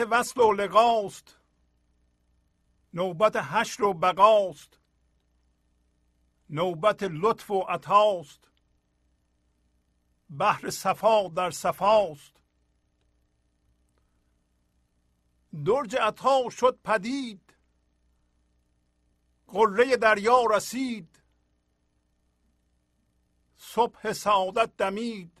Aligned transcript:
وصل 0.00 0.40
و 0.40 0.52
لقاست. 0.52 1.36
نوبت 2.94 3.36
حشر 3.36 3.84
و 3.84 3.94
بقاست. 3.94 4.78
نوبت 6.50 7.02
لطف 7.02 7.50
و 7.50 7.60
عطاست. 7.60 8.48
بحر 10.38 10.70
صفا 10.70 11.28
در 11.28 11.50
صفاست. 11.50 12.42
درج 15.64 15.96
عطا 15.96 16.50
شد 16.50 16.78
پدید. 16.84 17.54
قله 19.48 19.96
دریا 19.96 20.44
رسید. 20.50 21.22
صبح 23.56 24.12
سعادت 24.12 24.76
دمید. 24.76 25.40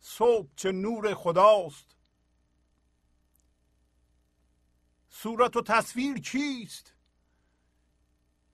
صبح 0.00 0.48
چه 0.56 0.72
نور 0.72 1.14
خداست. 1.14 1.95
صورت 5.22 5.56
و 5.56 5.62
تصویر 5.62 6.18
چیست؟ 6.18 6.94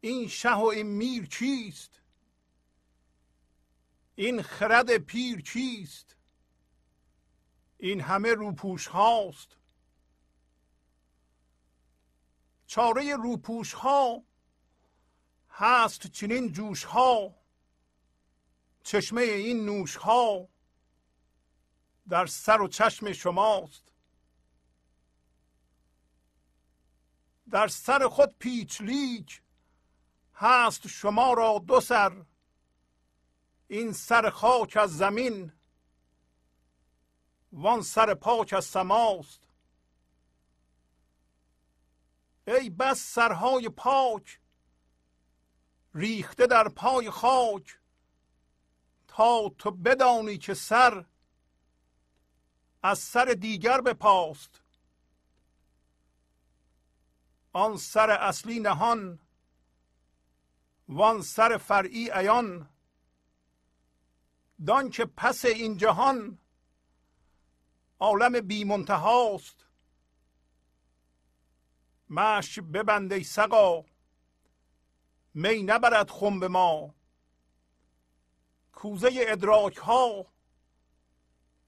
این 0.01 0.29
شه 0.29 0.55
و 0.55 0.65
این 0.65 0.87
میر 0.87 1.27
چیست؟ 1.27 2.01
این 4.15 4.43
خرد 4.43 4.99
پیر 4.99 5.41
چیست؟ 5.41 6.17
این 7.79 8.01
همه 8.01 8.35
روپوش 8.35 8.87
هاست. 8.87 9.57
چاره 12.67 13.17
روپوش 13.17 13.73
ها 13.73 14.23
هست 15.51 16.07
چنین 16.07 16.53
جوش 16.53 16.85
ها. 16.85 17.35
چشمه 18.83 19.23
این 19.23 19.65
نوش 19.65 19.97
ها 19.97 20.49
در 22.09 22.27
سر 22.27 22.61
و 22.61 22.69
چشم 22.69 23.13
شماست. 23.13 23.92
در 27.53 27.69
سر 27.69 28.09
خود 28.09 28.39
پیچلیک 28.39 29.43
هست 30.35 30.87
شما 30.87 31.33
را 31.33 31.59
دو 31.67 31.81
سر 31.81 32.25
این 33.69 33.93
سر 33.93 34.31
خاک 34.31 34.77
از 34.77 34.97
زمین 34.97 35.53
وان 37.53 37.83
سر 37.83 38.15
پاک 38.15 38.53
از 38.53 38.65
سماست. 38.65 39.41
ای 42.47 42.71
بس 42.71 42.99
سرهای 42.99 43.69
پاک 43.69 44.41
ریخته 45.95 46.47
در 46.47 46.69
پای 46.69 47.11
خاک 47.11 47.79
تا 49.09 49.49
تو 49.59 49.71
بدانی 49.71 50.39
که 50.39 50.55
سر 50.55 51.05
از 52.83 52.99
سر 52.99 53.25
دیگر 53.25 53.81
به 53.81 53.95
پاست 53.95 54.62
آن 57.53 57.77
سر 57.77 58.11
اصلی 58.11 58.61
نهان 58.61 59.19
وان 60.89 61.23
سر 61.23 61.57
فرعی 61.57 62.11
عیان. 62.11 62.69
دان 64.67 64.91
که 64.91 65.05
پس 65.05 65.45
این 65.45 65.77
جهان 65.77 66.39
عالم 68.01 68.41
بی 68.41 68.65
منتهاست 68.65 69.67
مش 72.11 72.59
ببنده 72.59 73.23
سقا 73.23 73.85
می 75.35 75.63
نبرد 75.63 76.11
خم 76.11 76.41
به 76.41 76.49
ما. 76.49 76.95
کوزه 78.73 79.11
ادراک 79.15 79.77
ها 79.77 80.27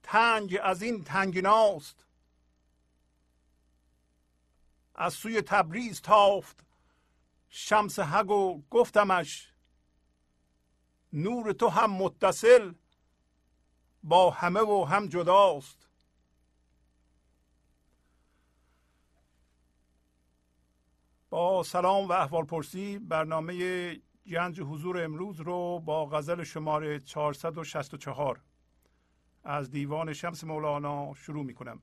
تنگ 0.03 0.59
از 0.63 0.81
این 0.81 1.03
تنگناست. 1.03 2.04
از 4.95 5.13
سوی 5.13 5.41
تبریز 5.41 6.01
تافت. 6.01 6.65
شمس 7.49 7.99
حق 7.99 8.29
و 8.29 8.61
گفتمش 8.69 9.53
نور 11.13 11.51
تو 11.51 11.67
هم 11.67 11.91
متصل 11.91 12.73
با 14.03 14.31
همه 14.31 14.59
و 14.59 14.85
هم 14.89 15.07
جداست. 15.07 15.89
با 21.29 21.63
سلام 21.63 22.07
و 22.07 22.11
احوال 22.11 22.45
پرسی 22.45 22.99
برنامه 22.99 23.55
گنج 24.27 24.61
حضور 24.61 25.03
امروز 25.03 25.39
رو 25.39 25.79
با 25.79 26.05
غزل 26.05 26.43
شماره 26.43 26.99
464 26.99 28.41
از 29.43 29.71
دیوان 29.71 30.13
شمس 30.13 30.43
مولانا 30.43 31.13
شروع 31.13 31.45
می 31.45 31.53
کنم 31.53 31.81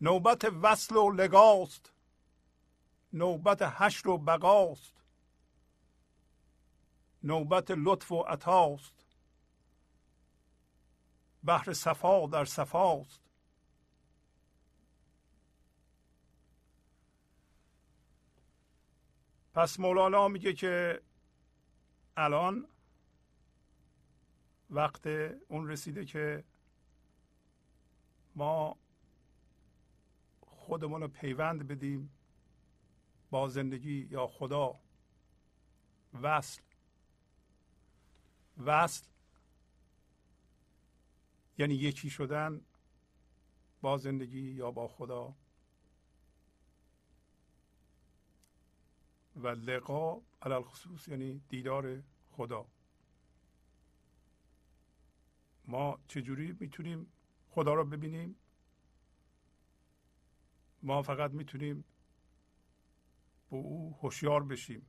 نوبت 0.00 0.44
وصل 0.62 0.96
و 0.96 1.10
لگاست. 1.10 1.92
نوبت 3.12 3.62
حشر 3.62 4.08
و 4.08 4.18
بقاست. 4.18 4.94
نوبت 7.22 7.70
لطف 7.70 8.12
و 8.12 8.20
عطاست. 8.22 9.06
بحر 11.44 11.72
صفا 11.72 12.26
در 12.26 12.44
صفاست. 12.44 13.28
پس 19.54 19.80
مولانا 19.80 20.28
میگه 20.28 20.52
که 20.52 21.02
الان 22.16 22.68
وقت 24.70 25.06
اون 25.48 25.68
رسیده 25.68 26.04
که 26.04 26.44
ما 28.34 28.76
خودمون 30.68 31.00
رو 31.00 31.08
پیوند 31.08 31.68
بدیم 31.68 32.10
با 33.30 33.48
زندگی 33.48 34.08
یا 34.10 34.26
خدا. 34.26 34.80
وصل. 36.22 36.62
وصل 38.58 39.06
یعنی 41.58 41.74
یکی 41.74 42.10
شدن 42.10 42.60
با 43.80 43.96
زندگی 43.96 44.40
یا 44.40 44.70
با 44.70 44.88
خدا. 44.88 45.34
و 49.36 49.48
لقا 49.48 50.20
علال 50.42 50.62
خصوص 50.62 51.08
یعنی 51.08 51.40
دیدار 51.48 52.02
خدا. 52.32 52.66
ما 55.64 55.98
چجوری 56.08 56.56
می‌تونیم 56.60 57.12
خدا 57.50 57.74
را 57.74 57.84
ببینیم؟ 57.84 58.36
ما 60.82 61.02
فقط 61.02 61.30
می‌تونیم 61.30 61.84
به 63.50 63.56
او 63.56 63.98
هوشیار 64.02 64.44
بشیم 64.44 64.86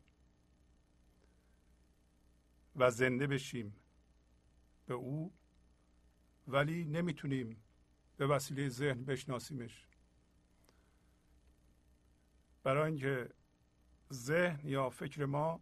و 2.75 2.89
زنده 2.89 3.27
بشیم 3.27 3.75
به 4.85 4.93
او 4.93 5.33
ولی 6.47 6.85
نمی‌تونیم 6.85 7.63
به 8.17 8.27
وسیله 8.27 8.69
ذهن 8.69 9.03
بشناسیمش. 9.03 9.87
برای 12.63 12.91
اینکه 12.91 13.33
ذهن 14.13 14.67
یا 14.67 14.89
فکر 14.89 15.25
ما 15.25 15.61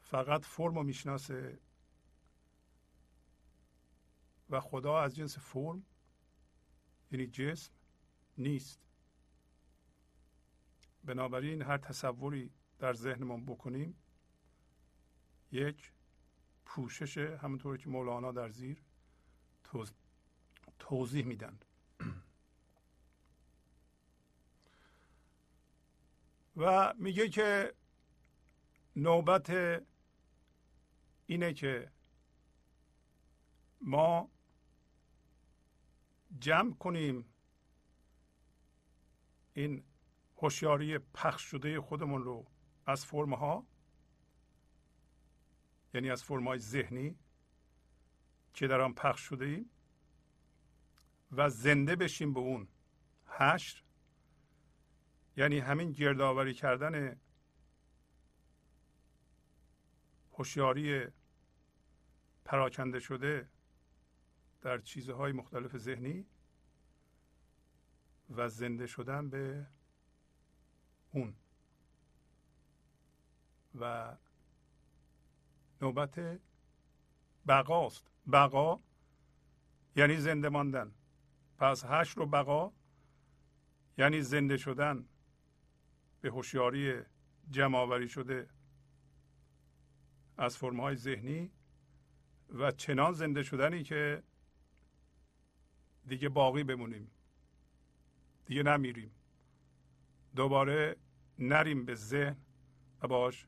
فقط 0.00 0.44
فرم 0.44 0.74
رو 0.74 0.82
می‌شناسه 0.82 1.58
و 4.50 4.60
خدا 4.60 5.00
از 5.00 5.16
جنس 5.16 5.38
فرم 5.38 5.84
یعنی 7.12 7.26
جسم 7.26 7.72
نیست. 8.38 8.80
بنابراین 11.04 11.62
هر 11.62 11.78
تصوری 11.78 12.50
در 12.78 12.94
ذهنمون 12.94 13.44
بکنیم 13.46 13.96
یک 15.52 15.92
پوشش 16.64 17.18
همونطور 17.18 17.76
که 17.76 17.88
مولانا 17.88 18.32
در 18.32 18.48
زیر 18.48 18.82
توضیح 20.78 21.24
میدن. 21.24 21.58
و 26.56 26.94
میگه 26.98 27.28
که 27.28 27.74
نوبت 28.96 29.50
اینه 31.26 31.52
که 31.54 31.90
ما 33.80 34.30
جمع 36.40 36.74
کنیم 36.74 37.24
این 39.54 39.84
هوشیاری 40.42 40.98
پخش 40.98 41.42
شده 41.42 41.80
خودمون 41.80 42.22
رو 42.24 42.46
از 42.86 43.04
فرم 43.04 43.34
ها 43.34 43.66
یعنی 45.94 46.10
از 46.10 46.24
فرم 46.24 46.48
های 46.48 46.58
ذهنی 46.58 47.18
که 48.54 48.66
در 48.66 48.80
آن 48.80 48.94
پخش 48.94 49.20
شده 49.20 49.44
ایم 49.44 49.70
و 51.32 51.48
زنده 51.48 51.96
بشیم 51.96 52.34
به 52.34 52.40
اون 52.40 52.68
هشت 53.26 53.84
یعنی 55.36 55.58
همین 55.58 55.92
گردآوری 55.92 56.54
کردن 56.54 57.20
هوشیاری 60.32 61.06
پراکنده 62.44 63.00
شده 63.00 63.48
در 64.62 64.78
چیزهای 64.78 65.32
مختلف 65.32 65.76
ذهنی 65.76 66.26
و 68.30 68.48
زنده 68.48 68.86
شدن 68.86 69.28
به 69.28 69.66
اون. 71.12 71.34
و 73.80 74.16
نوبت 75.80 76.40
بقاست. 77.48 78.10
بقا 78.32 78.80
یعنی 79.96 80.16
زنده 80.16 80.48
ماندن. 80.48 80.92
پس 81.58 81.84
هشت 81.84 82.16
رو 82.16 82.26
بقا 82.26 82.72
یعنی 83.98 84.22
زنده 84.22 84.56
شدن. 84.56 85.08
به 86.20 86.30
هوشیاری 86.30 87.02
جمع 87.50 88.06
شده. 88.06 88.48
از 90.36 90.56
فرمهای 90.56 90.96
ذهنی 90.96 91.50
و 92.48 92.70
چنان 92.70 93.12
زنده 93.12 93.42
شدنی 93.42 93.82
که 93.82 94.22
دیگه 96.06 96.28
باقی 96.28 96.64
بمونیم. 96.64 97.10
دیگه 98.46 98.62
نمیریم. 98.62 99.10
دوباره 100.36 100.96
نریم 101.38 101.84
به 101.84 101.94
ذهن 101.94 102.36
و 103.02 103.08
باش 103.08 103.46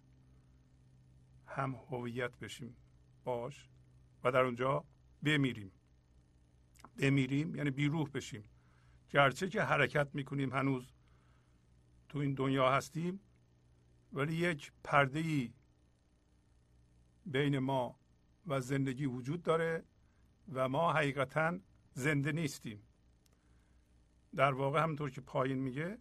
هم 1.46 1.74
هویت 1.74 2.38
بشیم 2.38 2.76
باش 3.24 3.68
و 4.24 4.32
در 4.32 4.44
اونجا 4.44 4.84
بمیریم. 5.22 5.72
بمیریم 6.96 7.54
یعنی 7.54 7.70
بیروح 7.70 8.10
بشیم. 8.10 8.44
گرچه 9.10 9.48
که 9.48 9.62
حرکت 9.62 10.08
می‌کنیم 10.14 10.52
هنوز 10.52 10.92
تو 12.08 12.18
این 12.18 12.34
دنیا 12.34 12.72
هستیم 12.72 13.20
ولی 14.12 14.34
یک 14.34 14.72
پرده 14.84 15.18
ای 15.18 15.52
بین 17.26 17.58
ما 17.58 17.98
و 18.46 18.60
زندگی 18.60 19.06
وجود 19.06 19.42
داره 19.42 19.84
و 20.52 20.68
ما 20.68 20.92
حقیقتا 20.92 21.58
زنده 21.92 22.32
نیستیم. 22.32 22.82
در 24.36 24.52
واقع 24.52 24.82
همونطور 24.82 25.10
که 25.10 25.20
پایین 25.20 25.58
میگه 25.58 25.98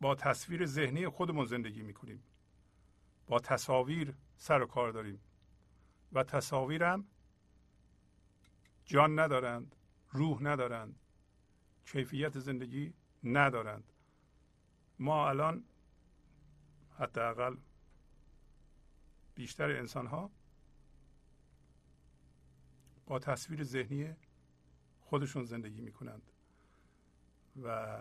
با 0.00 0.14
تصویر 0.14 0.66
ذهنی 0.66 1.08
خودمون 1.08 1.46
زندگی 1.46 1.82
می‌کنیم. 1.82 2.22
با 3.26 3.40
تصاویر 3.40 4.14
سر 4.36 4.62
و 4.62 4.66
کار 4.66 4.90
داریم. 4.90 5.20
و 6.12 6.22
تصاویرم 6.22 7.06
جان 8.84 9.18
ندارند 9.18 9.76
روح 10.10 10.42
ندارند 10.42 10.98
کیفیت 11.86 12.38
زندگی 12.38 12.94
ندارند. 13.24 13.92
ما 14.98 15.28
الان 15.28 15.64
حداقل 16.98 17.56
بیشتر 19.34 19.70
انسان 19.70 20.06
ها 20.06 20.30
با 23.06 23.18
تصویر 23.18 23.62
ذهنی 23.62 24.14
خودشون 25.00 25.44
زندگی 25.44 25.80
می 25.80 25.92
کنند 25.92 26.30
و 27.62 27.98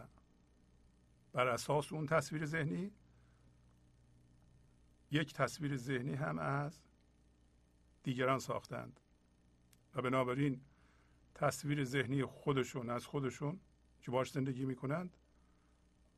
بر 1.35 1.47
اساس 1.47 1.93
اون 1.93 2.05
تصویر 2.05 2.45
ذهنی؟ 2.45 2.91
یک 5.11 5.33
تصویر 5.33 5.77
ذهنی 5.77 6.13
هم 6.13 6.39
از 6.39 6.79
دیگران 8.03 8.39
ساختند. 8.39 8.99
و 9.95 10.01
بنابراین 10.01 10.61
تصویر 11.33 11.83
ذهنی 11.83 12.25
خودشون 12.25 12.89
از 12.89 13.05
خودشون 13.05 13.59
که 14.01 14.11
باش 14.11 14.31
زندگی 14.31 14.65
می‌کنند 14.65 15.17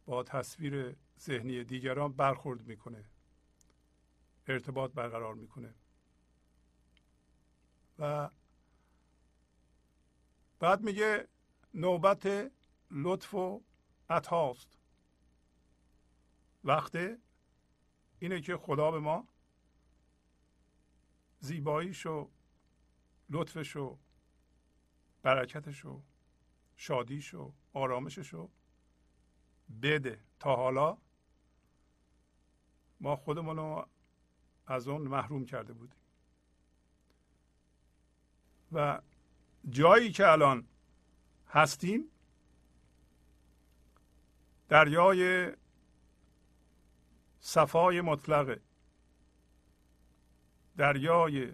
با 0.06 0.24
تصویر 0.24 0.96
ذهنی 1.20 1.64
دیگران 1.64 2.14
برخورد 2.14 2.68
می‌کنه. 2.68 3.06
ارتباط 4.48 4.92
برقرار 4.92 5.34
می‌کنه. 5.34 5.74
و 8.00 8.30
بعد 10.60 10.82
میگه 10.82 11.28
نوبت 11.74 12.52
لطف 12.92 13.34
و 13.34 13.64
عطاست. 14.10 14.77
وقت 16.68 16.98
اینه 18.20 18.42
که 18.42 18.58
خدا 18.58 18.92
به 18.92 19.00
ما 19.00 19.28
زیباییش 21.40 22.06
و 22.06 22.30
لطفش 23.30 23.76
و 23.76 23.98
برکتش 25.22 25.86
و 25.86 26.02
شادیش 26.76 27.34
و 27.34 27.54
آرامشش 27.74 28.28
رو 28.28 28.50
بده. 29.82 30.20
تا 30.40 30.56
حالا 30.56 30.98
ما 33.00 33.16
خودمون 33.16 33.58
رو 33.58 33.88
از 34.68 34.88
اون 34.88 35.02
محروم 35.02 35.46
کرده 35.46 35.74
بودیم. 35.74 36.00
و 38.72 39.02
جایی 39.70 40.12
که 40.12 40.28
الان 40.28 40.68
هستیم 41.48 42.12
دریای 44.70 45.54
صفای 47.48 48.02
مطلقه. 48.02 48.62
دریای 50.78 51.54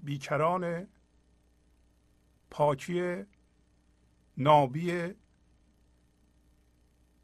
بیکران 0.00 0.88
پاکی 2.50 3.24
نابی 4.36 5.14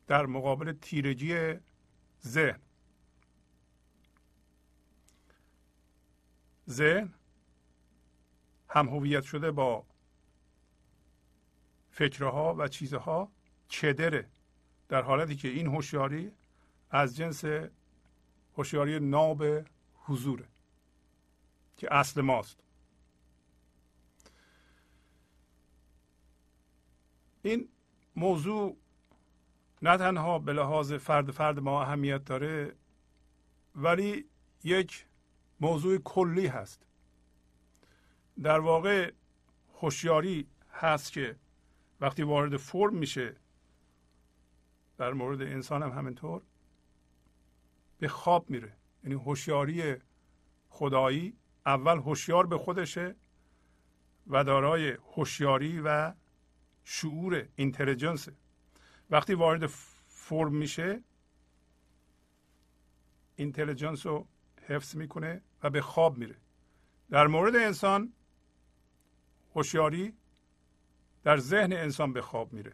در 0.06 0.26
مقابل 0.26 0.72
تیرگی 0.72 1.54
ذهن. 2.26 2.60
ذهن 6.68 7.14
هم 8.68 8.88
هویت 8.88 9.22
شده 9.22 9.50
با 9.50 9.86
فکرها 11.90 12.54
و 12.54 12.68
چیزها 12.68 13.32
چدره 13.68 14.28
در 14.88 15.02
حالتی 15.02 15.36
که 15.36 15.48
این 15.48 15.66
هوشیاری 15.66 16.32
از 16.94 17.16
جنس 17.16 17.44
هوشیاری 18.56 19.00
ناب 19.00 19.44
حضوره 19.94 20.48
که 21.76 21.94
اصل 21.94 22.20
ماست. 22.20 22.60
این 27.42 27.68
موضوع 28.16 28.76
نه 29.82 29.96
تنها 29.96 30.38
به 30.38 30.52
لحاظ 30.52 30.92
فرد 30.92 31.30
فرد 31.30 31.60
ما 31.60 31.82
اهمیت 31.82 32.24
داره 32.24 32.76
ولی 33.74 34.24
یک 34.64 35.06
موضوع 35.60 35.98
کلی 35.98 36.46
هست. 36.46 36.86
در 38.42 38.60
واقع 38.60 39.12
هوشیاری 39.80 40.46
هست 40.72 41.12
که 41.12 41.36
وقتی 42.00 42.22
وارد 42.22 42.56
فرم 42.56 42.94
میشه 42.94 43.36
در 44.98 45.12
مورد 45.12 45.42
انسان 45.42 45.82
هم 45.82 45.90
همینطور 45.90 46.42
به 47.98 48.08
خواب 48.08 48.50
میره. 48.50 48.72
یعنی 49.04 49.14
هوشیاری 49.14 49.96
خدایی 50.68 51.36
اول 51.66 51.98
هوشیار 51.98 52.46
به 52.46 52.58
خودشه 52.58 53.14
و 54.26 54.44
دارای 54.44 54.90
هوشیاری 54.90 55.80
و 55.80 56.12
شعور 56.84 57.48
اینتلیجنس 57.56 58.28
وقتی 59.10 59.34
وارد 59.34 59.66
فرم 60.08 60.54
میشه 60.54 61.02
اینتلیجنس 63.36 64.06
رو 64.06 64.26
حفظ 64.66 64.96
می‌کنه 64.96 65.42
و 65.62 65.70
به 65.70 65.80
خواب 65.80 66.18
میره. 66.18 66.36
در 67.10 67.26
مورد 67.26 67.56
انسان 67.56 68.12
هوشیاری 69.54 70.14
در 71.22 71.36
ذهن 71.36 71.72
انسان 71.72 72.12
به 72.12 72.22
خواب 72.22 72.52
میره. 72.52 72.72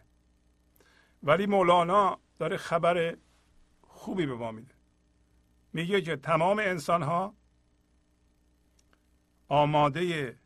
ولی 1.22 1.46
مولانا 1.46 2.18
داره 2.38 2.56
خبر 2.56 3.16
خوبی 3.82 4.26
به 4.26 4.34
ما 4.34 4.52
میده. 4.52 4.74
میگه 5.72 6.02
که 6.02 6.16
تمام 6.16 6.58
انسان 6.58 7.02
ها 7.02 7.34
آماده 9.48 10.38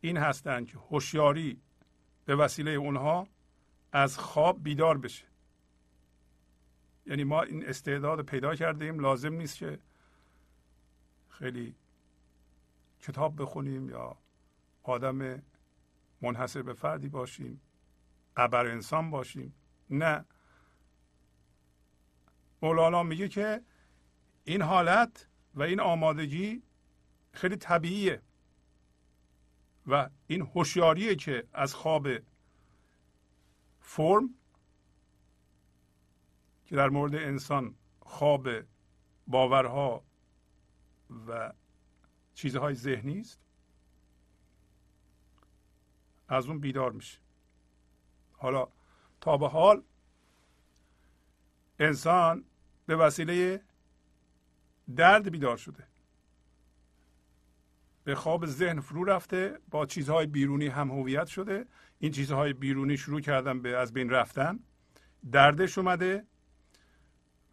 این 0.00 0.16
هستند 0.16 0.66
که 0.66 0.78
هوشیاری 0.78 1.60
به 2.24 2.36
وسیله 2.36 2.70
اونها 2.70 3.28
از 3.92 4.18
خواب 4.18 4.62
بیدار 4.62 4.98
بشه. 4.98 5.24
یعنی 7.06 7.24
ما 7.24 7.42
این 7.42 7.66
استعداد 7.66 8.22
پیدا 8.26 8.54
کردیم 8.54 8.98
لازم 8.98 9.32
نیست 9.32 9.56
که 9.56 9.78
خیلی 11.28 11.74
کتاب 13.00 13.42
بخونیم 13.42 13.88
یا 13.88 14.16
آدم 14.82 15.42
منحصر 16.20 16.62
به 16.62 16.74
فردی 16.74 17.08
باشیم 17.08 17.60
ابر 18.36 18.66
انسان 18.66 19.10
باشیم. 19.10 19.54
نه. 19.90 20.24
مولانا 22.62 23.02
میگه 23.02 23.28
که 23.28 23.62
این 24.44 24.62
حالت 24.62 25.28
و 25.54 25.62
این 25.62 25.80
آمادگی 25.80 26.62
خیلی 27.32 27.56
طبیعیه 27.56 28.22
و 29.86 30.10
این 30.26 30.40
هوشیاریه 30.42 31.16
که 31.16 31.48
از 31.52 31.74
خواب 31.74 32.08
فرم 33.80 34.34
که 36.66 36.76
در 36.76 36.88
مورد 36.88 37.14
انسان 37.14 37.74
خواب 38.00 38.48
باورها 39.26 40.04
و 41.28 41.52
چیزهای 42.34 42.74
ذهنی 42.74 43.20
است 43.20 43.40
از 46.28 46.46
اون 46.46 46.60
بیدار 46.60 46.92
میشه. 46.92 47.18
حالا 48.32 48.68
تا 49.20 49.36
به 49.36 49.48
حال 49.48 49.82
انسان 51.78 52.44
به 52.86 52.96
وسیله 52.96 53.62
درد 54.96 55.30
بیدار 55.30 55.56
شده. 55.56 55.84
به 58.04 58.14
خواب 58.14 58.46
ذهن 58.46 58.80
فرو 58.80 59.04
رفته 59.04 59.58
با 59.70 59.86
چیزهای 59.86 60.26
بیرونی 60.26 60.66
هم 60.66 60.90
هویت 60.90 61.26
شده. 61.26 61.66
این 61.98 62.12
چیزهای 62.12 62.52
بیرونی 62.52 62.96
شروع 62.96 63.20
کردن 63.20 63.62
به 63.62 63.76
از 63.76 63.92
بین 63.92 64.10
رفتن. 64.10 64.58
دردش 65.32 65.78
اومده 65.78 66.24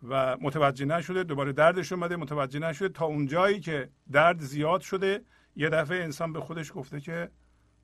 و 0.04 0.38
متوجه 0.42 0.86
نشده 0.86 1.24
دوباره 1.24 1.54
دردش 1.54 1.92
اومده 1.92 2.16
متوجه 2.16 2.60
نشده. 2.60 2.90
تا 2.90 3.06
اونجایی 3.06 3.60
که 3.60 3.90
درد 4.12 4.40
زیاد 4.40 4.82
شده 4.82 5.22
یه 5.56 5.70
دفعه 5.70 6.04
انسان 6.04 6.34
به 6.34 6.40
خودش 6.42 6.72
گفته 6.76 7.00
که 7.00 7.32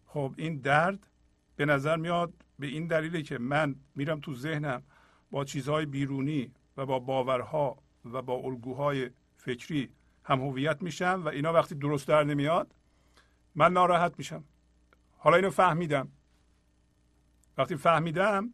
خب 0.05 0.33
این 0.37 0.57
درد 0.57 1.07
به 1.55 1.65
نظر 1.65 1.95
میاد 1.95 2.33
به 2.59 2.67
این 2.67 2.87
دلیلی 2.87 3.23
که 3.23 3.37
من 3.37 3.75
میرم 3.95 4.19
تو 4.19 4.35
ذهنم 4.35 4.83
با 5.31 5.45
چیزهای 5.45 5.85
بیرونی 5.85 6.51
و 6.77 6.85
با 6.85 6.99
باورها 6.99 7.77
و 8.05 8.21
با 8.21 8.33
الگوهای 8.33 9.09
فکری 9.47 9.89
هم 10.23 10.41
هویت 10.41 10.81
میشم 10.81 11.21
و 11.25 11.27
اینا 11.27 11.53
وقتی 11.53 11.75
درست 11.75 12.07
در 12.07 12.23
نمیاد 12.23 12.75
من 13.55 13.73
ناراحت 13.73 14.13
میشم. 14.17 14.43
حالا 15.17 15.35
اینو 15.35 15.49
فهمیدم. 15.49 16.11
وقتی 17.57 17.75
فهمیدم 17.75 18.53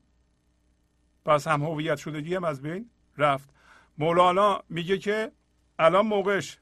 پس 1.25 1.47
هم 1.47 1.63
هویت 1.63 1.97
شدگی 1.97 2.35
هم 2.35 2.43
از 2.43 2.61
بین 2.61 2.89
رفت. 3.17 3.49
مولانا 3.97 4.63
میگه 4.69 4.97
که 4.97 5.31
الان 5.79 6.05
موقعش 6.05 6.59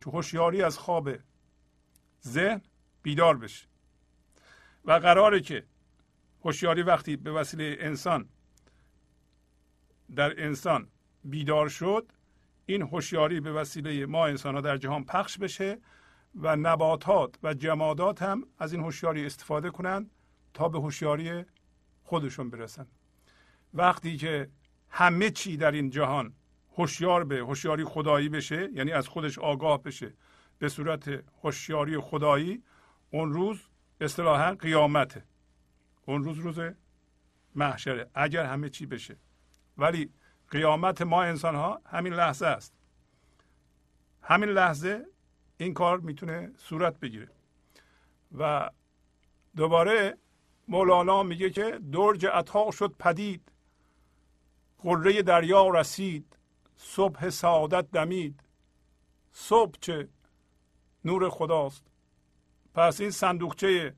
که 0.00 0.10
هوشیاری 0.10 0.62
از 0.62 0.78
خواب 0.78 1.10
ذهن 2.26 2.60
بیدار 3.02 3.36
بشه. 3.36 3.66
و 4.84 4.92
قراره 4.92 5.40
که 5.40 5.64
هوشیاری 6.44 6.82
وقتی 6.82 7.16
به 7.16 7.32
وسیله 7.32 7.76
انسان 7.80 8.28
در 10.16 10.44
انسان 10.44 10.88
بیدار 11.24 11.68
شد 11.68 12.12
این 12.70 12.82
هوشیاری 12.82 13.40
به 13.40 13.52
وسیله 13.52 14.06
ما 14.06 14.26
انسان 14.26 14.54
ها 14.54 14.60
در 14.60 14.76
جهان 14.76 15.04
پخش 15.04 15.38
بشه 15.38 15.78
و 16.34 16.56
نباتات 16.56 17.34
و 17.42 17.54
جمادات 17.54 18.22
هم 18.22 18.46
از 18.58 18.72
این 18.72 18.82
هوشیاری 18.82 19.26
استفاده 19.26 19.70
کنند 19.70 20.10
تا 20.54 20.68
به 20.68 20.78
هوشیاری 20.78 21.44
خودشون 22.02 22.50
برسن. 22.50 22.86
وقتی 23.74 24.16
که 24.16 24.50
همه 24.88 25.30
چی 25.30 25.56
در 25.56 25.70
این 25.70 25.90
جهان 25.90 26.34
هوشیار 26.76 27.24
به 27.24 27.36
هوشیاری 27.36 27.84
خدایی 27.84 28.28
بشه 28.28 28.68
یعنی 28.74 28.92
از 28.92 29.08
خودش 29.08 29.38
آگاه 29.38 29.82
بشه 29.82 30.14
به 30.58 30.68
صورت 30.68 31.24
هوشیاری 31.42 31.98
خدایی 31.98 32.62
اون 33.10 33.32
روز 33.32 33.68
اصطلاحا 34.00 34.54
قیامته. 34.54 35.24
اون 36.06 36.24
روز 36.24 36.38
روز 36.38 36.60
محشره 37.54 38.10
اگر 38.14 38.44
همه 38.44 38.68
چی 38.68 38.86
بشه. 38.86 39.16
ولی 39.78 40.12
قیامت 40.50 41.02
ما 41.02 41.22
انسان 41.22 41.54
ها 41.54 41.80
همین 41.86 42.14
لحظه 42.14 42.46
است. 42.46 42.74
همین 44.22 44.48
لحظه 44.48 45.06
این 45.56 45.74
کار 45.74 46.00
می‌تونه 46.00 46.52
صورت 46.58 47.00
بگیره. 47.00 47.28
و 48.38 48.70
دوباره 49.56 50.18
مولانا 50.68 51.22
میگه 51.22 51.50
که 51.50 51.80
درج 51.92 52.26
عطا 52.26 52.70
شد 52.70 52.94
پدید 52.98 53.52
قره 54.78 55.22
دریا 55.22 55.68
رسید 55.68 56.36
صبح 56.76 57.28
سعادت 57.28 57.90
دمید. 57.90 58.40
صبح 59.32 59.78
چه 59.80 60.08
نور 61.04 61.30
خداست. 61.30 61.84
پس 62.74 63.00
این 63.00 63.10
صندوقچه 63.10 63.96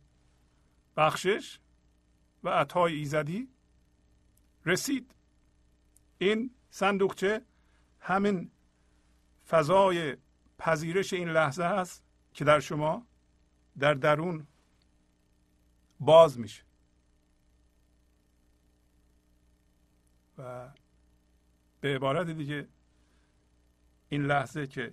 بخشش 0.97 1.59
و 2.45 2.49
عطای 2.49 2.95
ایزدی 2.95 3.49
رسید. 4.67 5.15
این 6.21 6.51
صندوقچه 6.71 7.43
همین 8.01 8.51
فضای 9.49 10.17
پذیرش 10.59 11.13
این 11.13 11.29
لحظه 11.29 11.65
است 11.65 12.03
که 12.35 12.45
در 12.45 12.61
شما 12.61 13.07
در 13.79 13.95
درون 13.95 14.47
باز 16.01 16.39
میشه. 16.39 16.63
و 20.39 20.69
به 21.81 21.95
عبارت 21.95 22.31
دیگه 22.31 22.69
این 24.09 24.23
لحظه 24.23 24.67
که 24.67 24.93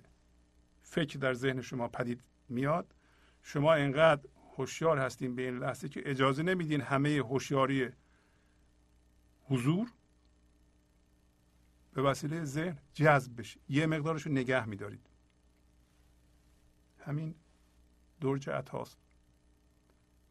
فکر 0.82 1.18
در 1.18 1.34
ذهن 1.34 1.60
شما 1.60 1.88
پدید 1.88 2.20
میاد 2.48 2.94
شما 3.42 3.74
انقدر 3.74 4.28
هوشیار 4.56 4.98
هستین 4.98 5.34
به 5.34 5.42
این 5.42 5.58
لحظه 5.58 5.88
که 5.88 6.10
اجازه 6.10 6.42
نمیدین 6.42 6.80
همه 6.80 7.08
هوشیاری 7.08 7.90
حضور 9.48 9.88
به 11.98 12.04
وسیله 12.04 12.44
ذهن 12.44 12.78
جذب 12.94 13.40
بشه 13.40 13.60
یه 13.68 13.86
مقدارش 13.86 14.22
رو 14.22 14.32
نگه 14.32 14.64
میدارید. 14.64 15.06
همین 17.06 17.34
درج 18.20 18.50
عطاست. 18.50 18.98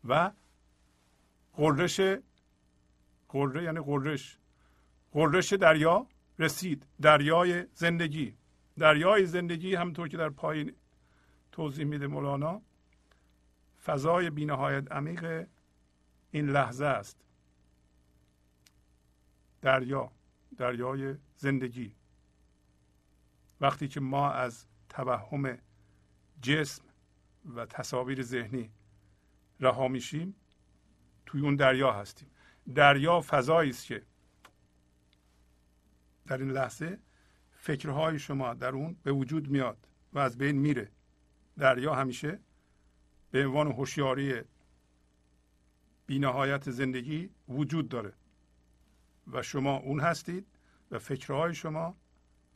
و 0.07 0.31
قررش 1.53 2.01
قره 3.29 3.63
یعنی 3.63 3.79
قررش 3.79 4.37
قررش 5.11 5.53
دریا 5.53 6.07
رسید. 6.39 6.85
دریای 7.01 7.65
زندگی. 7.73 8.35
دریای 8.77 9.25
زندگی 9.25 9.75
همطور 9.75 10.07
که 10.07 10.17
در 10.17 10.29
پایین 10.29 10.75
توضیح 11.51 11.85
میده 11.85 12.07
مولانا 12.07 12.61
فضای 13.83 14.29
بینهایت 14.29 14.91
عمیق 14.91 15.47
این 16.31 16.49
لحظه 16.49 16.85
است. 16.85 17.17
دریا. 19.61 20.16
دریای 20.57 21.15
زندگی. 21.37 21.95
وقتی 23.61 23.87
که 23.87 23.99
ما 23.99 24.31
از 24.31 24.65
توهم 24.89 25.57
جسم 26.41 26.83
و 27.55 27.65
تصاویر 27.65 28.21
ذهنی 28.21 28.71
رها 29.59 29.87
میشیم 29.87 30.35
توی 31.25 31.41
اون 31.41 31.55
دریا 31.55 31.91
هستیم. 31.91 32.29
دریا 32.75 33.21
فضایی 33.21 33.69
است 33.69 33.85
که 33.85 34.03
در 36.25 36.37
این 36.37 36.51
لحظه 36.51 36.99
فکرهای 37.51 38.19
شما 38.19 38.53
در 38.53 38.69
اون 38.69 38.97
به 39.03 39.11
وجود 39.11 39.49
میاد 39.49 39.87
و 40.13 40.19
از 40.19 40.37
بین 40.37 40.55
میره. 40.55 40.91
دریا 41.57 41.95
همیشه 41.95 42.39
به 43.31 43.45
عنوان 43.45 43.71
هوشیاری 43.71 44.41
بینهایت 46.05 46.71
زندگی 46.71 47.29
وجود 47.49 47.89
داره. 47.89 48.13
و 49.31 49.41
شما 49.41 49.77
اون 49.77 49.99
هستید 49.99 50.47
و 50.91 50.99
فکرهای 50.99 51.55
شما 51.55 51.97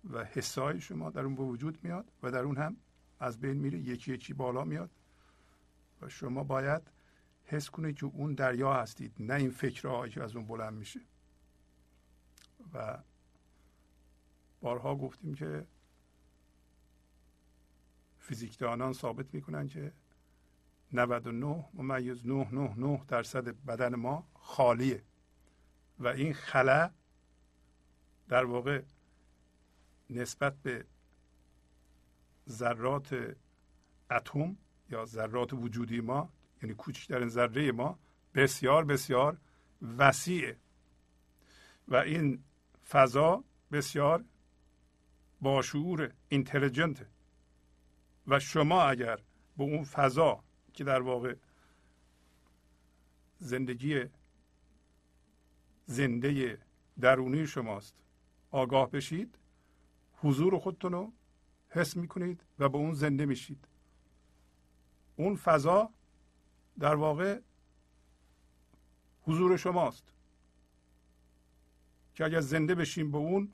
و 0.09 0.23
حسای 0.23 0.81
شما 0.81 1.09
در 1.09 1.21
اون 1.21 1.35
به 1.35 1.43
وجود 1.43 1.83
میاد 1.83 2.11
و 2.23 2.31
در 2.31 2.43
اون 2.43 2.57
هم 2.57 2.77
از 3.19 3.39
بین 3.39 3.57
میره 3.57 3.79
یکی 3.79 4.13
یکی 4.13 4.33
بالا 4.33 4.63
میاد. 4.63 4.91
و 6.01 6.09
شما 6.09 6.43
باید 6.43 6.81
حس 7.43 7.69
کنید 7.69 7.95
که 7.95 8.05
اون 8.05 8.33
دریا 8.33 8.73
هستید 8.73 9.15
نه 9.19 9.33
این 9.33 9.51
فکرهایی 9.51 10.11
که 10.11 10.23
از 10.23 10.35
اون 10.35 10.47
بلند 10.47 10.73
میشه. 10.73 10.99
و 12.73 12.97
بارها 14.61 14.95
گفتیم 14.95 15.33
که 15.33 15.67
فیزیکدانان 18.19 18.93
ثابت 18.93 19.33
می‌کنن 19.33 19.67
که 19.67 19.93
99 20.93 21.65
ممیز 21.73 22.27
999 22.27 23.01
درصد 23.07 23.47
بدن 23.65 23.95
ما 23.95 24.27
خالیه. 24.33 25.03
و 26.01 26.07
این 26.07 26.33
خلا 26.33 26.91
در 28.29 28.45
واقع 28.45 28.81
نسبت 30.09 30.55
به 30.63 30.85
ذرات 32.49 33.35
اتم 34.11 34.57
یا 34.89 35.05
ذرات 35.05 35.53
وجودی 35.53 36.01
ما 36.01 36.29
یعنی 36.63 36.75
کوچکترین 36.75 37.29
ذره 37.29 37.71
ما 37.71 37.99
بسیار 38.35 38.85
بسیار 38.85 39.37
وسیعه. 39.97 40.57
و 41.87 41.95
این 41.95 42.43
فضا 42.89 43.43
بسیار 43.71 44.25
باشعور 45.41 46.13
اینتلیجنت. 46.29 47.05
و 48.27 48.39
شما 48.39 48.83
اگر 48.83 49.19
به 49.57 49.63
اون 49.63 49.83
فضا 49.83 50.43
که 50.73 50.83
در 50.83 51.01
واقع 51.01 51.35
زندگی 53.39 54.05
زنده 55.91 56.57
درونی 57.01 57.47
شماست. 57.47 57.95
آگاه 58.51 58.91
بشید 58.91 59.37
حضور 60.13 60.59
خودتون 60.59 60.91
رو 60.91 61.13
حس 61.69 61.97
می‌کنید 61.97 62.43
و 62.59 62.69
به 62.69 62.77
اون 62.77 62.93
زنده 62.93 63.25
میشید. 63.25 63.67
اون 65.15 65.35
فضا 65.35 65.89
در 66.79 66.95
واقع 66.95 67.39
حضور 69.21 69.57
شماست. 69.57 70.13
که 72.15 72.25
اگر 72.25 72.39
زنده 72.39 72.75
بشیم 72.75 73.11
به 73.11 73.17
اون 73.17 73.51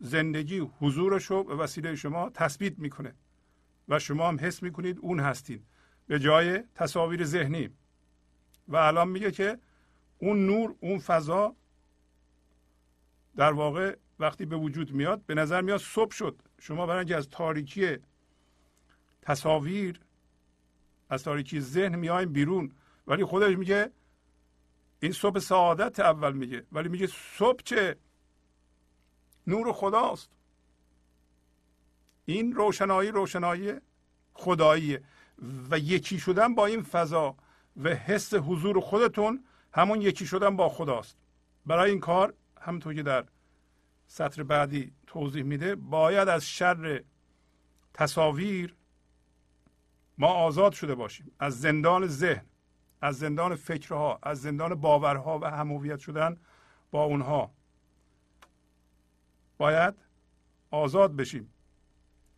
زندگی 0.00 0.58
حضورش 0.58 1.24
رو 1.24 1.44
به 1.44 1.54
وسیله 1.54 1.94
شما 1.94 2.30
تثبیت 2.30 2.78
می‌کنه. 2.78 3.14
و 3.88 3.98
شما 3.98 4.28
هم 4.28 4.38
حس 4.40 4.62
می‌کنید 4.62 4.98
اون 4.98 5.20
هستید 5.20 5.66
به 6.06 6.18
جای 6.18 6.58
تصاویر 6.74 7.24
ذهنی. 7.24 7.70
و 8.68 8.76
الان 8.76 9.08
میگه 9.08 9.30
که 9.30 9.58
اون 10.18 10.46
نور 10.46 10.74
اون 10.80 10.98
فضا 10.98 11.56
در 13.36 13.52
واقع 13.52 13.96
وقتی 14.18 14.46
به 14.46 14.56
وجود 14.56 14.92
میاد 14.92 15.22
به 15.26 15.34
نظر 15.34 15.60
میاد 15.60 15.80
صبح 15.80 16.14
شد. 16.14 16.42
شما 16.58 16.86
برای 16.86 17.14
از 17.14 17.28
تاریکی 17.28 17.96
تصاویر 19.22 20.00
از 21.10 21.24
تاریکی 21.24 21.60
ذهن 21.60 21.96
میایم 21.96 22.32
بیرون 22.32 22.72
ولی 23.06 23.24
خودش 23.24 23.56
میگه 23.56 23.90
این 25.00 25.12
صبح 25.12 25.38
سعادت 25.38 26.00
اول 26.00 26.32
میگه. 26.32 26.66
ولی 26.72 26.88
میگه 26.88 27.06
صبح 27.36 27.62
چه؟ 27.64 27.96
نور 29.46 29.72
خداست. 29.72 30.30
این 32.24 32.52
روشنایی 32.52 33.10
روشنایی 33.10 33.72
خداییه. 34.34 35.02
و 35.70 35.78
یکی 35.78 36.18
شدن 36.18 36.54
با 36.54 36.66
این 36.66 36.82
فضا 36.82 37.36
و 37.76 37.88
حس 37.88 38.34
حضور 38.34 38.80
خودتون 38.80 39.44
همون 39.76 40.02
یکی 40.02 40.26
شدن 40.26 40.56
با 40.56 40.68
خداست. 40.68 41.16
برای 41.66 41.90
این 41.90 42.00
کار 42.00 42.34
همونطور 42.60 42.94
که 42.94 43.02
در 43.02 43.24
سطر 44.06 44.42
بعدی 44.42 44.92
توضیح 45.06 45.42
میده 45.42 45.74
باید 45.74 46.28
از 46.28 46.48
شر 46.48 47.02
تصاویر 47.94 48.74
ما 50.18 50.28
آزاد 50.28 50.72
شده 50.72 50.94
باشیم. 50.94 51.32
از 51.38 51.60
زندان 51.60 52.06
ذهن 52.06 52.44
از 53.00 53.18
زندان 53.18 53.56
فکرها 53.56 54.18
از 54.22 54.42
زندان 54.42 54.74
باورها 54.74 55.38
و 55.38 55.44
همویت 55.50 55.98
شدن 55.98 56.36
با 56.90 57.04
اونها. 57.04 57.50
باید 59.58 59.94
آزاد 60.70 61.16
بشیم. 61.16 61.52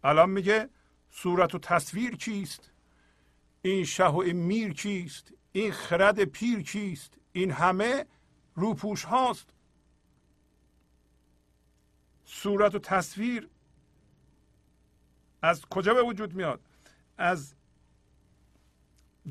الان 0.04 0.30
میگه 0.30 0.68
صورت 1.10 1.54
و 1.54 1.58
تصویر 1.58 2.16
چیست 2.16 2.70
این 3.62 3.84
شه 3.84 4.06
و 4.06 4.16
این 4.16 4.36
میر 4.36 4.72
چیست 4.72 5.32
این 5.52 5.72
خرد 5.72 6.24
پیر 6.24 6.62
چیست 6.62 7.18
این 7.38 7.50
همه 7.50 8.06
روپوش 8.54 9.04
هاست. 9.04 9.46
صورت 12.24 12.74
و 12.74 12.78
تصویر 12.78 13.48
از 15.42 15.66
کجا 15.66 15.94
به 15.94 16.02
وجود 16.02 16.34
میاد؟ 16.34 16.60
از 17.18 17.54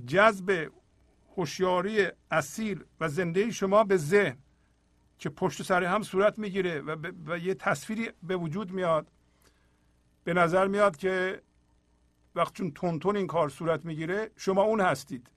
جذب 0.05 0.71
هوشیاری 1.35 2.07
اصیل 2.31 2.83
و 2.99 3.09
زنده 3.09 3.51
شما 3.51 3.83
به 3.83 3.97
ذهن 3.97 4.37
که 5.19 5.29
پشت 5.29 5.63
سر 5.63 5.83
هم 5.83 6.03
صورت 6.03 6.39
می‌گیره 6.39 6.81
و, 6.81 7.11
و 7.25 7.37
یه 7.37 7.53
تصویری 7.53 8.11
به 8.23 8.35
وجود 8.37 8.71
میاد. 8.71 9.11
به 10.23 10.33
نظر 10.33 10.67
میاد 10.67 10.97
که 10.97 11.41
وقتی 12.35 12.71
چون 12.71 12.99
تون 12.99 13.17
این 13.17 13.27
کار 13.27 13.49
صورت 13.49 13.85
می‌گیره 13.85 14.31
شما 14.35 14.61
اون 14.61 14.81
هستید. 14.81 15.29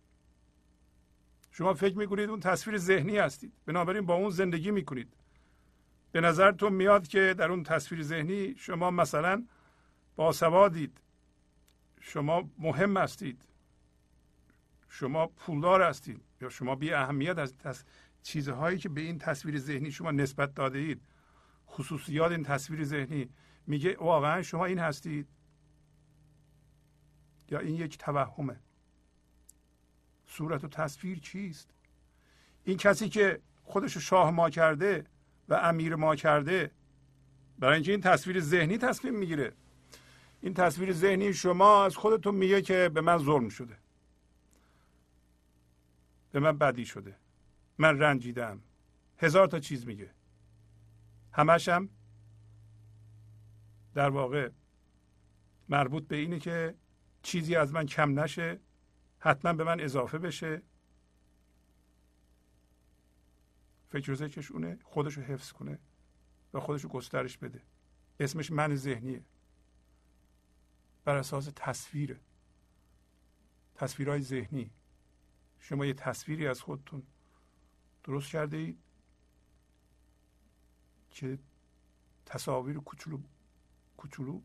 شما 1.50 1.74
فکر 1.74 1.98
می‌کنید 1.98 2.30
اون 2.30 2.40
تصویر 2.40 2.78
ذهنی 2.78 3.18
هستید. 3.18 3.52
بنابراین 3.66 4.06
با 4.06 4.14
اون 4.14 4.30
زندگی 4.30 4.70
می‌کنید. 4.70 5.16
به 6.12 6.20
نظرتون 6.20 6.72
میاد 6.72 7.08
که 7.08 7.34
در 7.38 7.50
اون 7.50 7.62
تصویر 7.62 8.02
ذهنی 8.02 8.54
شما 8.56 8.90
مثلا 8.90 9.46
باسوادید 10.16 11.00
شما 12.00 12.50
مهم 12.58 12.96
هستید. 12.96 13.42
شما 14.88 15.26
پولدار 15.26 15.82
هستید. 15.82 16.20
یا 16.40 16.48
شما 16.48 16.74
بی 16.74 16.92
اهمیت 16.92 17.38
از 17.38 17.84
چیزهایی 18.22 18.78
که 18.78 18.88
به 18.88 19.00
این 19.00 19.18
تصویر 19.18 19.58
ذهنی 19.58 19.92
شما 19.92 20.10
نسبت 20.10 20.54
داده 20.54 20.78
اید 20.78 21.02
خصوصیات 21.66 22.30
این 22.30 22.42
تصویر 22.42 22.84
ذهنی. 22.84 23.30
میگه 23.66 23.96
واقعا 23.96 24.42
شما 24.42 24.64
این 24.64 24.78
هستید؟ 24.78 25.28
یا 27.50 27.58
این 27.58 27.74
یک 27.74 27.98
توهمه؟ 27.98 28.60
صورت 30.30 30.64
و 30.64 30.68
تصویر 30.68 31.18
چیست؟ 31.18 31.70
این 32.64 32.76
کسی 32.76 33.08
که 33.08 33.40
خودش 33.62 33.96
شاه 33.96 34.30
ما 34.30 34.50
کرده 34.50 35.06
و 35.48 35.54
امیر 35.54 35.94
ما 35.94 36.16
کرده 36.16 36.70
برای 37.58 37.74
اینکه 37.74 37.92
این 37.92 38.00
تصویر 38.00 38.40
ذهنی 38.40 38.78
تصمیم 38.78 39.14
می‌گیره. 39.14 39.52
این 40.40 40.54
تصویر 40.54 40.92
ذهنی 40.92 41.34
شما 41.34 41.84
از 41.84 41.96
خودتون 41.96 42.34
میگه 42.34 42.62
که 42.62 42.90
به 42.94 43.00
من 43.00 43.18
ظلم 43.18 43.48
شده. 43.48 43.76
به 46.32 46.40
من 46.40 46.58
بدی 46.58 46.86
شده. 46.86 47.16
من 47.78 47.98
رنجیدم. 47.98 48.60
هزار 49.18 49.46
تا 49.46 49.60
چیز 49.60 49.86
میگه. 49.86 50.10
همشم 51.32 51.88
در 53.94 54.10
واقع 54.10 54.50
مربوط 55.68 56.08
به 56.08 56.16
اینه 56.16 56.38
که 56.38 56.74
چیزی 57.22 57.56
از 57.56 57.72
من 57.72 57.86
کم 57.86 58.20
نشه. 58.20 58.60
حتما 59.20 59.52
به 59.52 59.64
من 59.64 59.80
اضافه 59.80 60.18
بشه. 60.18 60.62
فکر 63.88 64.14
ذکرش 64.14 64.50
اونه 64.50 64.78
خودش 64.84 65.14
رو 65.14 65.22
حفظ 65.22 65.52
کنه 65.52 65.78
و 66.54 66.60
خودش 66.60 66.82
رو 66.84 66.88
گسترش 66.90 67.38
بده. 67.38 67.62
اسمش 68.20 68.50
من 68.50 68.74
ذهنیه. 68.74 69.24
بر 71.04 71.16
اساس 71.16 71.50
تصویره. 71.56 72.20
تصویرهای 73.74 74.22
ذهنی. 74.22 74.70
شما 75.58 75.86
یه 75.86 75.94
تصویری 75.94 76.46
از 76.46 76.60
خودتون 76.60 77.02
درست 78.04 78.30
کرده 78.30 78.56
اید. 78.56 78.78
که 81.10 81.38
تصاویر 82.26 82.78
کوچولو 82.78 83.20
کوچولو 83.96 84.40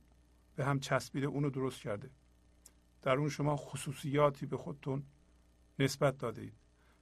به 0.55 0.65
هم 0.65 0.79
چسبیده 0.79 1.27
اونو 1.27 1.49
درست 1.49 1.81
کرده. 1.81 2.09
در 3.05 3.17
اون 3.17 3.29
شما 3.29 3.55
خصوصیاتی 3.55 4.45
به 4.45 4.57
خودتون 4.57 5.03
نسبت 5.79 6.17
داده 6.17 6.41
اید. 6.41 6.53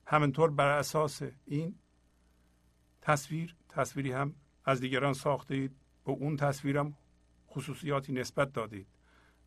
همینطور 0.06 0.52
بر 0.52 0.68
اساس 0.68 1.22
این 1.46 1.76
تصویر 3.02 3.56
تصویری 3.70 4.12
هم 4.12 4.36
از 4.66 4.82
دیگران 4.82 5.14
ساخته 5.14 5.56
اید. 5.56 5.76
به 6.06 6.12
اون 6.12 6.38
تصویرم 6.38 6.98
خصوصیاتی 7.50 8.14
نسبت 8.14 8.54
دادید 8.54 8.88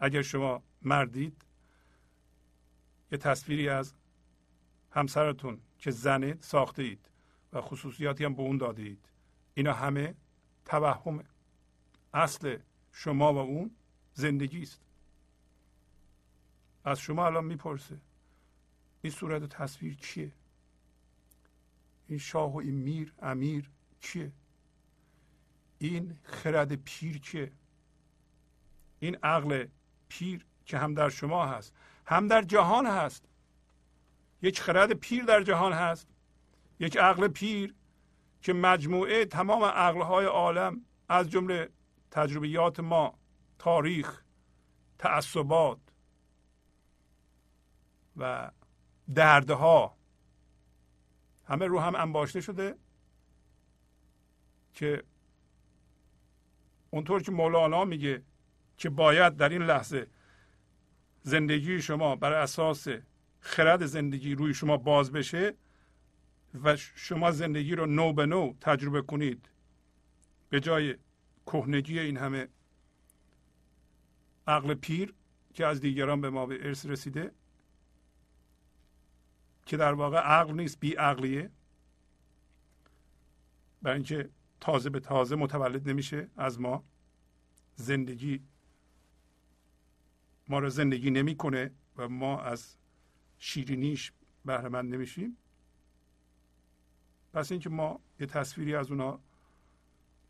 اگر 0.00 0.22
شما 0.22 0.62
مردید 0.82 1.44
یه 3.12 3.18
تصویری 3.18 3.68
از 3.68 3.94
همسرتون 4.90 5.60
که 5.78 5.90
زنید 5.90 6.42
ساخته 6.42 6.82
اید 6.82 7.10
و 7.52 7.60
خصوصیاتی 7.60 8.24
هم 8.24 8.34
به 8.34 8.42
اون 8.42 8.56
داده 8.56 8.82
اید. 8.82 9.08
اینا 9.54 9.72
همه 9.72 10.14
توهم 10.64 11.24
اصل 12.14 12.58
شما 12.92 13.34
و 13.34 13.38
اون 13.38 13.70
زندگی 14.12 14.62
است. 14.62 14.85
از 16.86 17.00
شما 17.00 17.26
الان 17.26 17.44
می‌پرسه 17.44 17.98
این 19.02 19.12
صورت 19.12 19.44
تصویر 19.44 19.94
چیه؟ 19.94 20.32
این 22.08 22.18
شاه 22.18 22.52
و 22.52 22.56
این 22.56 22.74
میر 22.74 23.12
امیر 23.22 23.70
چیه؟ 24.00 24.32
این 25.78 26.18
خرد 26.24 26.74
پیر 26.74 27.18
چیه؟ 27.18 27.52
این 28.98 29.16
عقل 29.22 29.66
پیر 30.08 30.46
که 30.66 30.78
هم 30.78 30.94
در 30.94 31.08
شما 31.08 31.46
هست 31.46 31.72
هم 32.06 32.28
در 32.28 32.42
جهان 32.42 32.86
هست. 32.86 33.24
یک 34.42 34.60
خرد 34.60 34.92
پیر 34.92 35.24
در 35.24 35.42
جهان 35.42 35.72
هست. 35.72 36.08
یک 36.80 36.96
عقل 36.96 37.28
پیر 37.28 37.74
که 38.42 38.52
مجموعه 38.52 39.24
تمام 39.24 39.64
عقلهای 39.64 40.26
عالم 40.26 40.80
از 41.08 41.30
جمله 41.30 41.70
تجربیات 42.10 42.80
ما 42.80 43.18
تاریخ 43.58 44.22
تعصبات 44.98 45.78
و 48.16 48.50
دردها 49.14 49.96
همه 51.44 51.66
رو 51.66 51.80
هم 51.80 51.94
انباشته 51.94 52.40
شده 52.40 52.74
که 54.74 55.02
اونطور 56.90 57.22
که 57.22 57.32
مولانا 57.32 57.84
میگه 57.84 58.22
که 58.76 58.90
باید 58.90 59.36
در 59.36 59.48
این 59.48 59.62
لحظه 59.62 60.06
زندگی 61.22 61.82
شما 61.82 62.16
بر 62.16 62.32
اساس 62.32 62.88
خرد 63.40 63.86
زندگی 63.86 64.34
روی 64.34 64.54
شما 64.54 64.76
باز 64.76 65.12
بشه 65.12 65.54
و 66.64 66.76
شما 66.76 67.30
زندگی 67.30 67.74
رو 67.74 67.86
نو 67.86 68.12
به 68.12 68.26
نو 68.26 68.54
تجربه 68.60 69.02
کنید 69.02 69.48
به 70.48 70.60
جای 70.60 70.94
کهنگی 71.46 71.98
این 71.98 72.16
همه 72.16 72.48
عقل 74.46 74.74
پیر 74.74 75.14
که 75.54 75.66
از 75.66 75.80
دیگران 75.80 76.20
به 76.20 76.30
ما 76.30 76.46
به 76.46 76.66
ارث 76.66 76.86
رسیده. 76.86 77.32
که 79.66 79.76
در 79.76 79.92
واقع 79.92 80.18
عقل 80.18 80.54
نیست 80.54 80.80
بی 80.80 80.94
عقلیه. 80.94 81.50
برای 83.82 83.94
اینکه 83.94 84.30
تازه 84.60 84.90
به 84.90 85.00
تازه 85.00 85.36
متولد 85.36 85.88
نمیشه 85.88 86.28
از 86.36 86.60
ما. 86.60 86.84
زندگی 87.74 88.42
ما 90.48 90.58
رو 90.58 90.70
زندگی 90.70 91.10
نمی‌کنه 91.10 91.70
و 91.96 92.08
ما 92.08 92.40
از 92.40 92.76
شیرینیش 93.38 94.12
بهره 94.44 94.68
مند 94.68 94.94
نمیشیم. 94.94 95.36
پس 97.32 97.52
اینکه 97.52 97.68
ما 97.68 98.00
یه 98.20 98.26
تصویری 98.26 98.74
از 98.74 98.90
اونا 98.90 99.20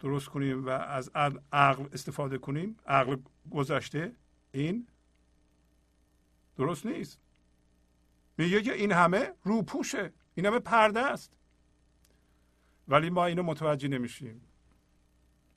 درست 0.01 0.29
کنیم 0.29 0.67
و 0.67 0.69
از 0.69 1.11
عقل 1.53 1.89
استفاده 1.93 2.39
کنیم 2.39 2.77
عقل 2.87 3.17
گذشته 3.51 4.13
این 4.53 4.87
درست 6.57 6.87
نیست. 6.87 7.19
میگه 8.39 8.63
که 8.63 8.73
این 8.73 8.93
همه 8.93 9.33
روپوشه. 9.43 10.13
این 10.35 10.47
همه 10.47 10.59
پرده 10.59 11.01
است. 11.01 11.33
ولی 12.89 13.11
ما 13.11 13.27
اینو 13.27 13.43
متوجه 13.43 13.89
نمیشیم. 13.89 14.41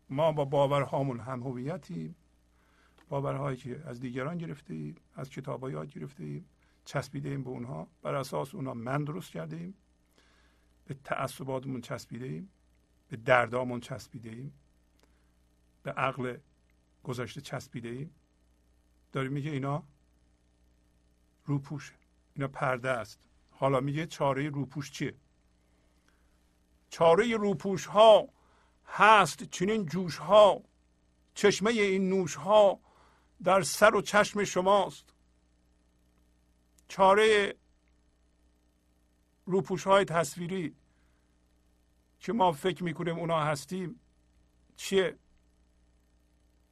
ما 0.09 0.31
با 0.31 0.45
باورهامون 0.45 1.19
هم 1.19 1.43
هویتیم. 1.43 2.15
باورهایی 3.09 3.57
که 3.57 3.83
از 3.85 3.99
دیگران 3.99 4.37
گرفته 4.37 4.73
ایم 4.73 4.95
از 5.15 5.29
کتاب 5.29 5.69
یاد 5.69 5.93
گرفته 5.93 6.23
ایم 6.23 6.45
چسبیده 6.85 7.29
ایم 7.29 7.43
به 7.43 7.49
اونها. 7.49 7.87
بر 8.01 8.15
اساس 8.15 8.55
اونها 8.55 8.73
من 8.73 9.03
درست 9.03 9.31
کرده 9.31 9.55
ایم 9.55 9.73
به 10.85 10.93
تعصباتمون 11.03 11.81
چسبیده 11.81 12.25
ایم 12.25 12.49
به 13.09 13.17
دردامون 13.17 13.79
چسبیده 13.79 14.29
ایم 14.29 14.53
به 15.83 15.91
عقل 15.91 16.37
گذشته 17.03 17.41
چسبیده 17.41 17.89
ایم 17.89 18.11
داریم 19.11 19.31
میگه 19.31 19.51
اینا 19.51 19.83
روپوشه. 21.45 21.98
اینا 22.39 22.51
پرده 22.51 22.89
است. 22.89 23.19
حالا 23.51 23.79
میگه 23.79 24.05
چاره 24.05 24.49
روپوش 24.49 24.91
چیه؟ 24.91 25.15
چاره 26.89 27.37
روپوش 27.37 27.85
ها 27.85 28.29
هست 28.85 29.43
چنین 29.43 29.85
جوش 29.85 30.17
ها 30.17 30.63
چشمه 31.33 31.71
این 31.71 32.09
نوش 32.09 32.35
ها 32.35 32.79
در 33.43 33.61
سر 33.61 33.95
و 33.95 34.01
چشم 34.01 34.43
شماست. 34.43 35.13
چاره 36.87 37.55
روپوش 39.45 39.83
های 39.83 40.05
تصویری 40.05 40.75
که 42.19 42.33
ما 42.33 42.51
فکر 42.51 42.83
می‌کنیم 42.83 43.19
اونا 43.19 43.39
هستیم 43.39 43.99
چیه؟ 44.75 45.17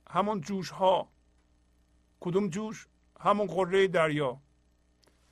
همون 0.09 0.41
جوش 0.41 0.69
ها 0.69 1.11
کدوم 2.19 2.49
جوش؟ 2.49 2.87
همون 3.19 3.47
قره 3.47 3.87
دریا. 3.87 4.41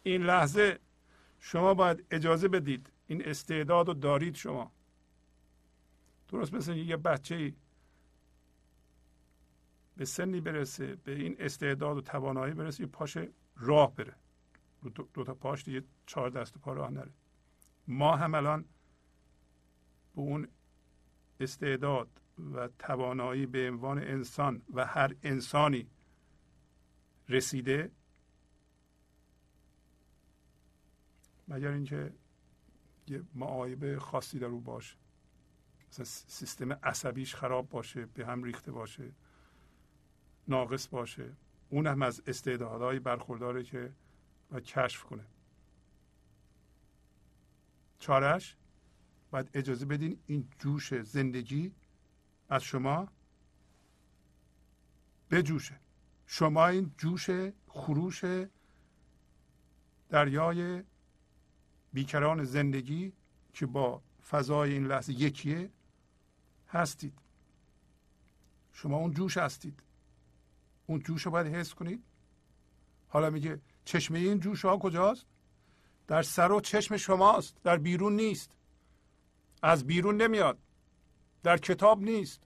این 0.05 0.23
لحظه 0.23 0.79
شما 1.39 1.73
باید 1.73 2.05
اجازه 2.11 2.47
بدید 2.47 2.91
این 3.07 3.25
استعداد 3.25 3.87
رو 3.87 3.93
دارید 3.93 4.35
شما. 4.35 4.71
درست 6.29 6.53
مثل 6.53 6.75
یه 6.75 6.97
بچه 6.97 7.53
به 9.97 10.05
سنی 10.05 10.41
برسه 10.41 10.95
به 10.95 11.15
این 11.15 11.35
استعداد 11.39 11.97
و 11.97 12.01
توانایی 12.01 12.53
برسه 12.53 12.81
یه 12.81 12.87
پاش 12.87 13.17
راه 13.57 13.95
بره. 13.95 14.13
دو, 15.13 15.23
تا 15.23 15.33
پاش 15.33 15.63
دیگه 15.63 15.83
چهار 16.05 16.29
دست 16.29 16.57
و 16.57 16.59
پا 16.59 16.73
راه 16.73 16.91
نره. 16.91 17.11
ما 17.87 18.15
هم 18.15 18.35
الان 18.35 18.65
به 20.15 20.21
اون 20.21 20.47
استعداد 21.39 22.09
و 22.53 22.67
توانایی 22.79 23.45
به 23.45 23.69
عنوان 23.69 23.97
انسان 23.99 24.61
و 24.73 24.85
هر 24.85 25.15
انسانی 25.23 25.87
رسیده 27.29 27.91
مگر 31.47 31.71
اینکه 31.71 32.13
یه 33.07 33.23
معایبه 33.35 33.99
خاصی 33.99 34.39
در 34.39 34.47
او 34.47 34.61
باشه. 34.61 34.95
مثلا 35.91 36.05
سیستم 36.05 36.73
عصبیش 36.73 37.35
خراب 37.35 37.69
باشه 37.69 38.05
به 38.05 38.25
هم 38.25 38.43
ریخته 38.43 38.71
باشه 38.71 39.11
ناقص 40.47 40.87
باشه. 40.87 41.31
اون 41.69 41.87
هم 41.87 42.01
از 42.01 42.21
استعدادهایی 42.27 42.99
برخورداره 42.99 43.63
که 43.63 43.93
باید 44.51 44.63
کشف 44.63 45.03
کنه. 45.03 45.25
چارش 47.99 48.57
باید 49.31 49.49
اجازه 49.53 49.85
بدین 49.85 50.19
این 50.27 50.47
جوش 50.59 50.93
زندگی 50.93 51.71
از 52.49 52.63
شما 52.63 53.07
بجوشه. 55.31 55.79
شما 56.27 56.67
این 56.67 56.91
جوش 56.97 57.29
خروش 57.67 58.23
دریای 60.09 60.83
بیکران 61.95 62.43
زندگی 62.43 63.13
که 63.53 63.65
با 63.65 64.01
فضای 64.29 64.73
این 64.73 64.87
لحظه 64.87 65.13
یکیه 65.13 65.69
هستید. 66.67 67.13
شما 68.73 68.97
اون 68.97 69.13
جوش 69.13 69.37
هستید. 69.37 69.83
اون 70.87 70.99
جوش 70.99 71.21
رو 71.25 71.31
باید 71.31 71.47
حس 71.47 71.73
کنید. 71.73 72.03
حالا 73.07 73.29
میگه 73.29 73.61
چشمه 73.85 74.19
این 74.19 74.39
جوش 74.39 74.65
ها 74.65 74.77
کجاست؟ 74.77 75.25
در 76.07 76.21
سر 76.21 76.51
و 76.51 76.61
چشم 76.61 76.97
شماست. 76.97 77.63
در 77.63 77.77
بیرون 77.77 78.15
نیست. 78.15 78.51
از 79.61 79.87
بیرون 79.87 80.21
نمیاد. 80.21 80.57
در 81.43 81.57
کتاب 81.57 82.01
نیست. 82.01 82.41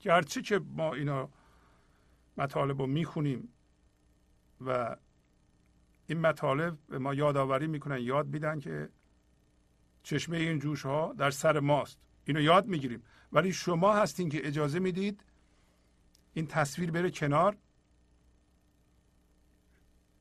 گرچه 0.00 0.42
که 0.42 0.58
ما 0.58 0.94
اینا 0.94 1.28
مطالب 2.36 2.80
رو 2.80 2.86
می‌خونیم 2.86 3.48
و 4.60 4.96
این 6.06 6.20
مطالب 6.20 6.78
به 6.86 6.98
ما 6.98 7.14
یادآوری 7.14 7.66
می‌کنن 7.66 8.00
یاد 8.00 8.26
میدن 8.26 8.60
که 8.60 8.88
چشمه 10.02 10.36
این 10.36 10.58
جوش 10.58 10.86
ها 10.86 11.12
در 11.12 11.30
سر 11.30 11.60
ماست. 11.60 11.98
اینو 12.24 12.40
یاد 12.40 12.66
می‌گیریم. 12.66 13.02
ولی 13.32 13.52
شما 13.52 13.94
هستین 13.94 14.28
که 14.28 14.46
اجازه 14.46 14.78
می‌دید 14.78 15.24
این 16.34 16.46
تصویر 16.46 16.90
بره 16.90 17.10
کنار. 17.10 17.56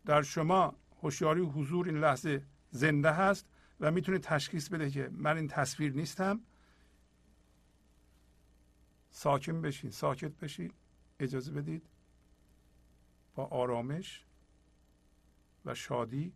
در 0.06 0.22
شما 0.22 0.76
هوشیاری 1.02 1.42
حضور 1.42 1.86
این 1.86 1.98
لحظه 1.98 2.44
زنده 2.72 3.12
هست 3.12 3.48
و 3.80 3.92
می‌تونه 3.92 4.20
تشخیص 4.20 4.70
بده 4.70 4.92
که 4.92 5.10
من 5.12 5.38
این 5.38 5.48
تصویر 5.48 5.94
نیستم. 5.94 6.42
ساکن 9.10 9.62
بشین 9.62 9.92
ساکت 9.92 10.32
بشین. 10.32 10.72
اجازه 11.20 11.52
بدید. 11.52 11.84
با 13.36 13.46
آرامش 13.46 14.26
و 15.66 15.76
شادی 15.76 16.34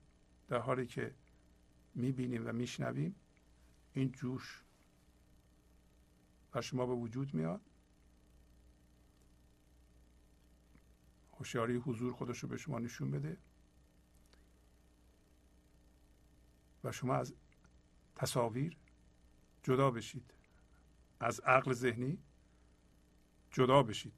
در 0.47 0.57
حالی 0.57 0.85
که 0.85 1.15
می‌بینیم 1.95 2.47
و 2.47 2.53
میشنویم 2.53 3.15
این 3.93 4.11
جوش 4.11 4.63
و 6.53 6.61
شما 6.61 6.85
به 6.85 6.93
وجود 6.93 7.33
میاد. 7.33 7.61
هوشیاری 11.33 11.75
حضور 11.75 12.13
خودش 12.13 12.39
رو 12.39 12.49
به 12.49 12.57
شما 12.57 12.79
نشون 12.79 13.11
بده. 13.11 13.37
و 16.83 16.91
شما 16.91 17.15
از 17.15 17.33
تصاویر 18.15 18.77
جدا 19.63 19.91
بشید. 19.91 20.33
از 21.19 21.39
عقل 21.39 21.73
ذهنی 21.73 22.17
جدا 23.51 23.83
بشید. 23.83 24.13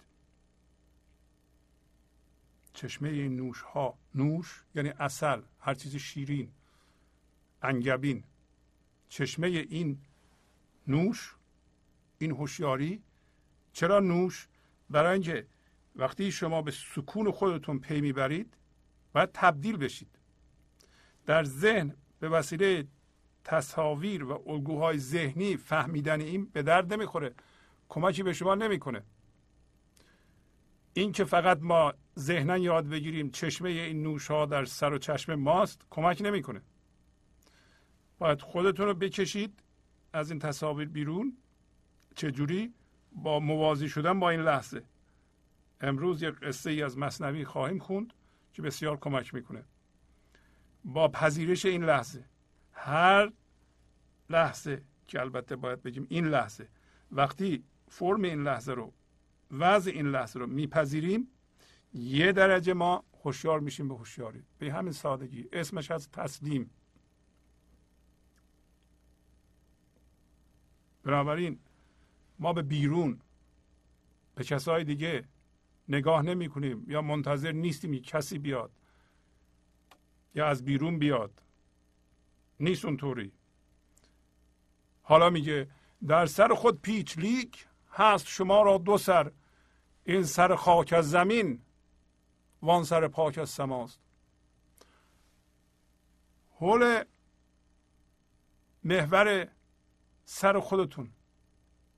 چشمه 2.74 3.10
این 3.10 3.36
نوش 3.36 3.62
ها 3.62 3.98
نوش 4.16 4.64
یعنی 4.76 4.90
اصل 4.90 5.42
هر 5.60 5.74
چیز 5.74 5.96
شیرین 5.96 6.52
انگبین. 7.62 8.24
چشمه 9.10 9.48
این 9.48 10.00
نوش 10.88 11.36
این 12.18 12.32
هوشیاری 12.32 13.02
چرا 13.74 14.00
نوش؟ 14.00 14.48
برای 14.90 15.14
اینکه 15.14 15.48
وقتی 15.96 16.32
شما 16.32 16.62
به 16.62 16.72
سکون 16.72 17.32
خودتون 17.32 17.80
پی 17.80 18.02
می‌برید 18.02 18.54
باید 19.14 19.30
تبدیل 19.34 19.78
بشید. 19.78 20.20
در 21.26 21.44
ذهن 21.44 21.96
به 22.20 22.30
وسیله 22.30 22.88
تصاویر 23.44 24.24
و 24.24 24.50
الگوهای 24.50 24.98
ذهنی 24.98 25.58
فهمیدن 25.58 26.22
این 26.22 26.46
به 26.46 26.64
درد 26.64 26.94
نمی‌خوره 26.94 27.34
کمکی 27.90 28.24
به 28.24 28.34
شما 28.34 28.56
نمی‌کنه. 28.56 29.04
این 30.94 31.12
که 31.12 31.24
فقط 31.24 31.60
ما 31.62 31.94
ذهنا 32.20 32.58
یاد 32.58 32.90
بگیریم 32.90 33.30
چشمه 33.30 33.70
این 33.70 34.04
نوش 34.04 34.28
ها 34.28 34.46
در 34.46 34.66
سر 34.66 34.94
و 34.94 34.98
چشم 34.98 35.36
ماست 35.36 35.86
کمک 35.90 36.22
نمی‌کنه. 36.22 36.62
باید 38.20 38.42
خودتون 38.42 38.86
رو 38.86 38.94
بکشید 38.94 39.64
از 40.14 40.32
این 40.32 40.40
تصاویر 40.40 40.88
بیرون. 40.88 41.38
چجوری؟ 42.16 42.74
با 43.12 43.40
موازی 43.40 43.90
شدن 43.90 44.20
با 44.20 44.30
این 44.30 44.42
لحظه. 44.42 44.84
امروز 45.82 46.24
یک 46.24 46.36
قصه 46.36 46.70
ای 46.70 46.84
از 46.84 46.98
مصنوی 46.98 47.46
خواهیم 47.46 47.80
خوند 47.80 48.14
که 48.54 48.62
بسیار 48.62 48.98
کمک 48.98 49.34
می‌کنه. 49.34 49.64
با 50.86 51.08
پذیرش 51.08 51.66
این 51.66 51.84
لحظه 51.84 52.26
هر 52.74 53.32
لحظه 54.30 54.84
که 55.08 55.20
البته 55.20 55.56
باید 55.56 55.84
بگیم 55.84 56.08
این 56.10 56.28
لحظه 56.28 56.70
وقتی 57.12 57.64
فرم 57.88 58.22
این 58.22 58.44
لحظه 58.44 58.74
رو 58.74 58.94
وضع 59.52 59.92
این 59.92 60.08
لحظه 60.08 60.40
رو 60.40 60.48
میپذیریم 60.48 61.28
یه 61.94 62.32
درجه 62.32 62.74
ما 62.74 63.04
هوشیار 63.24 63.60
میشیم 63.60 63.88
به 63.88 63.96
هوشیاری. 63.96 64.44
به 64.60 64.74
همین 64.74 64.94
سادگی. 64.94 65.50
اسمش 65.54 65.92
از 65.92 66.12
تسلیم. 66.12 66.70
بنابراین 71.04 71.60
ما 72.40 72.54
به 72.54 72.62
بیرون 72.62 73.20
به 74.36 74.44
کسای 74.44 74.84
دیگه 74.84 75.28
نگاه 75.90 76.22
نمی 76.22 76.50
کنیم 76.50 76.86
یا 76.88 77.02
منتظر 77.02 77.52
نیستیم 77.52 78.02
کسی 78.02 78.40
بیاد 78.40 78.72
یا 80.36 80.48
از 80.48 80.66
بیرون 80.66 81.00
بیاد. 81.00 81.42
نیست 82.60 82.86
اونطوری. 82.86 83.32
حالا 85.04 85.30
میگه 85.30 85.68
در 86.08 86.26
سر 86.26 86.54
خود 86.54 86.82
پیچ 86.82 87.18
لیک 87.18 87.68
هست 87.92 88.28
شما 88.28 88.62
را 88.62 88.78
دو 88.78 88.98
سر 88.98 89.32
این 90.04 90.24
سر 90.24 90.56
خاک 90.56 90.94
از 90.94 91.10
زمین. 91.10 91.62
وان 92.62 92.84
سر 92.84 93.08
پاک 93.08 93.38
از 93.38 93.50
سماست. 93.50 94.00
حول 96.60 97.04
محور 98.84 99.48
سر 100.26 100.60
خودتون 100.60 101.12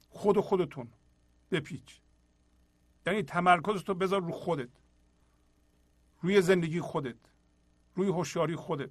خود 0.10 0.40
خودتون 0.40 0.92
بپیچ. 1.52 2.00
یعنی 3.08 3.24
تمرکزت 3.24 3.90
رو 3.90 3.96
بذار 3.96 4.22
رو 4.22 4.32
خودت. 4.32 4.70
روی 6.22 6.42
زندگی 6.42 6.82
خودت 6.82 7.16
روی 7.96 8.08
هوشیاری 8.08 8.56
خودت. 8.56 8.90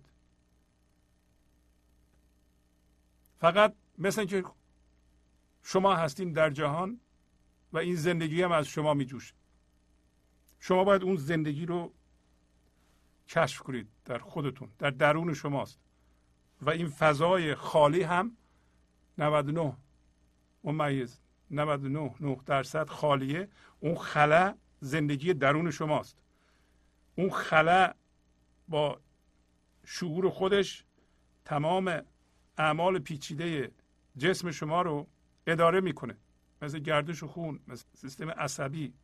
فقط 3.40 3.74
مثل 3.98 4.20
اینکه 4.20 4.44
شما 5.62 5.94
هستین 5.94 6.32
در 6.32 6.50
جهان 6.50 7.00
و 7.72 7.78
این 7.78 7.96
زندگی 7.96 8.42
هم 8.42 8.52
از 8.52 8.66
شما 8.66 8.94
میجوشه. 8.94 9.34
شما 10.64 10.84
باید 10.84 11.02
اون 11.02 11.16
زندگی 11.16 11.66
رو 11.66 11.92
کشف 13.28 13.60
کنید 13.60 13.88
در 14.04 14.18
خودتون 14.18 14.68
در 14.78 14.90
درون 14.90 15.34
شماست. 15.34 15.80
و 16.60 16.70
این 16.70 16.88
فضای 16.88 17.54
خالی 17.54 18.02
هم 18.02 18.36
99 19.18 19.76
ممیز 20.64 21.20
99 21.50 22.14
9 22.20 22.40
درصد 22.46 22.88
خالیه. 22.88 23.48
اون 23.80 23.94
خلا 23.94 24.54
زندگی 24.80 25.34
درون 25.34 25.70
شماست. 25.70 26.18
اون 27.16 27.30
خلا 27.30 27.94
با 28.68 29.00
شعور 29.84 30.30
خودش 30.30 30.84
تمام 31.44 32.02
اعمال 32.58 32.98
پیچیده 32.98 33.72
جسم 34.18 34.50
شما 34.50 34.82
رو 34.82 35.06
اداره 35.46 35.80
می‌کنه. 35.80 36.16
مثل 36.62 36.78
گردش 36.78 37.24
خون 37.24 37.60
مثل 37.68 37.84
سیستم 37.94 38.30
عصبی. 38.30 38.94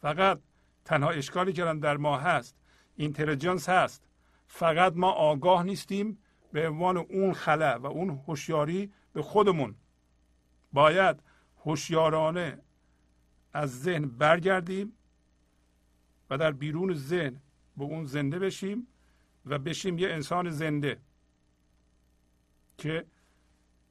فقط 0.00 0.40
تنها 0.84 1.10
اشکالی 1.10 1.52
که 1.52 1.64
در 1.64 1.96
ما 1.96 2.18
هست 2.18 2.56
اینتلیجنس 2.96 3.68
هست. 3.68 4.02
فقط 4.46 4.92
ما 4.96 5.10
آگاه 5.10 5.62
نیستیم 5.62 6.18
به 6.52 6.68
عنوان 6.68 6.96
اون 6.96 7.32
خلا 7.32 7.78
و 7.78 7.86
اون 7.86 8.10
هوشیاری 8.26 8.92
به 9.12 9.22
خودمون. 9.22 9.74
باید 10.72 11.22
هوشیارانه 11.64 12.58
از 13.52 13.82
ذهن 13.82 14.06
برگردیم 14.06 14.92
و 16.30 16.38
در 16.38 16.52
بیرون 16.52 16.94
ذهن 16.94 17.40
به 17.76 17.84
اون 17.84 18.04
زنده 18.04 18.38
بشیم 18.38 18.86
و 19.46 19.58
بشیم 19.58 19.98
یه 19.98 20.08
انسان 20.08 20.50
زنده 20.50 21.00
که 22.78 23.06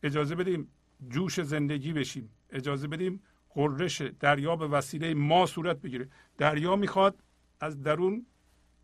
اجازه 0.04 0.36
بدیم 0.36 0.68
جوش 1.10 1.42
زندگی 1.42 1.94
بشیم 1.94 2.30
اجازه 2.50 2.88
بدیم 2.88 3.24
قررش 3.50 4.02
دریا 4.02 4.56
به 4.56 4.68
وسیله 4.68 5.14
ما 5.14 5.46
صورت 5.46 5.78
بگیره. 5.78 6.10
دریا 6.38 6.76
می‌خواد 6.76 7.24
از 7.60 7.84
درون 7.84 8.26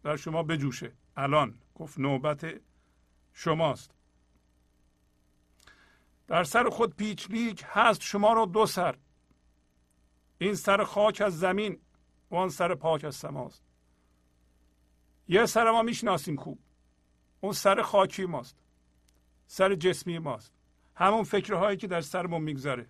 در 0.03 0.15
شما 0.15 0.43
بجوشه. 0.43 0.91
الان. 1.17 1.59
گفت 1.75 1.99
نوبت 1.99 2.61
شماست. 3.33 3.91
در 6.27 6.43
سر 6.43 6.69
خود 6.69 6.95
پیچلیک 6.95 7.63
هست 7.67 8.01
شما 8.01 8.33
رو 8.33 8.45
دو 8.45 8.65
سر. 8.65 8.95
این 10.37 10.55
سر 10.55 10.83
خاک 10.83 11.21
از 11.21 11.39
زمین 11.39 11.79
و 12.31 12.35
آن 12.35 12.49
سر 12.49 12.75
پاک 12.75 13.03
از 13.03 13.15
سماست. 13.15 13.63
یه 15.27 15.45
سر 15.45 15.71
ما 15.71 15.81
می‌شناسیم 15.81 16.35
خوب. 16.35 16.59
اون 17.41 17.53
سر 17.53 17.81
خاکی 17.81 18.25
ماست. 18.25 18.57
سر 19.47 19.75
جسمی 19.75 20.19
ماست. 20.19 20.53
همون 20.95 21.23
فکرهایی 21.23 21.77
که 21.77 21.87
در 21.87 22.01
سرمون 22.01 22.41
میگذره. 22.41 22.89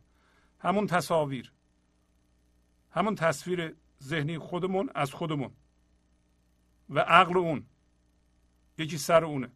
همون 0.59 0.87
تصاویر. 0.87 1.53
همون 2.95 3.15
تصویر 3.15 3.75
ذهنی 4.03 4.37
خودمون 4.37 4.89
از 4.95 5.13
خودمون. 5.13 5.51
و 6.89 6.99
عقل 6.99 7.37
اون. 7.37 7.65
یکی 8.77 8.97
سر 8.97 9.25
اونه. 9.25 9.51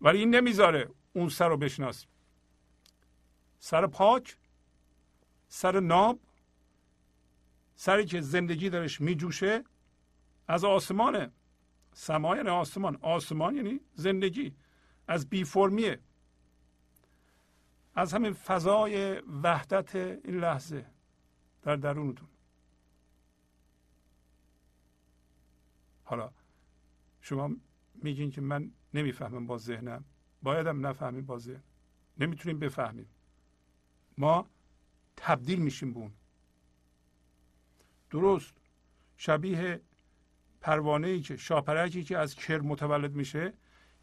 ولی 0.00 0.18
این 0.18 0.34
نمی‌ذاره 0.34 0.90
اون 1.12 1.28
سر 1.28 1.48
رو 1.48 1.56
بشناسیم. 1.56 2.08
سر 3.58 3.86
پاک 3.86 4.36
سر 5.48 5.80
ناب 5.80 6.20
سری 7.74 8.04
که 8.04 8.20
زندگی 8.20 8.70
درش 8.70 9.00
میجوشه 9.00 9.64
از 10.48 10.64
آسمانه 10.64 11.30
سما 11.92 12.36
یعنی 12.36 12.48
آسمان. 12.48 12.98
آسمان 13.02 13.56
یعنی 13.56 13.80
زندگی. 13.94 14.54
از 15.08 15.28
بی 15.28 15.44
فرمیه. 15.44 16.00
از 17.94 18.14
همین 18.14 18.32
فضای 18.32 19.20
وحدت 19.42 19.96
این 19.96 20.40
لحظه 20.40 20.86
در 21.62 21.76
درونتون. 21.76 22.28
حالا 26.06 26.30
شما 27.20 27.50
میگین 27.94 28.30
که 28.30 28.40
من 28.40 28.70
نمی‌فهمم 28.94 29.46
با 29.46 29.58
ذهنم. 29.58 30.04
بایدم 30.42 30.86
نفهمیم 30.86 31.26
با 31.26 31.38
ذهن. 31.38 31.62
نمی‌تونیم 32.18 32.58
بفهمیم. 32.58 33.08
ما 34.18 34.46
تبدیل 35.16 35.58
میشیم 35.58 35.92
به 35.92 35.98
اون. 35.98 36.12
درست. 38.10 38.54
شبیه 39.16 39.80
پروانه 40.60 41.08
ای 41.08 41.20
که 41.20 41.36
شاپرکی 41.36 42.04
که 42.04 42.18
از 42.18 42.34
کرم 42.34 42.66
متولد 42.66 43.14
میشه 43.14 43.52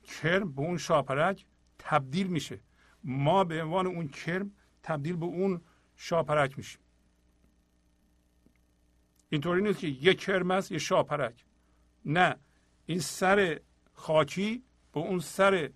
کرم 0.03 0.51
به 0.51 0.61
اون 0.61 0.77
شاپرک 0.77 1.45
تبدیل 1.79 2.27
میشه. 2.27 2.59
ما 3.03 3.43
به 3.43 3.63
عنوان 3.63 3.87
اون 3.87 4.07
کرم 4.07 4.51
تبدیل 4.83 5.15
به 5.15 5.25
اون 5.25 5.61
شاپرک 5.95 6.57
میشیم. 6.57 6.81
اینطوری 9.29 9.61
نیست 9.61 9.79
که 9.79 9.87
یک 9.87 10.19
کرم 10.19 10.51
است 10.51 10.71
یه 10.71 10.77
شاپرک. 10.77 11.45
نه 12.05 12.35
این 12.85 12.99
سر 12.99 13.59
خاکی 13.93 14.63
به 14.93 14.99
اون 14.99 15.19
سر 15.19 15.69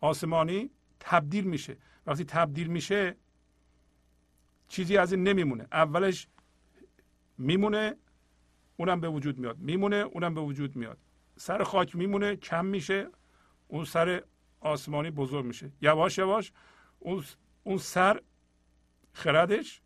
آسمانی 0.00 0.70
تبدیل 1.00 1.44
میشه. 1.44 1.76
وقتی 2.06 2.24
تبدیل 2.24 2.66
میشه 2.66 3.16
چیزی 4.68 4.96
از 4.96 5.12
این 5.12 5.22
نمیمونه. 5.22 5.66
اولش 5.72 6.28
میمونه 7.38 7.96
اونم 8.76 9.00
به 9.00 9.08
وجود 9.08 9.38
میاد. 9.38 9.58
میمونه 9.58 9.96
اونم 9.96 10.34
به 10.34 10.40
وجود 10.40 10.76
میاد. 10.76 10.98
سر 11.36 11.64
خاک 11.64 11.96
میمونه 11.96 12.36
کم 12.36 12.66
میشه 12.66 13.08
اون 13.68 13.84
سر 13.84 14.22
آسمانی 14.60 15.10
بزرگ 15.10 15.44
میشه. 15.44 15.72
یواش 15.80 16.18
یواش 16.18 16.52
اون 17.64 17.78
سر 17.78 18.22
خردش 19.12 19.80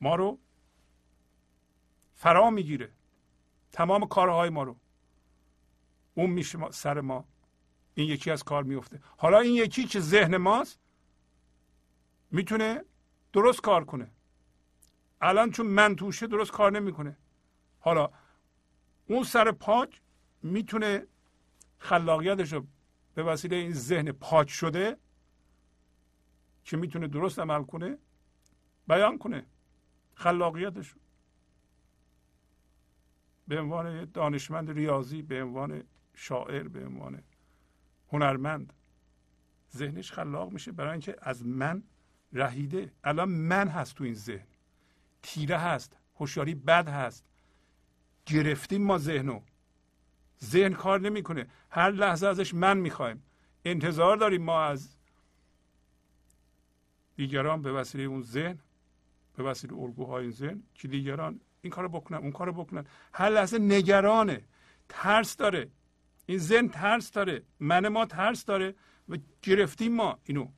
ما 0.00 0.14
رو 0.14 0.38
فرا 2.14 2.50
می‌گیره. 2.50 2.92
تمام 3.72 4.08
کارهای 4.08 4.50
ما 4.50 4.62
رو. 4.62 4.76
اون 6.14 6.30
میشه 6.30 6.70
سر 6.70 7.00
ما. 7.00 7.24
این 7.94 8.08
یکی 8.08 8.30
از 8.30 8.42
کار 8.42 8.62
میفته. 8.62 9.00
حالا 9.16 9.38
این 9.38 9.54
یکی 9.54 9.84
که 9.84 10.00
ذهن 10.00 10.36
ماست 10.36 10.80
می‌تونه 12.30 12.84
درست 13.32 13.60
کار 13.60 13.84
کنه. 13.84 14.10
الان 15.20 15.50
چون 15.50 15.66
من 15.66 15.96
توشه 15.96 16.26
درست 16.26 16.52
کار 16.52 16.72
نمی‌کنه. 16.72 17.16
حالا 17.80 18.10
اون 19.06 19.22
سر 19.22 19.52
پاک 19.52 20.00
می‌تونه 20.42 21.06
خلاقیتش 21.78 22.52
رو 22.52 22.66
به 23.14 23.22
وسیله 23.22 23.56
این 23.56 23.72
ذهن 23.72 24.12
پاک 24.12 24.50
شده 24.50 24.96
که 26.64 26.76
می‌تونه 26.76 27.08
درست 27.08 27.38
عمل 27.38 27.64
کنه 27.64 27.98
بیان 28.88 29.18
کنه. 29.18 29.46
خلاقیتش 30.14 30.94
به 33.50 33.60
عنوان 33.60 34.04
دانشمند 34.04 34.70
ریاضی 34.70 35.22
به 35.22 35.42
عنوان 35.42 35.82
شاعر 36.14 36.68
به 36.68 36.86
عنوان 36.86 37.22
هنرمند. 38.12 38.72
ذهنش 39.76 40.12
خلاق 40.12 40.52
میشه 40.52 40.72
برای 40.72 40.90
اینکه 40.92 41.16
از 41.20 41.46
من 41.46 41.82
رهیده. 42.32 42.92
الان 43.04 43.28
من 43.28 43.68
هست 43.68 43.94
تو 43.94 44.04
این 44.04 44.14
ذهن. 44.14 44.46
تیره 45.22 45.58
هست 45.58 45.96
هوشیاری 46.16 46.54
بد 46.54 46.88
هست. 46.88 47.24
گرفتیم 48.26 48.82
ما 48.82 48.98
ذهنو. 48.98 49.40
ذهن 50.44 50.72
کار 50.72 51.00
نمی‌کنه. 51.00 51.46
هر 51.70 51.90
لحظه 51.90 52.26
ازش 52.26 52.54
من 52.54 52.78
می‌خوایم. 52.78 53.22
انتظار 53.64 54.16
داریم 54.16 54.42
ما 54.42 54.62
از 54.62 54.96
دیگران 57.16 57.62
به 57.62 57.72
وسیله 57.72 58.04
اون 58.04 58.22
ذهن 58.22 58.58
به 59.36 59.42
وسیله 59.42 59.74
الگوهای 59.74 60.30
ذهن 60.30 60.62
که 60.74 60.88
دیگران 60.88 61.40
این 61.62 61.70
کارو 61.70 61.88
بکنن 61.88 62.18
اون 62.18 62.32
کارو 62.32 62.52
بکنن. 62.52 62.86
هر 63.12 63.28
لحظه 63.28 63.58
نگرانه. 63.58 64.44
ترس 64.88 65.36
داره. 65.36 65.70
این 66.26 66.38
ذهن 66.38 66.68
ترس 66.68 67.10
داره. 67.10 67.42
من 67.60 67.88
ما 67.88 68.06
ترس 68.06 68.44
داره 68.44 68.74
و 69.08 69.16
گرفتیم 69.42 69.94
ما 69.94 70.18
اینو. 70.24 70.48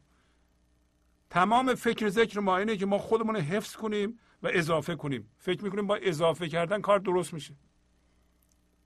تمام 1.30 1.74
فکر 1.74 2.08
ذکر 2.08 2.40
ما 2.40 2.56
اینه 2.56 2.76
که 2.76 2.86
ما 2.86 2.98
خودمون 2.98 3.36
حفظ 3.36 3.76
کنیم 3.76 4.18
و 4.42 4.50
اضافه 4.52 4.96
کنیم. 4.96 5.30
فکر 5.38 5.64
می‌کنیم 5.64 5.86
با 5.86 5.96
اضافه 5.96 6.48
کردن 6.48 6.80
کار 6.80 6.98
درست 6.98 7.34
میشه. 7.34 7.54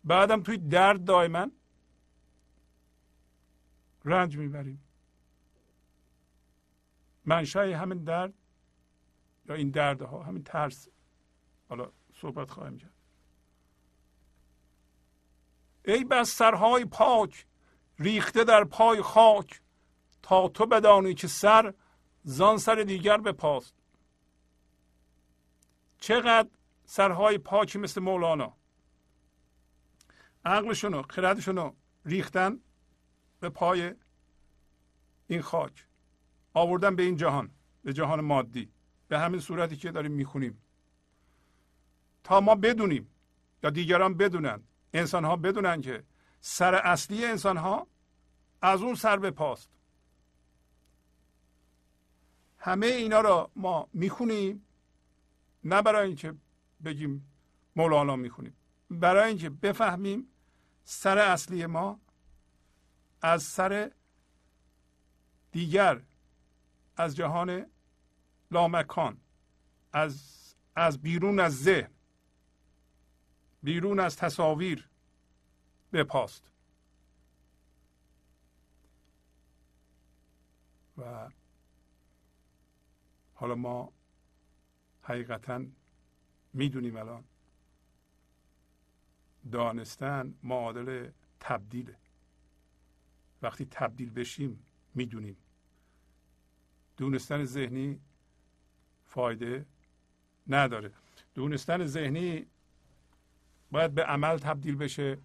بعدم 0.05 0.43
توی 0.43 0.57
درد 0.57 1.05
دائما 1.05 1.51
رنج 4.05 4.37
می‌بریم. 4.37 4.83
منشأ 7.25 7.77
همین 7.77 8.05
درد 8.05 8.35
یا 9.49 9.55
این 9.55 9.71
دردها 9.71 10.23
همین 10.23 10.45
ترس. 10.45 10.89
حالا 11.69 11.93
صحبت 12.21 12.51
خواهیم 12.51 12.79
کرد. 12.79 12.93
ای 15.85 16.05
بس 16.05 16.31
سرهای 16.31 16.85
پاک 16.85 17.47
ریخته 17.99 18.45
در 18.45 18.65
پای 18.65 19.03
خاک 19.03 19.61
تا 20.23 20.49
تو 20.49 20.67
بدانی 20.67 21.15
که 21.15 21.29
سر 21.29 21.75
زان 22.25 22.59
سر 22.59 22.75
دیگر 22.75 23.17
به 23.17 23.33
پاست 23.33 23.75
چقدر 25.99 26.49
سرهای 26.85 27.39
پاکی 27.39 27.79
مثل 27.79 28.01
مولانا. 28.01 28.57
عقلشون 30.45 30.95
و 30.95 31.03
خردشون 31.03 31.73
ریختن 32.05 32.61
به 33.41 33.49
پای 33.49 33.95
این 35.27 35.43
خاک. 35.43 35.87
آوردن 36.55 36.97
به 36.97 37.03
این 37.03 37.17
جهان 37.17 37.51
به 37.85 37.93
جهان 37.93 38.21
مادی. 38.21 38.73
به 39.09 39.19
همین 39.19 39.41
صورتی 39.41 39.77
که 39.77 39.91
داریم 39.91 40.13
می‌خونیم. 40.13 40.63
تا 42.27 42.41
ما 42.41 42.55
بدونیم 42.55 43.11
یا 43.63 43.71
دیگران 43.71 44.15
بدونن 44.15 44.63
انسان 44.95 45.25
ها 45.25 45.37
بدونن 45.37 45.81
که 45.81 46.05
سر 46.41 46.75
اصلی 46.75 47.25
انسان 47.25 47.57
ها 47.57 47.87
از 48.63 48.83
اون 48.83 48.95
سر 48.95 49.17
به 49.17 49.31
پاست. 49.31 49.71
همه 52.59 52.87
اینا 52.87 53.21
را 53.21 53.51
ما 53.57 53.89
می‌خونیم 53.93 54.67
نه 55.65 55.83
برای 55.83 56.07
اینکه 56.07 56.35
بگیم 56.85 57.27
مولانا 57.77 58.17
می‌خونیم 58.17 58.57
برای 58.91 59.29
اینکه 59.29 59.51
بفهمیم 59.51 60.29
سر 60.85 61.19
اصلی 61.19 61.67
ما 61.67 62.01
از 63.23 63.43
سر 63.43 63.91
دیگر 65.53 66.01
از 66.97 67.17
جهان 67.17 67.67
لامکان 68.51 69.17
از 69.93 70.37
از 70.77 71.03
بیرون 71.03 71.41
از 71.41 71.63
ذهن. 71.63 71.96
بیرون 73.67 74.01
از 74.01 74.17
تصاویر 74.17 74.89
بپاست. 75.93 76.51
و 80.99 81.31
حالا 83.35 83.55
ما 83.55 83.93
حقیقتا 85.03 85.65
می‌دونیم 86.53 86.97
الان 86.97 87.25
دانستن 89.53 90.35
معادل 90.43 91.11
تبدیله. 91.41 91.97
وقتی 93.43 93.65
تبدیل 93.71 94.11
بشیم 94.11 94.65
می‌دونیم. 94.95 95.37
دونستن 96.97 97.45
ذهنی 97.45 98.01
فایده 99.07 99.67
نداره. 100.47 100.93
دونستن 101.35 101.87
ذهنی 101.87 102.47
باید 103.77 103.95
به 103.95 104.05
عمل 104.05 104.39
تبدیل 104.39 104.77
بشه. 104.77 105.19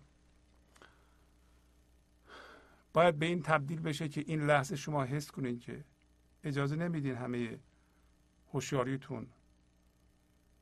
باید 2.93 3.19
به 3.19 3.25
این 3.25 3.41
تبدیل 3.41 3.79
بشه 3.81 4.09
که 4.09 4.23
این 4.27 4.45
لحظه 4.45 4.75
شما 4.75 5.03
حس 5.03 5.31
کنید 5.31 5.61
که 5.61 5.83
اجازه 6.43 6.75
نمیدین 6.75 7.15
همه 7.15 7.59
هوشیاریتون 8.53 9.27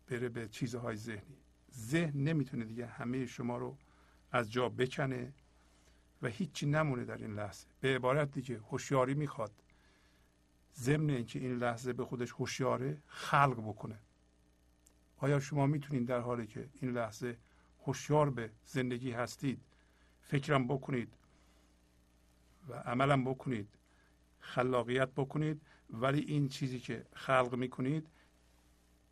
بره 0.07 0.29
به 0.29 0.47
چیزهای 0.47 0.95
ذهنی. 0.95 1.37
ذهن 1.73 2.23
نمی‌تونه 2.23 2.65
دیگه 2.65 2.85
همه 2.85 3.25
شما 3.25 3.57
رو 3.57 3.77
از 4.31 4.51
جا 4.51 4.69
بکنه 4.69 5.33
و 6.21 6.27
هیچی 6.27 6.65
نمونه 6.65 7.05
در 7.05 7.17
این 7.17 7.33
لحظه. 7.33 7.67
به 7.81 7.95
عبارت 7.95 8.31
دیگه 8.31 8.57
هوشیاری 8.57 9.13
می‌خواد 9.13 9.51
ضمن 10.75 11.09
اینکه 11.09 11.39
این 11.39 11.57
لحظه 11.57 11.93
به 11.93 12.05
خودش 12.05 12.31
هوشیاره 12.31 12.97
خلق 13.07 13.59
بکنه. 13.59 13.99
آیا 15.17 15.39
شما 15.39 15.65
می‌تونید 15.65 16.07
در 16.07 16.19
حالی 16.19 16.47
که 16.47 16.69
این 16.81 16.91
لحظه 16.91 17.37
هوشیار 17.85 18.29
به 18.29 18.51
زندگی 18.65 19.11
هستید 19.11 19.61
فکرم 20.21 20.67
بکنید 20.67 21.13
و 22.67 22.73
عملم 22.73 23.23
بکنید 23.23 23.69
خلاقیت 24.39 25.09
بکنید 25.09 25.61
ولی 25.89 26.19
این 26.19 26.49
چیزی 26.49 26.79
که 26.79 27.05
خلق 27.13 27.55
می‌کنید 27.55 28.07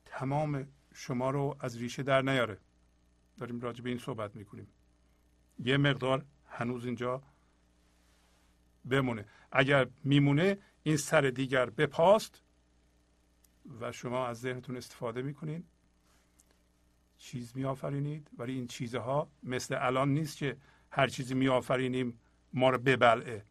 تمام 0.06 0.68
شما 0.94 1.30
رو 1.30 1.56
از 1.60 1.78
ریشه 1.78 2.04
در 2.04 2.22
نیاره. 2.22 2.58
داریم 3.38 3.60
راجع 3.62 3.84
به 3.84 3.90
این 3.90 4.00
صحبت 4.00 4.36
می‌کنیم. 4.36 4.68
یه 5.60 5.78
مقدار 5.78 6.26
هنوز 6.46 6.86
اینجا 6.86 7.24
بمونه. 8.86 9.26
اگر 9.52 9.88
میمونه 10.04 10.58
این 10.84 10.98
سر 10.98 11.22
دیگر 11.22 11.70
بپاست 11.70 12.42
و 13.80 13.92
شما 13.92 14.28
از 14.28 14.40
ذهنتون 14.40 14.78
استفاده 14.78 15.22
می‌کنید. 15.22 15.66
چیز 17.18 17.58
میآفرینید. 17.58 18.30
ولی 18.38 18.54
این 18.54 18.68
چیزها 18.68 19.30
مثل 19.44 19.78
الان 19.80 20.10
نیست 20.10 20.38
که 20.38 20.58
هر 20.92 21.08
چیزی 21.08 21.34
میآفرینیم 21.34 22.20
ما 22.54 22.70
رو 22.70 22.78
ببلعه. 22.78 23.46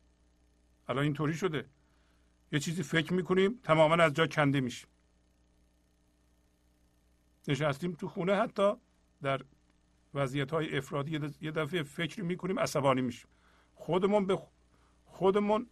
الان 0.88 1.04
اینطوری 1.04 1.34
شده. 1.34 1.68
یه 2.52 2.60
چیزی 2.60 2.82
فکر 2.82 3.12
می‌کنیم 3.12 3.60
تماما 3.62 3.94
از 3.94 4.14
جا 4.14 4.26
کنده 4.26 4.60
میشیم. 4.60 4.88
نشستیم 7.48 7.92
تو 7.92 8.08
خونه 8.08 8.34
حتی 8.34 8.72
در 9.22 9.40
وضعیت 10.14 10.50
های 10.50 10.76
افرادی. 10.76 11.32
یه 11.40 11.50
دفعه 11.50 11.82
فکر 11.82 12.22
می‌کنیم 12.22 12.58
عصبانی 12.58 13.00
میشیم. 13.00 13.28
خودمون 13.74 14.26
به 14.26 14.38
خودمون 15.04 15.66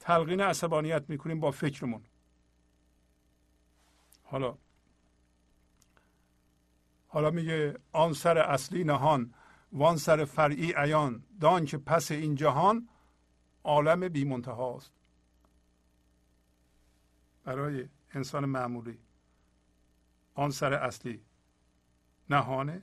تلقین 0.00 0.40
عصبانیت 0.40 1.04
می‌کنیم 1.08 1.40
با 1.40 1.50
فکرمون. 1.50 2.02
حالا 4.24 4.58
حالا 7.12 7.30
میگه 7.30 7.78
آن 7.92 8.12
سر 8.12 8.38
اصلی 8.38 8.84
نهان 8.84 9.34
وان 9.72 9.96
سر 9.96 10.24
فرعی 10.24 10.72
عیان. 10.76 11.24
دان 11.40 11.64
که 11.64 11.78
پس 11.78 12.10
این 12.10 12.34
جهان 12.34 12.88
عالم 13.64 14.08
بی 14.08 14.24
منتها 14.24 14.76
است 14.76 14.92
برای 17.44 17.88
انسان 18.14 18.44
معمولی 18.44 18.98
آن 20.34 20.50
سر 20.50 20.72
اصلی 20.72 21.22
نهانه 22.30 22.82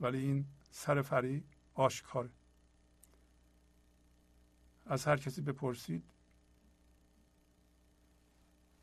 ولی 0.00 0.18
این 0.18 0.46
سر 0.70 1.02
فری 1.02 1.44
آشکاره. 1.74 2.30
از 4.86 5.06
هر 5.06 5.16
کسی 5.16 5.42
بپرسید 5.42 6.04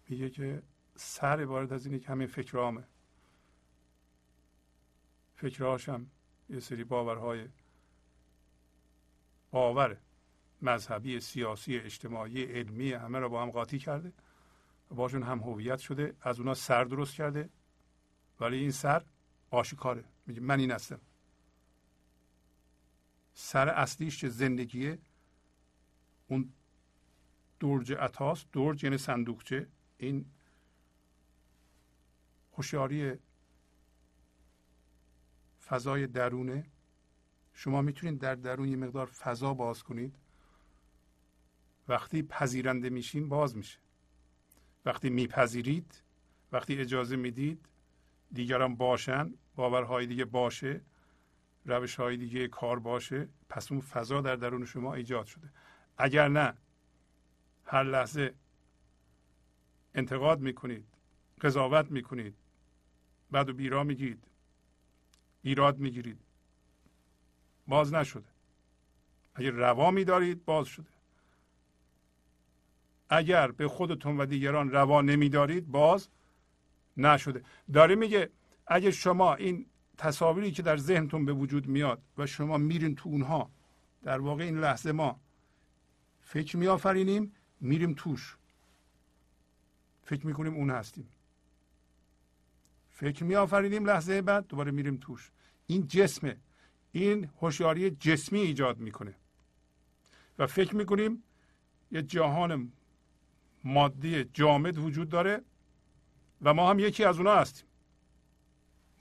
میگه 0.09 0.29
که 0.29 0.63
سر 0.95 1.41
عبارت 1.41 1.71
از 1.71 1.85
اینه 1.85 1.99
که 1.99 2.07
همین 2.07 2.27
فکرامه 2.27 2.83
فکرهاشم 5.39 6.07
یه 6.49 6.59
سری 6.59 6.83
باورهای 6.83 7.47
باور 9.51 9.97
مذهبی 10.61 11.19
سیاسی 11.19 11.77
اجتماعی 11.77 12.43
علمی 12.43 12.93
همه 12.93 13.19
را 13.19 13.29
با 13.29 13.41
هم 13.41 13.51
قاطی 13.51 13.79
کرده 13.79 14.13
و 14.91 14.95
باشون 14.95 15.23
هم 15.23 15.39
هویت 15.39 15.79
شده 15.79 16.15
از 16.21 16.39
اونا 16.39 16.53
سر 16.53 16.83
درست 16.83 17.15
کرده. 17.15 17.49
ولی 18.39 18.57
این 18.57 18.71
سر 18.71 19.05
آشکاره. 19.51 20.03
میگه 20.27 20.41
من 20.41 20.59
این 20.59 20.71
هستم. 20.71 20.99
سر 23.33 23.69
اصلیش 23.69 24.17
که 24.17 24.29
زندگیه؟ 24.29 24.99
اون 26.27 26.53
درج 27.59 27.93
عطاست 27.93 28.51
درج 28.51 28.83
یعنی 28.83 28.97
صندوقچه. 28.97 29.67
این 29.97 30.25
هوشیاری 32.53 33.19
فضای 35.69 36.07
درونه. 36.07 36.65
شما 37.53 37.81
می‌تونید 37.81 38.19
در 38.19 38.35
درون 38.35 38.67
یه 38.67 38.75
مقدار 38.75 39.05
فضا 39.05 39.53
باز 39.53 39.83
کنید. 39.83 40.15
وقتی 41.87 42.23
پذیرنده 42.23 42.89
میشین 42.89 43.29
باز 43.29 43.57
میشه. 43.57 43.79
وقتی 44.85 45.09
میپذیرید 45.09 46.03
وقتی 46.51 46.77
اجازه 46.77 47.15
می‌دید 47.15 47.65
دیگران 48.31 48.75
باشن 48.75 49.33
باورهای 49.55 50.05
دیگه 50.05 50.25
باشه 50.25 50.81
روش 51.65 51.95
های 51.95 52.17
دیگه 52.17 52.47
کار 52.47 52.79
باشه 52.79 53.29
پس 53.49 53.71
اون 53.71 53.81
فضا 53.81 54.21
در 54.21 54.35
درون 54.35 54.65
شما 54.65 54.93
ایجاد 54.93 55.25
شده. 55.25 55.49
اگر 55.97 56.27
نه 56.27 56.53
هر 57.65 57.83
لحظه 57.83 58.33
انتقاد 59.95 60.39
می‌کنید 60.39 60.85
قضاوت 61.41 61.91
می‌کنید 61.91 62.35
بعد 63.31 63.49
و 63.49 63.53
بیرا 63.53 63.83
میگید. 63.83 64.28
ایراد 65.41 65.77
می‌گیرید. 65.77 66.19
باز 67.67 67.93
نشده. 67.93 68.27
اگر 69.35 69.51
روا 69.51 69.91
میدارید 69.91 70.45
باز 70.45 70.67
شده. 70.67 70.87
اگر 73.09 73.51
به 73.51 73.67
خودتون 73.67 74.17
و 74.17 74.25
دیگران 74.25 74.71
روا 74.71 75.01
نمیدارید 75.01 75.67
باز 75.67 76.09
نشده. 76.97 77.43
داره 77.73 77.95
میگه 77.95 78.29
اگه 78.67 78.91
شما 78.91 79.35
این 79.35 79.65
تصاویری 79.97 80.51
که 80.51 80.61
در 80.61 80.77
ذهنتون 80.77 81.25
به 81.25 81.33
وجود 81.33 81.67
میاد 81.67 82.01
و 82.17 82.25
شما 82.25 82.57
میرین 82.57 82.95
تو 82.95 83.09
اونها 83.09 83.51
در 84.03 84.19
واقع 84.19 84.43
این 84.43 84.59
لحظه 84.59 84.91
ما 84.91 85.19
فکر 86.21 86.57
میآفرینیم 86.57 87.35
میریم 87.61 87.93
توش. 87.93 88.37
فکر 90.03 90.27
می‌کنیم 90.27 90.53
اون 90.53 90.69
هستیم. 90.69 91.07
فکر 92.99 93.23
میآفرینیم 93.23 93.85
لحظه 93.85 94.21
بعد 94.21 94.47
دوباره 94.47 94.71
میریم 94.71 94.97
توش. 94.97 95.31
این 95.67 95.87
جسمه 95.87 96.37
این 96.91 97.29
هوشیاری 97.41 97.91
جسمی 97.91 98.39
ایجاد 98.39 98.79
می‌کنه. 98.79 99.15
و 100.39 100.47
فکر 100.47 100.75
می‌کنیم 100.75 101.23
یه 101.91 102.01
جهان 102.01 102.71
مادی 103.63 104.23
جامد 104.23 104.77
وجود 104.77 105.09
داره 105.09 105.41
و 106.41 106.53
ما 106.53 106.69
هم 106.69 106.79
یکی 106.79 107.03
از 107.03 107.17
اونها 107.17 107.39
هستیم. 107.39 107.65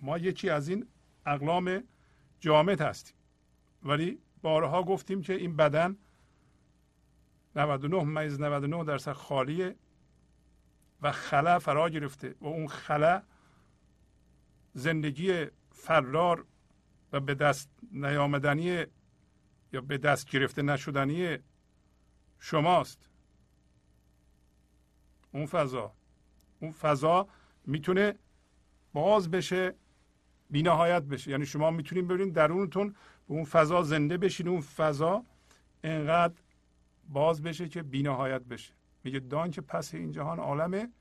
ما 0.01 0.19
یکی 0.19 0.51
از 0.51 0.69
این 0.69 0.87
اقلام 1.27 1.85
جامد 2.41 2.81
هستیم. 2.81 3.15
ولی 3.83 4.19
بارها 4.43 4.83
گفتیم 4.83 5.23
که 5.23 5.35
این 5.35 5.57
بدن 5.57 5.97
99 7.57 7.97
ممیز 7.97 8.41
99 8.41 8.85
درصد 8.85 9.13
خالیه 9.13 9.77
و 11.03 11.13
خلا 11.13 11.59
فرا 11.59 11.89
گرفته 11.89 12.35
و 12.41 12.47
اون 12.47 12.69
خلا 12.69 13.23
زندگی 14.79 15.47
فرار 15.71 16.45
و 17.13 17.21
به 17.21 17.35
دست 17.35 17.71
نیامدنی 17.93 18.85
یا 19.73 19.81
به 19.81 19.99
دست 19.99 20.31
گرفته 20.31 20.63
نشدنی 20.63 21.39
شماست. 22.39 23.09
اون 25.33 25.47
فضا. 25.47 25.93
اون 26.61 26.71
فضا 26.71 27.29
می‌تونه 27.67 28.15
باز 28.93 29.31
بشه 29.31 29.75
بینهایت 30.51 31.03
بشه. 31.03 31.31
یعنی 31.31 31.47
شما 31.47 31.71
می‌تونید 31.71 32.09
ببینید 32.09 32.35
درونتون 32.35 32.89
به 32.89 33.35
اون 33.35 33.45
فضا 33.45 33.83
زنده 33.83 34.17
بشین. 34.17 34.49
اون 34.49 34.61
فضا 34.61 35.25
انقدر 35.83 36.35
باز 37.09 37.43
بشه 37.43 37.69
که 37.69 37.83
بینهایت 37.83 38.43
بشه. 38.43 38.75
میگه 39.05 39.19
دان 39.19 39.51
که 39.51 39.61
پس 39.61 39.95
این 39.95 40.13
جهان 40.13 40.39
عالم 40.39 40.93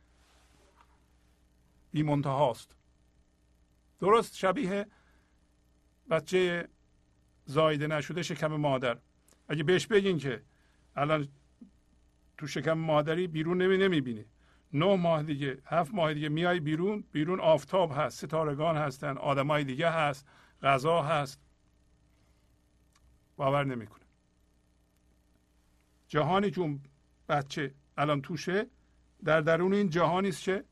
بی 1.91 2.03
منتهاست 2.03 2.75
درست 3.99 4.35
شبیه 4.35 4.85
بچه 6.09 6.67
زایده 7.45 7.87
نشده 7.87 8.23
شکم 8.23 8.47
مادر. 8.47 8.97
اگه 9.49 9.63
بهش 9.63 9.87
بگین 9.87 10.17
که 10.17 10.41
الان 10.95 11.27
تو 12.37 12.47
شکم 12.47 12.73
مادری 12.73 13.27
بیرون 13.27 13.61
نمی 13.61 13.77
نمی‌بینی. 13.77 14.25
نه 14.73 14.95
ماه 14.95 15.23
دیگه 15.23 15.61
هفت 15.65 15.93
ماه 15.93 16.13
دیگه 16.13 16.29
میای 16.29 16.59
بیرون 16.59 17.03
بیرون 17.11 17.39
آفتاب 17.39 17.91
هست 17.95 18.25
ستارگان 18.25 18.77
هستن 18.77 19.17
آدمای 19.17 19.63
دیگه 19.63 19.89
هست 19.89 20.27
غذا 20.61 21.01
هست. 21.01 21.41
باور 23.37 23.63
نمی‌کنه. 23.63 24.05
جهانی 26.07 26.51
که 26.51 26.79
بچه 27.29 27.73
الان 27.97 28.21
توشه 28.21 28.67
در 29.23 29.41
درون 29.41 29.73
این 29.73 29.89
جهانی 29.89 30.29
است 30.29 30.43
که 30.43 30.63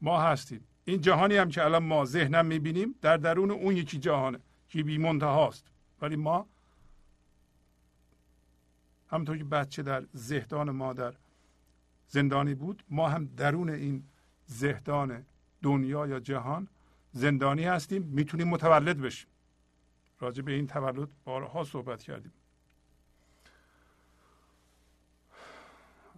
ما 0.00 0.22
هستیم. 0.22 0.66
این 0.84 1.00
جهانی 1.00 1.36
هم 1.36 1.48
که 1.48 1.64
الان 1.64 1.84
ما 1.84 2.04
ذهنم 2.04 2.46
می‌بینیم 2.46 2.94
در 3.02 3.16
درون 3.16 3.50
اون 3.50 3.76
یکی 3.76 3.98
جهانه 3.98 4.40
که 4.68 4.82
بی 4.82 4.98
منتهاست. 4.98 5.66
ولی 6.02 6.16
ما 6.16 6.46
همونطور 9.10 9.38
که 9.38 9.44
بچه 9.44 9.82
در 9.82 10.04
زهدان 10.12 10.70
مادر 10.70 11.14
زندانی 12.08 12.54
بود 12.54 12.84
ما 12.90 13.08
هم 13.08 13.26
درون 13.36 13.70
این 13.70 14.04
زهدان 14.46 15.24
دنیا 15.62 16.06
یا 16.06 16.20
جهان 16.20 16.68
زندانی 17.12 17.64
هستیم 17.64 18.02
می‌تونیم 18.02 18.48
متولد 18.48 19.00
بشیم. 19.00 19.28
راجع 20.20 20.42
به 20.42 20.52
این 20.52 20.66
تولد 20.66 21.08
بارها 21.24 21.64
صحبت 21.64 22.02
کردیم. 22.02 22.32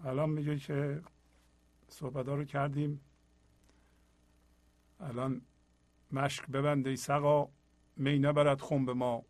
الان 0.04 0.30
میگه 0.30 0.58
که 0.58 1.02
صحبت 1.88 2.28
ها 2.28 2.34
رو 2.34 2.44
کردیم. 2.44 3.00
الان 5.00 5.42
مشک 6.12 6.46
ببنده 6.46 6.90
ای 6.90 6.96
سقا 6.96 7.48
می 7.96 8.18
نبرد 8.18 8.60
خون 8.60 8.86
به 8.86 8.94
ما. 8.94 9.24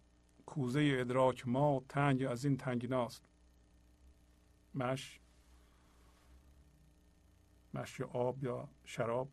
کوزه 0.46 0.96
ادراک 1.00 1.48
ما 1.48 1.84
تنگ 1.88 2.22
از 2.22 2.44
این 2.44 2.56
تنگناست. 2.56 3.22
مش 4.74 5.20
مشی 7.74 8.02
آب 8.02 8.44
یا 8.44 8.68
شراب. 8.84 9.28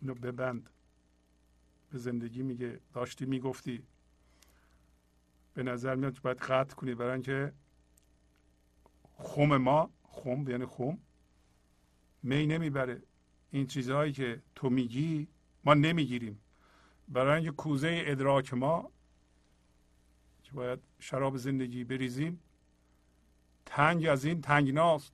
اینو 0.00 0.14
ببند. 0.14 0.70
به 1.90 1.98
زندگی 1.98 2.42
میگه. 2.42 2.80
داشتی 2.92 3.26
می‌گفتی. 3.26 3.86
به 5.54 5.62
نظر 5.62 5.94
میاد 5.94 6.20
باید 6.22 6.38
قطع 6.38 6.74
کنی 6.76 6.94
برای 6.94 7.12
اینکه 7.12 7.52
خوم 9.12 9.56
ما 9.56 9.90
خوم 10.02 10.50
یعنی 10.50 10.64
خوم 10.64 10.98
می 12.24 12.46
نمی‌بره. 12.46 13.02
این 13.50 13.66
چیزهایی 13.66 14.12
که 14.12 14.42
تو 14.54 14.70
میگی 14.70 15.28
ما 15.64 15.74
نمی‌گیریم. 15.74 16.40
برای 17.08 17.34
اینکه 17.34 17.50
کوزه 17.50 18.02
ادراک 18.06 18.54
ما 18.54 18.90
که 20.42 20.52
باید 20.52 20.78
شراب 20.98 21.36
زندگی 21.36 21.84
بریزیم 21.84 22.40
تنگ 23.66 24.06
از 24.06 24.24
این 24.24 24.40
تنگناست. 24.40 25.12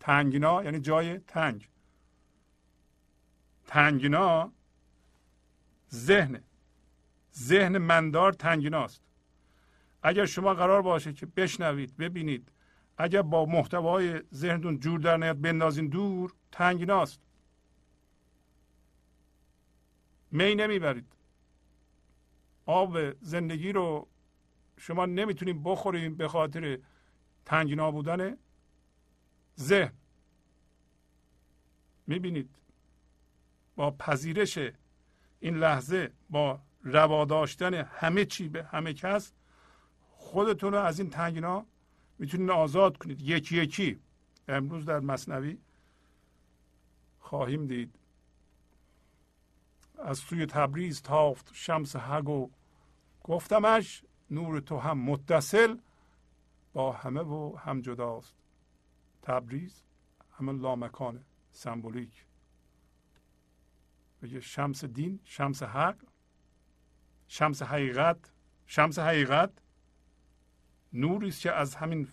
تنگنا 0.00 0.64
یعنی 0.64 0.80
جای 0.80 1.18
تنگ. 1.18 1.68
تنگنا 3.66 4.52
ذهن. 5.94 6.42
ذهن 7.34 7.78
مندار 7.78 8.32
تنگناست. 8.32 9.02
اگر 10.02 10.26
شما 10.26 10.54
قرار 10.54 10.82
باشه 10.82 11.12
که 11.12 11.26
بشنوید 11.26 11.96
ببینید 11.96 12.52
اگر 12.98 13.22
با 13.22 13.46
محتوای 13.46 14.22
ذهنتون 14.34 14.80
جور 14.80 15.00
در 15.00 15.16
نیاد 15.16 15.40
بندازین 15.40 15.88
دور 15.88 16.32
تنگناست. 16.52 17.20
می 20.30 20.54
نمی‌برید. 20.54 21.06
آب 22.66 23.12
زندگی 23.20 23.72
رو 23.72 24.08
شما 24.76 25.06
نمی‌تونید 25.06 25.62
بخورید 25.62 26.16
به 26.16 26.28
خاطر 26.28 26.78
تنگنا 27.44 27.90
بودن 27.90 28.36
ذهن. 29.60 29.92
می‌بینید 32.06 32.50
با 33.76 33.90
پذیرش 33.90 34.58
این 35.40 35.56
لحظه 35.58 36.12
با 36.30 36.60
روا 36.82 37.24
داشتن 37.24 37.74
همه 37.74 38.24
چی 38.24 38.48
به 38.48 38.64
همه 38.64 38.92
کس 38.92 39.32
خودتون 40.10 40.72
رو 40.72 40.78
از 40.78 41.00
این 41.00 41.10
تنگنا 41.10 41.66
می‌تونید 42.18 42.50
آزاد 42.50 42.96
کنید. 42.96 43.20
یکی 43.22 43.56
یکی. 43.56 44.00
امروز 44.48 44.84
در 44.84 45.00
مصنوی 45.00 45.58
خواهیم 47.20 47.66
دید. 47.66 47.94
از 49.98 50.18
سوی 50.18 50.46
تبریز 50.46 51.02
تافت 51.02 51.50
شمس 51.54 51.96
حق 51.96 52.28
و 52.28 52.48
گفتمش. 53.24 54.02
نور 54.30 54.60
تو 54.60 54.78
هم 54.78 54.98
متصل. 54.98 55.76
با 56.72 56.92
همه 56.92 57.20
و 57.20 57.56
هم 57.56 57.80
جداست. 57.80 58.34
تبریز 59.22 59.82
همه 60.38 60.52
لامکان 60.52 61.24
سمبولیک. 61.52 62.24
بگه 64.22 64.40
شمس 64.40 64.84
دین 64.84 65.20
شمس 65.24 65.62
حق 65.62 65.96
شمس 67.28 67.62
حقیقت 67.62 68.32
شمس 68.66 68.98
حقیقت. 68.98 69.50
نوری 70.92 71.28
است 71.28 71.40
که 71.40 71.52
از 71.52 71.74
همین 71.74 72.08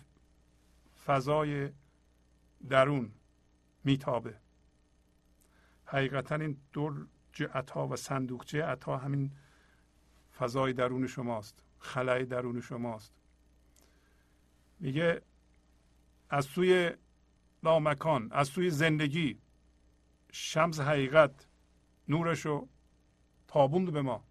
فضای 1.04 1.70
درون 2.68 3.12
میتابه. 3.84 4.34
حقیقتا 5.84 6.34
این 6.34 6.56
دور 6.72 7.06
عطا 7.54 7.88
و 7.88 7.96
صندوقچه 7.96 8.64
عطا 8.64 8.96
همین 8.96 9.30
فضای 10.38 10.72
درون 10.72 11.06
شماست. 11.06 11.62
خلای 11.78 12.24
درون 12.24 12.60
شماست. 12.60 13.12
میگه 14.80 15.22
از 16.30 16.44
سوی 16.44 16.90
لامکان 17.62 18.28
از 18.32 18.48
سوی 18.48 18.70
زندگی 18.70 19.38
شمس 20.32 20.80
حقیقت 20.80 21.46
نورشو 22.08 22.68
تابوند 23.48 23.92
به 23.92 24.02
ما. 24.02 24.24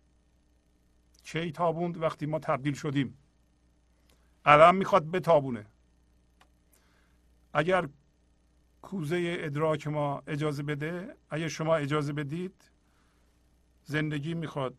کی 1.23 1.51
تابوند؟ 1.51 1.97
وقتی 1.97 2.25
ما 2.25 2.39
تبدیل 2.39 2.73
شدیم. 2.73 3.17
الان 4.45 4.75
می‌خواد 4.75 5.11
بتابونه. 5.11 5.65
اگر 7.53 7.89
کوزه 8.81 9.37
ادراک 9.39 9.87
ما 9.87 10.23
اجازه 10.27 10.63
بده 10.63 11.15
اگر 11.29 11.47
شما 11.47 11.75
اجازه 11.75 12.13
بدید 12.13 12.71
زندگی 13.83 14.33
می‌خواد 14.33 14.75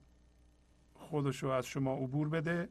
خودش 0.94 1.42
رو 1.42 1.50
از 1.50 1.66
شما 1.66 1.94
عبور 1.94 2.28
بده. 2.28 2.68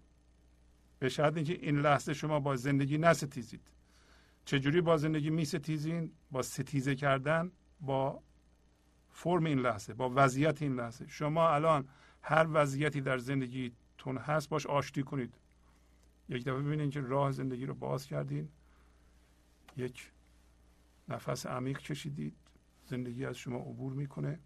به 0.99 1.09
شرط 1.09 1.35
اینکه 1.35 1.53
این 1.53 1.79
لحظه 1.79 2.13
شما 2.13 2.39
با 2.39 2.55
زندگی 2.55 2.97
نستیزید. 2.97 3.61
چجوری 4.45 4.81
با 4.81 4.97
زندگی 4.97 5.29
میستیزین؟ 5.29 6.11
با 6.31 6.41
ستیزه 6.41 6.95
کردن 6.95 7.51
با 7.81 8.21
فرم 9.09 9.45
این 9.45 9.59
لحظه 9.59 9.93
با 9.93 10.11
وضعیت 10.15 10.61
این 10.61 10.75
لحظه. 10.75 11.07
شما 11.07 11.49
الان 11.49 11.87
هر 12.21 12.47
وضعیتی 12.53 13.01
در 13.01 13.17
زندگیتون 13.17 14.17
هست 14.17 14.49
باش 14.49 14.65
آشتی 14.65 15.03
کنید. 15.03 15.33
یک 16.29 16.43
دفعه 16.43 16.61
ببینید 16.61 16.91
که 16.91 17.01
راه 17.01 17.31
زندگی 17.31 17.65
رو 17.65 17.73
باز 17.73 18.05
کردین. 18.05 18.49
یک 19.77 20.11
نفس 21.09 21.45
عمیق 21.45 21.79
کشیدید 21.79 22.35
زندگی 22.85 23.25
از 23.25 23.37
شما 23.37 23.57
عبور 23.57 23.93
می‌کنه 23.93 24.39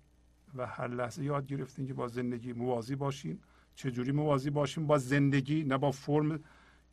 و 0.55 0.67
هر 0.67 0.87
لحظه 0.87 1.23
یاد 1.23 1.47
گرفتین 1.47 1.87
که 1.87 1.93
با 1.93 2.07
زندگی 2.07 2.53
موازی 2.53 2.95
باشین. 2.95 3.39
چجوری 3.75 4.11
موازی 4.11 4.49
باشیم 4.49 4.87
با 4.87 4.97
زندگی 4.97 5.63
نه 5.63 5.77
با 5.77 5.91
فرم 5.91 6.39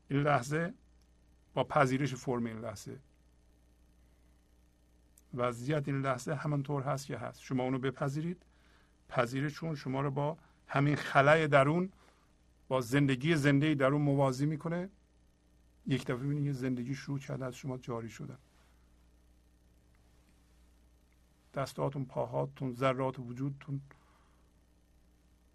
این 0.09 0.23
لحظه 0.23 0.75
با 1.55 1.65
پذیرش 1.65 2.15
فرم 2.15 2.47
این 2.47 2.59
لحظه. 2.59 2.99
وضعیت 5.35 5.89
این 5.89 6.01
لحظه 6.01 6.35
همانطور 6.35 6.83
هست 6.83 7.07
که 7.07 7.19
هست. 7.19 7.41
شما 7.41 7.63
اونو 7.63 7.79
بپذیرید. 7.79 8.43
پذیرشون 9.09 9.75
شما 9.75 10.01
رو 10.01 10.11
با 10.11 10.39
همین 10.67 10.97
خلای 10.97 11.49
درون 11.49 11.93
با 12.69 12.81
زندگی 12.81 13.37
زنده 13.37 13.75
درون 13.75 14.03
موازی 14.03 14.47
می‌کنه. 14.47 14.91
یک 15.87 16.03
دفعه 16.03 16.17
ببینید 16.17 16.53
زندگی 16.53 16.95
شروع 16.95 17.19
کرده 17.19 17.45
از 17.45 17.57
شما 17.57 17.79
جاری 17.79 18.09
شدن 18.09 18.39
دستاتون 21.55 22.05
پاهاتون 22.05 22.73
ذرات 22.73 23.19
وجودتون 23.19 23.81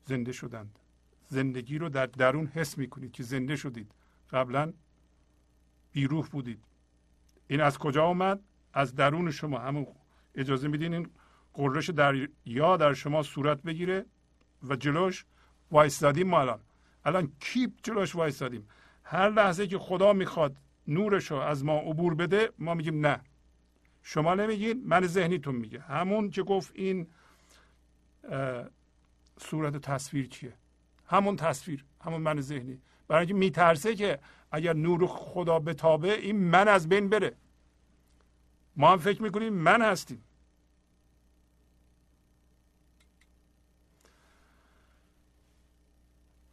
زنده 0.05 0.31
شدند. 0.31 0.79
زندگی 1.27 1.77
رو 1.77 1.89
در 1.89 2.05
درون 2.05 2.47
حس 2.47 2.77
می‌کنید 2.77 3.11
که 3.11 3.23
زنده 3.23 3.55
شدید. 3.55 3.91
قبلا 4.31 4.73
بیروح 5.91 6.27
بودید. 6.27 6.63
این 7.47 7.61
از 7.61 7.77
کجا 7.77 8.05
آمد 8.05 8.39
از 8.73 8.95
درون 8.95 9.31
شما. 9.31 9.59
همون 9.59 9.87
اجازه 10.35 10.67
میدین 10.67 10.93
این 10.93 11.09
قررش 11.53 11.89
دریا 11.89 12.77
در 12.77 12.93
شما 12.93 13.23
صورت 13.23 13.61
بگیره 13.61 14.05
و 14.63 14.75
جلوش 14.75 15.25
وایستادیم 15.71 16.27
ما 16.27 16.41
الان. 16.41 16.59
الان 17.05 17.31
کی 17.39 17.73
جلوش 17.83 18.15
وایستادیم 18.15 18.67
هر 19.03 19.29
لحظه 19.29 19.67
که 19.67 19.77
خدا 19.77 20.13
می‌خواد 20.13 20.57
نورش 20.87 21.31
رو 21.31 21.37
از 21.37 21.65
ما 21.65 21.77
عبور 21.77 22.15
بده 22.15 22.49
ما 22.59 22.73
میگیم 22.73 23.05
نه. 23.05 23.21
شما 24.03 24.35
نمیگین 24.35 24.83
من 24.85 25.07
ذهنیتون 25.07 25.55
میگه. 25.55 25.79
همون 25.79 26.29
که 26.29 26.43
گفت 26.43 26.71
این 26.75 27.07
صورت 29.39 29.77
تصویر 29.77 30.27
چیه؟ 30.27 30.53
همون 31.05 31.35
تصویر 31.35 31.85
همون 32.01 32.21
من 32.21 32.41
ذهنی. 32.41 32.81
برای 33.07 33.19
اینکه 33.19 33.33
میترسه 33.33 33.95
که 33.95 34.19
اگر 34.51 34.73
نور 34.73 35.07
خدا 35.07 35.59
بتابه 35.59 36.13
این 36.13 36.37
من 36.37 36.67
از 36.67 36.89
بین 36.89 37.09
بره. 37.09 37.35
ما 38.75 38.91
هم 38.91 38.97
فکر 38.97 39.21
می‌کنیم 39.21 39.53
من 39.53 39.81
هستیم. 39.81 40.23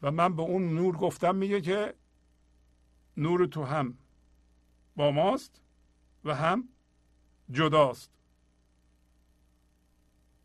و 0.02 0.10
من 0.10 0.36
به 0.36 0.42
اون 0.42 0.74
نور 0.74 0.96
گفتم 0.96 1.34
میگه 1.34 1.60
که 1.60 1.94
نور 3.16 3.46
تو 3.46 3.64
هم 3.64 3.98
با 4.96 5.10
ماست 5.10 5.60
و 6.24 6.34
هم 6.34 6.68
جداست. 7.50 8.10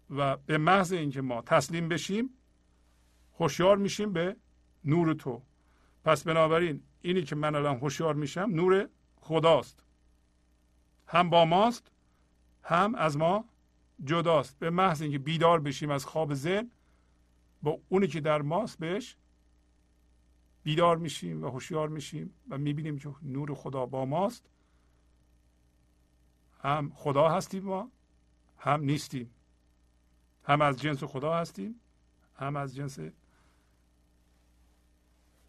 و 0.09 0.37
به 0.37 0.57
محض 0.57 0.93
اینکه 0.93 1.21
ما 1.21 1.41
تسلیم 1.41 1.89
بشیم 1.89 2.29
هوشیار 3.39 3.77
میشیم 3.77 4.13
به 4.13 4.35
نور 4.85 5.13
تو. 5.13 5.41
پس 6.03 6.23
بنابراین 6.23 6.83
اینی 7.01 7.23
که 7.23 7.35
من 7.35 7.55
الان 7.55 7.77
هوشیار 7.77 8.15
میشم 8.15 8.49
نور 8.51 8.89
خداست. 9.15 9.83
هم 11.07 11.29
با 11.29 11.45
ماست 11.45 11.91
هم 12.63 12.95
از 12.95 13.17
ما 13.17 13.45
جداست. 14.03 14.59
به 14.59 14.69
محض 14.69 15.01
اینکه 15.01 15.19
بیدار 15.19 15.59
بشیم 15.59 15.89
از 15.89 16.05
خواب 16.05 16.33
ذهن 16.33 16.71
با 17.61 17.79
اونی 17.89 18.07
که 18.07 18.21
در 18.21 18.41
ماست 18.41 18.79
بهش 18.79 19.17
بیدار 20.63 20.97
میشیم 20.97 21.43
و 21.43 21.49
هوشیار 21.49 21.89
میشیم 21.89 22.33
و 22.49 22.57
می‌بینیم 22.57 22.97
که 22.97 23.15
نور 23.21 23.53
خدا 23.53 23.85
با 23.85 24.05
ماست. 24.05 24.49
هم 26.61 26.91
خدا 26.95 27.29
هستیم 27.29 27.63
ما 27.63 27.91
هم 28.57 28.81
نیستیم. 28.81 29.33
هم 30.43 30.61
از 30.61 30.81
جنس 30.81 31.03
خدا 31.03 31.33
هستیم 31.33 31.79
هم 32.35 32.55
از 32.55 32.75
جنس 32.75 32.99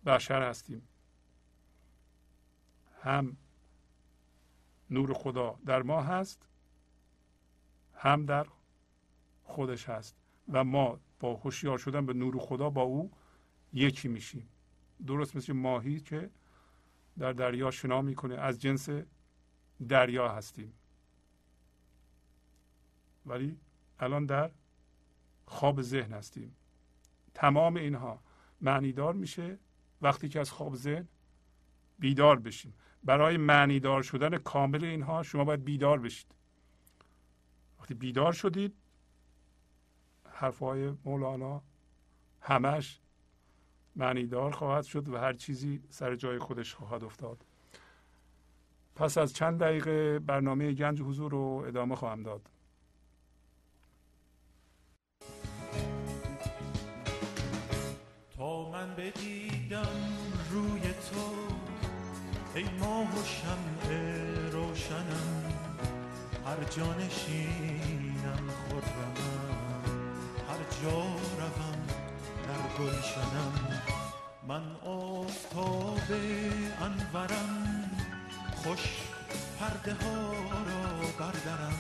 بشر 0.07 0.43
هستیم. 0.43 0.89
هم 3.03 3.37
نور 4.91 5.15
خدا 5.15 5.59
در 5.67 5.83
ما 5.83 6.03
هست 6.03 6.49
هم 7.97 8.27
در 8.27 8.47
خودش 9.45 9.89
هست. 9.89 10.17
و 10.53 10.65
ما 10.65 10.99
با 11.21 11.35
هوشیار 11.35 11.79
شدن 11.79 12.07
به 12.07 12.13
نور 12.13 12.39
خدا 12.39 12.71
با 12.71 12.83
او 12.83 13.11
یکی 13.73 14.09
میشیم. 14.09 14.49
درست 15.07 15.37
مثل 15.37 15.53
ماهی 15.53 16.01
که 16.01 16.31
در 17.19 17.33
دریا 17.33 17.71
شنا 17.71 18.03
می‌کنه. 18.03 18.35
از 18.35 18.61
جنس 18.61 18.89
دریا 19.89 20.29
هستیم. 20.29 20.73
ولی 23.27 23.59
الان 23.99 24.27
در 24.27 24.51
خواب 25.47 25.83
ذهن 25.83 26.13
هستیم. 26.13 26.57
تمام 27.35 27.77
اینها 27.77 28.21
معنیدار 28.61 29.15
میشه 29.15 29.59
وقتی 30.03 30.29
که 30.29 30.41
از 30.41 30.51
خواب 30.51 30.77
ذهن 30.77 31.09
بیدار 31.99 32.39
بشیم. 32.39 32.75
برای 33.05 33.37
معنیدار 33.37 34.03
شدن 34.03 34.39
کامل 34.39 34.85
اینها 34.85 35.23
شما 35.23 35.45
باید 35.45 35.65
بیدار 35.65 35.99
بشید. 36.01 36.35
وقتی 37.81 37.95
بیدار 37.95 38.33
شدید 38.33 38.75
حرفهای 40.31 40.95
مولانا 41.05 41.63
همش 42.41 43.01
معنیدار 43.97 44.51
خواهد 44.51 44.85
شد 44.85 45.09
و 45.09 45.17
هر 45.17 45.33
چیزی 45.33 45.83
سر 45.89 46.17
جای 46.17 46.39
خودش 46.39 46.75
خواهد 46.75 47.05
افتاد. 47.05 47.45
پس 48.97 49.19
از 49.19 49.33
چند 49.33 49.61
دقیقه 49.61 50.19
برنامه 50.19 50.73
گنج 50.73 51.03
حضور 51.03 51.31
رو 51.31 51.65
ادامه 51.67 51.95
خواهم 51.97 52.23
داد. 52.23 52.51
تا 58.37 58.71
من 58.71 58.95
بدیدم 58.95 59.89
روی 60.51 60.81
تو 60.81 61.35
ای 62.55 62.65
ماه 62.81 63.21
و 63.21 63.25
شمع 63.25 63.97
روشنم 64.51 65.45
هر 66.47 66.65
جانشینم 66.65 68.49
خرمم 68.69 69.55
هر 70.49 70.83
جا 70.83 71.01
روم. 71.01 71.84
در 72.45 72.85
گلشنم 72.85 73.83
من 74.49 74.63
آفتاب 74.87 76.13
انورم. 76.81 77.91
خوش 78.57 78.81
پرده 79.61 79.95
ها 79.95 80.33
را 80.33 81.09
بردرم. 81.19 81.79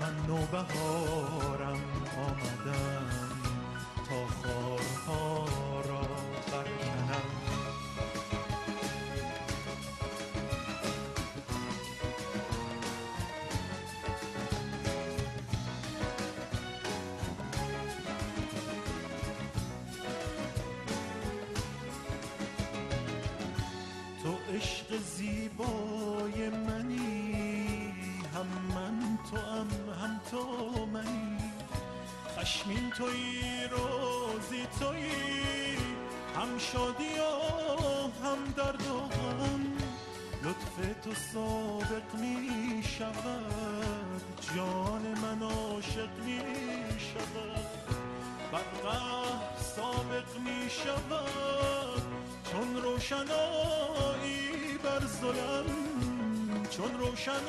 من 0.00 0.26
نوبهارم 0.26 1.80
آمدم 2.26 3.06
تا 4.08 4.26
خارها 4.26 5.44
زیبای 25.56 26.50
منی 26.50 27.94
هم 28.34 28.46
من 28.74 29.18
تو 29.30 29.36
هم 29.36 29.68
هم 30.02 30.20
تو 30.30 30.86
منی. 30.86 31.38
خشمین 32.38 32.90
توی 32.90 33.42
روزی 33.70 34.66
توی. 34.80 35.10
هم 36.36 36.58
شادی 36.58 37.18
و 37.18 37.22
هم 38.24 38.52
درد 38.56 38.86
و 38.86 39.00
هم 39.00 39.72
لطف 40.42 41.02
تو 41.04 41.14
سابق 41.14 42.14
می 42.14 42.82
شود. 42.82 44.22
جان 44.56 45.02
من 45.22 45.42
عاشق 45.42 46.18
می 46.24 46.40
شود. 46.98 47.66
بر 48.52 48.62
سابق 49.76 50.38
می 50.44 50.70
شود. 50.70 52.02
چون 52.52 52.82
روشنایی 52.82 54.55
بر 54.82 55.00
ظلم 55.20 55.66
چون 56.70 56.98
روشنایی 56.98 57.46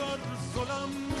بر 0.00 0.18
ظلم. 0.54 1.17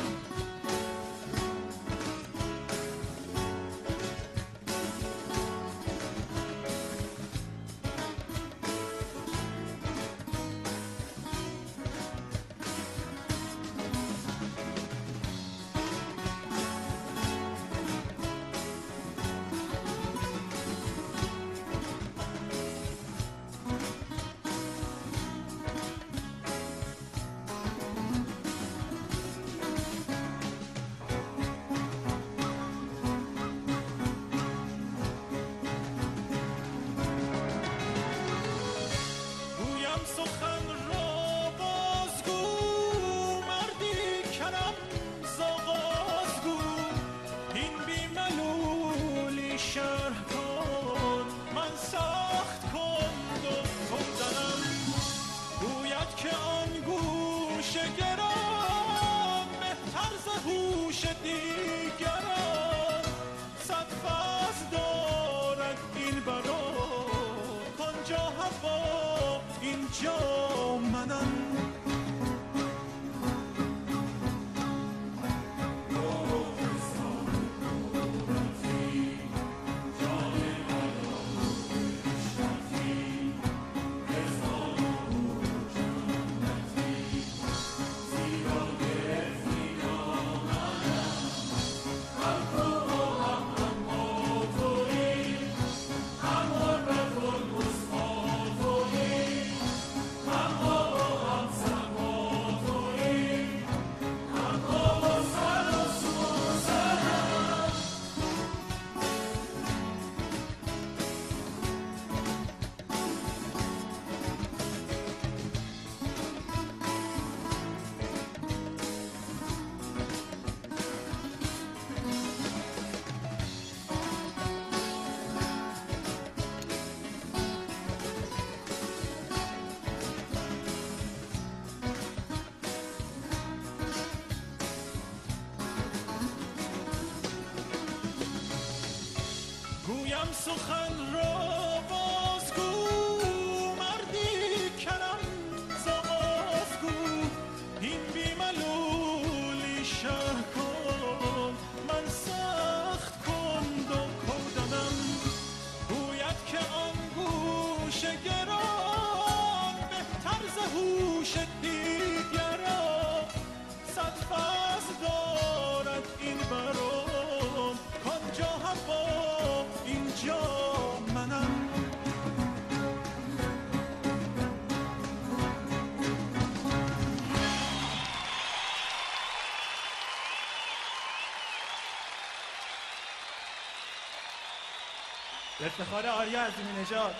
افتخار 185.68 186.06
آریا 186.06 186.42
عظیمی 186.44 186.72
نژاد. 186.72 187.14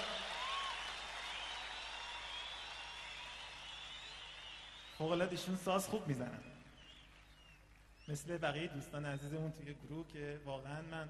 فوق 4.98 5.12
ایشون 5.30 5.56
ساز 5.56 5.88
خوب 5.88 6.08
می‌زنن. 6.08 6.40
مثل 8.08 8.38
بقیه 8.38 8.68
دوستان 8.68 9.06
عزیزمون 9.06 9.52
توی 9.52 9.74
گروه 9.74 10.08
که 10.08 10.40
واقعا 10.44 10.82
من 10.82 11.08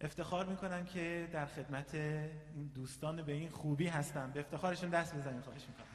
افتخار 0.00 0.46
می‌کنم 0.46 0.86
که 0.86 1.28
در 1.32 1.46
خدمت 1.46 1.94
این 1.94 2.72
دوستان 2.74 3.22
به 3.22 3.32
این 3.32 3.50
خوبی 3.50 3.86
هستم. 3.86 4.30
به 4.30 4.40
افتخارشون 4.40 4.90
دست 4.90 5.14
بزنیم 5.14 5.42
خواهش 5.42 5.62
می‌کنم. 5.68 5.86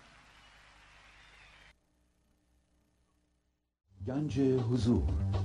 گنج 4.07 4.39
حضور. 4.39 5.44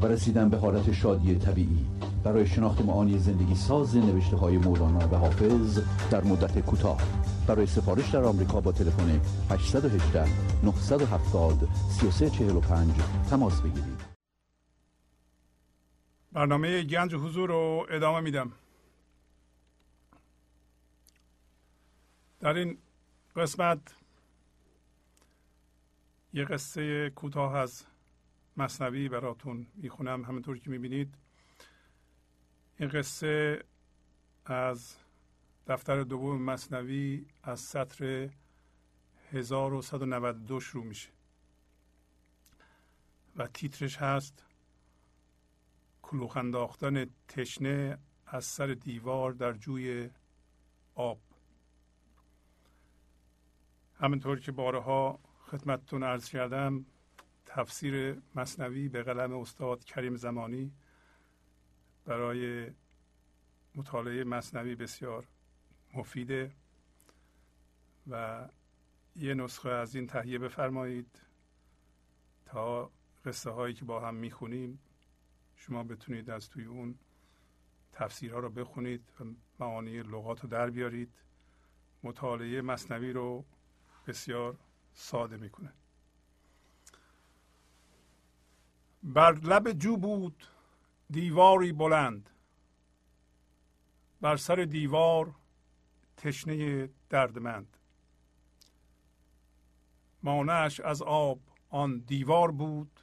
و 0.00 0.06
رسیدن 0.06 0.48
به 0.48 0.56
حالت 0.56 0.92
شادی 0.92 1.34
طبیعی. 1.34 1.86
برای 2.24 2.46
شناخت 2.46 2.80
معانی 2.80 3.18
زندگی 3.18 3.54
ساز 3.54 3.96
نوشته 3.96 4.36
های 4.36 4.58
مولانا 4.58 5.08
و 5.08 5.14
حافظ 5.14 5.80
در 6.10 6.24
مدت 6.24 6.58
کوتاه. 6.58 7.02
برای 7.46 7.66
سفارش 7.66 8.10
در 8.10 8.24
آمریکا 8.24 8.60
با 8.60 8.72
تلفن 8.72 9.20
818 9.50 10.24
970 10.64 11.68
3345 11.88 12.94
تماس 13.30 13.60
بگیرید. 13.60 14.02
برنامه 16.32 16.82
گنج 16.82 17.14
حضور 17.14 17.48
رو 17.48 17.86
ادامه 17.90 18.20
میدم. 18.20 18.52
در 22.40 22.54
این 22.54 22.78
قسمت 23.36 23.78
یه 26.32 26.44
قصه 26.44 27.10
کوتاه 27.10 27.54
از 27.56 27.84
مصنوی 28.56 29.08
براتون 29.08 29.66
می‌خونم. 29.74 30.24
همونطور 30.24 30.58
که 30.58 30.70
می‌بینید 30.70 31.14
این 32.78 32.88
قصه 32.88 33.64
از 34.44 34.96
دفتر 35.66 36.02
دوم 36.02 36.42
مصنوی 36.42 37.26
از 37.42 37.60
سطر 37.60 38.30
1192 39.32 40.60
شروع 40.60 40.84
میشه. 40.84 41.08
و 43.36 43.46
تیترش 43.46 43.96
هست 43.96 44.44
کلوخ 46.02 46.36
انداختن 46.36 47.06
تشنه 47.28 47.98
از 48.26 48.44
سر 48.44 48.66
دیوار 48.66 49.32
در 49.32 49.52
جوی 49.52 50.10
آب. 50.94 51.18
همینطور 54.00 54.40
که 54.40 54.52
بارها 54.52 55.18
خدمتتون 55.50 56.02
عرض 56.02 56.28
کردم 56.28 56.86
تفسیر 57.54 58.22
مصنوی 58.34 58.88
به 58.88 59.02
قلم 59.02 59.32
استاد 59.32 59.84
کریم 59.84 60.16
زمانی 60.16 60.72
برای 62.04 62.70
مطالعه 63.74 64.24
مصنوی 64.24 64.74
بسیار 64.74 65.28
مفیده 65.94 66.52
و 68.10 68.48
یه 69.16 69.34
نسخه 69.34 69.68
از 69.68 69.94
این 69.94 70.06
تهیه 70.06 70.38
بفرمایید 70.38 71.20
تا 72.46 72.90
قصه 73.24 73.50
هایی 73.50 73.74
که 73.74 73.84
با 73.84 74.00
هم 74.00 74.14
می‌خونیم 74.14 74.78
شما 75.56 75.82
بتونید 75.82 76.30
از 76.30 76.48
توی 76.50 76.64
اون 76.64 76.98
تفسیرها 77.92 78.38
رو 78.38 78.50
بخونید 78.50 79.12
و 79.20 79.24
معانی 79.58 80.02
لغات 80.02 80.40
رو 80.40 80.48
در 80.48 80.70
بیارید. 80.70 81.12
مطالعه 82.02 82.62
مصنوی 82.62 83.12
رو 83.12 83.44
بسیار 84.06 84.58
ساده 84.94 85.36
می‌کنه. 85.36 85.72
بر 89.02 89.32
لب 89.32 89.72
جو 89.72 89.96
بود 89.96 90.46
دیواری 91.10 91.72
بلند. 91.72 92.30
بر 94.20 94.36
سر 94.36 94.56
دیوار 94.56 95.34
تشنه 96.16 96.88
دردمند. 97.10 97.76
مانعش 100.22 100.80
از 100.80 101.02
آب 101.02 101.40
آن 101.68 101.98
دیوار 101.98 102.50
بود. 102.50 103.00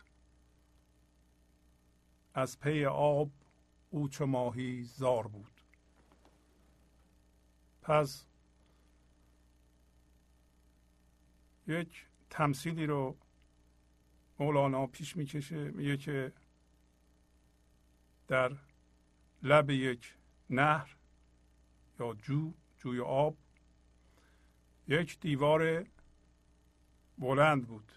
از 2.34 2.60
پی 2.60 2.86
آب 2.86 3.30
او 3.90 4.10
چو 4.10 4.26
ماهی 4.26 4.84
زار 4.84 5.28
بود. 5.28 5.62
پس 7.82 8.26
یک 11.68 12.06
تمثیلی 12.30 12.86
رو 12.86 13.18
مولانا 14.40 14.88
پیش 14.88 15.18
می‌کشه 15.18 15.72
میگه 15.72 15.98
که 15.98 16.34
در 18.28 18.52
لب 19.44 19.70
یک 19.70 20.16
نهر 20.50 20.96
یا 22.00 22.14
جو 22.14 22.54
جوی 22.78 23.00
آب 23.00 23.38
یک 24.88 25.20
دیوار 25.20 25.86
بلند 27.18 27.68
بود. 27.68 27.92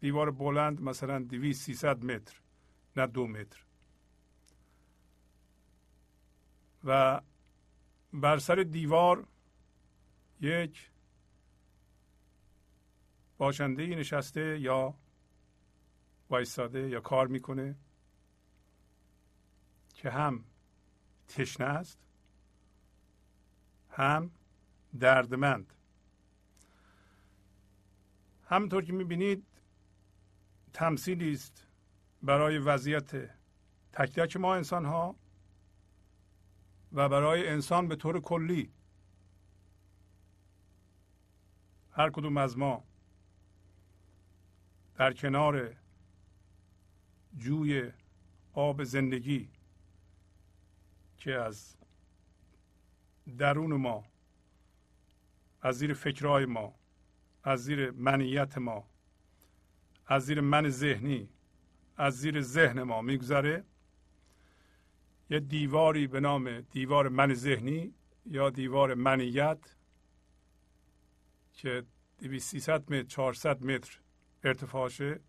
دیوار 0.00 0.30
بلند 0.30 0.80
مثلا 0.80 1.18
دویست 1.18 1.62
سیصد 1.62 2.04
متر 2.04 2.40
نه 2.96 3.06
دو 3.06 3.26
متر. 3.26 3.62
و 6.84 7.20
بر 8.12 8.38
سر 8.38 8.54
دیوار 8.54 9.26
یک 10.40 10.90
باشنده 13.38 13.86
نشسته 13.86 14.60
یا 14.60 14.94
وایستاده 16.30 16.88
یا 16.88 17.00
کار 17.00 17.26
می‌کنه 17.26 17.76
که 19.94 20.10
هم 20.10 20.44
تشنه 21.28 21.66
است 21.66 21.98
هم 23.90 24.30
دردمند. 25.00 25.72
همطور 28.44 28.84
که 28.84 28.92
می‌بینید 28.92 29.46
تمثیلی 30.72 31.32
است 31.32 31.66
برای 32.22 32.58
وضعیت 32.58 33.36
تک 33.92 34.12
تک 34.20 34.36
ما 34.36 34.54
انسان 34.54 34.84
ها 34.84 35.16
و 36.92 37.08
برای 37.08 37.48
انسان 37.48 37.88
به 37.88 37.96
طور 37.96 38.20
کلی. 38.20 38.72
هر 41.92 42.10
کدوم 42.10 42.36
از 42.36 42.58
ما 42.58 42.84
در 44.94 45.12
کنار 45.12 45.76
جوی 47.36 47.90
آب 48.52 48.84
زندگی 48.84 49.48
که 51.16 51.34
از 51.34 51.76
درون 53.38 53.72
ما 53.72 54.04
از 55.62 55.78
زیر 55.78 55.94
فکرهای 55.94 56.46
ما 56.46 56.74
از 57.44 57.64
زیر 57.64 57.90
منیت 57.90 58.58
ما 58.58 58.84
از 60.06 60.26
زیر 60.26 60.40
من 60.40 60.68
ذهنی 60.68 61.28
از 61.96 62.18
زیر 62.18 62.40
ذهن 62.40 62.82
ما 62.82 63.02
میگذره. 63.02 63.64
یه 65.30 65.40
دیواری 65.40 66.06
به 66.06 66.20
نام 66.20 66.60
دیوار 66.60 67.08
من 67.08 67.34
ذهنی 67.34 67.94
یا 68.26 68.50
دیوار 68.50 68.94
منیت 68.94 69.76
که 71.52 71.84
300 72.38 72.92
متر 72.92 73.02
400 73.02 73.64
متر 73.64 74.00
ارتفاعشه. 74.44 75.20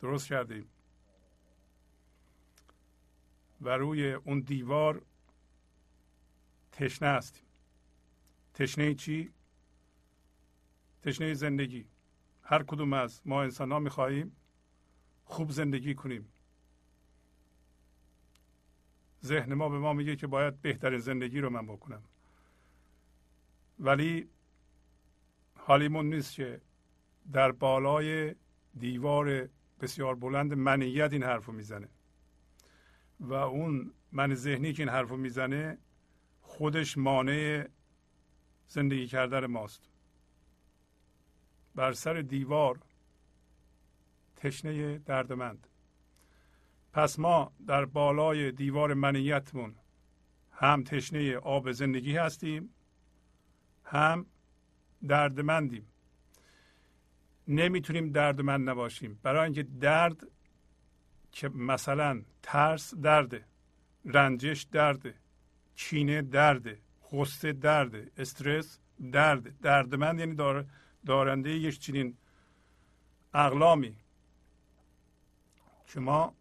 درست 0.00 0.28
کردیم. 0.28 0.68
و 3.60 3.68
روی 3.68 4.12
اون 4.12 4.40
دیوار 4.40 5.02
تشنه 6.72 7.08
هستیم. 7.08 7.44
تشنه 8.54 8.94
چی؟ 8.94 9.32
تشنه 11.02 11.34
زندگی. 11.34 11.86
هر 12.42 12.62
کدوم 12.62 12.92
از 12.92 13.22
ما 13.24 13.42
انسان 13.42 13.72
ها 13.72 13.78
می‌خواهیم 13.78 14.36
خوب 15.24 15.50
زندگی 15.50 15.94
کنیم. 15.94 16.32
ذهن 19.24 19.54
ما 19.54 19.68
به 19.68 19.78
ما 19.78 19.92
میگه 19.92 20.16
که 20.16 20.26
باید 20.26 20.62
بهترین 20.62 20.98
زندگی 20.98 21.40
رو 21.40 21.50
من 21.50 21.66
بکنم. 21.66 22.02
ولی 23.78 24.28
حالیمون 25.54 26.14
نیست 26.14 26.34
که 26.34 26.60
در 27.32 27.52
بالای 27.52 28.34
دیوار 28.78 29.48
بسیار 29.80 30.14
بلند 30.14 30.54
منیت 30.54 31.12
این 31.12 31.22
حرف 31.22 31.46
رو 31.46 31.52
می‌زنه. 31.52 31.88
و 33.20 33.32
اون 33.32 33.92
من 34.12 34.34
ذهنی 34.34 34.72
که 34.72 34.82
این 34.82 34.88
حرف 34.90 35.08
رو 35.08 35.16
می‌زنه 35.16 35.78
خودش 36.40 36.98
مانع 36.98 37.68
زندگی 38.68 39.06
کردن 39.06 39.46
ماست. 39.46 39.90
بر 41.74 41.92
سر 41.92 42.14
دیوار 42.14 42.80
تشنه 44.36 44.98
دردمند. 44.98 45.66
پس 46.92 47.18
ما 47.18 47.52
در 47.66 47.84
بالای 47.84 48.52
دیوار 48.52 48.94
منیتمون 48.94 49.74
هم 50.52 50.82
تشنه 50.82 51.36
آب 51.36 51.72
زندگی 51.72 52.16
هستیم 52.16 52.70
هم 53.84 54.26
دردمندیم. 55.08 55.86
نمی‌تونیم 57.48 58.12
دردمند 58.12 58.70
نباشیم. 58.70 59.20
برای 59.22 59.44
اینکه 59.44 59.62
درد 59.62 60.26
که 61.32 61.48
مثلا 61.48 62.22
ترس 62.42 62.94
درده 62.94 63.44
رنجش 64.04 64.62
درده 64.62 65.14
چینه 65.74 66.22
درده 66.22 66.78
غصه 67.12 67.52
درده 67.52 68.10
استرس 68.16 68.78
درده. 69.12 69.54
دردمند 69.62 70.20
یعنی 70.20 70.34
دار 70.34 70.66
دارنده 71.06 71.50
یک 71.50 71.80
چنین 71.80 72.16
اقلامی. 73.34 73.96
که 75.86 76.00
ما 76.00 76.34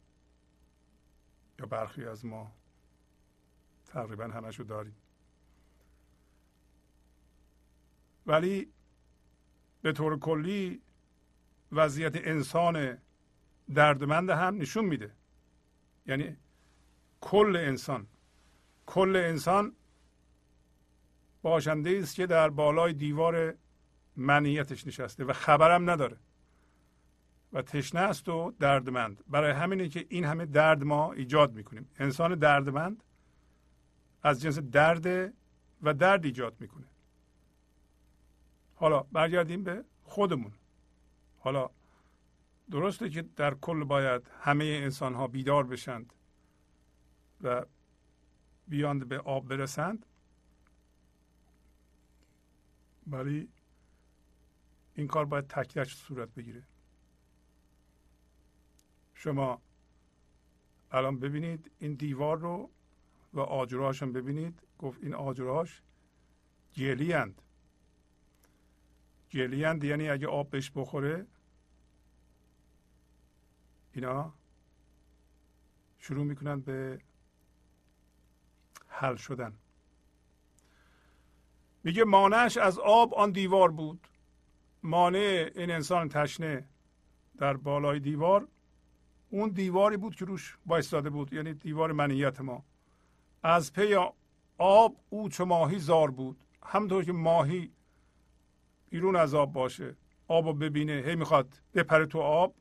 یا 1.59 1.65
برخی 1.65 2.05
از 2.05 2.25
ما 2.25 2.51
تقریبا 3.87 4.23
همشو 4.27 4.63
داریم. 4.63 4.95
ولی 8.25 8.71
به 9.81 9.91
طور 9.91 10.19
کلی 10.19 10.81
وضعیت 11.76 12.15
انسان 12.15 12.97
دردمند 13.73 14.30
هم 14.30 14.57
نشون 14.57 14.86
میده. 14.86 15.11
یعنی 16.05 16.38
کل 17.21 17.55
انسان 17.55 18.07
کل 18.86 19.15
انسان 19.15 19.76
باشنده 21.41 21.99
است 22.01 22.15
که 22.15 22.28
در 22.28 22.49
بالای 22.49 22.93
دیوار 22.93 23.53
منیتش 24.15 24.88
نشسته 24.88 25.23
و 25.23 25.34
خبرم 25.34 25.89
نداره 25.89 26.17
و 27.53 27.61
تشنه 27.61 28.01
است 28.01 28.30
و 28.30 28.53
دردمند. 28.59 29.23
برای 29.28 29.51
همینه 29.51 29.89
که 29.89 30.05
این 30.09 30.26
همه 30.26 30.45
درد 30.45 30.84
ما 30.84 31.13
ایجاد 31.13 31.53
می‌کنیم. 31.53 31.89
انسان 31.99 32.36
دردمند 32.36 33.03
از 34.23 34.41
جنس 34.41 34.59
درد 34.59 35.34
و 35.82 35.93
درد 35.93 36.26
ایجاد 36.26 36.55
می‌کنه. 36.59 36.86
حالا 38.76 38.99
برگردیم 39.11 39.63
به 39.63 39.84
خودمون. 40.03 40.51
حالا 41.45 41.69
درسته 42.71 43.09
که 43.09 43.21
در 43.21 43.53
کل 43.53 43.83
باید 43.83 44.31
همه 44.39 44.65
انسان 44.65 45.13
ها 45.13 45.27
بیدار 45.27 45.63
بشند 45.63 46.13
و 47.41 47.65
بیاند 48.67 49.07
به 49.07 49.19
آب 49.19 49.47
برسند. 49.47 50.05
ولی 53.07 53.49
این 54.95 55.07
کار 55.07 55.25
باید 55.25 55.47
تک 55.47 55.83
صورت 55.83 56.29
بگیره. 56.29 56.63
شما 59.13 59.61
الان 60.91 61.19
ببینید 61.19 61.71
این 61.79 61.93
دیوار 61.93 62.37
رو 62.37 62.69
و 63.33 63.39
آجراش 63.39 64.03
هم 64.03 64.13
ببینید. 64.13 64.61
گفت 64.79 65.03
این 65.03 65.13
آجراش 65.13 65.81
گلی 66.77 67.11
هند 67.13 67.41
گلی 69.31 69.63
هند 69.63 69.83
یعنی 69.83 70.09
اگه 70.09 70.27
آب 70.27 70.49
بهش 70.49 70.71
بخوره 70.75 71.27
اینا 73.95 74.33
شروع 75.99 76.25
می‌کنن 76.25 76.59
به 76.59 76.99
حل 78.87 79.15
شدن. 79.15 79.53
میگه 81.83 82.03
مانعش 82.03 82.57
از 82.57 82.79
آب 82.79 83.13
آن 83.13 83.31
دیوار 83.31 83.71
بود. 83.71 84.07
مانع 84.83 85.49
این 85.55 85.71
انسان 85.71 86.09
تشنه 86.09 86.67
در 87.37 87.57
بالای 87.57 87.99
دیوار. 87.99 88.47
اون 89.29 89.49
دیواری 89.49 89.97
بود 89.97 90.15
که 90.15 90.25
روش 90.25 90.57
بایستاده 90.65 91.09
بود 91.09 91.33
یعنی 91.33 91.53
دیوار 91.53 91.91
منیت 91.91 92.41
ما. 92.41 92.65
از 93.43 93.73
پی 93.73 93.95
آب 94.57 94.95
او 95.09 95.29
چه 95.29 95.43
ماهی 95.43 95.79
زار 95.79 96.11
بود. 96.11 96.43
همطور 96.63 97.03
که 97.03 97.11
ماهی 97.13 97.71
بیرون 98.89 99.15
از 99.15 99.33
آب 99.33 99.53
باشه 99.53 99.95
آب 100.27 100.47
رو 100.47 100.53
ببینه 100.53 101.03
هی 101.05 101.15
می‌خواد 101.15 101.61
بپره 101.73 102.05
تو 102.05 102.19
آب. 102.19 102.55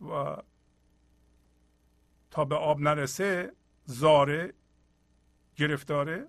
و 0.00 0.36
تا 2.30 2.44
به 2.44 2.54
آب 2.54 2.80
نرسه 2.80 3.52
زاره 3.84 4.54
گرفتاره. 5.56 6.26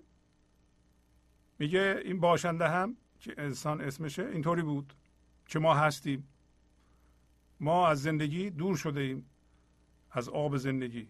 میگه 1.58 2.00
این 2.04 2.20
باشنده 2.20 2.68
هم 2.68 2.96
که 3.20 3.34
انسان 3.38 3.80
اسمشه 3.80 4.26
اینطوری 4.26 4.62
بود 4.62 4.94
که 5.46 5.58
ما 5.58 5.74
هستیم. 5.74 6.28
ما 7.60 7.88
از 7.88 8.02
زندگی 8.02 8.50
دور 8.50 8.76
شده 8.76 9.00
ایم 9.00 9.26
از 10.10 10.28
آب 10.28 10.56
زندگی. 10.56 11.08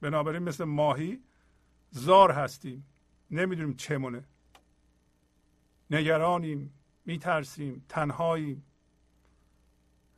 بنابراین 0.00 0.42
مثل 0.42 0.64
ماهی 0.64 1.20
زار 1.90 2.30
هستیم. 2.30 2.86
نمی‌دونیم 3.30 3.76
چمونه 3.76 4.24
نگرانیم 5.90 6.72
میترسیم 7.04 7.84
تنهاییم. 7.88 8.64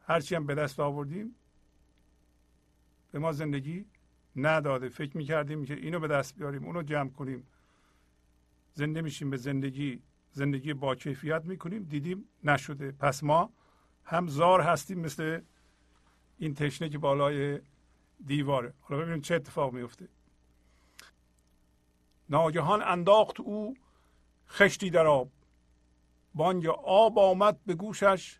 هرچی 0.07 0.34
هم 0.34 0.47
به 0.47 0.55
دست 0.55 0.80
آوردیم 0.80 1.34
به 3.14 3.20
ما 3.20 3.32
زندگی 3.32 3.86
نداده. 4.36 4.88
فکر 4.88 5.16
می‌کردیم 5.16 5.64
که 5.64 5.74
اینو 5.74 6.00
به 6.00 6.08
دست 6.08 6.36
بیاریم 6.36 6.64
اونو 6.64 6.82
جمع 6.82 7.10
کنیم. 7.10 7.46
زنده 8.72 9.00
میشیم 9.00 9.30
به 9.30 9.36
زندگی 9.36 10.02
زندگی 10.32 10.74
با 10.74 10.94
کیفیت 10.94 11.44
می‌کنیم. 11.44 11.82
دیدیم 11.82 12.24
نشده. 12.44 12.92
پس 12.92 13.22
ما 13.22 13.52
هم 14.04 14.26
زار 14.28 14.60
هستیم 14.60 15.00
مثل 15.00 15.40
این 16.38 16.54
تشنه 16.54 16.88
که 16.88 16.98
بالای 16.98 17.60
دیواره. 18.26 18.74
حالا 18.80 19.02
ببینیم 19.02 19.20
چه 19.20 19.34
اتفاق 19.34 19.72
میفته 19.72 20.08
ناگهان 22.28 22.82
انداخت 22.82 23.40
او 23.40 23.76
خشتی 24.48 24.90
در 24.90 25.06
آب. 25.06 25.30
بانگ 26.34 26.66
آب 26.84 27.18
آمد 27.18 27.64
به 27.66 27.74
گوشش 27.74 28.38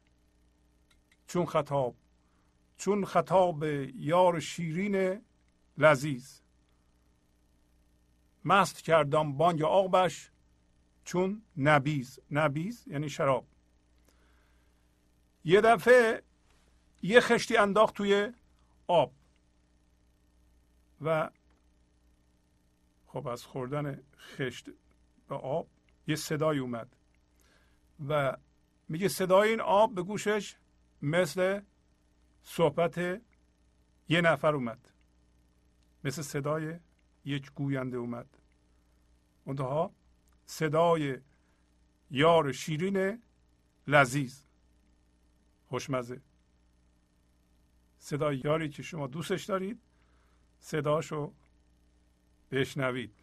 چون 1.27 1.47
خطاب. 1.47 1.95
چون 2.77 3.05
خطاب 3.05 3.65
یار 3.95 4.41
شیرین 4.41 5.23
لذیذ. 5.79 6.41
مست 8.45 8.83
کردم 8.83 9.33
بانگ 9.33 9.63
آبش 9.63 10.31
چون 11.05 11.43
نبیز 11.57 12.19
نبیز 12.31 12.85
یعنی 12.87 13.09
شراب. 13.09 13.47
یه 15.45 15.61
دفعه 15.61 16.23
یه 17.03 17.21
خشتی 17.21 17.57
انداخت 17.57 17.95
توی 17.95 18.33
آب. 18.87 19.13
و 21.01 21.31
خب 23.07 23.27
از 23.27 23.45
خوردن 23.45 24.03
خشت 24.19 24.67
به 25.29 25.35
آب 25.35 25.67
یه 26.07 26.17
صدای 26.17 26.59
اومد. 26.59 26.97
و 28.09 28.37
میگه 28.89 29.09
صدای 29.09 29.51
این 29.51 29.61
آب 29.61 29.95
به 29.95 30.03
گوشش 30.03 30.57
مثل 31.03 31.61
صحبت 32.45 32.99
یه 34.09 34.21
نفر 34.21 34.55
اومد. 34.55 34.89
مثل 36.05 36.23
صدای 36.23 36.79
یک 37.25 37.53
گوینده 37.53 37.97
اومد. 37.97 38.39
منتها 39.47 39.93
صدای 40.47 41.19
یار 42.11 42.53
شیرین 42.53 43.23
لذیذ. 43.87 44.41
خوشمزه. 45.69 46.21
صدای 47.99 48.43
یاری 48.45 48.69
که 48.69 48.83
شما 48.83 49.07
دوستش 49.07 49.45
دارید 49.45 49.81
صداشو 50.61 51.33
بشنوید. 52.51 53.15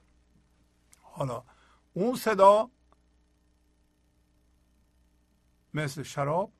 حالا 1.01 1.43
اون 1.93 2.15
صدا 2.15 2.72
مثل 5.74 6.03
شراب 6.03 6.51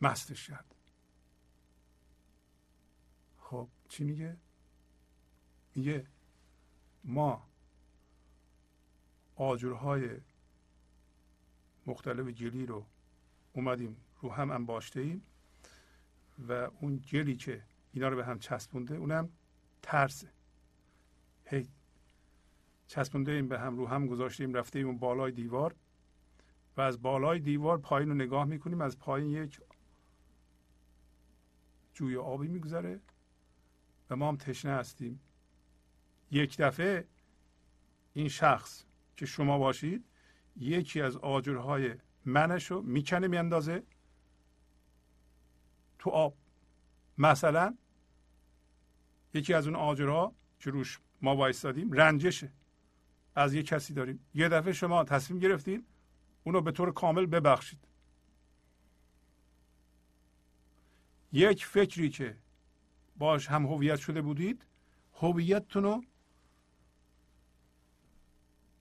مستش 0.00 0.46
کرد 0.46 0.74
خب 3.38 3.68
چی 3.92 4.04
میگه؟ 4.04 4.36
میگه 5.74 6.06
ما 7.04 7.48
آجرهای 9.36 10.10
مختلف 11.86 12.26
گلی 12.26 12.66
رو 12.66 12.86
اومدیم 13.52 13.96
رو 14.20 14.32
هم 14.32 14.50
انباشته 14.50 15.00
ایم 15.00 15.22
و 16.48 16.52
اون 16.52 16.96
گلی 16.96 17.36
که 17.36 17.62
اینا 17.92 18.08
رو 18.08 18.16
به 18.16 18.24
هم 18.24 18.38
چسبونده 18.38 18.96
اونم 18.96 19.28
ترسه. 19.82 20.32
هی 21.44 21.68
چسبونده 22.86 23.32
ایم 23.32 23.48
به 23.48 23.60
هم 23.60 23.76
رو 23.76 23.86
هم 23.86 24.06
گذاشتیم 24.06 24.54
رفته 24.54 24.78
اون 24.78 24.98
بالای 24.98 25.32
دیوار 25.32 25.74
و 26.76 26.80
از 26.80 27.02
بالای 27.02 27.38
دیوار 27.38 27.78
پایین 27.78 28.08
رو 28.08 28.14
نگاه 28.14 28.44
می‌کنیم 28.44 28.80
از 28.80 28.98
پایین 28.98 29.30
یک 29.30 29.60
جوی 31.94 32.16
آبی 32.16 32.48
میگذره. 32.48 33.00
و 34.12 34.16
ما 34.16 34.28
هم 34.28 34.36
تشنه 34.36 34.72
هستیم. 34.72 35.20
یک 36.30 36.56
دفعه 36.56 37.06
این 38.12 38.28
شخص 38.28 38.84
که 39.16 39.26
شما 39.26 39.58
باشید 39.58 40.04
یکی 40.56 41.00
از 41.00 41.16
آجرهای 41.16 41.94
منش 42.24 42.70
رو 42.70 42.82
می‌کنه 42.82 43.28
میاندازه 43.28 43.82
تو 45.98 46.10
آب. 46.10 46.34
مثلا 47.18 47.76
یکی 49.34 49.54
از 49.54 49.66
اون 49.66 49.76
آجرها 49.76 50.34
که 50.58 50.70
روش 50.70 51.00
ما 51.22 51.36
وایستادیم 51.36 51.92
رنجشه 51.92 52.52
از 53.34 53.54
یه 53.54 53.62
کسی 53.62 53.94
داریم. 53.94 54.26
یه 54.34 54.48
دفعه 54.48 54.72
شما 54.72 55.04
تصمیم 55.04 55.40
گرفتید 55.40 55.86
اونو 56.44 56.60
به 56.60 56.72
طور 56.72 56.92
کامل 56.92 57.26
ببخشید. 57.26 57.78
یک 61.32 61.66
فکری 61.66 62.10
که 62.10 62.36
باش 63.22 63.46
هم 63.48 63.66
هویت 63.66 63.98
شده 63.98 64.22
بودید 64.22 64.66
هویتتون 65.14 65.82
رو 65.82 66.04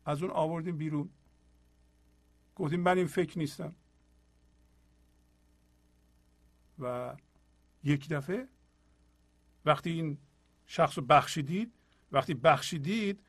از 0.06 0.24
اون 0.24 0.32
آوردیم 0.32 0.78
بیرون. 0.78 1.10
گفتیم 2.56 2.80
من 2.80 2.98
این 2.98 3.08
فکر 3.08 3.38
نیستم. 3.38 3.76
و 6.80 7.16
یک 7.84 8.10
دفعه 8.10 8.48
وقتی 9.66 9.90
این 9.90 10.18
شخص 10.66 10.98
رو 10.98 11.06
بخشیدید 11.06 11.74
وقتی 12.12 12.34
بخشیدید 12.34 13.24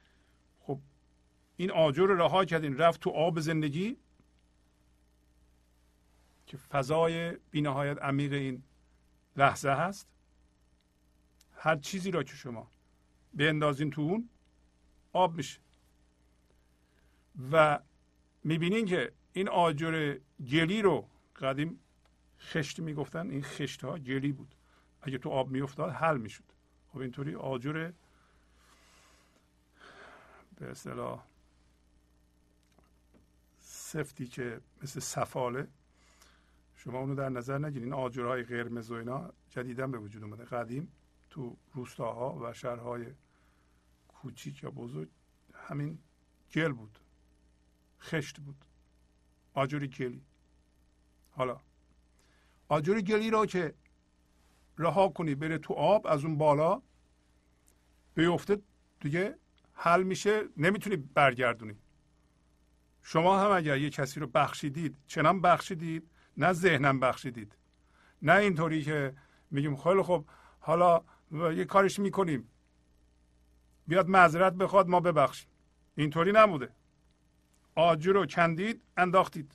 خب 0.61 0.81
این 1.57 1.71
آجر 1.71 2.07
رو 2.07 2.15
رها 2.15 2.45
کردین 2.45 2.79
رفت 2.79 3.01
تو 3.01 3.11
آب 3.11 3.41
زندگی 3.41 3.97
که 6.47 6.57
فضای 6.57 7.37
بینهایت 7.51 7.99
عمیق 8.03 8.33
این 8.33 8.63
لحظه 9.37 9.71
هست. 9.71 10.12
هر 11.65 11.77
چیزی 11.77 12.11
را 12.11 12.23
که 12.23 12.37
شما 12.37 12.71
اندازین 13.39 13.91
تو 13.91 14.01
اون 14.01 14.29
آب 15.13 15.35
میشه. 15.35 15.61
و 17.53 17.81
می‌بینین 18.45 18.87
که 18.87 19.13
این 19.33 19.49
آجر 19.49 20.19
گلی 20.51 20.83
رو 20.83 21.09
قدیم 21.37 21.81
خشت 22.41 22.81
می‌گفتن 22.81 23.31
این 23.31 23.43
خشت 23.43 23.85
ها 23.85 23.99
گلی 23.99 24.33
بود. 24.33 24.55
اگه 25.03 25.19
تو 25.19 25.31
آب 25.31 25.51
میافتاد 25.51 25.91
حل 25.93 26.17
می‌شد. 26.17 26.45
خب 26.93 26.99
اینطوری 26.99 27.35
آجر 27.35 27.93
به 30.57 30.71
اصطلاح 30.71 31.25
سفتی 33.59 34.27
که 34.27 34.61
مثل 34.83 35.01
سفاله 35.01 35.69
شما 36.77 36.99
اونو 36.99 37.15
در 37.15 37.29
نظر 37.29 37.59
نگیرین. 37.59 37.93
آجرهای 37.93 38.43
قرمز 38.43 38.91
و 38.91 38.95
اینا 38.95 39.33
جدیدا 39.51 39.87
به 39.87 39.99
وجود 39.99 40.25
اومده 40.25 40.45
قدیم. 40.45 40.93
تو 41.33 41.57
روستاها 41.73 42.39
و 42.43 42.53
شهرهای 42.53 43.07
کوچیک 44.09 44.63
یا 44.63 44.71
بزرگ 44.71 45.09
همین 45.55 45.99
گل 46.55 46.73
بود. 46.73 46.99
خشت 48.01 48.41
بود. 48.41 48.65
آجر 49.55 49.87
گلی. 49.87 50.23
حالا 51.31 51.61
آجر 52.69 53.01
گلی 53.01 53.31
را 53.31 53.47
که 53.47 53.75
رها 54.79 55.09
کنی 55.09 55.35
بره 55.35 55.59
تو 55.59 55.75
آب 55.75 56.07
از 56.07 56.25
اون 56.25 56.39
بالا 56.39 56.83
بیفته 58.15 58.63
دیگه 59.01 59.39
حل 59.73 60.03
میشه 60.03 60.43
نمی‌تونی 60.57 60.97
برگردونی. 60.97 61.77
شما 63.03 63.41
هم 63.41 63.51
اگر 63.51 63.79
یه 63.79 63.91
کسی 63.91 64.21
رو 64.21 64.27
بخشیدید 64.27 64.97
چنان 65.07 65.41
بخشیدید 65.41 66.11
نه 66.37 66.53
ذهنم 66.53 67.01
بخشیدید. 67.01 67.57
نه 68.23 68.33
اینطوری 68.33 68.83
که 68.83 69.15
میگیم 69.51 69.77
خیلی 69.77 70.03
خب 70.03 70.25
حالا 70.61 71.05
یه 71.33 71.65
کارش 71.65 71.99
می‌کنیم. 71.99 72.49
بیاد 73.87 74.09
معذرت 74.09 74.53
بخواد 74.53 74.89
ما 74.89 75.01
ببخشیم. 75.01 75.49
اینطوری 75.95 76.33
نبوده. 76.33 76.69
آجر 77.75 78.13
رو 78.13 78.27
کندید 78.27 78.83
انداختید. 78.97 79.53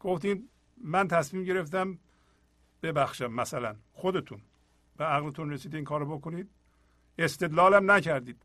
گفتید 0.00 0.48
من 0.76 1.08
تصمیم 1.08 1.44
گرفتم 1.44 1.98
ببخشم 2.82 3.32
مثلا 3.32 3.76
خودتون 3.92 4.42
به 4.96 5.04
عقلتون 5.04 5.50
رسید 5.50 5.74
این 5.74 5.84
کارو 5.84 6.18
بکنید. 6.18 6.50
استدلالم 7.18 7.90
نکردید. 7.90 8.42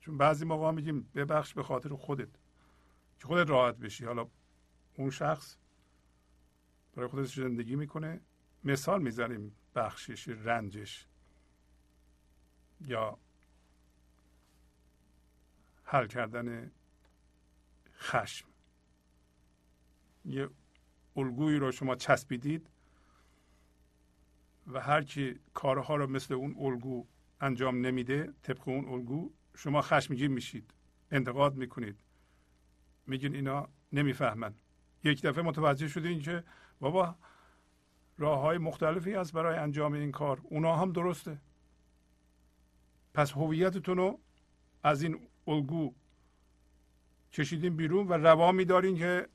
چون 0.00 0.18
بعضی 0.18 0.44
موقع 0.44 0.70
میگیم 0.70 1.10
ببخش 1.14 1.54
به 1.54 1.62
خاطر 1.62 1.88
خودت. 1.88 2.28
که 3.20 3.26
خودت 3.26 3.50
راحت 3.50 3.76
بشی. 3.76 4.04
حالا 4.04 4.28
اون 4.94 5.10
شخص 5.10 5.56
برای 6.96 7.08
خودش 7.08 7.34
زندگی 7.34 7.76
می‌کنه. 7.76 8.20
مثال 8.64 9.02
می‌زنیم. 9.02 9.54
بخشش 9.74 10.28
رنجش. 10.28 11.06
یا 12.80 13.18
حل 15.84 16.06
کردن 16.06 16.70
خشم. 17.98 18.48
یه 20.24 20.48
الگویی 21.16 21.58
رو 21.58 21.72
شما 21.72 21.94
چسبیدید 21.94 22.70
و 24.66 24.80
هر 24.80 25.02
کی 25.02 25.40
کارها 25.54 25.96
رو 25.96 26.06
مثل 26.06 26.34
اون 26.34 26.56
الگو 26.58 27.06
انجام 27.40 27.86
نمیده 27.86 28.32
طبق 28.42 28.68
اون 28.68 28.88
الگو 28.88 29.32
شما 29.56 29.82
خشمگین 29.82 30.32
میشید. 30.32 30.74
انتقاد 31.10 31.54
می‌کنید. 31.54 31.96
میگین 33.06 33.34
اینا 33.34 33.68
نمی‌فهمن. 33.92 34.54
یک 35.04 35.22
دفعه 35.22 35.42
متوجه 35.42 35.88
شدین 35.88 36.20
که 36.20 36.44
بابا 36.80 37.16
راه 38.18 38.40
های 38.40 38.58
مختلفی 38.58 39.14
هست 39.14 39.32
برای 39.32 39.58
انجام 39.58 39.92
این 39.92 40.12
کار. 40.12 40.40
اونا 40.44 40.76
هم 40.76 40.92
درسته. 40.92 41.38
پس 43.14 43.32
هویتتون 43.32 43.96
رو 43.96 44.18
از 44.82 45.02
این 45.02 45.20
الگو 45.46 45.94
کشیدین 47.32 47.76
بیرون 47.76 48.08
و 48.08 48.12
روا 48.12 48.52
میدارین 48.52 48.96
که 48.96 49.28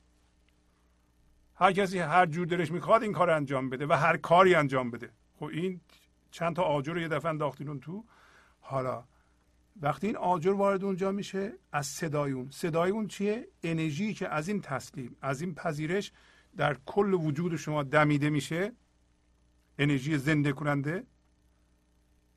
هر 1.54 1.72
کسی 1.72 1.98
هر 1.98 2.26
جور 2.26 2.46
دلش 2.46 2.70
می‌خواد 2.70 3.02
این 3.02 3.12
کار 3.12 3.30
انجام 3.30 3.70
بده 3.70 3.86
و 3.86 3.92
هر 3.92 4.16
کاری 4.16 4.54
انجام 4.54 4.90
بده. 4.90 5.10
خب 5.36 5.44
این 5.44 5.80
چند 6.30 6.56
تا 6.56 6.62
آجر 6.62 6.92
رو 6.92 7.00
یه 7.00 7.08
دفعه 7.08 7.28
انداختین 7.28 7.80
تو. 7.80 8.04
حالا 8.60 9.04
وقتی 9.80 10.06
این 10.06 10.16
آجر 10.16 10.52
وارد 10.52 10.84
اونجا 10.84 11.12
میشه 11.12 11.52
از 11.72 11.86
صدای 11.86 12.32
اون. 12.32 12.50
صدای 12.50 12.90
اون 12.90 13.08
چیه؟ 13.08 13.48
انرژی 13.62 14.14
که 14.14 14.28
از 14.28 14.48
این 14.48 14.60
تسلیم 14.60 15.16
از 15.22 15.40
این 15.40 15.54
پذیرش 15.54 16.12
در 16.56 16.74
کل 16.86 17.14
وجود 17.14 17.56
شما 17.56 17.82
دمیده 17.82 18.30
میشه 18.30 18.72
انرژی 19.78 20.18
زنده 20.18 20.52
کننده. 20.52 21.06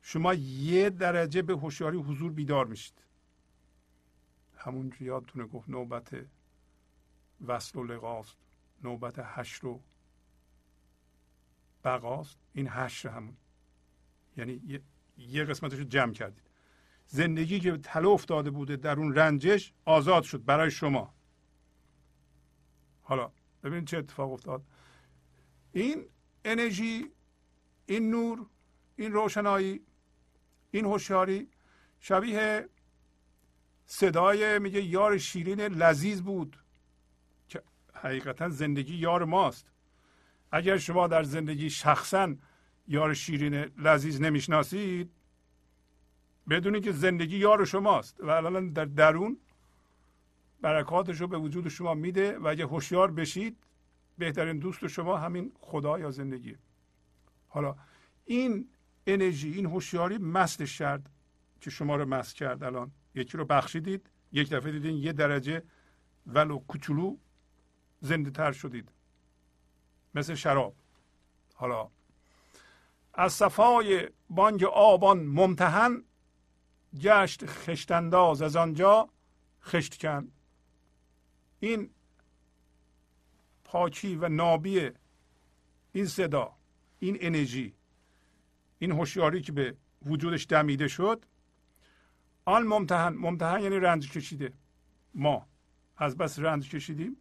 شما 0.02 0.34
یه 0.34 0.90
درجه 0.90 1.42
به 1.42 1.52
هوشیاری 1.52 1.98
حضور 1.98 2.32
بیدار 2.32 2.66
میشید. 2.66 3.02
همون 4.56 4.92
یادتونه 5.00 5.46
گفت 5.46 5.68
نوبت 5.68 6.16
وصل 7.46 7.78
و 7.78 7.84
لقاست 7.84 8.36
نوبت 8.84 9.14
هشت 9.18 9.64
و 9.64 9.80
بقاست. 11.84 12.38
این 12.52 12.68
هشت 12.70 13.06
همون. 13.06 13.36
یعنی 14.36 14.82
یه 15.18 15.44
قسمتش 15.44 15.78
رو 15.78 15.84
جمع 15.84 16.12
کردید. 16.12 16.44
زندگی 17.06 17.60
که 17.60 17.76
تله 17.76 18.08
افتاده 18.08 18.50
بوده 18.50 18.76
در 18.76 18.98
اون 18.98 19.14
رنجش 19.14 19.72
آزاد 19.84 20.22
شد 20.22 20.44
برای 20.44 20.70
شما. 20.70 21.14
حالا 23.02 23.32
ببینید 23.62 23.86
چه 23.86 23.98
اتفاق 23.98 24.32
افتاد. 24.32 24.62
این 25.72 26.06
انرژی 26.44 27.10
این 27.86 28.10
نور 28.10 28.46
این 28.96 29.12
روشنایی 29.12 29.80
این 30.70 30.84
هوشیاری 30.84 31.48
شبیه 32.00 32.68
صدای 33.86 34.58
میگه 34.58 34.82
یار 34.82 35.18
شیرین 35.18 35.60
لذیذ 35.60 36.22
بود 36.22 36.56
که 37.48 37.62
حقیقتا 37.94 38.48
زندگی 38.48 38.94
یار 38.94 39.24
ماست. 39.24 39.66
اگر 40.52 40.76
شما 40.76 41.06
در 41.06 41.22
زندگی 41.22 41.70
شخصا 41.70 42.34
یار 42.88 43.14
شیرین 43.14 43.54
لذیذ 43.54 44.20
نمی‌شناسید 44.20 45.10
بدونی 46.50 46.80
که 46.80 46.92
زندگی 46.92 47.36
یار 47.36 47.64
شماست 47.64 48.20
و 48.20 48.30
الان 48.30 48.72
در 48.72 48.84
درون 48.84 49.38
برکاتش 50.60 51.20
رو 51.20 51.26
به 51.28 51.38
وجود 51.38 51.68
شما 51.68 51.94
میده 51.94 52.38
و 52.38 52.46
اگه 52.46 52.66
هوشیار 52.66 53.10
بشید 53.10 53.56
بهترین 54.18 54.58
دوست 54.58 54.86
شما 54.86 55.16
همین 55.16 55.52
خدا 55.60 55.98
یا 55.98 56.10
زندگی. 56.10 56.56
حالا 57.48 57.76
این 58.24 58.68
انرژی 59.06 59.52
این 59.52 59.66
هوشیاری 59.66 60.18
مست 60.18 60.64
شرد 60.64 61.10
که 61.60 61.70
شما 61.70 61.96
رو 61.96 62.04
مست 62.04 62.34
کرد 62.34 62.62
الان. 62.62 62.90
یکی 63.14 63.38
رو 63.38 63.44
بخشیدید 63.44 64.10
یک 64.32 64.50
دفعه 64.50 64.72
دیدین 64.72 64.96
یه 64.96 65.12
درجه 65.12 65.62
ولو 66.26 66.58
کوچولو 66.58 67.16
زنده 68.00 68.30
تر 68.30 68.52
شدید. 68.52 68.92
مثل 70.14 70.34
شراب. 70.34 70.74
حالا 71.54 71.88
از 73.14 73.32
صفای 73.32 74.08
بانگ 74.30 74.64
آبان 74.64 75.26
ممتحن 75.26 76.04
گشت 77.00 77.46
خشتنداز 77.46 78.42
از 78.42 78.56
آنجا 78.56 79.08
خشت 79.62 80.02
کن 80.02 80.28
این 81.60 81.90
پاکی 83.64 84.16
و 84.16 84.28
نابی 84.28 84.90
این 85.92 86.06
صدا 86.06 86.56
این 86.98 87.16
انرژی 87.20 87.74
این 88.78 88.92
هوشیاری 88.92 89.42
که 89.42 89.52
به 89.52 89.76
وجودش 90.06 90.46
دمیده 90.46 90.88
شد 90.88 91.26
آن 92.44 92.62
ممتحن 92.62 93.14
ممتحن 93.14 93.62
یعنی 93.62 93.76
رنج 93.76 94.12
کشیده. 94.12 94.52
ما 95.14 95.46
از 95.96 96.16
بس 96.16 96.38
رنج 96.38 96.70
کشیدیم. 96.70 97.16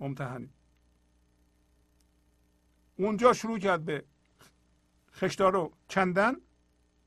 ممتحنیم 0.00 0.52
اونجا 2.96 3.32
شروع 3.32 3.58
کرد 3.58 3.84
به 3.84 4.04
خشتا 5.12 5.48
رو 5.48 5.72
کندن 5.90 6.36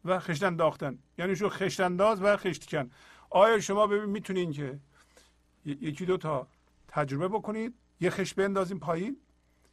و 0.06 0.20
خشتن 0.20 0.56
داختن. 0.56 1.00
یعنی 1.18 1.36
شو 1.36 1.50
خشتنداز 1.50 2.22
و 2.22 2.38
خشتکن. 2.38 2.92
آیا 3.30 3.60
شما 3.60 3.88
ببین 3.88 4.10
می‌تونین 4.10 4.52
که 4.52 4.80
یکی 5.66 6.06
دو 6.06 6.18
تا 6.18 6.48
تجربه 6.88 7.28
بکنید 7.28 7.74
یه 8.00 8.10
خشت 8.10 8.36
بندازین 8.36 8.80
پایین 8.80 9.18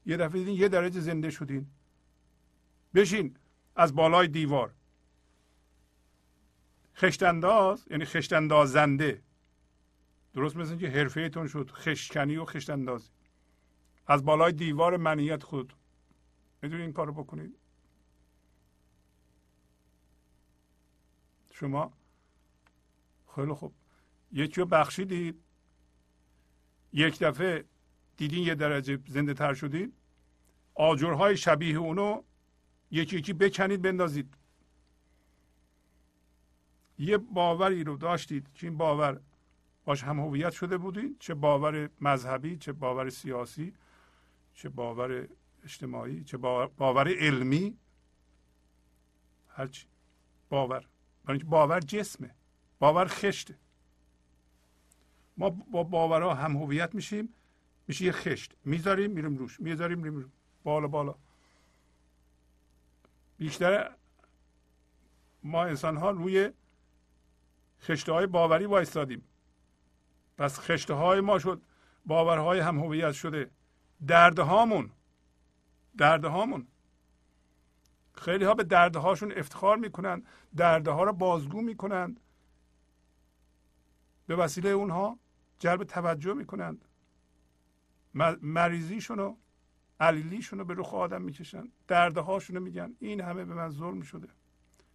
یه 0.06 0.16
دفعه 0.16 0.38
دیدین 0.38 0.54
یه 0.54 0.68
درجه 0.68 1.00
زنده 1.00 1.30
شدین. 1.30 1.66
بشین 2.94 3.36
از 3.76 3.94
بالای 3.94 4.28
دیوار. 4.28 4.74
خشتنداز 6.96 7.86
یعنی 7.90 8.04
خشتندازنده 8.04 9.22
درست 10.34 10.56
مثل 10.56 10.76
که 10.76 10.88
حرفه 10.88 11.28
تون 11.28 11.48
شد 11.48 11.70
خشکنی 11.70 12.36
و 12.36 12.44
خشتندازی 12.44 13.10
از 14.06 14.24
بالای 14.24 14.52
دیوار 14.52 14.96
منیت 14.96 15.42
خود. 15.42 15.72
می‌دونید 16.62 16.82
این 16.84 16.92
کارو 16.92 17.12
بکنید؟ 17.12 17.56
شما 21.52 21.92
خیلی 23.34 23.52
خوب. 23.52 23.74
یکی 24.32 24.60
رو 24.60 24.66
بخشیدید. 24.66 25.40
یک 26.92 27.18
دفعه 27.18 27.64
دیدین 28.16 28.42
یه 28.42 28.54
درجه 28.54 28.98
زنده 29.08 29.34
تر 29.34 29.54
شدید. 29.54 29.92
آجرهای 30.74 31.36
شبیه 31.36 31.78
اونو 31.78 32.22
یکی 32.90 33.16
یکی 33.16 33.32
بکنید 33.32 33.82
بندازید. 33.82 34.34
یه 36.98 37.18
باوری 37.18 37.84
رو 37.84 37.96
داشتید 37.96 38.52
که 38.54 38.66
این 38.66 38.76
باور 38.76 39.20
باش 39.84 40.04
هم 40.04 40.20
هویت 40.20 40.52
شده 40.52 40.78
بودید 40.78 41.16
چه 41.18 41.34
باور 41.34 41.90
مذهبی 42.00 42.56
چه 42.56 42.72
باور 42.72 43.10
سیاسی 43.10 43.74
چه 44.54 44.68
باور 44.68 45.28
اجتماعی 45.64 46.24
چه 46.24 46.36
باور 46.36 47.08
علمی. 47.18 47.78
هرچی. 49.48 49.86
باور. 50.48 50.88
برای 51.24 51.38
باور 51.38 51.80
جسمه. 51.80 52.34
باور 52.84 53.06
خشته 53.06 53.54
ما 55.36 55.50
با 55.50 55.82
باورها 55.82 56.34
هم 56.34 56.56
هویت 56.56 56.94
میشیم 56.94 57.34
میشه 57.88 58.04
یه 58.04 58.12
خشت. 58.12 58.52
می‌ذاریم 58.64 59.10
میریم 59.10 59.36
روش. 59.36 59.60
می‌ذاریم 59.60 59.98
میریم. 59.98 60.32
بالا 60.64 60.88
بالا. 60.88 61.14
بیشتر 63.38 63.90
ما 65.42 65.64
انسان 65.64 65.96
ها 65.96 66.10
روی 66.10 66.50
خشته 67.82 68.12
های 68.12 68.26
باوری 68.26 68.66
وایستادیم. 68.66 69.24
پس 70.38 70.60
خشته 70.60 70.94
های 70.94 71.20
ما 71.20 71.38
شد 71.38 71.62
باورهای 72.06 72.60
هم 72.60 72.78
هویت 72.78 73.12
شده. 73.12 73.50
درد 74.06 74.38
هامون 74.38 74.90
درد 75.96 76.24
هامون 76.24 76.66
خیلی 78.14 78.44
ها 78.44 78.54
به 78.54 78.64
درد 78.64 78.96
هاشون 78.96 79.32
افتخار 79.32 79.76
می‌کنند 79.76 80.26
درد 80.56 80.88
ها 80.88 81.02
را 81.02 81.12
بازگو 81.12 81.60
می‌کنند 81.60 82.20
به 84.26 84.36
وسیله 84.36 84.70
اونها 84.70 85.18
جلب 85.58 85.84
توجه 85.84 86.34
می‌کنند. 86.34 86.84
مریضیشون 88.42 89.18
و 89.18 89.36
علیلیشون 90.00 90.58
رو 90.58 90.64
به 90.64 90.74
رخ 90.76 90.94
آدم 90.94 91.22
می‌کشن 91.22 91.68
دردهاشون 91.88 92.56
رو 92.56 92.62
میگن. 92.62 92.94
این 93.00 93.20
همه 93.20 93.44
به 93.44 93.54
من 93.54 93.70
ظلم 93.70 94.00
شده. 94.00 94.28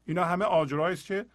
اینا 0.06 0.26
همه 0.26 0.46
آجرهایی 0.46 0.94
است 0.94 1.06
که 1.06 1.26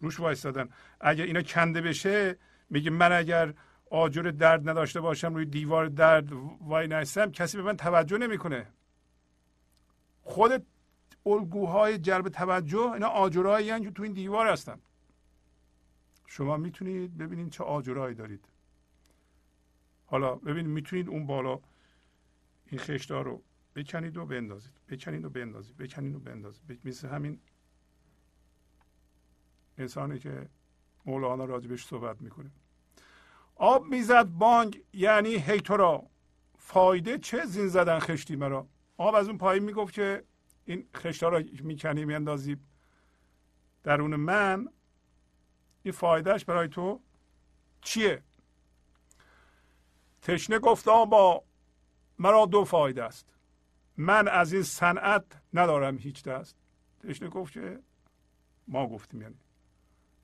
روش 0.00 0.20
وایستادن. 0.20 0.68
اگر 1.00 1.24
اینا 1.24 1.42
کنده 1.42 1.80
بشه 1.80 2.38
میگه 2.70 2.90
من 2.90 3.12
اگر 3.12 3.54
آجر 3.90 4.22
درد 4.22 4.68
نداشته 4.68 5.00
باشم 5.00 5.34
روی 5.34 5.44
دیوار 5.44 5.86
درد 5.86 6.32
وای 6.60 6.86
نستم 6.86 7.30
کسی 7.30 7.56
به 7.56 7.62
من 7.62 7.76
توجه 7.76 8.18
نمی‌کنه. 8.18 8.66
خود 10.22 10.66
الگوهای 11.26 11.98
جلب 11.98 12.28
توجه 12.28 12.92
اینا 12.92 13.08
آجرهایی 13.08 13.80
که 13.80 13.90
تو 13.90 14.02
این 14.02 14.12
دیوار 14.12 14.48
هستن. 14.48 14.78
شما 16.32 16.56
می‌تونید 16.56 17.18
ببینید 17.18 17.50
چه 17.50 17.64
آجرهایی 17.64 18.14
دارید. 18.14 18.44
حالا 20.06 20.34
ببینید 20.34 20.72
می‌تونید 20.72 21.08
اون 21.08 21.26
بالا 21.26 21.60
این 22.66 22.80
خشتا 22.80 23.22
رو 23.22 23.42
بکنید 23.74 24.16
و 24.16 24.26
بندازید. 24.26 24.72
بکنید 24.88 25.24
و 25.24 25.30
بندازید. 25.30 25.76
بکنید 25.76 26.14
و 26.14 26.20
بندازید. 26.20 26.80
مثل 26.84 27.08
همین 27.08 27.40
انسانی 29.78 30.18
که 30.18 30.48
مولانا 31.06 31.44
راجبش 31.44 31.84
صحبت 31.84 32.22
می‌کنه. 32.22 32.50
آب 33.54 33.86
می‌زد 33.86 34.24
بانگ 34.24 34.82
یعنی 34.92 35.36
هی 35.36 35.62
را. 35.68 36.06
فایده 36.58 37.18
چه 37.18 37.44
زین 37.44 37.68
زدن 37.68 37.98
خشتی 37.98 38.36
مرا؟ 38.36 38.68
آب 38.96 39.14
از 39.14 39.28
اون 39.28 39.38
پایین 39.38 39.64
می‌گفت 39.64 39.94
که 39.94 40.24
این 40.64 40.88
خشتا 40.96 41.28
را 41.28 41.42
می‌کنی 41.62 42.04
میاندازی. 42.04 42.56
درون 43.82 44.16
من 44.16 44.68
این 45.82 45.92
فایدهش 45.92 46.44
برای 46.44 46.68
تو 46.68 47.00
چیه؟ 47.80 48.22
تشنه 50.22 50.58
گفتا 50.58 51.04
با 51.04 51.44
مرا 52.18 52.46
دو 52.46 52.64
فایده 52.64 53.04
است. 53.04 53.26
من 53.96 54.28
از 54.28 54.52
این 54.52 54.62
صنعت 54.62 55.24
ندارم 55.54 55.98
هیچ 55.98 56.24
دست. 56.24 56.56
تشنه 57.02 57.28
گفت 57.28 57.52
که 57.52 57.80
ما 58.68 58.86
گفتیم 58.88 59.22
یعنی. 59.22 59.38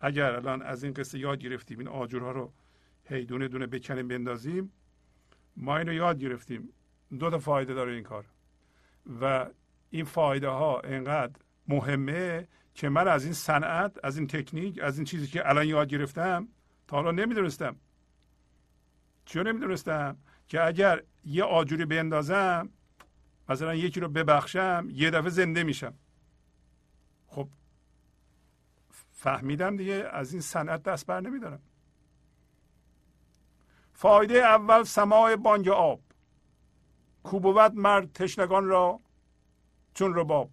اگر 0.00 0.32
الان 0.32 0.62
از 0.62 0.84
این 0.84 0.92
قصه 0.92 1.18
یاد 1.18 1.38
گرفتیم 1.38 1.78
این 1.78 1.88
آجرها 1.88 2.30
رو 2.30 2.52
هی 3.04 3.24
دونه 3.24 3.48
دونه 3.48 3.66
بکنیم 3.66 4.08
بندازیم 4.08 4.72
ما 5.56 5.76
اینو 5.78 5.92
یاد 5.92 6.18
گرفتیم. 6.18 6.68
دو 7.18 7.30
تا 7.30 7.38
فایده 7.38 7.74
داره 7.74 7.92
این 7.92 8.02
کار. 8.02 8.24
و 9.20 9.46
این 9.90 10.04
فایده 10.04 10.48
ها 10.48 10.80
انقدر 10.80 11.40
مهمه 11.68 12.48
که 12.76 12.88
من 12.88 13.08
از 13.08 13.24
این 13.24 13.32
صنعت 13.32 14.04
از 14.04 14.18
این 14.18 14.26
تکنیک 14.26 14.80
از 14.82 14.98
این 14.98 15.04
چیزی 15.04 15.26
که 15.26 15.48
الان 15.48 15.66
یاد 15.66 15.88
گرفتم 15.88 16.48
تا 16.88 16.96
حالا 16.96 17.10
نمی‌دونستم. 17.10 17.76
چیو 19.24 19.42
نمی‌دونستم؟ 19.42 20.16
که 20.48 20.64
اگر 20.64 21.02
یه 21.24 21.44
آجوری 21.44 21.84
بندازم 21.84 22.68
مثلا 23.48 23.74
یکی 23.74 24.00
رو 24.00 24.08
ببخشم 24.08 24.88
یه 24.90 25.10
دفعه 25.10 25.30
زنده 25.30 25.62
میشم. 25.62 25.94
خب 27.26 27.48
فهمیدم 29.12 29.76
دیگه 29.76 30.08
از 30.12 30.32
این 30.32 30.42
صنعت 30.42 30.82
دست 30.82 31.06
بر 31.06 31.20
نمیدارم. 31.20 31.60
فایده 33.92 34.38
اول 34.38 34.82
سماع 34.82 35.36
بانگ 35.36 35.68
آب. 35.68 36.00
کوبوت 37.22 37.72
مرد 37.74 38.12
تشنگان 38.12 38.66
را 38.66 39.00
چون 39.94 40.14
رباب. 40.14 40.50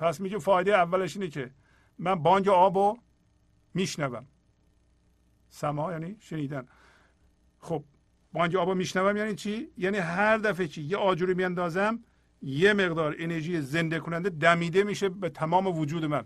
پس 0.00 0.20
میگه 0.20 0.38
فایده 0.38 0.74
اولش 0.74 1.16
اینه 1.16 1.28
که 1.28 1.50
من 1.98 2.14
بانگ 2.14 2.48
آب 2.48 2.78
رو 2.78 2.98
میشنوم. 3.74 4.26
سما 5.48 5.92
یعنی 5.92 6.16
شنیدن. 6.20 6.66
خب 7.58 7.84
بانگ 8.32 8.56
آب 8.56 8.68
رو 8.68 8.74
میشنوم 8.74 9.16
یعنی 9.16 9.34
چی؟ 9.34 9.68
یعنی 9.76 9.98
هر 9.98 10.38
دفعه 10.38 10.68
چی 10.68 10.82
یه 10.82 10.96
آجوری 10.96 11.34
میاندازم 11.34 12.04
یه 12.42 12.72
مقدار 12.72 13.16
انرژی 13.18 13.60
زنده 13.60 14.00
کننده 14.00 14.28
دمیده 14.28 14.84
میشه 14.84 15.08
به 15.08 15.28
تمام 15.28 15.66
وجود 15.66 16.04
من. 16.04 16.24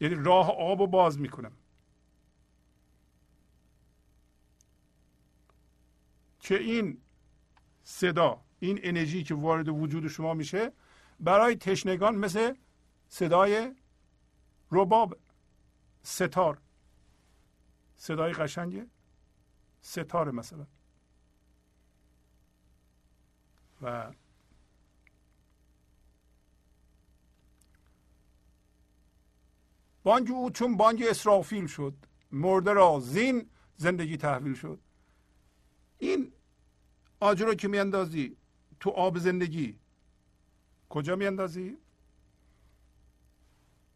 یعنی 0.00 0.14
راه 0.14 0.50
آب 0.50 0.80
رو 0.80 0.86
باز 0.86 1.20
می‌کنم. 1.20 1.52
که 6.40 6.58
این 6.58 6.98
صدا 7.82 8.40
این 8.60 8.80
انرژی 8.82 9.22
که 9.22 9.34
وارد 9.34 9.68
وجود 9.68 10.08
شما 10.08 10.34
میشه 10.34 10.72
برای 11.20 11.56
تشنگان 11.56 12.14
مثل 12.14 12.54
صدای 13.08 13.74
رباب 14.70 15.16
ستار. 16.02 16.58
صدای 17.96 18.32
قشنگه 18.32 18.86
ستاره 19.80 20.32
مثلا. 20.32 20.66
و 23.82 24.12
بانگ 30.02 30.30
او 30.30 30.50
چون 30.50 30.76
بانگ 30.76 31.02
اسرافیل 31.02 31.66
شد 31.66 31.94
مرده 32.32 32.72
را 32.72 33.00
زین 33.00 33.50
زندگی 33.76 34.16
تحویل 34.16 34.54
شد. 34.54 34.80
این 35.98 36.32
آجر 37.20 37.44
رو 37.44 37.54
که 37.54 37.68
میاندازی 37.68 38.36
تو 38.80 38.90
آب 38.90 39.18
زندگی 39.18 39.78
کجا 40.88 41.16
میاندازی؟ 41.16 41.76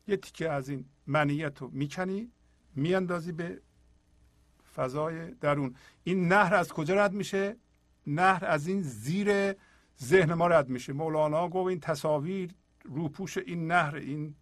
یه 0.06 0.16
تیکه 0.16 0.50
از 0.50 0.68
این 0.68 0.84
منیت 1.06 1.58
رو 1.58 1.68
می‌کنی 1.68 2.32
میاندازی 2.74 3.32
به 3.32 3.60
فضای 4.74 5.30
درون. 5.30 5.74
این 6.04 6.28
نهر 6.28 6.54
از 6.54 6.72
کجا 6.72 6.94
رد 6.94 7.12
میشه؟ 7.12 7.56
نهر 8.06 8.44
از 8.44 8.66
این 8.66 8.82
زیر 8.82 9.54
ذهن 10.02 10.34
ما 10.34 10.46
رد 10.46 10.68
میشه. 10.68 10.92
مولانا 10.92 11.48
گفت 11.48 11.68
این 11.68 11.80
تصاویر 11.80 12.54
روپوش 12.84 13.38
این 13.38 13.66
نهر 13.72 13.96
این 13.96 14.34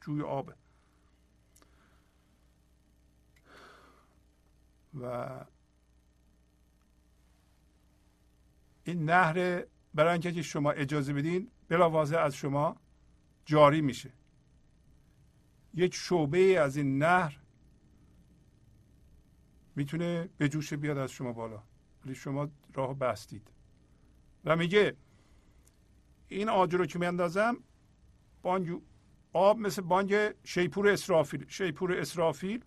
جوی 0.00 0.22
آبه. 0.22 0.54
و 5.00 5.28
این 8.84 9.04
نهر 9.10 9.64
برای 9.94 10.12
اینکه 10.12 10.42
شما 10.42 10.70
اجازه 10.70 11.12
بدین 11.12 11.50
بلاوازه 11.72 12.18
از 12.18 12.34
شما 12.34 12.76
جاری 13.44 13.80
میشه. 13.80 14.12
یک 15.74 15.94
شعبه 15.94 16.38
از 16.38 16.76
این 16.76 16.98
نهر 17.02 17.40
می‌تونه 19.76 20.28
به 20.38 20.48
جوش 20.48 20.74
بیاد 20.74 20.98
از 20.98 21.10
شما 21.10 21.32
بالا. 21.32 21.62
ولی 22.04 22.14
شما 22.14 22.48
راه 22.74 22.98
بستید. 22.98 23.50
و 24.44 24.56
میگه 24.56 24.96
این 26.28 26.48
آجر 26.48 26.78
رو 26.78 26.86
که 26.86 26.98
میاندازم 26.98 27.56
بانگ 28.42 28.82
آب 29.32 29.58
مثل 29.58 29.82
بانگ 29.82 30.14
شیپور 30.44 30.88
اسرافیل. 30.88 31.48
شیپور 31.48 31.92
اسرافیل 31.92 32.64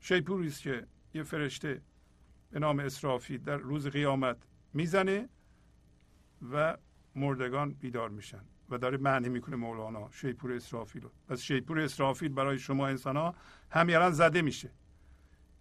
شیپوری 0.00 0.48
است 0.48 0.62
که 0.62 0.86
یه 1.14 1.22
فرشته 1.22 1.82
به 2.50 2.58
نام 2.58 2.78
اسرافیل 2.78 3.42
در 3.42 3.56
روز 3.56 3.86
قیامت 3.86 4.36
می‌زنه 4.74 5.28
و 6.52 6.76
مردگان 7.20 7.70
بیدار 7.72 8.08
میشن 8.08 8.40
و 8.70 8.78
داره 8.78 8.98
معنی 8.98 9.28
می‌کنه 9.28 9.56
مولانا 9.56 10.10
شیپور 10.10 10.52
اسرافیل 10.52 11.02
پس 11.28 11.40
شیپور 11.40 11.80
اسرافیل 11.80 12.32
برای 12.32 12.58
شما 12.58 12.86
انسان 12.86 13.16
ها 13.16 13.34
همین 13.70 14.10
زده 14.10 14.42
میشه. 14.42 14.70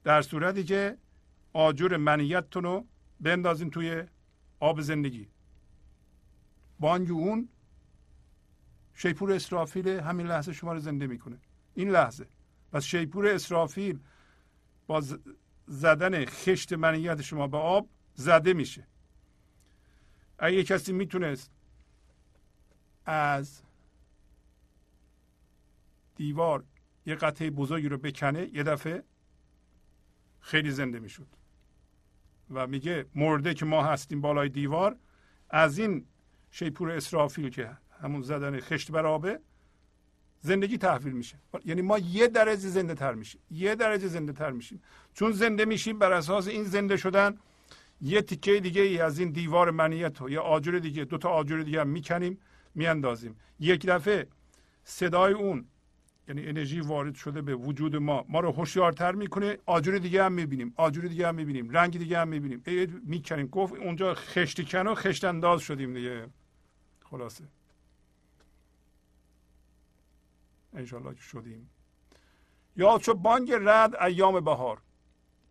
در 0.03 0.21
صورتی 0.21 0.63
که 0.63 0.97
آجر 1.53 1.97
منیتتون 1.97 2.63
رو 2.63 2.85
بندازین 3.19 3.69
توی 3.69 4.03
آب 4.59 4.81
زندگی. 4.81 5.27
بانگ 6.79 7.11
اون 7.11 7.49
شیپور 8.93 9.31
اسرافیل 9.33 9.87
همین 9.87 10.27
لحظه 10.27 10.53
شما 10.53 10.73
رو 10.73 10.79
زنده 10.79 11.07
می‌کنه. 11.07 11.37
این 11.75 11.89
لحظه. 11.89 12.27
پس 12.71 12.83
شیپور 12.83 13.27
اسرافیل 13.27 13.99
با 14.87 15.03
زدن 15.67 16.25
خشت 16.25 16.73
منیت 16.73 17.21
شما 17.21 17.47
به 17.47 17.57
آب 17.57 17.89
زده 18.13 18.53
میشه. 18.53 18.87
اگه 20.39 20.63
کسی 20.63 20.93
می‌تونست 20.93 21.51
از 23.05 23.61
دیوار 26.15 26.63
یه 27.05 27.15
قطعه 27.15 27.49
بزرگی 27.49 27.89
رو 27.89 27.97
بکنه 27.97 28.49
یه 28.53 28.63
دفعه 28.63 29.03
خیلی 30.39 30.71
زنده 30.71 30.99
می‌شد. 30.99 31.27
و 32.51 32.67
میگه 32.67 33.05
مرده 33.15 33.53
که 33.53 33.65
ما 33.65 33.83
هستیم 33.83 34.21
بالای 34.21 34.49
دیوار 34.49 34.97
از 35.49 35.77
این 35.77 36.05
شیپور 36.51 36.91
اسرافیل 36.91 37.49
که 37.49 37.77
همون 38.01 38.21
زدن 38.21 38.59
خشت 38.59 38.91
بر 38.91 39.05
آبه 39.05 39.39
زندگی 40.41 40.77
تحویل 40.77 41.13
میشه. 41.13 41.35
یعنی 41.65 41.81
ما 41.81 41.97
یه 41.97 42.27
درجه 42.27 42.67
زنده 42.67 42.95
تر 42.95 43.13
میشیم. 43.13 43.41
یه 43.51 43.75
درجه 43.75 44.07
زنده 44.07 44.33
تر 44.33 44.51
میشیم. 44.51 44.81
چون 45.13 45.31
زنده 45.31 45.65
میشیم 45.65 45.99
بر 45.99 46.11
اساس 46.11 46.47
این 46.47 46.63
زنده 46.63 46.97
شدن 46.97 47.37
یه 48.01 48.21
تیکه 48.21 48.59
دیگه 48.59 48.81
ای 48.81 48.99
از 48.99 49.19
این 49.19 49.31
دیوار 49.31 49.71
منیت 49.71 50.21
رو 50.21 50.29
یا 50.29 50.41
آجر 50.41 50.71
دیگه 50.71 51.05
دو 51.05 51.17
تا 51.17 51.29
آجر 51.29 51.57
دیگه 51.57 51.81
هم 51.81 51.87
می‌کنیم 51.87 52.39
میاندازیم. 52.75 53.35
یک 53.59 53.85
دفعه 53.85 54.27
صدای 54.83 55.33
اون 55.33 55.65
یعنی 56.27 56.47
انرژی 56.47 56.79
وارد 56.79 57.15
شده 57.15 57.41
به 57.41 57.55
وجود 57.55 57.95
ما 57.95 58.25
ما 58.29 58.39
رو 58.39 58.51
هوشیارتر 58.51 59.11
می‌کنه. 59.11 59.57
آجر 59.65 59.91
دیگه 59.91 60.23
هم 60.23 60.31
می‌بینیم 60.33 60.73
آجر 60.75 61.01
دیگه 61.01 61.27
هم 61.27 61.35
می‌بینیم 61.35 61.69
رنگ 61.69 61.97
دیگه 61.97 62.19
هم 62.19 62.27
می‌بینیم. 62.27 62.63
می‌کنیم. 63.05 63.47
گفت 63.47 63.73
اونجا 63.73 64.13
خشت 64.13 64.69
کن 64.69 64.87
و 64.87 64.95
خشت 64.95 65.23
انداز 65.23 65.61
شدیم 65.61 65.93
دیگه. 65.93 66.27
خلاصه. 67.03 67.43
انشالله 70.73 71.15
که 71.15 71.21
شدیم. 71.21 71.69
یا 72.77 72.97
چو 72.97 73.13
بانگ 73.13 73.51
رد 73.51 73.95
ایام 73.95 74.39
بهار. 74.39 74.81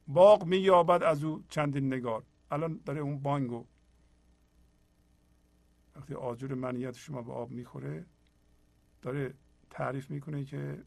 باغ 0.08 0.44
مییابد 0.44 1.02
از 1.02 1.24
او 1.24 1.44
چندین 1.48 1.94
نگار. 1.94 2.22
الان 2.50 2.80
داره 2.84 3.00
اون 3.00 3.18
بانگو 3.18 3.66
وقتی 5.96 6.14
آجر 6.14 6.54
منیت 6.54 6.94
شما 6.94 7.22
به 7.22 7.32
آب 7.32 7.50
می‌خوره 7.50 8.06
داره 9.02 9.34
تعریف 9.70 10.10
می‌کنه 10.10 10.44
که 10.44 10.84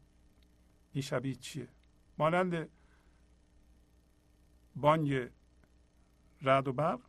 این 0.92 1.02
شبیه 1.02 1.34
چیه. 1.34 1.68
مانند 2.18 2.68
بانگ 4.76 5.30
رد 6.42 6.68
و 6.68 6.72
برق 6.72 7.00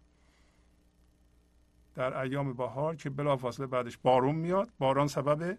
در 1.95 2.17
ایام 2.17 2.53
بهار 2.53 2.95
که 2.95 3.09
بلافاصله 3.09 3.67
بعدش 3.67 3.97
بارون 3.97 4.35
میاد. 4.35 4.69
باران 4.79 5.07
سبب 5.07 5.57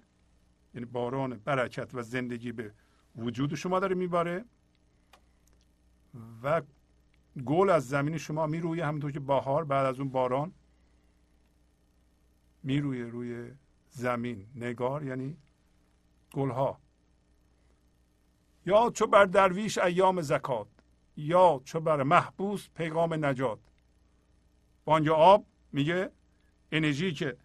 یعنی 0.75 0.87
باران 0.87 1.37
برکت 1.37 1.95
و 1.95 2.03
زندگی 2.03 2.53
به 2.53 2.75
وجود 3.17 3.55
شما 3.55 3.81
داره 3.81 3.95
میباره 3.95 4.45
و 6.43 6.63
گل 7.47 7.71
از 7.71 7.89
زمین 7.89 8.19
شما 8.19 8.47
میرویه 8.47 8.87
همونطور 8.87 9.13
که 9.13 9.21
بهار 9.21 9.65
بعد 9.65 9.87
از 9.87 9.99
اون 9.99 10.09
باران 10.09 10.53
میرویه 12.63 13.05
روی 13.05 13.51
زمین. 13.91 14.47
نگار 14.55 15.05
یعنی 15.05 15.37
گلها. 16.33 16.79
یا 18.67 18.91
چو 18.91 19.07
بر 19.07 19.25
درویش 19.25 19.79
ایام 19.79 20.23
زکات 20.23 20.69
یا 21.17 21.61
چو 21.65 21.81
بر 21.81 22.03
محبوس 22.03 22.69
پیغام 22.75 23.25
نجات. 23.25 23.59
بانگ 24.85 25.09
آب 25.09 25.47
میگه 25.73 26.11
انرژی 26.73 27.13
که 27.13 27.37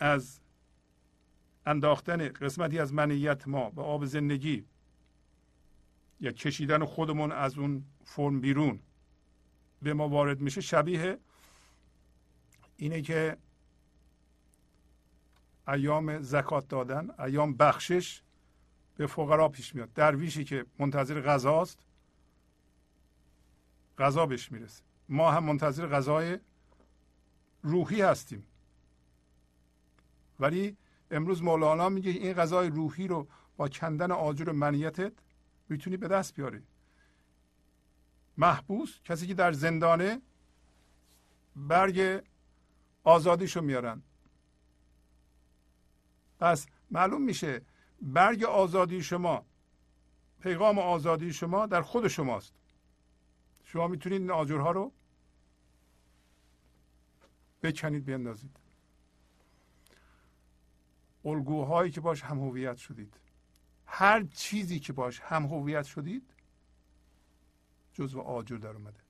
از 0.00 0.40
انداختن 1.66 2.28
قسمتی 2.28 2.78
از 2.78 2.94
منیت 2.94 3.48
ما 3.48 3.70
به 3.70 3.82
آب 3.82 4.04
زندگی 4.04 4.64
یا 6.20 6.32
کشیدن 6.32 6.84
خودمون 6.84 7.32
از 7.32 7.58
اون 7.58 7.84
فرم 8.06 8.40
بیرون 8.40 8.80
به 9.82 9.94
ما 9.94 10.08
وارد 10.08 10.40
میشه 10.40 10.60
شبیه 10.60 11.18
اینه 12.76 13.02
که 13.02 13.36
ایام 15.68 16.20
زکات 16.22 16.68
دادن 16.68 17.10
ایام 17.20 17.54
بخشش 17.54 18.22
به 18.96 19.06
فقرا 19.06 19.48
پیش 19.48 19.74
میاد. 19.74 19.92
درویشی 19.92 20.44
که 20.44 20.66
منتظر 20.78 21.20
غذاست 21.20 21.78
غذا 23.98 24.26
بهش 24.26 24.52
می‌رسه. 24.52 24.82
ما 25.08 25.30
هم 25.32 25.44
منتظر 25.44 25.86
غذای 25.86 26.38
روحی 27.62 28.02
هستیم. 28.02 28.46
ولی 30.40 30.76
امروز 31.10 31.42
مولانا 31.42 31.88
میگه 31.88 32.10
این 32.10 32.32
غذای 32.32 32.68
روحی 32.70 33.08
رو 33.08 33.28
با 33.56 33.68
کندن 33.68 34.10
آجر 34.10 34.52
منیتت 34.52 35.12
می‌تونی 35.68 35.96
به 35.96 36.08
دست 36.08 36.34
بیاری. 36.34 36.62
محبوس 38.36 39.00
کسی 39.04 39.26
که 39.26 39.34
در 39.34 39.52
زندانه 39.52 40.20
برگ 41.56 42.24
آزادیشو 43.04 43.60
میارن. 43.60 44.02
پس 46.40 46.66
معلوم 46.90 47.22
میشه 47.22 47.62
برگ 48.02 48.44
آزادی 48.44 49.02
شما 49.02 49.46
پیغام 50.40 50.78
آزادی 50.78 51.32
شما 51.32 51.66
در 51.66 51.82
خود 51.82 52.08
شماست. 52.08 52.54
شما 53.64 53.88
می‌تونید 53.88 54.20
این 54.20 54.30
آجرها 54.30 54.70
رو 54.70 54.92
بکنید 57.62 58.04
بیندازید. 58.04 58.56
الگوهایی 61.24 61.90
که 61.90 62.00
باش 62.00 62.22
هم 62.22 62.38
هویت 62.38 62.76
شدید. 62.76 63.14
هر 63.86 64.22
چیزی 64.22 64.80
که 64.80 64.92
باش 64.92 65.20
هم 65.20 65.46
هویت 65.46 65.84
شدید 65.84 66.35
جزو 67.96 68.20
آجر 68.20 68.56
در 68.56 68.68
اومده. 68.70 69.00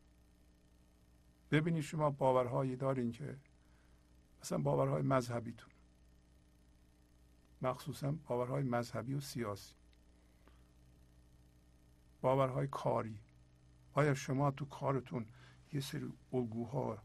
ببینید 1.50 1.82
شما 1.82 2.10
باورهایی 2.10 2.76
دارین 2.76 3.12
که 3.12 3.36
مثلا 4.40 4.58
باورهای 4.58 5.02
مذهبیتون. 5.02 5.70
مخصوصا 7.62 8.12
باورهای 8.12 8.62
مذهبی 8.62 9.14
و 9.14 9.20
سیاسی. 9.20 9.74
باورهای 12.20 12.66
کاری. 12.66 13.18
آیا 13.94 14.14
شما 14.14 14.50
تو 14.50 14.64
کارتون 14.64 15.26
یه 15.72 15.80
سری 15.80 16.12
الگوها 16.32 16.98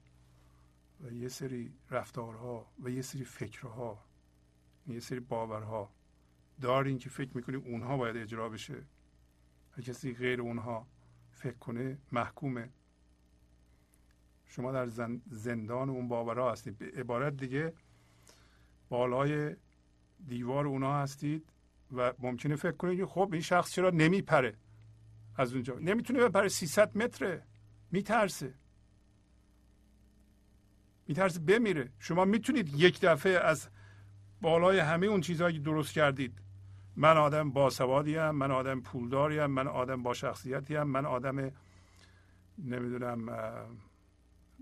و 1.02 1.12
یه 1.12 1.28
سری 1.28 1.74
رفتارها 1.90 2.72
و 2.84 2.90
یه 2.90 3.02
سری 3.02 3.24
فکرها 3.24 4.06
یه 4.88 5.00
سری 5.00 5.20
باورها 5.20 5.92
دارین 6.62 6.98
که 6.98 7.10
فکر 7.10 7.38
می‌کنید 7.38 7.68
اونها 7.68 7.98
باید 7.98 8.18
اجرا 8.18 8.50
بشه؟ 8.50 8.86
هر 9.72 9.84
کسی 9.84 10.14
غیر 10.14 10.42
اونها 10.42 10.88
فکر 11.42 11.58
کنه 11.58 11.98
محکومه. 12.12 12.70
شما 14.46 14.72
در 14.72 14.88
زندان 15.32 15.90
اون 15.90 16.08
باورها 16.08 16.52
هستید. 16.52 16.78
به 16.78 16.86
عبارت 16.86 17.38
دیگه 17.38 17.74
بالای 18.90 19.56
دیوار 20.28 20.68
اونها 20.68 21.02
هستید 21.02 21.50
و 21.92 22.14
ممکنه 22.20 22.56
فکر 22.56 22.72
کنید 22.72 23.00
که 23.00 23.06
خب 23.06 23.30
این 23.32 23.42
شخص 23.42 23.72
چرا 23.72 23.90
نمیپره 23.90 24.58
از 25.38 25.54
اونجا. 25.54 25.80
نمی‌تونه 25.80 26.20
بپره 26.20 26.48
300 26.48 26.98
متره. 26.98 27.44
میترسه. 27.92 28.54
میترسه 31.08 31.40
بمیره. 31.40 31.92
شما 32.00 32.26
می‌تونید 32.26 32.74
یک 32.74 33.00
دفعه 33.02 33.40
از 33.40 33.70
بالای 34.42 34.80
همه 34.80 35.08
اون 35.08 35.22
چیزهایی 35.22 35.56
که 35.56 35.62
درست 35.62 35.94
کردید 35.94 36.42
من 36.96 37.18
آدم 37.18 37.52
باسوادی 37.52 38.16
هم 38.16 38.36
من 38.36 38.52
آدم 38.52 38.82
پولداری 38.82 39.40
هم 39.40 39.52
من 39.52 39.68
آدم 39.68 40.04
با 40.04 40.14
شخصیتی 40.14 40.76
هم 40.76 40.88
من 40.88 41.06
آدم 41.06 41.52
نمی‌دونم 42.58 43.30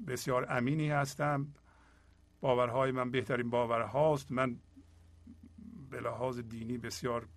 بسیار 0.08 0.46
امینی 0.50 0.90
هستم. 0.90 1.48
باورهای 2.42 2.92
من 2.92 3.12
بهترین 3.12 3.50
باورهاست 3.50 4.32
من 4.32 4.56
به 5.90 6.02
لحاظ 6.02 6.40
دینی 6.40 6.78
بسیار 6.78 7.28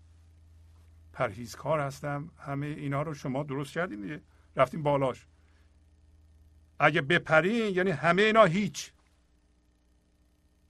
پرهیزکار 1.13 1.81
هستم. 1.81 2.31
همه 2.39 2.67
اینا 2.67 3.03
رو 3.03 3.15
شما 3.15 3.43
درست 3.43 3.73
کردین 3.73 4.01
دیگه. 4.01 4.21
رفتیم 4.57 4.83
بالاش. 4.83 5.27
اگه 6.79 7.03
بپرین 7.03 7.75
یعنی 7.75 7.91
همه 7.91 8.23
اینا 8.23 8.45
هیچ. 8.45 8.93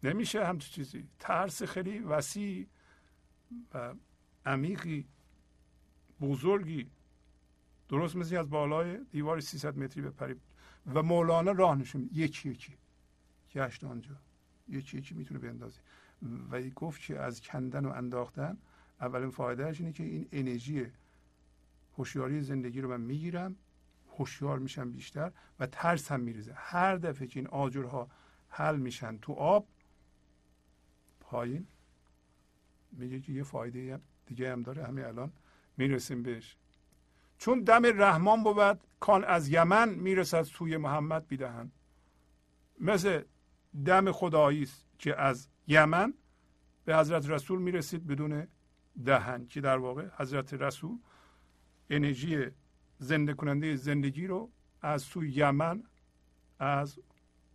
نمیشه 0.03 0.47
همچون 0.47 0.71
چیزی. 0.71 1.09
ترس 1.19 1.63
خیلی 1.63 1.99
وسیع 1.99 2.67
و 3.75 3.95
عمیقی 4.47 5.07
بزرگی 6.21 6.91
درست 7.89 8.17
مثل 8.17 8.37
از 8.37 8.51
بالای 8.51 8.99
دیوار 9.11 9.41
300 9.41 9.79
متری 9.79 10.03
بپرید. 10.03 10.41
و 10.95 11.03
مولانا 11.03 11.53
راه 11.53 11.75
نشون 11.75 12.11
یکی 12.13 12.51
یکی. 12.51 12.77
گشت 13.53 13.85
آنجا. 13.85 14.17
یکی 14.69 14.99
یکی 14.99 15.15
می‌تونه 15.15 15.41
بندازی 15.41 15.81
و 16.51 16.61
گفت 16.61 17.01
که 17.01 17.21
از 17.21 17.41
کندن 17.41 17.85
و 17.85 17.89
انداختن 17.89 18.59
اولین 19.01 19.31
فایدهش 19.31 19.81
اینه 19.81 19.93
که 19.93 20.03
این 20.05 20.29
انرژی 20.33 20.87
هوشیاری 21.99 22.43
زندگی 22.43 22.81
رو 22.81 22.89
من 22.89 23.01
می‌گیرم 23.01 23.57
هوشیار 24.19 24.59
میشم 24.59 24.91
بیشتر 24.93 25.33
و 25.59 25.67
ترس 25.67 26.13
هم 26.13 26.21
میریزه. 26.21 26.53
هر 26.57 26.97
دفعه 26.97 27.27
که 27.27 27.41
این 27.41 27.47
آجرها 27.47 28.11
حل 28.49 28.77
میشن 28.77 29.19
تو 29.19 29.33
آب 29.33 29.67
پایین 31.21 31.67
میگه 32.93 33.21
که 33.21 33.33
یه 33.33 33.43
فایده 33.43 34.01
دیگه 34.27 34.53
هم 34.53 34.63
داره 34.63 34.85
همین 34.85 35.05
الان 35.05 35.33
می‌رسیم 35.77 36.23
بهش. 36.23 36.57
چون 37.39 37.61
دم 37.61 38.03
رحمان 38.03 38.43
بود 38.43 38.81
کان 39.01 39.25
از 39.25 39.49
یمن 39.49 39.89
می‌رسد 39.89 40.43
سوی 40.43 40.77
محمد 40.77 41.29
بیدهن. 41.29 41.71
مثل 42.81 43.23
دم 43.85 44.13
خدایی 44.13 44.63
است 44.63 44.87
که 44.99 45.21
از 45.21 45.49
یمن 45.67 46.15
به 46.85 46.97
حضرت 46.97 47.31
رسول 47.31 47.63
می‌رسید 47.63 48.07
بدون 48.07 48.47
دهن 49.05 49.47
که 49.47 49.61
در 49.61 49.79
واقع 49.79 50.09
حضرت 50.17 50.55
رسول 50.55 50.99
انرژی 51.91 52.47
زنده 52.99 53.35
کننده 53.35 53.77
زندگی 53.77 54.27
رو 54.27 54.51
از 54.83 55.03
سوی 55.03 55.31
یمن 55.31 55.83
از 56.59 56.99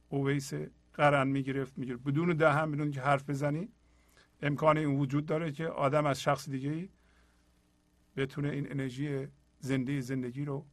اویس 0.09 0.53
قرن 0.93 1.27
می‌گرفت 1.27 1.77
می‌گرفت. 1.77 2.03
بدون 2.03 2.29
دهن 2.29 2.71
بدون 2.71 2.91
که 2.91 3.01
حرف 3.01 3.29
بزنی 3.29 3.69
امکان 4.41 4.77
این 4.77 4.99
وجود 4.99 5.25
داره 5.25 5.51
که 5.51 5.67
آدم 5.67 6.05
از 6.05 6.21
شخص 6.21 6.49
دیگه 6.49 6.69
ای 6.69 6.89
بتونه 8.17 8.49
این 8.49 8.71
انرژی 8.71 9.27
زنده 9.59 10.01
زندگی 10.01 10.45
رو 10.45 10.65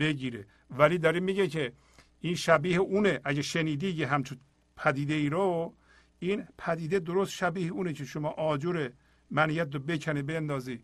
بگیره. 0.00 0.46
ولی 0.70 0.98
داره 0.98 1.20
میگه 1.20 1.48
که 1.48 1.72
این 2.20 2.34
شبیه 2.34 2.78
اونه. 2.78 3.20
اگه 3.24 3.42
شنیدی 3.42 3.90
یه 3.90 4.06
همچون 4.06 4.38
پدیده 4.76 5.14
ای 5.14 5.28
رو 5.28 5.74
این 6.18 6.48
پدیده 6.58 6.98
درست 6.98 7.32
شبیه 7.32 7.72
اونه 7.72 7.92
که 7.92 8.04
شما 8.04 8.28
آجر 8.28 8.90
منیت 9.30 9.74
رو 9.74 9.80
بکنی 9.80 10.22
بندازی. 10.22 10.82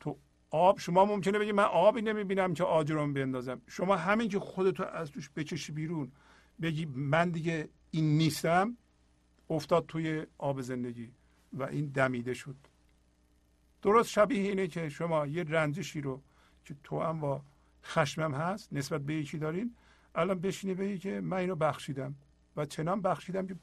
تو 0.00 0.18
آب 0.50 0.78
شما 0.78 1.04
ممکنه 1.04 1.38
بگی 1.38 1.52
من 1.52 1.64
آبی 1.64 2.02
نمی‌بینم 2.02 2.54
که 2.54 2.64
آجرم 2.64 3.12
بندازم. 3.12 3.60
شما 3.66 3.96
همین 3.96 4.28
که 4.28 4.38
خودتو 4.38 4.82
از 4.84 5.10
توش 5.10 5.30
بکشی 5.36 5.72
بیرون 5.72 6.12
بگی 6.62 6.86
من 6.86 7.30
دیگه 7.30 7.68
این 7.90 8.18
نیستم 8.18 8.76
افتاد 9.52 9.86
توی 9.86 10.26
آب 10.38 10.60
زندگی 10.60 11.10
و 11.52 11.62
این 11.62 11.86
دمیده 11.86 12.34
شد. 12.34 12.56
درست 13.82 14.10
شبیه 14.10 14.48
اینه 14.48 14.66
که 14.66 14.88
شما 14.88 15.26
یه 15.26 15.42
رنجشی 15.42 16.00
رو 16.00 16.22
که 16.64 16.76
تو 16.84 17.02
هم 17.02 17.20
با 17.20 17.42
خشمم 17.84 18.34
هست 18.34 18.72
نسبت 18.72 19.00
به 19.00 19.14
یکی 19.14 19.38
دارین 19.38 19.74
الان 20.14 20.40
بشینی 20.40 20.74
بگی 20.74 20.98
که 20.98 21.20
من 21.20 21.36
اینو 21.36 21.56
بخشیدم 21.56 22.14
و 22.56 22.66
چنان 22.66 23.00
بخشیدم 23.00 23.46
که 23.46 23.56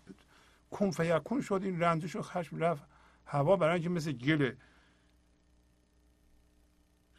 کن 0.72 0.92
فیکون 0.92 1.42
شد 1.42 1.62
این 1.64 1.80
رنجش 1.80 2.16
و 2.16 2.22
خشم 2.22 2.58
رفت 2.58 2.84
هوا 3.26 3.56
برای 3.56 3.74
اینکه 3.74 3.90
مثل 3.90 4.12
گل. 4.12 4.52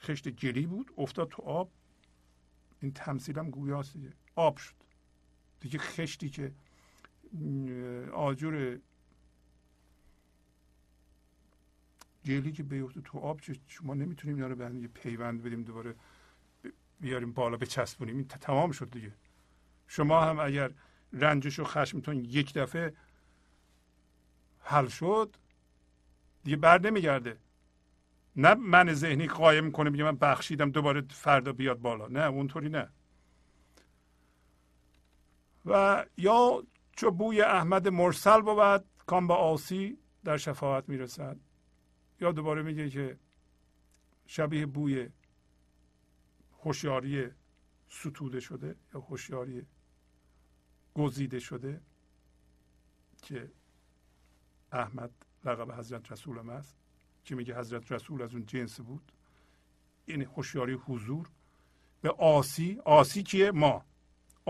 خشت 0.00 0.28
گلی 0.28 0.66
بود 0.66 0.92
افتاد 0.98 1.28
تو 1.28 1.42
آب. 1.42 1.70
این 2.80 2.92
تمثیلم 2.92 3.50
گویاست 3.50 3.96
آب 4.34 4.56
شد. 4.56 4.74
دیگه 5.60 5.78
خشتی 5.78 6.30
که 6.30 6.52
آجر 8.12 8.78
گلی 12.24 12.52
که 12.52 12.62
بیفته 12.62 13.00
تو 13.00 13.18
آب 13.18 13.40
شما 13.66 13.94
نمی‌تونیم 13.94 14.36
اینا 14.36 14.48
رو 14.48 14.54
به 14.56 14.64
هم 14.64 14.88
پیوند 14.88 15.42
بدیم 15.42 15.62
دوباره 15.62 15.94
بیاریم 17.00 17.32
بالا 17.32 17.56
بچسبونیم. 17.56 18.16
این 18.16 18.28
تمام 18.28 18.72
شد 18.72 18.90
دیگه. 18.90 19.12
شما 19.86 20.20
هم 20.20 20.38
اگر 20.38 20.70
رنجش 21.12 21.58
و 21.58 21.64
خشمتون 21.64 22.16
یک 22.24 22.54
دفعه 22.54 22.94
حل 24.60 24.88
شد 24.88 25.36
دیگه 26.44 26.56
بر 26.56 26.80
نمیگرده. 26.80 27.36
نه 28.36 28.54
من 28.54 28.92
ذهنی 28.92 29.26
قایم 29.26 29.72
کنه 29.72 29.90
میگه 29.90 30.04
من 30.04 30.16
بخشیدم 30.16 30.70
دوباره 30.70 31.00
فردا 31.10 31.52
بیاد 31.52 31.80
بالا. 31.80 32.08
نه 32.08 32.20
اونطوری 32.20 32.68
نه. 32.68 32.88
و 35.66 36.04
یا 36.16 36.62
چو 37.00 37.10
بوی 37.10 37.42
احمد 37.42 37.88
مرسل 37.88 38.40
بود 38.40 38.84
کام 39.06 39.26
به 39.26 39.34
آسی 39.34 39.98
در 40.24 40.36
شفاعت 40.36 40.88
می‌رسد. 40.88 41.36
یا 42.20 42.32
دوباره 42.32 42.62
میگه 42.62 42.90
که 42.90 43.18
شبیه 44.26 44.66
بوی 44.66 45.08
هوشیاری 46.64 47.30
ستوده 47.88 48.40
شده 48.40 48.76
یا 48.94 49.00
هوشیاری 49.00 49.66
گزیده 50.94 51.38
شده 51.38 51.80
که 53.22 53.52
احمد 54.72 55.10
لقب 55.44 55.72
حضرت 55.72 56.12
رسول 56.12 56.38
هم 56.38 56.48
است. 56.48 56.76
که 57.24 57.34
میگه؟ 57.34 57.58
حضرت 57.58 57.92
رسول 57.92 58.22
از 58.22 58.34
اون 58.34 58.46
جنس 58.46 58.80
بود. 58.80 59.12
این 60.06 60.22
هوشیاری 60.22 60.72
حضور. 60.72 61.30
به 62.00 62.10
آسی 62.10 62.80
آسی 62.84 63.22
کیه؟ 63.22 63.50
ما. 63.50 63.84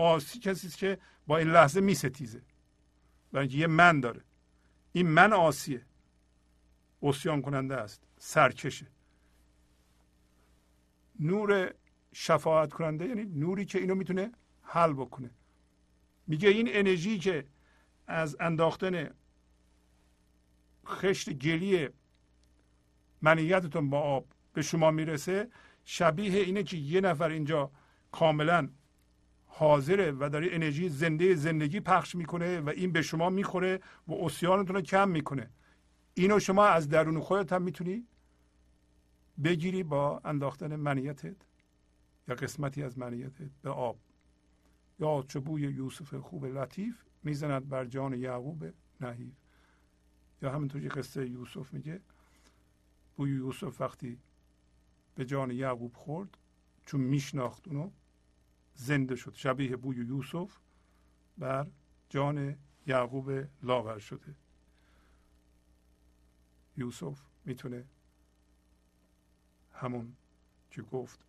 آسی 0.01 0.39
کسی 0.39 0.69
که 0.69 0.97
با 1.27 1.37
این 1.37 1.47
لحظه 1.47 1.81
میستیزه. 1.81 2.41
برای 3.31 3.47
یه 3.47 3.67
من 3.67 3.99
داره. 3.99 4.21
این 4.91 5.07
من 5.07 5.33
آسیه. 5.33 5.85
اسیان 7.03 7.41
کننده 7.41 7.75
است. 7.75 8.01
سرکشه. 8.17 8.87
نور 11.19 11.73
شفاعت 12.13 12.73
کننده 12.73 13.05
یعنی 13.05 13.23
نوری 13.23 13.65
که 13.65 13.79
اینو 13.79 13.95
می‌تونه 13.95 14.31
حل 14.61 14.93
بکنه. 14.93 15.31
میگه 16.27 16.49
این 16.49 16.67
انرژی 16.71 17.19
که 17.19 17.45
از 18.07 18.37
انداختن 18.39 19.09
خشت 20.85 21.33
گلی 21.33 21.89
منیتتون 23.21 23.89
با 23.89 23.99
آب 23.99 24.25
به 24.53 24.61
شما 24.61 24.91
می‌رسه 24.91 25.49
شبیه 25.85 26.41
اینه 26.41 26.63
که 26.63 26.77
یه 26.77 27.01
نفر 27.01 27.29
اینجا 27.29 27.71
کاملا 28.11 28.69
حاضره 29.53 30.11
و 30.11 30.29
داره 30.29 30.47
انرژی 30.51 30.89
زنده 30.89 31.35
زندگی 31.35 31.79
پخش 31.79 32.15
می‌کنه 32.15 32.59
و 32.59 32.69
این 32.69 32.91
به 32.91 33.01
شما 33.01 33.29
می‌خوره 33.29 33.79
و 34.07 34.13
اسیانتون 34.13 34.75
رو 34.75 34.81
کم 34.81 35.09
می‌کنه. 35.09 35.49
اینو 36.13 36.39
شما 36.39 36.65
از 36.65 36.89
درون 36.89 37.19
خودت 37.19 37.53
هم 37.53 37.61
می‌تونی 37.61 38.07
بگیری 39.43 39.83
با 39.83 40.21
انداختن 40.25 40.75
منیتت 40.75 41.35
یا 42.27 42.35
قسمتی 42.35 42.83
از 42.83 42.97
منیتت 42.97 43.49
به 43.61 43.69
آب. 43.69 43.99
یا 44.99 45.25
چوبوی 45.27 45.61
یوسف 45.61 46.13
خوب 46.13 46.45
لطیف 46.45 47.03
می‌زند 47.23 47.69
بر 47.69 47.85
جان 47.85 48.13
یعقوب 48.13 48.65
نحیف. 49.01 49.33
یا 50.41 50.51
همینطور 50.51 50.81
که 50.81 50.89
قصه 50.89 51.29
یوسف 51.29 51.73
میگه. 51.73 52.01
بوی 53.15 53.31
یوسف 53.31 53.81
وقتی 53.81 54.19
به 55.15 55.25
جان 55.25 55.51
یعقوب 55.51 55.95
خورد 55.95 56.37
چون 56.85 57.01
میشناخت 57.01 57.67
اونو 57.67 57.91
زنده 58.75 59.15
شد. 59.15 59.33
شبیه 59.33 59.75
بوی 59.75 59.95
یوسف 59.95 60.57
بر 61.37 61.67
جان 62.09 62.57
یعقوب 62.87 63.47
لاغر 63.63 63.99
شده. 63.99 64.35
یوسف 66.77 67.19
می‌تونه 67.45 67.85
همون 69.73 70.15
که 70.71 70.81
گفت 70.81 71.25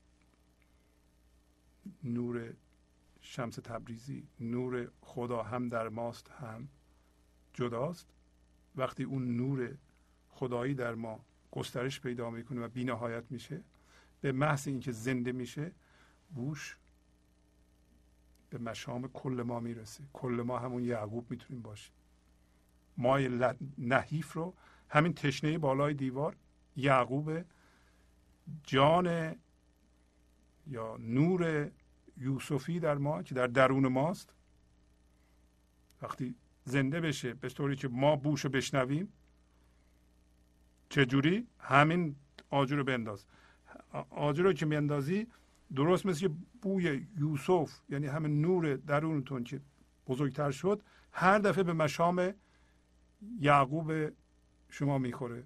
نور 2.05 2.55
شمس 3.21 3.55
تبریزی 3.55 4.29
نور 4.41 4.91
خدا 5.01 5.43
هم 5.43 5.69
در 5.69 5.89
ماست 5.89 6.31
هم 6.31 6.69
جداست. 7.55 8.09
وقتی 8.77 9.05
اون 9.05 9.37
نور 9.37 9.77
خدایی 10.29 10.75
در 10.75 10.95
ما 10.95 11.25
گسترش 11.51 12.01
پیدا 12.01 12.31
می‌کنه 12.31 12.61
و 12.61 12.69
بینهایت 12.69 13.25
میشه 13.31 13.63
به 14.21 14.33
محض 14.33 14.69
اینکه 14.69 14.93
زنده 14.93 15.33
میشه 15.33 15.73
بوش 16.35 16.77
به 18.53 18.59
مشام 18.59 19.09
کل 19.09 19.43
ما 19.47 19.61
می‌رسه. 19.61 20.05
کل 20.13 20.43
ما 20.47 20.59
همون 20.59 20.85
یعقوب 20.85 21.31
می‌تونیم 21.31 21.63
باشیم. 21.63 21.93
مای 22.97 23.55
نحیف 23.79 24.33
رو 24.33 24.55
همین 24.89 25.15
تشنه 25.15 25.59
بالای 25.59 25.95
دیوار 25.95 26.37
یعقوب 26.77 27.45
جان 28.63 29.37
یا 30.67 30.97
نور 30.97 31.71
یوسفی 32.17 32.81
در 32.81 32.99
ما 32.99 33.23
که 33.23 33.35
در 33.35 33.47
درون 33.47 33.89
ماست. 33.89 34.35
وقتی 36.03 36.35
زنده 36.65 37.01
بشه 37.01 37.35
به 37.35 37.49
طوری 37.49 37.77
که 37.77 37.89
ما 37.89 38.17
بوش 38.17 38.41
رو 38.45 38.51
بشنویم 38.51 39.13
چجوری؟ 40.89 41.47
همین 41.59 42.17
آجر 42.51 42.77
رو 42.77 42.85
بنداز. 42.85 43.27
آجر 44.11 44.43
رو 44.43 44.53
که 44.53 44.67
میندازی 44.67 45.27
درست 45.77 46.07
مثل 46.07 46.29
بوی 46.63 47.07
یوسف 47.19 47.71
یعنی 47.89 48.07
همین 48.07 48.41
نور 48.41 48.77
درونتون 48.77 49.45
که 49.45 49.61
بزرگتر 50.07 50.51
شد 50.51 50.83
هر 51.13 51.39
دفعه 51.39 51.65
به 51.65 51.73
مشام 51.73 52.35
یعقوب 53.41 53.93
شما 54.69 54.99
می‌خوره 54.99 55.45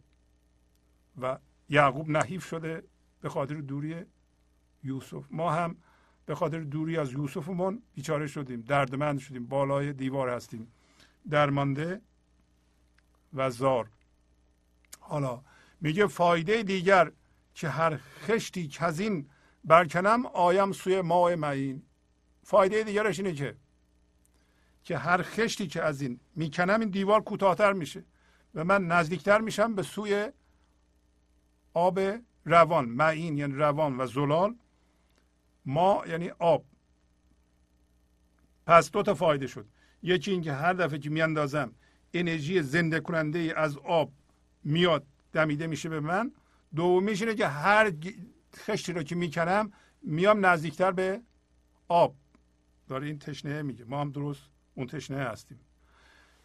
و 1.20 1.38
یعقوب 1.68 2.08
نحیف 2.08 2.44
شده 2.46 2.82
به 3.20 3.28
خاطر 3.28 3.54
دوری 3.54 4.04
یوسف. 4.84 5.24
ما 5.30 5.52
هم 5.52 5.76
به 6.26 6.34
خاطر 6.34 6.60
دوری 6.60 6.96
از 6.96 7.12
یوسفمون 7.12 7.82
بیچاره 7.94 8.26
شدیم 8.26 8.60
دردمند 8.60 9.18
شدیم 9.18 9.46
بالای 9.46 9.92
دیوار 9.92 10.28
هستیم 10.28 10.72
درمانده 11.30 12.00
و 13.34 13.50
زار. 13.50 13.88
حالا 15.00 15.42
میگه 15.80 16.06
فایده 16.06 16.62
دیگر 16.62 17.12
که 17.54 17.68
هر 17.68 17.96
خشتی 17.96 18.68
کزین 18.68 19.26
برکنم 19.66 20.26
آیم 20.26 20.72
سوی 20.72 21.00
ماه 21.00 21.34
معین. 21.34 21.82
فایده 22.42 22.82
دیگرش 22.82 23.18
اینه 23.18 23.32
که 23.32 23.56
که 24.82 24.98
هر 24.98 25.22
خشتی 25.22 25.66
که 25.66 25.82
از 25.82 26.02
این 26.02 26.20
می‌کنم 26.36 26.80
این 26.80 26.88
دیوار 26.88 27.20
کوتاهتر 27.20 27.72
میشه 27.72 28.04
و 28.54 28.64
من 28.64 28.86
نزدیکتر 28.86 29.40
میشم 29.40 29.74
به 29.74 29.82
سوی 29.82 30.28
آب 31.74 32.00
روان. 32.44 32.84
معین 32.84 33.38
یعنی 33.38 33.54
روان 33.54 34.00
و 34.00 34.06
زلال. 34.06 34.54
ما 35.64 36.04
یعنی 36.08 36.30
آب. 36.38 36.64
پس 38.66 38.90
دو 38.90 39.02
تا 39.02 39.14
فایده 39.14 39.46
شد. 39.46 39.66
یکی 40.02 40.30
اینکه 40.30 40.52
هر 40.52 40.72
دفعه 40.72 40.98
که 40.98 41.10
میاندازم 41.10 41.72
انرژی 42.14 42.62
زنده 42.62 43.00
کننده 43.00 43.52
از 43.56 43.76
آب 43.78 44.12
میاد 44.64 45.06
دمیده 45.32 45.66
میشه 45.66 45.88
به 45.88 46.00
من. 46.00 46.32
دومیش 46.74 47.22
اینه 47.22 47.34
که 47.34 47.46
هر 47.46 47.90
خشتی 48.58 48.92
رو 48.92 49.02
که 49.02 49.14
می‌کنم 49.14 49.72
میام 50.02 50.46
نزدیکتر 50.46 50.92
به 50.92 51.22
آب. 51.88 52.16
داره 52.88 53.06
این 53.06 53.18
تشنه 53.18 53.62
میگه. 53.62 53.84
ما 53.84 54.00
هم 54.00 54.10
درست 54.10 54.50
اون 54.74 54.86
تشنه 54.86 55.16
هستیم. 55.16 55.60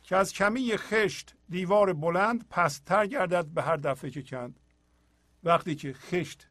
که 0.03 0.15
از 0.15 0.33
کمی 0.33 0.77
خشت 0.77 1.35
دیوار 1.49 1.93
بلند 1.93 2.49
پستر 2.49 3.05
گردد 3.05 3.45
به 3.45 3.61
هر 3.61 3.77
دفعه 3.77 4.11
که 4.11 4.23
کند. 4.23 4.59
وقتی 5.43 5.75
که 5.75 5.93
خشت 5.93 6.47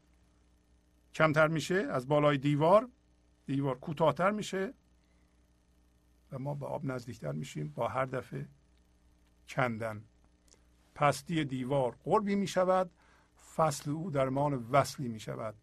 کمتر 1.13 1.47
میشه 1.47 1.75
از 1.75 2.07
بالای 2.07 2.37
دیوار 2.37 2.89
دیوار 3.45 3.79
کوتاهتر 3.79 4.31
میشه 4.31 4.73
و 6.31 6.39
ما 6.39 6.55
به 6.55 6.65
آب 6.65 6.85
نزدیکتر 6.85 7.31
میشیم 7.31 7.69
با 7.69 7.87
هر 7.87 8.05
دفعه 8.05 8.47
کندن. 9.49 10.03
پستی 10.95 11.45
دیوار 11.45 11.97
قربی 12.03 12.35
می‌شود 12.35 12.91
فصل 13.55 13.91
او 13.91 14.11
درمان 14.11 14.53
وصلی 14.53 15.07
می‌شود 15.07 15.55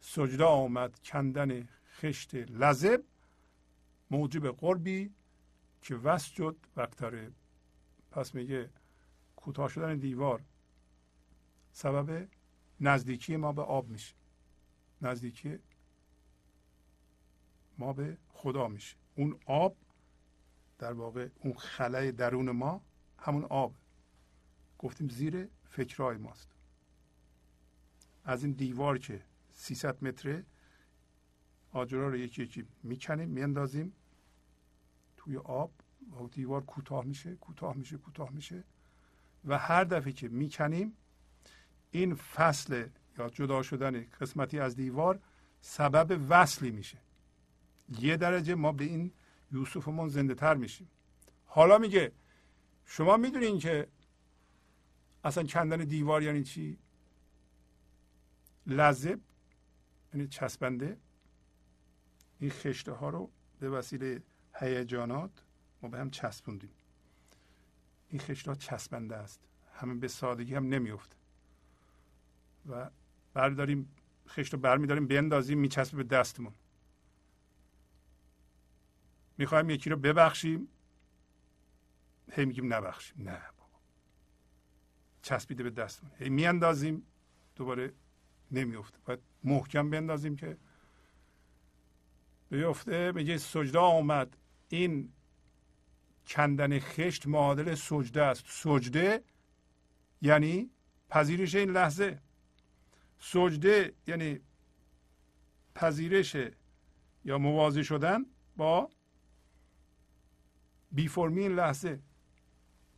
سجده 0.00 0.44
آمد 0.44 0.98
کندن 0.98 1.68
خشت 2.00 2.34
لذب 2.34 3.04
موجب 4.10 4.48
قربی 4.56 5.14
که 5.82 5.94
وصل 5.94 6.34
شد 6.34 6.56
وقتاره 6.76 7.32
پس 8.10 8.34
میگه 8.34 8.70
کوتاه 9.36 9.68
شدن 9.68 9.98
دیوار 9.98 10.42
سبب 11.72 12.28
نزدیکی 12.80 13.36
ما 13.36 13.52
به 13.52 13.62
آب 13.62 13.88
میشه. 13.88 14.14
نزدیکی 15.02 15.58
ما 17.78 17.92
به 17.92 18.16
خدا 18.28 18.68
میشه. 18.68 18.96
اون 19.16 19.38
آب 19.46 19.76
در 20.78 20.92
واقع 20.92 21.28
اون 21.40 21.54
خلای 21.54 22.12
درون 22.12 22.50
ما 22.50 22.80
همون 23.18 23.44
آب. 23.44 23.74
گفتیم 24.78 25.08
زیر 25.08 25.48
فکرهای 25.64 26.16
ماست. 26.16 26.48
از 28.24 28.44
این 28.44 28.52
دیوار 28.52 28.98
که 28.98 29.22
300 29.52 30.04
متره 30.04 30.44
آجرها 31.72 32.08
رو 32.08 32.16
یکی 32.16 32.42
یکی 32.42 32.66
می‌کنیم 32.82 33.28
میاندازیم 33.28 33.92
توی 35.16 35.36
آب. 35.36 35.70
و 36.20 36.28
دیوار 36.28 36.64
کوتاه 36.64 37.04
میشه 37.04 37.34
کوتاه 37.34 37.76
میشه 37.76 37.96
کوتاه 37.96 38.30
میشه. 38.30 38.64
و 39.44 39.58
هر 39.58 39.84
دفعه 39.84 40.12
که 40.12 40.28
می‌کنیم 40.28 40.92
این 41.90 42.14
فصل 42.14 42.86
یا 43.18 43.28
جدا 43.28 43.62
شدن 43.62 44.04
قسمتی 44.20 44.60
از 44.60 44.76
دیوار 44.76 45.20
سبب 45.60 46.20
وصلی 46.28 46.70
میشه. 46.70 46.98
یه 48.00 48.16
درجه 48.16 48.54
ما 48.54 48.72
به 48.72 48.84
این 48.84 49.12
یوسفمون 49.52 50.08
زنده 50.08 50.34
تر 50.34 50.54
میشیم. 50.54 50.88
حالا 51.46 51.78
میگه 51.78 52.12
شما 52.84 53.16
می‌دونین 53.16 53.58
که 53.58 53.88
اصلا 55.24 55.44
کندن 55.44 55.76
دیوار 55.76 56.22
یعنی 56.22 56.42
چی؟ 56.42 56.78
لذب 58.70 59.20
یعنی 60.14 60.28
چسبنده. 60.28 60.98
این 62.38 62.50
خشته 62.50 62.92
ها 62.92 63.10
رو 63.10 63.30
به 63.60 63.70
وسیله 63.70 64.22
هیجانات 64.54 65.30
ما 65.82 65.88
به 65.88 65.98
هم 65.98 66.10
چسبوندیم. 66.10 66.70
این 68.08 68.20
خشته 68.20 68.50
ها 68.50 68.54
چسبنده 68.54 69.16
است. 69.16 69.40
همه 69.74 69.94
به 69.94 70.08
سادگی 70.08 70.54
هم 70.54 70.68
نمیفته 70.68 71.16
و 72.68 72.90
برداریم 73.34 73.88
خشت 74.28 74.52
رو 74.52 74.60
برمیداریم 74.60 75.06
بندازیم 75.06 75.58
میچسبه 75.58 75.96
به 75.96 76.16
دستمون. 76.16 76.52
می‌خوایم 79.38 79.70
یکی 79.70 79.90
رو 79.90 79.96
ببخشیم. 79.96 80.68
هی 82.32 82.44
میگیم 82.44 82.74
نبخشیم. 82.74 83.16
نه 83.22 83.40
بابا. 83.58 83.78
چسبیده 85.22 85.62
به 85.62 85.70
دستمون. 85.70 86.12
هی 86.18 86.28
میاندازیم. 86.28 87.02
دوباره 87.56 87.92
نمیفته 88.50 88.98
باید 89.04 89.20
محکم 89.44 89.90
بندازیم 89.90 90.36
که 90.36 90.56
بیفته 92.50 93.12
میگه 93.12 93.38
سجده 93.38 93.78
آمد. 93.78 94.36
این 94.68 95.12
کندن 96.26 96.78
خشت 96.78 97.26
معادل 97.26 97.74
سجده 97.74 98.22
است. 98.22 98.44
سجده 98.46 99.24
یعنی 100.22 100.70
پذیرش 101.08 101.54
این 101.54 101.70
لحظه. 101.70 102.18
سجده 103.18 103.94
یعنی 104.06 104.40
پذیرش 105.74 106.36
یا 107.24 107.38
موازی 107.38 107.84
شدن 107.84 108.26
با 108.56 108.90
بی 110.92 111.08
فرمی 111.08 111.42
این 111.42 111.54
لحظه. 111.54 112.00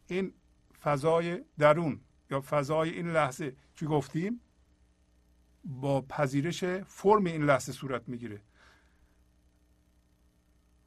این 0.07 0.35
فضای 0.83 1.45
درون 1.59 2.01
یا 2.31 2.41
فضای 2.41 2.91
این 2.91 3.13
لحظه. 3.13 3.57
که 3.77 3.87
گفتیم؟ 3.87 4.41
با 5.65 6.01
پذیرش 6.01 6.65
فرم 6.65 7.25
این 7.25 7.45
لحظه 7.45 7.73
صورت 7.73 8.09
می‌گیره. 8.09 8.41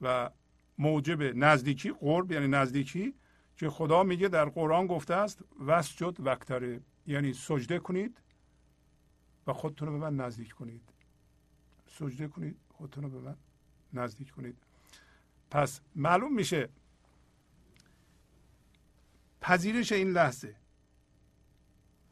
و 0.01 0.29
موجب 0.77 1.21
نزدیکی 1.21 1.91
قرب 1.91 2.31
یعنی 2.31 2.47
نزدیکی 2.47 3.13
که 3.57 3.69
خدا 3.69 4.03
میگه 4.03 4.27
در 4.27 4.45
قرآن 4.45 4.87
گفته 4.87 5.13
است 5.13 5.43
وسجد 5.59 6.19
وقتره. 6.19 6.81
یعنی 7.07 7.33
سجده 7.33 7.79
کنید 7.79 8.17
و 9.47 9.53
خودتون 9.53 9.87
رو 9.87 9.99
به 9.99 9.99
من 9.99 10.25
نزدیک 10.25 10.51
کنید. 10.51 10.81
سجده 11.87 12.27
کنید 12.27 12.57
خودتون 12.69 13.03
رو 13.03 13.09
به 13.09 13.19
من 13.19 13.35
نزدیک 13.93 14.31
کنید. 14.31 14.57
پس 15.51 15.81
معلوم 15.95 16.35
میشه 16.35 16.69
پذیرش 19.41 19.91
این 19.91 20.11
لحظه. 20.11 20.55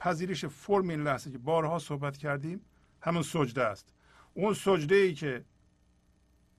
پذیرش 0.04 0.46
فرم 0.46 0.90
این 0.90 1.04
لحظه 1.04 1.32
که 1.32 1.38
بارها 1.38 1.80
صحبت 1.80 2.18
کردیم 2.18 2.62
همون 3.02 3.24
سجده 3.24 3.64
است. 3.64 3.94
اون 4.34 4.54
سجده 4.54 4.96
ای 4.96 5.14
که 5.14 5.46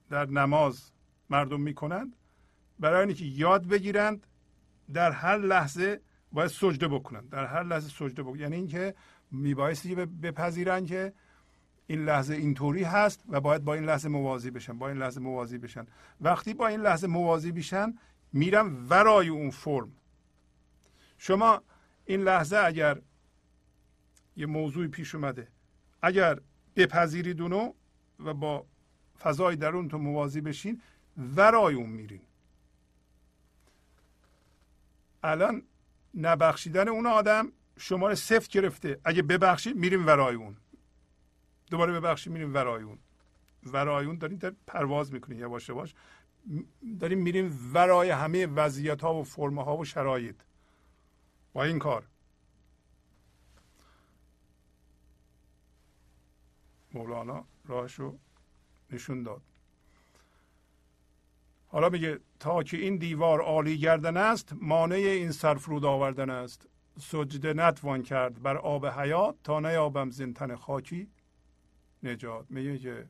در 0.09 0.25
نماز 0.25 0.91
مردم 1.29 1.61
می‌کنند 1.61 2.15
برای 2.79 3.07
اینکه 3.07 3.25
یاد 3.25 3.67
بگیرند 3.67 4.27
در 4.93 5.11
هر 5.11 5.37
لحظه 5.37 6.01
باید 6.31 6.47
سجده 6.47 6.87
بکنند. 6.87 7.29
در 7.29 7.45
هر 7.45 7.63
لحظه 7.63 7.89
سجده 7.89 8.23
بکنند 8.23 8.39
یعنی 8.39 8.55
اینکه 8.55 8.95
میبایستی 9.31 9.95
بپذیرند 9.95 10.87
که 10.87 11.13
این 11.87 12.05
لحظه 12.05 12.33
اینطوری 12.33 12.83
هست 12.83 13.23
و 13.29 13.41
باید 13.41 13.63
با 13.63 13.73
این 13.73 13.85
لحظه 13.85 14.09
موازی 14.09 14.51
بشن 14.51 14.77
با 14.77 14.89
این 14.89 14.97
لحظه 14.97 15.21
موازی 15.21 15.57
بشن. 15.57 15.85
وقتی 16.21 16.53
با 16.53 16.67
این 16.67 16.81
لحظه 16.81 17.07
موازی 17.07 17.51
بشن 17.51 17.93
میرم 18.33 18.89
ورای 18.89 19.29
اون 19.29 19.49
فرم. 19.49 19.91
شما 21.17 21.61
این 22.05 22.21
لحظه 22.23 22.57
اگر 22.57 23.01
یه 24.35 24.45
موضوعی 24.45 24.87
پیش 24.87 25.15
اومده. 25.15 25.47
اگر 26.01 26.39
بپذیرید 26.75 27.41
اونو 27.41 27.73
و 28.19 28.33
با 28.33 28.65
فضای 29.19 29.55
درونتون 29.55 30.01
موازی 30.01 30.41
بشین 30.41 30.81
ورای 31.17 31.75
اون 31.75 31.89
میرین. 31.89 32.21
الان 35.23 35.63
نبخشیدن 36.15 36.87
اون 36.87 37.05
آدم 37.05 37.51
شما 37.77 38.07
رو 38.07 38.15
سفت 38.15 38.51
گرفته. 38.51 38.99
اگه 39.05 39.21
ببخشید 39.21 39.75
میریم 39.75 40.07
ورای 40.07 40.35
اون. 40.35 40.57
دوباره 41.71 41.99
ببخشید 41.99 42.33
میریم 42.33 42.53
ورای 42.53 42.83
اون. 42.83 42.97
ورای 43.63 44.05
اون 44.05 44.17
داریم 44.17 44.37
در 44.37 44.53
پرواز 44.67 45.13
می‌کنیم 45.13 45.39
یواش 45.39 45.69
یواش. 45.69 45.95
داریم 46.99 47.19
میریم 47.19 47.71
ورای 47.73 48.09
همه 48.09 48.45
وضعیت 48.45 49.01
ها 49.01 49.13
و 49.13 49.23
فرم 49.23 49.59
ها 49.59 49.77
و 49.77 49.85
شرایط. 49.85 50.35
با 51.53 51.63
این 51.63 51.79
کار. 51.79 52.07
مولانا 56.95 57.45
راهش 57.65 57.93
رو 57.93 58.19
نشون 58.91 59.23
داد. 59.23 59.41
حالا 61.67 61.89
میگه 61.89 62.19
تا 62.39 62.63
که 62.63 62.77
این 62.77 62.97
دیوار 62.97 63.41
عالی 63.41 63.77
گردن 63.77 64.17
است 64.17 64.53
مانع 64.53 64.95
این 64.95 65.31
سرفرود 65.31 65.85
آوردن 65.85 66.29
است. 66.29 66.67
سجده 66.99 67.53
نتوان 67.53 68.03
کرد 68.03 68.41
بر 68.41 68.57
آب 68.57 68.85
حیات 68.85 69.35
تا 69.43 69.59
نیابم 69.59 70.09
زنتن 70.09 70.55
خاکی 70.55 71.07
نجات. 72.03 72.45
میگه 72.49 72.77
که 72.77 73.09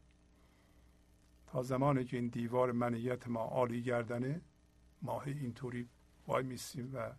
تا 1.47 1.63
زمانی 1.63 2.05
که 2.05 2.17
این 2.17 2.27
دیوار 2.27 2.71
منیت 2.71 3.27
ما 3.27 3.41
عالی 3.41 3.81
گردنه 3.81 4.41
ما 5.01 5.21
اینطوری 5.21 5.89
وای 6.27 6.43
میسیم 6.43 6.91
و 6.93 7.11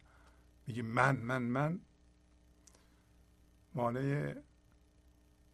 میگه 0.66 0.82
من 0.82 1.16
من 1.16 1.42
من 1.42 1.80
مانع 3.74 4.34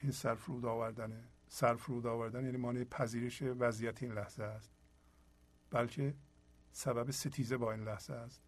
این 0.02 0.12
سرفرود 0.12 0.64
آوردنه 0.64 1.24
سرفرود 1.48 2.06
آوردن 2.06 2.44
یعنی 2.44 2.56
مانع 2.56 2.84
پذیرش 2.84 3.42
وضعیت 3.42 4.02
این 4.02 4.12
لحظه 4.12 4.44
است. 4.44 4.70
بلکه 5.70 6.14
سبب 6.72 7.10
ستیزه 7.10 7.56
با 7.56 7.72
این 7.72 7.84
لحظه 7.84 8.12
است. 8.12 8.42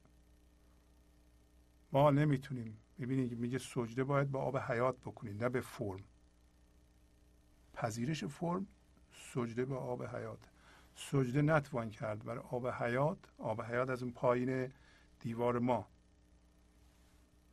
ما 1.93 2.11
نمی‌تونیم. 2.11 2.79
ببینید 3.01 3.39
میگه 3.39 3.59
سجده 3.59 4.05
باید 4.05 4.31
با 4.31 4.43
آب 4.43 4.59
حیات 4.59 4.97
بکنید 4.97 5.43
نه 5.45 5.49
به 5.49 5.61
فرم. 5.61 6.05
پذیرش 7.73 8.25
فرم 8.25 8.67
سجده 9.13 9.65
به 9.65 9.77
آب 9.77 10.03
حیات. 10.03 10.51
سجده 10.95 11.43
نتوان 11.43 11.91
کرد 11.91 12.25
بر 12.25 12.39
آب 12.39 12.69
حیات. 12.69 13.19
آب 13.39 13.63
حیات 13.63 13.91
از 13.91 14.03
اون 14.03 14.13
پایین 14.13 14.73
دیوار 15.21 15.59
ما. 15.59 15.89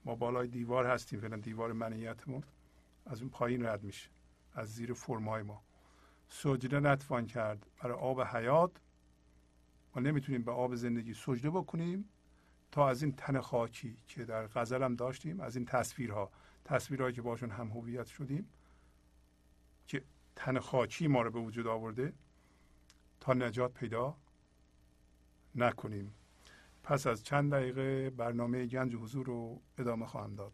ما 0.05 0.15
بالای 0.15 0.47
دیوار 0.47 0.85
هستیم 0.87 1.19
فعلا 1.19 1.37
دیوار 1.37 1.73
منیتمون 1.73 2.43
از 3.05 3.21
اون 3.21 3.29
پایین 3.29 3.65
رد 3.65 3.83
میشه 3.83 4.09
از 4.53 4.75
زیر 4.75 4.93
فرمای 4.93 5.43
ما. 5.43 5.63
سجده 6.27 6.79
نتوان 6.79 7.25
کرد 7.25 7.65
برای 7.83 7.97
آب 7.97 8.21
حیات. 8.21 8.71
ما 9.95 10.01
نمی‌تونیم 10.01 10.43
به 10.43 10.51
آب 10.51 10.75
زندگی 10.75 11.13
سجده 11.13 11.49
بکنیم 11.49 12.09
تا 12.71 12.89
از 12.89 13.03
این 13.03 13.11
تن 13.11 13.39
خاکی 13.39 13.97
که 14.07 14.25
در 14.25 14.47
غزل 14.47 14.83
هم 14.83 14.95
داشتیم 14.95 15.39
از 15.39 15.55
این 15.55 15.65
تصویرها 15.65 16.31
تصویرهایی 16.65 17.15
که 17.15 17.21
باشون 17.21 17.51
هم 17.51 17.67
هویت 17.67 18.05
شدیم 18.05 18.49
که 19.87 20.03
تن 20.35 20.59
خاکی 20.59 21.07
ما 21.07 21.21
رو 21.21 21.31
به 21.31 21.39
وجود 21.39 21.67
آورده 21.67 22.13
تا 23.19 23.33
نجات 23.33 23.73
پیدا 23.73 24.17
نکنیم. 25.55 26.13
پس 26.83 27.07
از 27.07 27.23
چند 27.23 27.53
دقیقه 27.53 28.09
برنامه 28.09 28.65
گنج 28.65 28.95
حضور 28.95 29.25
رو 29.25 29.61
ادامه 29.77 30.05
خواهم 30.05 30.35
داد. 30.35 30.53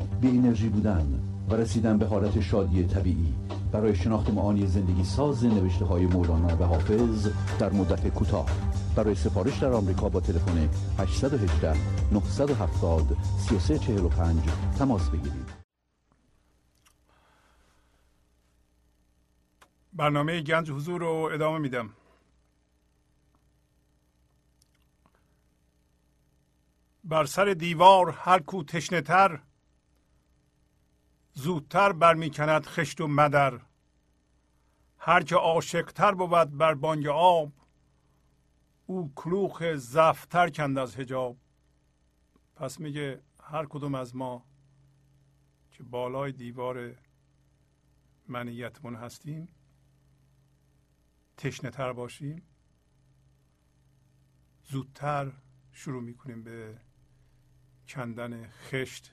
بی 0.21 0.27
انرژی 0.27 0.69
بودن 0.69 1.19
و 1.49 1.55
رسیدن 1.55 1.97
به 1.97 2.05
حالت 2.05 2.39
شادی 2.39 2.83
طبیعی 2.83 3.33
برای 3.71 3.95
شناخت 3.95 4.29
معانی 4.29 4.67
زندگی 4.67 5.03
ساز 5.03 5.45
نوشته 5.45 5.85
های 5.85 6.05
مولانا 6.05 6.47
و 6.47 6.63
حافظ 6.63 7.29
در 7.59 7.69
مدت 7.69 8.07
کوتاه. 8.07 8.49
برای 8.95 9.15
سفارش 9.15 9.57
در 9.57 9.73
آمریکا 9.73 10.09
با 10.09 10.19
تلفن 10.19 10.69
818 10.99 11.73
970 12.11 13.17
3345 13.47 14.41
تماس 14.79 15.09
بگیرید. 15.09 15.61
برنامه 19.93 20.41
گنج 20.41 20.71
حضور 20.71 21.01
رو 21.01 21.29
ادامه 21.33 21.59
میدم. 21.59 21.89
بر 27.03 27.25
سر 27.25 27.45
دیوار 27.45 28.11
هر 28.11 28.39
کو 28.39 28.63
تشنه 28.63 29.01
تر 29.01 29.39
زودتر 31.33 31.91
برمیکند 31.91 32.65
خشت 32.65 33.01
و 33.01 33.07
مدر. 33.07 33.59
هر 34.97 35.23
که 35.23 35.35
عاشقتر 35.35 36.11
بود 36.11 36.57
بر 36.57 36.73
بانگ 36.73 37.07
آب 37.07 37.51
او 38.85 39.11
کلوخ 39.15 39.63
زفتر 39.75 40.49
کند 40.49 40.77
از 40.77 40.95
هجاب 40.95 41.37
پس 42.55 42.79
میگه 42.79 43.21
هر 43.43 43.65
کدوم 43.65 43.95
از 43.95 44.15
ما 44.15 44.45
که 45.71 45.83
بالای 45.83 46.31
دیوار 46.31 46.95
منیتمون 48.27 48.95
هستیم 48.95 49.47
تشنه 51.37 51.69
تر 51.69 51.93
باشیم 51.93 52.41
زودتر 54.63 55.31
شروع 55.71 56.03
می‌کنیم 56.03 56.43
به 56.43 56.81
کندن 57.87 58.47
خشت 58.47 59.11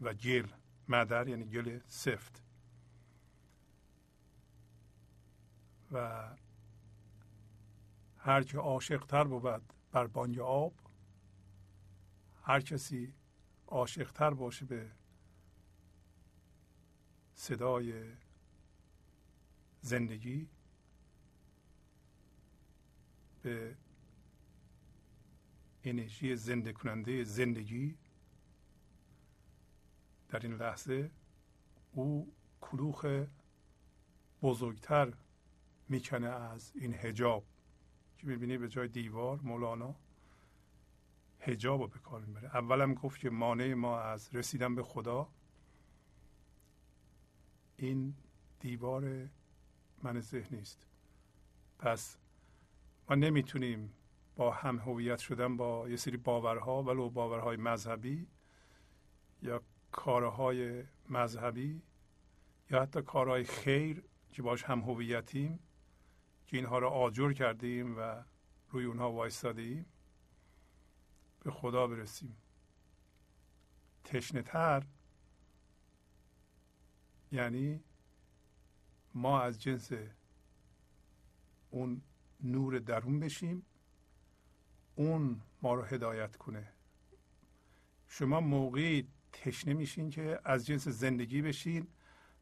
و 0.00 0.14
گل 0.14 0.46
مدر 0.88 1.28
یعنی 1.28 1.44
گل 1.44 1.78
سفت. 1.86 2.42
و 5.92 6.28
هر 8.18 8.42
که 8.42 8.58
عاشقتر 8.58 9.24
بود 9.24 9.62
بر 9.92 10.06
بانگ 10.06 10.38
آب 10.38 10.74
هر 12.42 12.60
کسی 12.60 13.14
عاشقتر 13.66 14.30
باشه 14.30 14.66
به 14.66 14.90
صدای 17.34 18.12
زندگی 19.80 20.48
به 23.42 23.76
انرژی 25.84 26.36
زنده 26.36 26.72
کننده 26.72 27.24
زندگی 27.24 27.98
در 30.28 30.38
این 30.38 30.54
لحظه 30.54 31.10
او 31.92 32.32
کلوخ 32.60 33.06
بزرگتر 34.42 35.12
می‌کنه 35.88 36.28
از 36.28 36.72
این 36.74 36.94
هجاب 36.94 37.44
که 38.18 38.26
می‌بینی 38.26 38.58
به 38.58 38.68
جای 38.68 38.88
دیوار 38.88 39.40
مولانا 39.42 39.94
هجاب 41.40 41.80
رو 41.80 41.86
به 41.86 41.98
کار 41.98 42.20
می‌بره. 42.20 42.56
اولم 42.56 42.94
گفت 42.94 43.20
که 43.20 43.30
مانع 43.30 43.74
ما 43.74 44.00
از 44.00 44.34
رسیدن 44.34 44.74
به 44.74 44.82
خدا 44.82 45.28
این 47.76 48.14
دیوار 48.60 49.28
من 50.02 50.20
ذهنی 50.20 50.60
است 50.60 50.86
پس 51.78 52.16
ما 53.10 53.16
نمی‌تونیم 53.16 53.94
با 54.36 54.50
هم 54.50 54.78
هویت 54.78 55.18
شدن 55.18 55.56
با 55.56 55.88
یه 55.88 55.96
سری 55.96 56.16
باورها 56.16 56.82
ولو 56.82 57.10
باورهای 57.10 57.56
مذهبی 57.56 58.26
یا 59.42 59.62
کارهای 59.92 60.84
مذهبی 61.08 61.82
یا 62.70 62.82
حتی 62.82 63.02
کارهای 63.02 63.44
خیر 63.44 64.02
که 64.30 64.42
باش 64.42 64.62
هم 64.62 64.80
هویتیم 64.80 65.58
که 66.46 66.56
اینها 66.56 66.78
را 66.78 66.90
آجر 66.90 67.32
کردیم 67.32 67.98
و 67.98 68.22
روی 68.70 68.84
اونها 68.84 69.12
وایستادیم 69.12 69.86
به 71.40 71.50
خدا 71.50 71.86
برسیم. 71.86 72.36
تشنه 74.04 74.42
تر 74.42 74.86
یعنی 77.32 77.80
ما 79.14 79.40
از 79.40 79.62
جنس 79.62 79.90
اون 81.70 82.02
نور 82.40 82.78
درون 82.78 83.20
بشیم 83.20 83.66
اون 84.94 85.40
ما 85.62 85.74
رو 85.74 85.82
هدایت 85.82 86.36
کنه. 86.36 86.72
شما 88.08 88.40
موقعی 88.40 89.08
تشنه 89.32 89.74
میشین 89.74 90.10
که 90.10 90.40
از 90.44 90.66
جنس 90.66 90.88
زندگی 90.88 91.42
بشین 91.42 91.86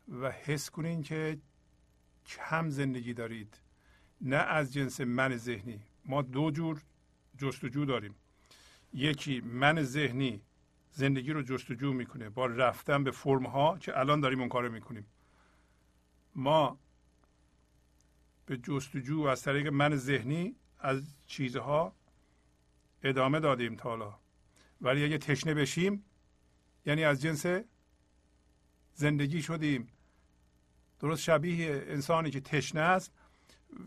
و 0.09 0.31
حس 0.31 0.71
کنین 0.71 1.03
که 1.03 1.39
کم 2.27 2.69
زندگی 2.69 3.15
دارید. 3.15 3.61
نه 4.21 4.37
از 4.37 4.73
جنس 4.73 5.01
من 5.01 5.37
ذهنی. 5.37 5.81
ما 6.05 6.23
دو 6.23 6.51
جور 6.51 6.83
جستجو 7.39 7.85
داریم. 7.85 8.15
یکی 8.93 9.41
من 9.41 9.83
ذهنی 9.83 10.43
زندگی 10.91 11.33
رو 11.33 11.43
جستجو 11.43 11.93
می‌کنه 11.93 12.29
با 12.29 12.47
رفتن 12.47 13.05
به 13.05 13.11
فرم 13.11 13.47
ها 13.47 13.79
که 13.79 13.99
الان 13.99 14.21
داریم 14.21 14.41
اون 14.41 14.49
کارو 14.49 14.73
می‌کنیم. 14.73 15.07
ما 16.35 16.79
به 18.47 18.57
جستجو 18.57 19.21
از 19.21 19.43
طریق 19.43 19.67
من 19.67 19.97
ذهنی 19.97 20.57
از 20.79 21.17
چیزها 21.27 21.97
ادامه 23.03 23.41
دادیم 23.41 23.77
تا 23.77 23.89
حالا. 23.89 24.15
ولی 24.81 25.05
اگه 25.05 25.19
تشنه 25.19 25.55
بشیم 25.55 26.05
یعنی 26.87 27.05
از 27.05 27.23
جنس 27.23 27.47
زندگی 28.95 29.43
شدیم. 29.43 29.89
درست 31.01 31.23
شبیه 31.23 31.85
انسانی 31.89 32.31
که 32.31 32.41
تشنه 32.41 32.81
است 32.81 33.13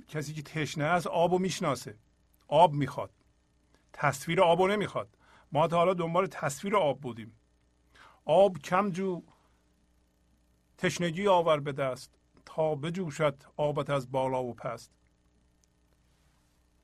کسی 0.08 0.34
که 0.34 0.42
تشنه 0.42 0.84
است 0.84 1.08
آب 1.08 1.34
و 1.34 1.40
می‌شناسه. 1.40 1.96
آب 2.48 2.74
می‌خواد. 2.74 3.12
تصویر 3.94 4.42
آب 4.42 4.62
نمی‌خواد. 4.62 5.18
ما 5.52 5.68
تا 5.68 5.78
حالا 5.78 5.94
دنبال 5.94 6.28
تصویر 6.28 6.76
آب 6.76 7.02
بودیم. 7.02 7.36
آب 8.26 8.58
کم 8.58 8.90
جو 8.90 9.22
تشنگی 10.78 11.28
آور 11.28 11.60
به 11.60 11.72
دست 11.72 12.20
تا 12.46 12.76
بجوشد 12.76 13.44
آبت 13.56 13.90
از 13.90 14.12
بالا 14.12 14.44
و 14.44 14.54
پست. 14.54 14.92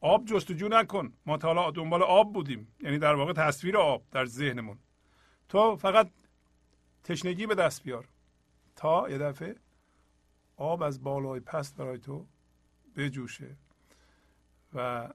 آب 0.01 0.25
جستجو 0.25 0.67
نکن. 0.67 1.13
ما 1.25 1.37
تا 1.37 1.47
حالا 1.47 1.71
دنبال 1.71 2.03
آب 2.03 2.33
بودیم. 2.33 2.67
یعنی 2.79 2.99
در 2.99 3.15
واقع 3.15 3.33
تصویر 3.33 3.77
آب 3.77 4.03
در 4.11 4.25
ذهنمون. 4.25 4.79
تو 5.49 5.75
فقط 5.75 6.09
تشنگی 7.03 7.47
به 7.47 7.55
دست 7.55 7.83
بیار. 7.83 8.07
تا 8.75 9.09
یه 9.09 9.17
دفعه 9.17 9.55
آب 10.57 10.83
از 10.83 11.03
بالای 11.03 11.39
پست 11.39 11.75
برای 11.75 11.97
تو 11.97 12.25
بجوشه. 12.95 13.55
و 14.73 15.09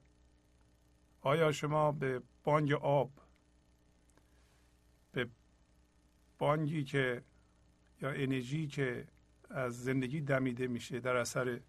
آیا 1.21 1.51
شما 1.51 1.91
به 1.91 2.21
بانگ 2.43 2.73
آب 2.73 3.11
به 5.11 5.29
بانگی 6.37 6.83
که 6.83 7.23
یا 8.01 8.09
انرژی 8.09 8.67
که 8.67 9.07
از 9.49 9.83
زندگی 9.83 10.21
دمیده 10.21 10.67
میشه 10.67 10.99
در 10.99 11.15
اثر 11.15 11.59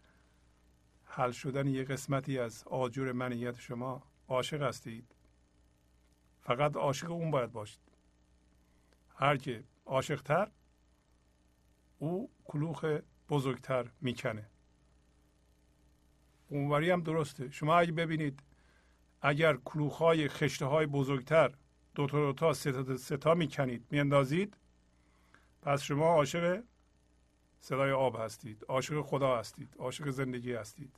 حل 1.04 1.30
شدن 1.30 1.66
یه 1.66 1.84
قسمتی 1.84 2.38
از 2.38 2.64
آجر 2.66 3.12
منیت 3.12 3.60
شما 3.60 4.02
عاشق 4.28 4.62
هستید؟ 4.62 5.04
فقط 6.42 6.76
عاشق 6.76 7.10
اون 7.10 7.30
باید 7.30 7.52
باشید. 7.52 7.91
هر 9.22 9.36
که 9.36 9.64
عاشقتر 9.86 10.48
او 11.98 12.30
کلوخ 12.44 12.84
بزرگتر 13.28 13.90
می‌کنه. 14.00 14.46
اونوری 16.48 16.90
هم 16.90 17.02
درسته. 17.02 17.50
شما 17.50 17.78
اگه 17.78 17.92
ببینید 17.92 18.42
اگر 19.22 19.56
کلوخ 19.56 19.96
های 19.96 20.28
خشته 20.28 20.66
های 20.66 20.86
بزرگتر 20.86 21.52
دو 21.94 22.06
تا 22.06 22.18
دو 22.18 22.32
تا 22.32 22.52
سه 22.52 22.72
تا, 22.72 23.16
تا 23.16 23.34
می‌کنید 23.34 23.86
میاندازید 23.90 24.56
پس 25.62 25.82
شما 25.82 26.06
عاشق 26.06 26.62
صدای 27.60 27.92
آب 27.92 28.16
هستید 28.20 28.64
عاشق 28.68 29.02
خدا 29.02 29.38
هستید 29.38 29.74
عاشق 29.78 30.10
زندگی 30.10 30.52
هستید. 30.52 30.96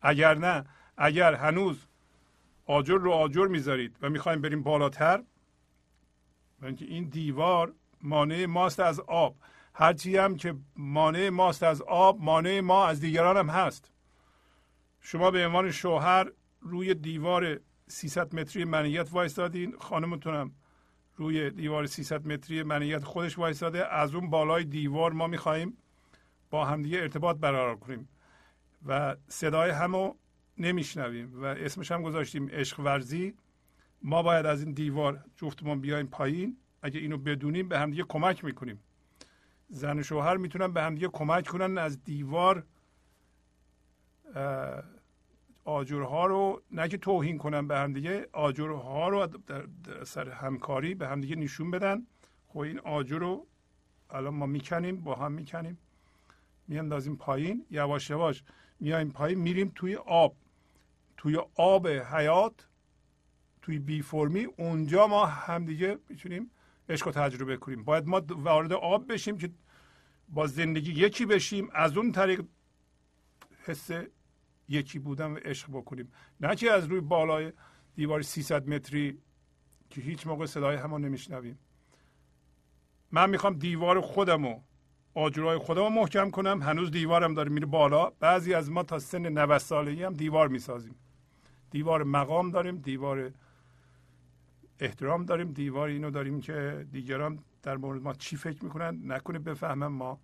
اگر 0.00 0.34
نه 0.34 0.64
اگر 0.96 1.34
هنوز 1.34 1.86
آجر 2.66 2.98
رو 2.98 3.12
آجر 3.12 3.46
می‌ذارید 3.46 3.96
و 4.02 4.10
می‌خوایم 4.10 4.40
بریم 4.40 4.62
بالاتر 4.62 5.24
اینکه 6.66 6.84
این 6.84 7.04
دیوار 7.04 7.74
مانع 8.02 8.46
ماست 8.46 8.80
از 8.80 9.00
آب. 9.00 9.36
هرچی 9.74 10.16
هم 10.16 10.36
که 10.36 10.54
مانع 10.76 11.28
ماست 11.28 11.62
از 11.62 11.82
آب 11.82 12.20
مانع 12.20 12.60
ما 12.60 12.86
از 12.86 13.00
دیگران 13.00 13.36
هم 13.36 13.50
هست. 13.50 13.90
شما 15.00 15.30
به 15.30 15.46
عنوان 15.46 15.70
شوهر 15.70 16.30
روی 16.60 16.94
دیوار 16.94 17.60
300 17.88 18.34
متری 18.34 18.64
منیت 18.64 19.08
وایستادین. 19.12 19.74
خانمتونم 19.80 20.52
روی 21.16 21.50
دیوار 21.50 21.86
300 21.86 22.26
متری 22.26 22.62
منیت 22.62 23.04
خودش 23.04 23.38
وایستاده. 23.38 23.94
از 23.94 24.14
اون 24.14 24.30
بالای 24.30 24.64
دیوار 24.64 25.12
ما 25.12 25.26
می‌خواهیم 25.26 25.78
با 26.50 26.64
همدیگه 26.64 26.98
ارتباط 26.98 27.36
برقرار 27.36 27.76
کنیم 27.76 28.08
و 28.86 29.16
صدای 29.28 29.70
همو 29.70 30.14
نمیشنویم 30.58 31.42
و 31.42 31.44
اسمش 31.44 31.92
هم 31.92 32.02
گذاشتیم 32.02 32.48
عشق 32.48 32.80
ورزی. 32.80 33.34
ما 34.04 34.22
باید 34.22 34.46
از 34.46 34.62
این 34.62 34.72
دیوار 34.72 35.24
جفتمون 35.36 35.80
بیایم 35.80 36.06
پایین. 36.06 36.56
اگه 36.82 37.00
اینو 37.00 37.18
بدونیم 37.18 37.68
به 37.68 37.78
همدیگه 37.78 38.04
کمک 38.08 38.44
می‌کنیم. 38.44 38.80
زن 39.68 39.98
و 39.98 40.02
شوهر 40.02 40.36
می‌تونن 40.36 40.72
به 40.72 40.82
همدیگه 40.82 41.08
کمک 41.08 41.48
کنن 41.48 41.78
از 41.78 42.04
دیوار 42.04 42.64
آجرها 45.64 46.26
رو 46.26 46.62
نه 46.70 46.88
که 46.88 46.98
توهین 46.98 47.38
کنن 47.38 47.68
به 47.68 47.78
همدیگه 47.78 48.28
آجرها 48.32 49.08
رو 49.08 49.26
در 49.26 49.66
سر 50.04 50.28
همکاری 50.28 50.94
به 50.94 51.08
همدیگه 51.08 51.36
نشون 51.36 51.70
بدن. 51.70 52.06
خب 52.48 52.58
این 52.58 52.78
آجر 52.78 53.18
رو 53.18 53.46
الان 54.10 54.34
ما 54.34 54.46
می‌کنیم 54.46 54.96
با 55.00 55.14
هم 55.14 55.32
می‌کنیم. 55.32 55.78
میاندازیم 56.68 57.16
پایین. 57.16 57.66
یواش 57.70 58.10
یواش 58.10 58.44
میایم 58.80 59.10
پایین 59.10 59.38
میریم 59.38 59.72
توی 59.74 59.94
آب. 59.94 60.36
توی 61.16 61.38
آب 61.54 61.88
حیات 61.88 62.68
توی 63.62 63.78
بی 63.78 64.02
فرمی 64.02 64.44
اونجا 64.44 65.06
ما 65.06 65.26
همدیگه 65.26 65.98
می‌تونیم 66.08 66.50
عشق 66.88 67.06
رو 67.06 67.12
تجربه 67.12 67.56
کنیم. 67.56 67.84
باید 67.84 68.06
ما 68.06 68.22
وارد 68.28 68.72
آب 68.72 69.12
بشیم 69.12 69.38
که 69.38 69.50
با 70.28 70.46
زندگی 70.46 70.92
یکی 70.92 71.26
بشیم 71.26 71.68
از 71.72 71.96
اون 71.96 72.12
طریق 72.12 72.44
حس 73.64 73.90
یکی 74.68 74.98
بودن 74.98 75.32
و 75.32 75.36
عشق 75.36 75.68
بکنیم. 75.68 76.12
نه 76.40 76.56
که 76.56 76.72
از 76.72 76.84
روی 76.86 77.00
بالای 77.00 77.52
دیوار 77.94 78.22
300 78.22 78.68
متری 78.68 79.18
که 79.90 80.00
هیچ 80.00 80.26
موقع 80.26 80.46
صدای 80.46 80.76
همون 80.76 81.04
نمیشنویم. 81.04 81.58
من 83.10 83.30
می‌خوام 83.30 83.54
دیوار 83.54 84.00
خودم 84.00 84.44
و 84.44 84.60
آجرای 85.14 85.58
خودم 85.58 85.82
رو 85.82 85.88
محکم 85.88 86.30
کنم. 86.30 86.62
هنوز 86.62 86.90
دیوارم 86.90 87.34
داره 87.34 87.50
میره 87.50 87.66
بالا. 87.66 88.10
بعضی 88.10 88.54
از 88.54 88.70
ما 88.70 88.82
تا 88.82 88.98
سن 88.98 89.26
90 89.26 89.58
سالگی 89.58 90.02
هم 90.02 90.12
دیوار 90.12 90.48
می‌سازیم. 90.48 90.94
دیوار 91.70 92.04
مقام 92.04 92.50
داریم 92.50 92.76
دیوار 92.76 93.32
احترام 94.80 95.24
داریم 95.24 95.52
دیوار 95.52 95.88
اینو 95.88 96.10
داریم 96.10 96.40
که 96.40 96.86
دیگران 96.92 97.38
در 97.62 97.76
مورد 97.76 98.02
ما 98.02 98.14
چی 98.14 98.36
فکر 98.36 98.64
می‌کنن؟ 98.64 99.12
نکنه 99.12 99.38
بفهمم 99.38 99.86
ما 99.92 100.20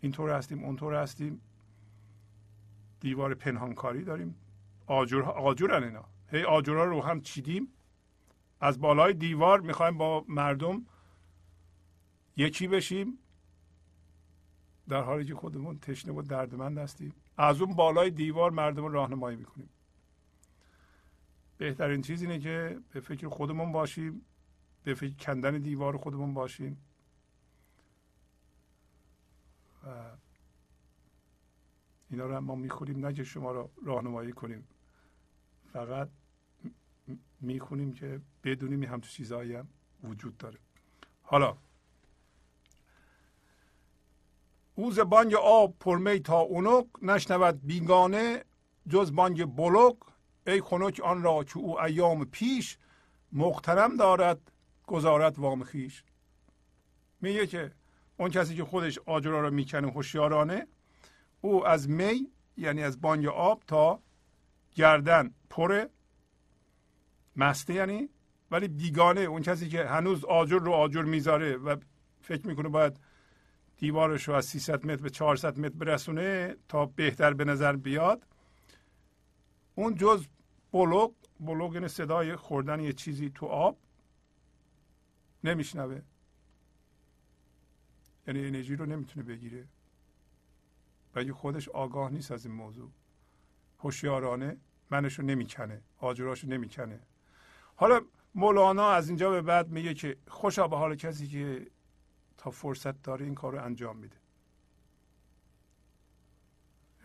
اینطور 0.00 0.30
هستیم 0.30 0.64
اونطور 0.64 0.94
هستیم. 0.94 1.40
دیوار 3.00 3.34
پنهانکاری 3.34 4.04
داریم. 4.04 4.34
آجر 4.86 5.22
آجرن 5.22 5.84
اینا. 5.84 6.04
هی 6.30 6.42
آجرها 6.44 6.84
رو 6.84 7.02
هم 7.02 7.20
چیدیم. 7.20 7.68
از 8.60 8.80
بالای 8.80 9.12
دیوار 9.12 9.60
می‌خوایم 9.60 9.98
با 9.98 10.24
مردم 10.28 10.86
یکی 12.36 12.68
بشیم. 12.68 13.18
در 14.88 15.02
حالی 15.02 15.24
که 15.24 15.34
خودمون 15.34 15.78
تشنه 15.78 16.12
و 16.12 16.22
دردمند 16.22 16.78
هستیم. 16.78 17.14
از 17.36 17.60
اون 17.60 17.74
بالای 17.74 18.10
دیوار 18.10 18.50
مردم 18.50 18.82
رو 18.82 18.88
راهنمایی 18.88 19.36
می‌کنیم. 19.36 19.68
بهترین 21.58 22.02
چیز 22.02 22.22
اینه 22.22 22.38
که 22.38 22.80
به 22.92 23.00
فکر 23.00 23.28
خودمون 23.28 23.72
باشیم 23.72 24.24
به 24.84 24.94
فکر 24.94 25.14
کندن 25.14 25.58
دیوار 25.58 25.96
خودمون 25.96 26.34
باشیم. 26.34 26.84
و 29.84 30.10
اینا 32.10 32.26
رو 32.26 32.36
هم 32.36 32.44
ما 32.44 32.54
می‌خونیم 32.54 33.06
نه 33.06 33.12
که 33.12 33.24
شما 33.24 33.52
رو 33.52 33.70
راهنمایی 33.84 34.32
کنیم. 34.32 34.68
فقط 35.72 36.08
می‌خونیم 37.40 37.92
که 37.92 38.20
بدونیم 38.44 38.82
هم 38.82 39.00
تو 39.00 39.08
چیزهایی 39.08 39.54
هم 39.54 39.68
وجود 40.04 40.36
داره. 40.36 40.58
حالا 41.22 41.56
اوز 44.74 44.98
بانگ 45.00 45.34
آب 45.34 45.78
پرمی 45.78 46.20
تا 46.20 46.38
اونک 46.38 46.86
نشنود 47.02 47.66
بیگانه 47.66 48.44
جز 48.88 49.12
بانگ 49.12 49.44
بلوک. 49.44 49.96
ای 50.48 50.60
خنک 50.60 51.00
آن 51.04 51.22
را 51.22 51.44
که 51.44 51.58
او 51.58 51.80
ایام 51.80 52.24
پیش 52.24 52.78
مقترم 53.32 53.96
دارد 53.96 54.52
گذارت 54.86 55.38
وام 55.38 55.64
خیش 55.64 56.04
میگه 57.20 57.46
که 57.46 57.72
اون 58.16 58.30
کسی 58.30 58.56
که 58.56 58.64
خودش 58.64 58.98
آجرا 59.06 59.40
را 59.40 59.50
می‌کنه 59.50 59.90
هوشیارانه 59.90 60.66
او 61.40 61.66
از 61.66 61.90
می 61.90 62.30
یعنی 62.56 62.82
از 62.82 63.00
بانگ 63.00 63.26
آب 63.26 63.62
تا 63.66 64.02
گردن 64.74 65.34
پره 65.50 65.90
مسته 67.36 67.74
یعنی 67.74 68.08
ولی 68.50 68.68
بیگانه. 68.68 69.20
اون 69.20 69.42
کسی 69.42 69.68
که 69.68 69.84
هنوز 69.84 70.24
آجر 70.24 70.58
رو 70.58 70.72
آجر 70.72 71.02
می‌ذاره 71.02 71.56
و 71.56 71.76
فکر 72.20 72.46
می‌کنه 72.46 72.68
باید 72.68 73.00
دیوارش 73.76 74.28
رو 74.28 74.34
از 74.34 74.46
300 74.46 74.86
متر 74.86 75.02
به 75.02 75.10
400 75.10 75.58
متر 75.58 75.74
برسونه 75.74 76.56
تا 76.68 76.86
بهتر 76.86 77.34
به 77.34 77.44
نظر 77.44 77.76
بیاد 77.76 78.26
اون 79.74 79.94
جز 79.94 80.26
بلوگ 80.72 81.12
بلوگ 81.40 81.74
یعنی 81.74 81.88
صدای 81.88 82.36
خوردن 82.36 82.80
یه 82.80 82.92
چیزی 82.92 83.30
تو 83.30 83.46
آب 83.46 83.78
نمیشنوه. 85.44 86.02
یعنی 88.26 88.46
انرژی 88.46 88.76
رو 88.76 88.86
نمی‌تونه 88.86 89.26
بگیره. 89.26 89.68
و 91.14 91.32
خودش 91.32 91.68
آگاه 91.68 92.10
نیست 92.10 92.32
از 92.32 92.46
این 92.46 92.54
موضوع. 92.54 92.90
هوشیارانه 93.78 94.56
منشو 94.90 95.22
نمی‌کنه. 95.22 95.82
آجراشو 95.98 96.48
نمی‌کنه. 96.48 97.00
حالا 97.76 98.00
مولانا 98.34 98.90
از 98.90 99.08
اینجا 99.08 99.30
به 99.30 99.42
بعد 99.42 99.70
میگه 99.70 99.94
که 99.94 100.16
خوشا 100.28 100.68
به 100.68 100.76
حال 100.76 100.96
کسی 100.96 101.28
که 101.28 101.70
تا 102.36 102.50
فرصت 102.50 103.02
داره 103.02 103.24
این 103.24 103.34
کار 103.34 103.52
رو 103.52 103.64
انجام 103.64 103.96
میده. 103.96 104.16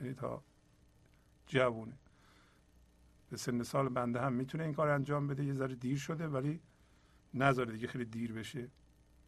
یعنی 0.02 0.14
تا 0.14 0.44
جوونه. 1.48 1.98
به 3.34 3.38
سن 3.38 3.64
سال 3.64 3.90
بنده 3.90 4.22
هم 4.22 4.34
می‌تونه 4.34 4.64
این 4.64 4.74
کار 4.74 4.90
انجام 4.90 5.28
بده. 5.28 5.46
یه 5.46 5.54
ذره 5.54 5.76
دیر 5.76 5.98
شده 5.98 6.28
ولی 6.28 6.62
نذاره 7.34 7.72
دیگه 7.74 7.88
خیلی 7.88 8.06
دیر 8.06 8.34
بشه. 8.34 8.68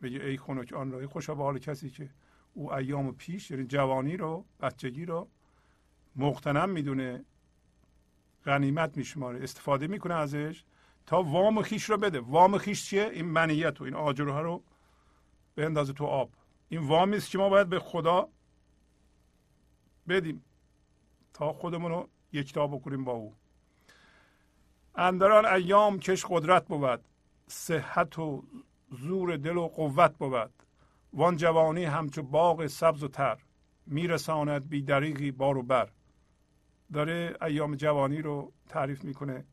بگه 0.02 0.24
ای 0.24 0.38
خنک 0.38 0.74
آن 0.74 0.92
را 0.92 1.08
خوشا 1.08 1.36
به 1.36 1.44
حال 1.44 1.60
کسی 1.60 1.90
که 1.90 2.10
او 2.54 2.74
ایام 2.74 3.16
پیش 3.16 3.52
یعنی 3.52 3.66
جوانی 3.66 4.18
رو 4.18 4.46
بچگی 4.60 5.06
رو 5.06 5.28
مقتنم 6.16 6.70
می‌دونه 6.70 7.26
غنیمت 8.46 8.98
میشماره 8.98 9.44
استفاده 9.44 9.88
می‌کنه 9.88 10.14
ازش 10.14 10.64
تا 11.06 11.24
وام 11.24 11.62
خیش 11.62 11.90
رو 11.90 11.98
بده. 11.98 12.20
وام 12.20 12.58
خیش 12.58 12.86
چیه؟ 12.86 13.10
این 13.14 13.26
منیت 13.26 13.82
و 13.82 13.84
این 13.84 13.94
آجرها 13.94 14.42
رو 14.42 14.64
به 15.56 15.66
اندازه 15.66 15.94
تو 15.94 16.06
آب. 16.06 16.30
این 16.70 16.88
وامی 16.88 17.16
است 17.16 17.30
که 17.30 17.38
ما 17.38 17.50
باید 17.50 17.70
به 17.70 17.80
خدا 17.80 18.30
بدیم 20.08 20.44
تا 21.34 21.54
خودمون 21.54 21.92
رو 21.92 22.10
یکتا 22.34 22.68
بکنیم 22.68 23.04
با 23.04 23.12
او. 23.12 23.34
اندران 24.98 25.46
ایام 25.46 26.00
کش 26.00 26.26
قدرت 26.30 26.68
بود. 26.68 27.02
صحت 27.48 28.20
و 28.20 28.44
زور 28.92 29.38
دل 29.38 29.58
و 29.58 29.68
قوت 29.68 30.18
بود. 30.18 30.52
وان 31.14 31.36
جوانی 31.36 31.84
همچو 31.84 32.24
باغ 32.24 32.68
سبز 32.68 33.04
و 33.04 33.08
تر 33.08 33.38
میرساند 33.86 34.70
بی 34.70 34.82
دریغی 34.82 35.32
بار 35.32 35.58
و 35.58 35.64
بر. 35.64 35.90
داره 36.94 37.38
ایام 37.42 37.76
جوانی 37.76 38.22
رو 38.22 38.54
تعریف 38.70 39.04
می‌کنه 39.04 39.46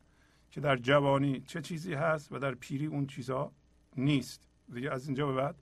که 0.51 0.61
در 0.61 0.77
جوانی 0.77 1.41
چه 1.41 1.61
چیزی 1.61 1.93
هست 1.93 2.31
و 2.31 2.39
در 2.39 2.55
پیری 2.55 2.85
اون 2.85 3.07
چیزها 3.07 3.51
نیست. 3.97 4.47
دیگه 4.73 4.91
از 4.91 5.05
اینجا 5.05 5.27
به 5.27 5.33
بعد 5.33 5.55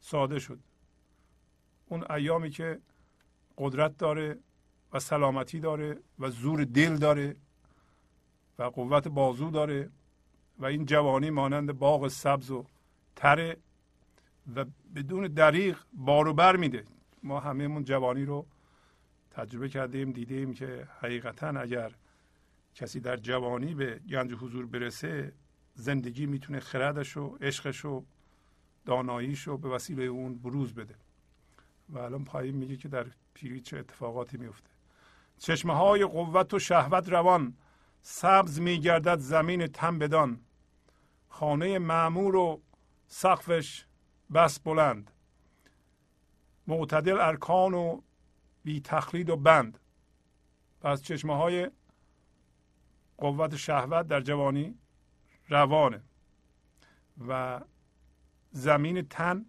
ساده 0.00 0.38
شد. 0.38 0.58
اون 1.86 2.12
ایامی 2.12 2.50
که 2.50 2.80
قدرت 3.58 3.96
داره 3.96 4.38
و 4.92 4.98
سلامتی 4.98 5.60
داره 5.60 5.98
و 6.18 6.30
زور 6.30 6.64
دل 6.64 6.96
داره 6.96 7.36
و 8.58 8.62
قوت 8.62 9.08
بازو 9.08 9.50
داره 9.50 9.90
و 10.58 10.66
این 10.66 10.86
جوانی 10.86 11.30
مانند 11.30 11.72
باغ 11.72 12.08
سبز 12.08 12.50
و 12.50 12.64
تره 13.16 13.56
و 14.56 14.64
بدون 14.94 15.26
دریغ 15.26 15.78
بار 15.92 16.28
و 16.28 16.34
بر 16.34 16.56
میده. 16.56 16.84
ما 17.22 17.40
همهمون 17.40 17.84
جوانی 17.84 18.24
رو 18.24 18.46
تجربه 19.30 19.68
کردیم 19.68 20.12
دیدیم 20.12 20.54
که 20.54 20.88
حقیقتا 21.00 21.48
اگر 21.48 21.92
کسی 22.74 23.00
در 23.00 23.16
جوانی 23.16 23.74
به 23.74 24.00
گنج 24.10 24.32
حضور 24.32 24.66
برسه 24.66 25.32
زندگی 25.74 26.26
می‌تونه 26.26 26.60
خردش 26.60 27.16
و 27.16 27.36
عشقش 27.40 27.84
و 27.84 28.04
داناییش 28.84 29.42
رو 29.42 29.58
به 29.58 29.68
وسیله 29.68 30.02
اون 30.02 30.38
بروز 30.38 30.74
بده. 30.74 30.94
و 31.88 31.98
الان 31.98 32.24
پایین 32.24 32.56
میگه 32.56 32.76
که 32.76 32.88
در 32.88 33.06
پیری 33.34 33.60
چه 33.60 33.78
اتفاقاتی 33.78 34.36
میفته 34.36 34.70
چشمه 35.38 35.74
های 35.74 36.04
قوت 36.04 36.54
و 36.54 36.58
شهوت 36.58 37.08
روان 37.08 37.54
سبز 38.02 38.60
میگردد 38.60 39.18
زمین 39.18 39.66
تن 39.66 39.98
بدان. 39.98 40.40
خانه 41.28 41.78
معمور 41.78 42.36
و 42.36 42.62
سقفش 43.06 43.86
بس 44.34 44.58
بلند. 44.60 45.10
معتدل 46.66 47.20
ارکان 47.20 47.74
و 47.74 48.00
بی 48.64 48.80
تخلید 48.80 49.30
و 49.30 49.36
بند. 49.36 49.78
پس 50.80 51.02
چشمه 51.02 51.36
های 51.36 51.70
قوت 53.18 53.56
شهوت 53.56 54.06
در 54.06 54.20
جوانی 54.20 54.78
روانه 55.48 56.02
و 57.28 57.60
زمین 58.50 59.02
تن 59.02 59.46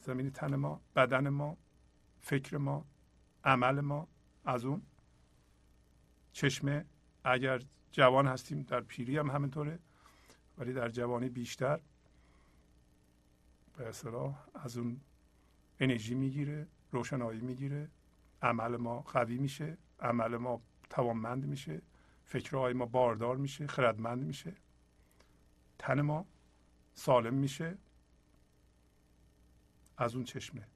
زمین 0.00 0.30
تن 0.30 0.56
ما 0.56 0.80
بدن 0.96 1.28
ما 1.28 1.56
فکر 2.20 2.56
ما 2.56 2.84
عمل 3.44 3.80
ما 3.80 4.08
از 4.44 4.64
اون 4.64 4.82
چشمه 6.36 6.84
اگر 7.24 7.62
جوان 7.92 8.26
هستیم 8.26 8.62
در 8.62 8.80
پیری 8.80 9.18
هم 9.18 9.30
همینطوره 9.30 9.78
ولی 10.58 10.72
در 10.72 10.88
جوانی 10.88 11.28
بیشتر. 11.28 11.80
به 13.76 13.88
اصطلاح 13.88 14.46
از 14.54 14.76
اون 14.76 15.00
انرژی 15.80 16.14
می‌گیره 16.14 16.66
روشنایی 16.92 17.40
می‌گیره 17.40 17.88
عمل 18.42 18.76
ما 18.76 19.00
قوی 19.00 19.38
میشه 19.38 19.76
عمل 20.00 20.36
ما 20.36 20.60
توانمند 20.90 21.46
میشه 21.46 21.82
فکرهای 22.24 22.72
ما 22.72 22.86
باردار 22.86 23.36
میشه 23.36 23.66
خردمند 23.66 24.22
میشه. 24.24 24.52
تن 25.78 26.00
ما 26.00 26.26
سالم 26.94 27.34
میشه 27.34 27.78
از 29.98 30.14
اون 30.14 30.24
چشمه. 30.24 30.66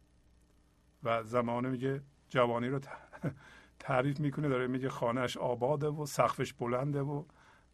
و 1.03 1.25
زمانه 1.25 1.69
میگه 1.69 2.03
جوانی 2.29 2.69
رو 2.69 2.81
تعریف 3.81 4.21
می‌کنه 4.21 4.49
داره 4.49 4.67
میگه 4.67 4.89
خانهش 4.89 5.37
آباده 5.37 5.87
و 5.87 6.07
سقفش 6.07 6.53
بلنده 6.53 7.01
و 7.01 7.25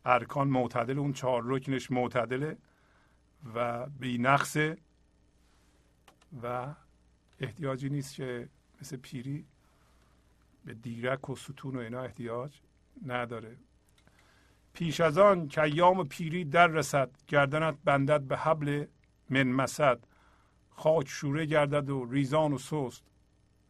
ارکان 0.05 0.49
معتدل 0.49 0.99
اون 0.99 1.13
چهار 1.13 1.43
رکنش 1.47 1.91
معتدله 1.91 2.57
و 3.55 3.87
بی 3.87 4.19
نقصه 4.19 4.77
و 6.43 6.75
احتیاجی 7.41 7.89
نیست 7.89 8.15
که 8.15 8.49
مثل 8.81 8.97
پیری 8.97 9.47
به 10.65 10.75
دیرک 10.75 11.31
و 11.31 11.37
ستون 11.37 11.77
و 11.77 11.79
اینا 11.79 12.03
احتیاج 12.03 12.61
نداره. 13.07 13.57
پیش 14.73 15.01
از 15.01 15.19
آن 15.19 15.49
که 15.49 15.63
ایام 15.63 16.09
پیری 16.09 16.45
در 16.45 16.67
رسد 16.67 17.11
گردنت 17.29 17.77
بندد 17.85 18.21
به 18.21 18.37
حبل 18.37 18.87
من 19.31 19.43
مسد. 19.43 20.07
خاک 20.71 21.09
شوره 21.09 21.47
گردد 21.47 21.91
و 21.91 22.05
ریزان 22.05 22.53
و 22.53 22.59
سست. 22.59 23.05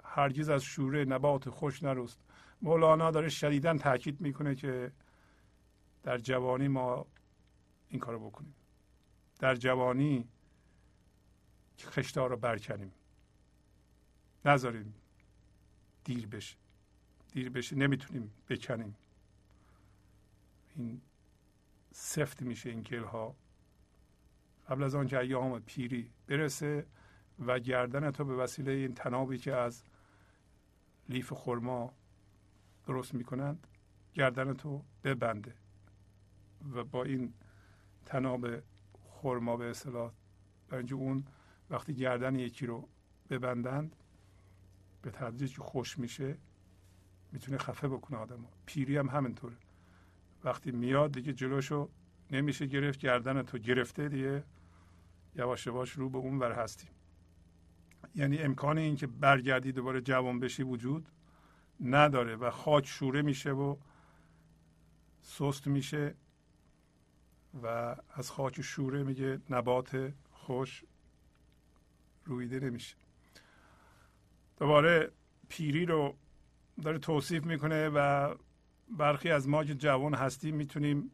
هرگز 0.05 0.49
از 0.49 0.63
شوره 0.63 1.05
نبات 1.05 1.51
خوش 1.51 1.83
نرست. 1.83 2.21
مولانا 2.63 3.11
داره 3.11 3.29
شدیدا 3.29 3.79
تاکید 3.79 4.21
می‌کنه 4.21 4.55
که 4.55 4.93
در 6.03 6.19
جوانی 6.19 6.69
ما 6.69 7.07
این 7.89 8.01
کارو 8.01 8.31
بکنیم. 8.31 8.55
در 9.39 9.55
جوانی 9.55 10.29
خشتار 11.81 12.31
رو 12.31 12.37
برکنیم. 12.37 12.93
نذاریم 14.45 14.95
دیر 16.05 16.27
بشه. 16.27 16.57
دیر 17.33 17.51
بشه. 17.51 17.77
نمی‌تونیم 17.77 18.33
بکنیم. 18.49 18.97
این 20.77 21.01
سفت 21.93 22.43
میشه 22.43 22.71
این 22.71 22.83
گل 22.83 23.05
ها 23.05 23.37
قبل 24.69 24.83
از 24.83 24.95
آنکه 24.95 25.19
ایام 25.19 25.61
پیری 25.61 26.11
برسه 26.27 26.87
و 27.47 27.59
گردن 27.59 28.11
تو 28.11 28.25
به 28.25 28.35
وسیله 28.35 28.73
این 28.73 28.95
تنابی 28.95 29.39
که 29.39 29.55
از 29.55 29.83
لیف 31.09 31.33
خرما 31.33 31.95
درست 32.87 33.15
می‌کنند 33.15 33.67
گردن 34.15 34.55
تو 34.55 34.85
ببنده. 35.05 35.55
و 36.73 36.85
با 36.85 37.05
این 37.05 37.35
تناب 38.07 38.47
خرما 39.05 39.57
به 39.57 39.71
اصطلاح 39.71 40.13
برای 40.69 40.93
اون 40.93 41.25
وقتی 41.71 41.95
گردن 41.95 42.35
یکی 42.35 42.67
رو 42.67 42.89
ببندند 43.31 43.97
به 45.03 45.11
تدریج 45.11 45.57
که 45.57 45.63
خوش 45.63 45.99
میشه 45.99 46.39
می‌تونه 47.33 47.59
خفه 47.59 47.89
بکنه 47.89 48.19
آدم 48.19 48.45
پیری 48.67 48.97
هم 48.97 49.09
همینطوره. 49.09 49.57
وقتی 50.45 50.71
میاد 50.71 51.13
دیگه 51.13 51.33
جلوشو 51.33 51.89
نمیشه 52.31 52.67
گرفت 52.67 52.99
گردن 52.99 53.43
تو 53.43 53.59
گرفته 53.59 54.09
دیگه. 54.09 54.45
یواش 55.37 55.67
یواش 55.67 55.91
رو 55.91 56.11
به 56.11 56.19
اون 56.19 56.39
ور 56.39 56.53
هستیم. 56.53 56.91
یعنی 58.15 58.39
امکان 58.39 58.79
این 58.79 58.97
که 58.97 59.07
برگردی 59.07 59.73
دوباره 59.73 60.01
جوان 60.01 60.41
بشی 60.41 60.63
وجود 60.63 61.09
نداره 61.81 62.37
و 62.37 62.51
خاک 62.51 62.87
شوره 62.87 63.23
میشه 63.23 63.51
و 63.51 63.77
سست 65.23 65.67
میشه 65.67 66.15
و 67.63 67.97
از 68.11 68.31
خاک 68.31 68.61
شوره 68.61 69.03
میگه 69.03 69.41
نبات 69.51 70.13
خوش 70.33 70.85
رویده 72.25 72.61
نمیشه. 72.61 72.97
دوباره 74.59 75.13
پیری 75.49 75.87
رو 75.87 76.17
داره 76.83 76.99
توصیف 76.99 77.45
می‌کنه 77.45 77.89
و 77.89 78.35
برخی 78.89 79.31
از 79.31 79.49
ما 79.49 79.65
که 79.65 79.75
جوان 79.75 80.15
هستیم 80.15 80.57
می‌تونیم 80.57 81.11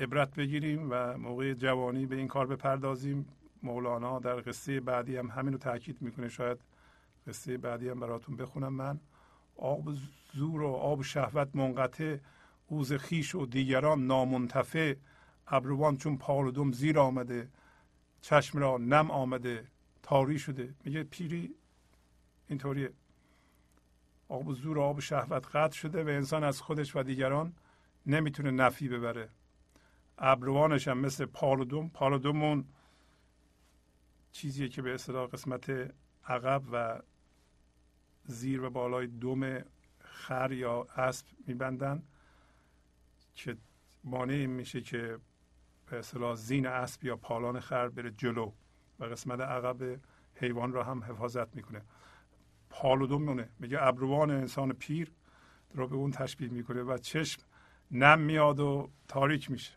عبرت 0.00 0.34
بگیریم 0.34 0.88
و 0.90 1.18
موقع 1.18 1.54
جوانی 1.54 2.06
به 2.06 2.16
این 2.16 2.28
کار 2.28 2.46
بپردازیم. 2.46 3.26
مولانا 3.62 4.18
در 4.18 4.40
قصه 4.40 4.80
بعدی 4.80 5.16
هم 5.16 5.26
همین 5.26 5.52
رو 5.52 5.58
تاکید 5.58 6.02
می‌کنه. 6.02 6.28
شاید 6.28 6.58
قصه 7.26 7.58
بعدی 7.58 7.88
هم 7.88 8.00
براتون 8.00 8.36
بخونم 8.36 8.72
من. 8.72 9.00
آب 9.58 9.92
زور 10.34 10.62
و 10.62 10.68
آب 10.68 11.02
شهوت 11.02 11.56
منقطع 11.56 12.16
اوز 12.66 12.92
خیش 12.92 13.34
و 13.34 13.46
دیگران 13.46 14.06
نامنتفع 14.06 14.94
ابروان 15.46 15.96
چون 15.96 16.18
پالودم 16.18 16.72
زیر 16.72 16.98
آمده 16.98 17.48
چشم 18.20 18.58
را 18.58 18.78
نم 18.78 19.10
آمده 19.10 19.66
تاری 20.02 20.38
شده. 20.38 20.74
میگه 20.84 21.02
پیری 21.02 21.54
اینطوریه. 22.48 22.92
آب 24.28 24.52
زور 24.52 24.78
و 24.78 24.82
آب 24.82 25.00
شهوت 25.00 25.56
قطع 25.56 25.76
شده 25.76 26.04
و 26.04 26.08
انسان 26.08 26.44
از 26.44 26.60
خودش 26.60 26.96
و 26.96 27.02
دیگران 27.02 27.52
نمی‌تونه 28.06 28.50
نفی 28.50 28.88
ببره. 28.88 29.28
ابروانش 30.18 30.88
هم 30.88 30.98
مثل 30.98 31.24
پالودوم 31.24 31.88
پالودومون 31.88 32.64
چیزیه 34.32 34.68
که 34.68 34.82
به 34.82 34.94
اصطلاح 34.94 35.28
قسمت 35.28 35.70
عقب 36.26 36.62
و 36.72 37.00
زیر 38.28 38.62
و 38.62 38.70
بالای 38.70 39.06
دوم 39.06 39.60
خر 40.00 40.52
یا 40.52 40.82
اسب 40.82 41.26
میبندن 41.46 42.02
که 43.34 43.56
مانع 44.04 44.46
میشه 44.46 44.80
که 44.80 45.18
به 45.86 45.98
اصطلاح 45.98 46.34
زین 46.34 46.66
اسب 46.66 47.04
یا 47.04 47.16
پالان 47.16 47.60
خر 47.60 47.88
بره 47.88 48.10
جلو 48.10 48.52
و 48.98 49.04
قسمت 49.04 49.40
عقب 49.40 50.00
حیوان 50.34 50.72
را 50.72 50.84
هم 50.84 51.04
حفاظت 51.04 51.56
می‌کنه. 51.56 51.82
پالودوم 52.70 53.22
مونه 53.22 53.48
میگه 53.58 53.82
ابروان 53.82 54.30
انسان 54.30 54.72
پیر 54.72 55.12
رو 55.74 55.88
به 55.88 55.96
اون 55.96 56.10
تشبیه 56.10 56.48
می‌کنه 56.48 56.82
و 56.82 56.98
چشم 56.98 57.42
نم 57.90 58.20
میاد 58.20 58.60
و 58.60 58.90
تاریک 59.08 59.50
میشه. 59.50 59.72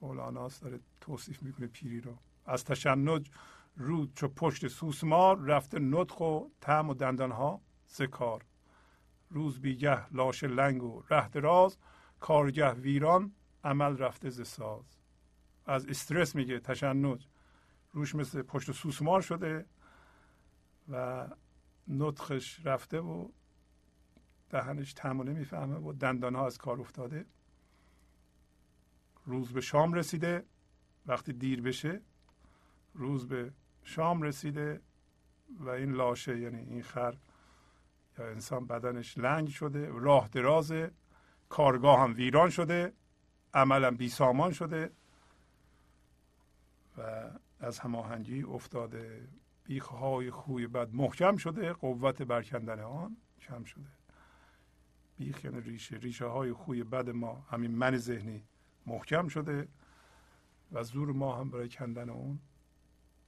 مولاناس 0.00 0.60
داره 0.60 0.80
توصیف 1.00 1.42
می‌کنه 1.42 1.66
پیری 1.66 2.00
رو. 2.00 2.16
از 2.46 2.64
تشنج 2.64 3.30
رود 3.78 4.14
چو 4.14 4.28
پشت 4.28 4.68
سوسمار 4.68 5.40
رفته 5.40 5.78
نطخ 5.78 6.20
و 6.20 6.40
تعم 6.60 6.88
و 6.88 6.94
دندانها 6.94 7.60
زکار 7.86 8.44
روز 9.30 9.60
بیگه 9.60 10.14
لاش 10.14 10.44
لنگ 10.44 10.82
و 10.82 11.02
ره 11.08 11.28
دراز 11.28 11.78
کارگه 12.20 12.70
ویران 12.70 13.32
عمل 13.64 13.98
رفته 13.98 14.30
ز 14.30 14.48
ساز. 14.48 14.84
از 15.66 15.86
استرس 15.86 16.34
میگه 16.34 16.60
تشنج. 16.60 17.28
روش 17.92 18.14
مثل 18.14 18.42
پشت 18.42 18.72
سوسمار 18.72 19.20
شده 19.20 19.66
و 20.88 21.28
نطخش 21.88 22.66
رفته 22.66 23.00
و 23.00 23.28
دهنش 24.50 24.92
تمونه 24.92 25.32
می‌فهمه 25.32 25.76
و 25.76 25.92
دندان 25.92 26.34
ها 26.34 26.46
از 26.46 26.58
کار 26.58 26.80
افتاده. 26.80 27.26
روز 29.24 29.52
به 29.52 29.60
شام 29.60 29.92
رسیده 29.92 30.44
وقتی 31.06 31.32
دیر 31.32 31.62
بشه 31.62 32.00
روز 32.94 33.28
به 33.28 33.52
شام 33.88 34.22
رسیده 34.22 34.80
و 35.60 35.68
این 35.68 35.92
لاشه 35.92 36.38
یعنی 36.38 36.58
این 36.58 36.82
خر 36.82 37.16
یا 38.18 38.28
انسان 38.28 38.66
بدنش 38.66 39.18
لنگ 39.18 39.48
شده 39.48 39.88
راه 39.92 40.28
درازه 40.28 40.90
کارگاه 41.48 42.00
هم 42.00 42.14
ویران 42.14 42.50
شده 42.50 42.92
عملم 43.54 43.96
بی 43.96 44.08
سامان 44.08 44.52
شده 44.52 44.90
و 46.98 47.30
از 47.60 47.78
هماهنگی 47.78 48.42
افتاده. 48.42 49.28
بیخهای 49.64 50.30
خوی 50.30 50.66
بد 50.66 50.94
محکم 50.94 51.36
شده 51.36 51.72
قوت 51.72 52.22
برکندن 52.22 52.80
آن 52.80 53.16
کم 53.40 53.64
شده. 53.64 53.90
بیخ 55.16 55.44
یعنی 55.44 55.60
ریشه 55.60 55.96
ریشه 55.96 56.26
های 56.26 56.52
خوی 56.52 56.84
بد 56.84 57.10
ما 57.10 57.46
همین 57.50 57.70
من 57.70 57.96
ذهنی 57.96 58.44
محکم 58.86 59.28
شده 59.28 59.68
و 60.72 60.82
زور 60.82 61.12
ما 61.12 61.36
هم 61.36 61.50
برای 61.50 61.68
کندن 61.68 62.10
اون 62.10 62.38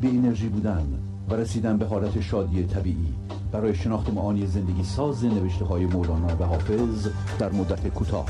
بی 0.00 0.08
انرژی 0.08 0.48
بودن 0.48 0.98
و 1.28 1.34
رسیدن 1.34 1.78
به 1.78 1.86
حالت 1.86 2.20
شادی 2.20 2.66
طبیعی. 2.66 3.14
برای 3.52 3.74
شناخت 3.74 4.10
معانی 4.10 4.46
زندگی 4.46 4.84
ساز 4.84 5.24
نوشته 5.24 5.64
های 5.64 5.86
مولانا 5.86 6.36
و 6.36 6.44
حافظ 6.44 7.08
در 7.38 7.52
مدت 7.52 7.88
کوتاه. 7.88 8.26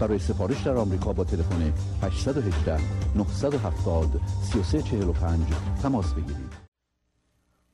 برای 0.00 0.18
سفارش 0.18 0.62
در 0.62 0.76
آمریکا 0.76 1.12
با 1.12 1.24
تلفن 1.24 1.72
818 2.02 2.78
970 3.16 4.20
3345 4.42 5.40
تماس 5.82 6.14
بگیرید. 6.14 6.52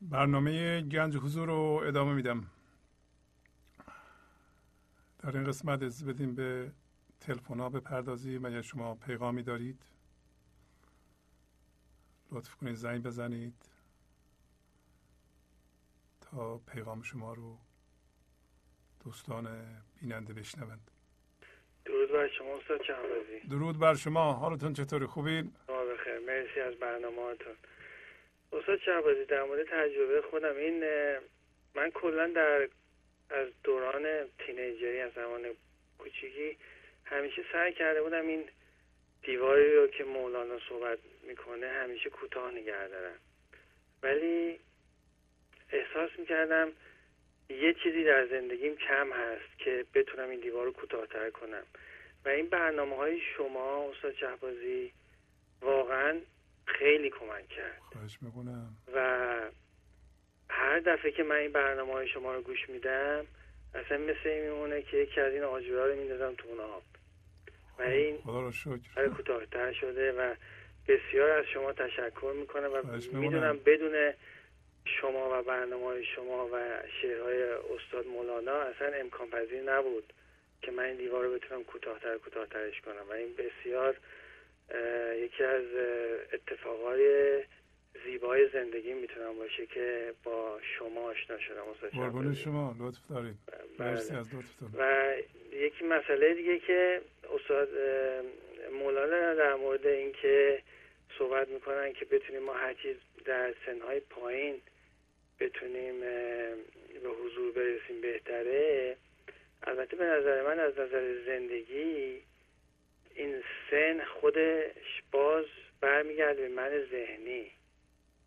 برنامه 0.02 0.80
گنج 0.80 1.16
حضور 1.16 1.46
رو 1.48 1.80
ادامه 1.86 2.14
میدم. 2.14 2.44
در 5.18 5.36
این 5.36 5.46
قسمت 5.46 5.82
از 5.82 6.04
بدیم 6.04 6.34
به 6.34 6.72
تلفن 7.20 7.60
ها 7.60 7.68
بپردازیم 7.68 8.44
اگر 8.44 8.62
شما 8.62 8.94
پیغامی 8.94 9.42
دارید. 9.42 9.82
لطف 12.32 12.54
کنید 12.54 12.74
زنگ 12.74 13.02
بزنید 13.02 13.54
تا 16.20 16.58
پیغام 16.58 17.02
شما 17.02 17.34
رو 17.34 17.58
دوستان 19.04 19.48
بیننده 20.00 20.32
بشنوند. 20.32 20.90
درود 21.84 22.12
بر 22.12 22.28
شما 22.28 22.56
استاد 22.56 22.80
چهارازی 22.86 23.40
درود 23.50 23.78
بر 23.78 23.94
شما. 23.94 24.32
حالتون 24.32 24.72
چطوری 24.72 25.06
خوبین؟ 25.06 25.52
بخیر. 25.68 26.18
مرسی 26.18 26.60
از 26.60 26.74
برنامه 26.74 27.22
هاتون 27.22 27.56
استاد 28.52 28.78
شهبازی 28.78 29.24
در 29.24 29.42
مورد 29.42 29.66
تجربه 29.66 30.22
خودم 30.30 30.56
این 30.56 30.84
من 31.74 31.90
کلا 31.90 32.26
در 32.26 32.68
از 33.30 33.48
دوران 33.64 34.28
تینیجری 34.38 35.00
از 35.00 35.12
زمان 35.12 35.42
کوچیکی 35.98 36.56
همیشه 37.04 37.44
سعی 37.52 37.72
کرده 37.72 38.02
بودم 38.02 38.26
این 38.26 38.44
دیواری 39.22 39.76
رو 39.76 39.86
که 39.86 40.04
مولانا 40.04 40.58
صحبت 40.68 40.98
می‌کنه 41.22 41.68
همیشه 41.68 42.10
کوتاه 42.10 42.52
نگه 42.52 42.88
دارم. 42.88 43.18
ولی 44.02 44.60
احساس 45.70 46.10
می‌کردم 46.18 46.68
یه 47.50 47.74
چیزی 47.82 48.04
در 48.04 48.26
زندگیم 48.26 48.76
کم 48.76 49.12
هست 49.12 49.58
که 49.58 49.84
بتونم 49.94 50.30
این 50.30 50.40
دیوار 50.40 50.64
رو 50.64 50.72
کوتاهتر 50.72 51.30
کنم. 51.30 51.62
و 52.24 52.28
این 52.28 52.46
برنامه 52.46 52.96
های 52.96 53.20
شما 53.36 53.90
استاد 53.90 54.14
شهبازی 54.14 54.92
واقعا 55.60 56.20
خیلی 56.66 57.10
کمک 57.10 57.48
کرد. 57.48 57.78
خواهش 57.92 58.18
می‌کنم. 58.22 58.76
و 58.94 59.40
هر 60.50 60.78
دفعه 60.78 61.12
که 61.12 61.22
من 61.22 61.36
این 61.36 61.52
برنامه 61.52 61.92
های 61.92 62.08
شما 62.08 62.34
رو 62.34 62.42
گوش 62.42 62.68
میدم 62.68 63.26
اصلا 63.74 63.98
مثل 63.98 64.28
این 64.28 64.42
میمونه 64.42 64.82
که 64.82 64.96
یکی 64.96 65.20
از 65.20 65.32
این 65.32 65.42
آجورها 65.42 65.86
رو 65.86 65.96
میندازم 65.96 66.34
تو 66.34 66.48
اون 66.48 66.60
آب. 66.60 66.82
و 67.78 67.82
این 67.82 68.18
خدا 68.18 68.40
رو 68.40 68.52
شکر 68.52 68.78
برای 68.96 69.08
کوتاهتر 69.08 69.72
شده 69.72 70.12
و 70.12 70.34
بسیار 70.88 71.30
از 71.30 71.44
شما 71.54 71.72
تشکر 71.72 72.32
می‌کنم 72.36 72.70
و. 72.72 73.16
می‌دونم 73.18 73.58
بدون 73.66 74.12
شما 74.84 75.38
و 75.40 75.42
برنامه 75.42 75.84
های 75.84 76.04
شما 76.04 76.48
و 76.52 76.82
شعرهای 77.02 77.42
استاد 77.42 78.06
مولانا 78.06 78.52
اصلا 78.52 78.92
امکان 78.94 79.30
پذیر 79.30 79.62
نبود 79.62 80.12
که 80.62 80.70
من 80.70 80.84
این 80.84 80.96
دیوار 80.96 81.24
رو 81.24 81.34
بتونم 81.34 81.64
کوتاهتر 81.64 82.18
کوتاهترش 82.18 82.80
کنم 82.80 83.08
و 83.10 83.12
این 83.12 83.34
بسیار 83.34 83.96
یکی 85.24 85.44
از 85.44 85.64
اتفاقای 86.32 87.42
زیبای 88.04 88.48
زندگی 88.48 88.94
می‌تونم 88.94 89.38
باشه 89.38 89.66
که 89.66 90.14
با 90.24 90.58
شما 90.78 91.00
آشنا 91.00 91.38
شدم 91.38 91.90
شهبازی. 91.92 92.36
شما 92.36 92.76
لطف 92.78 93.08
دارید. 93.10 93.36
مرسی 93.78 94.14
از 94.14 94.34
لطفتون 94.34 94.70
و 94.78 95.12
یکی 95.52 95.84
مسئله 95.84 96.34
دیگه 96.34 96.58
که 96.58 97.00
استاد 97.34 97.68
مولانا 98.72 99.34
در 99.34 99.54
مورد 99.54 99.86
اینکه 99.86 100.62
صحبت 101.18 101.48
می‌کنن 101.48 101.92
که 101.92 102.04
بتونیم 102.04 102.42
ما 102.42 102.52
هر 102.52 102.74
چیز 102.74 102.96
در 103.24 103.54
سنهای 103.66 104.00
پایین 104.00 104.54
بتونیم 105.40 106.00
به 107.02 107.08
حضور 107.24 107.52
برسیم 107.52 108.00
بهتره 108.00 108.96
البته 109.62 109.96
به 109.96 110.04
نظر 110.04 110.42
من 110.42 110.60
از 110.60 110.78
نظر 110.78 111.14
زندگی 111.26 112.22
این 113.14 113.42
سن 113.70 114.04
خودش 114.04 115.02
باز 115.12 115.44
برمیگرده 115.80 116.42
به 116.42 116.48
من 116.48 116.86
ذهنی 116.90 117.50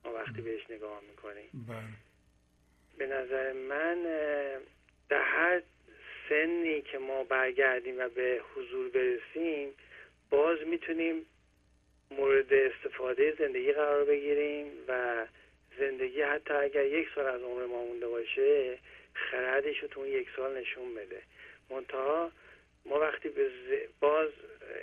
ما 0.06 0.14
وقتی 0.14 0.42
بهش 0.42 0.62
نگاه 0.70 1.02
می‌کنیم. 1.10 1.50
بله. 1.68 1.78
به 2.98 3.08
نظر 3.08 3.54
من 3.54 4.04
در 5.10 5.22
هر 5.22 5.62
سنی 6.30 6.82
که 6.82 6.98
ما 6.98 7.24
برگردیم 7.24 8.00
و 8.00 8.10
به 8.10 8.42
حضور 8.56 8.90
برسیم 8.90 9.70
باز 10.30 10.60
می‌تونیم 10.66 11.26
مورد 12.12 12.54
استفاده 12.54 13.36
زندگی 13.40 13.72
قرار 13.72 14.06
بگیریم 14.06 14.68
و 14.88 15.26
زندگی 15.80 16.22
حتی 16.22 16.54
اگر 16.54 16.86
یک 16.86 17.08
سال 17.16 17.26
از 17.26 17.42
عمر 17.42 17.66
ما 17.66 17.86
مونده 17.86 18.08
باشه 18.08 18.78
خردش 19.14 19.80
رو 19.80 19.88
تو 19.88 20.00
اون 20.00 20.10
یک 20.10 20.28
سال 20.36 20.58
نشون 20.58 20.96
بده. 20.96 21.22
منتها 21.70 22.32
ما 22.86 23.00
وقتی 23.00 23.30
به 23.30 23.50
باز 24.00 24.30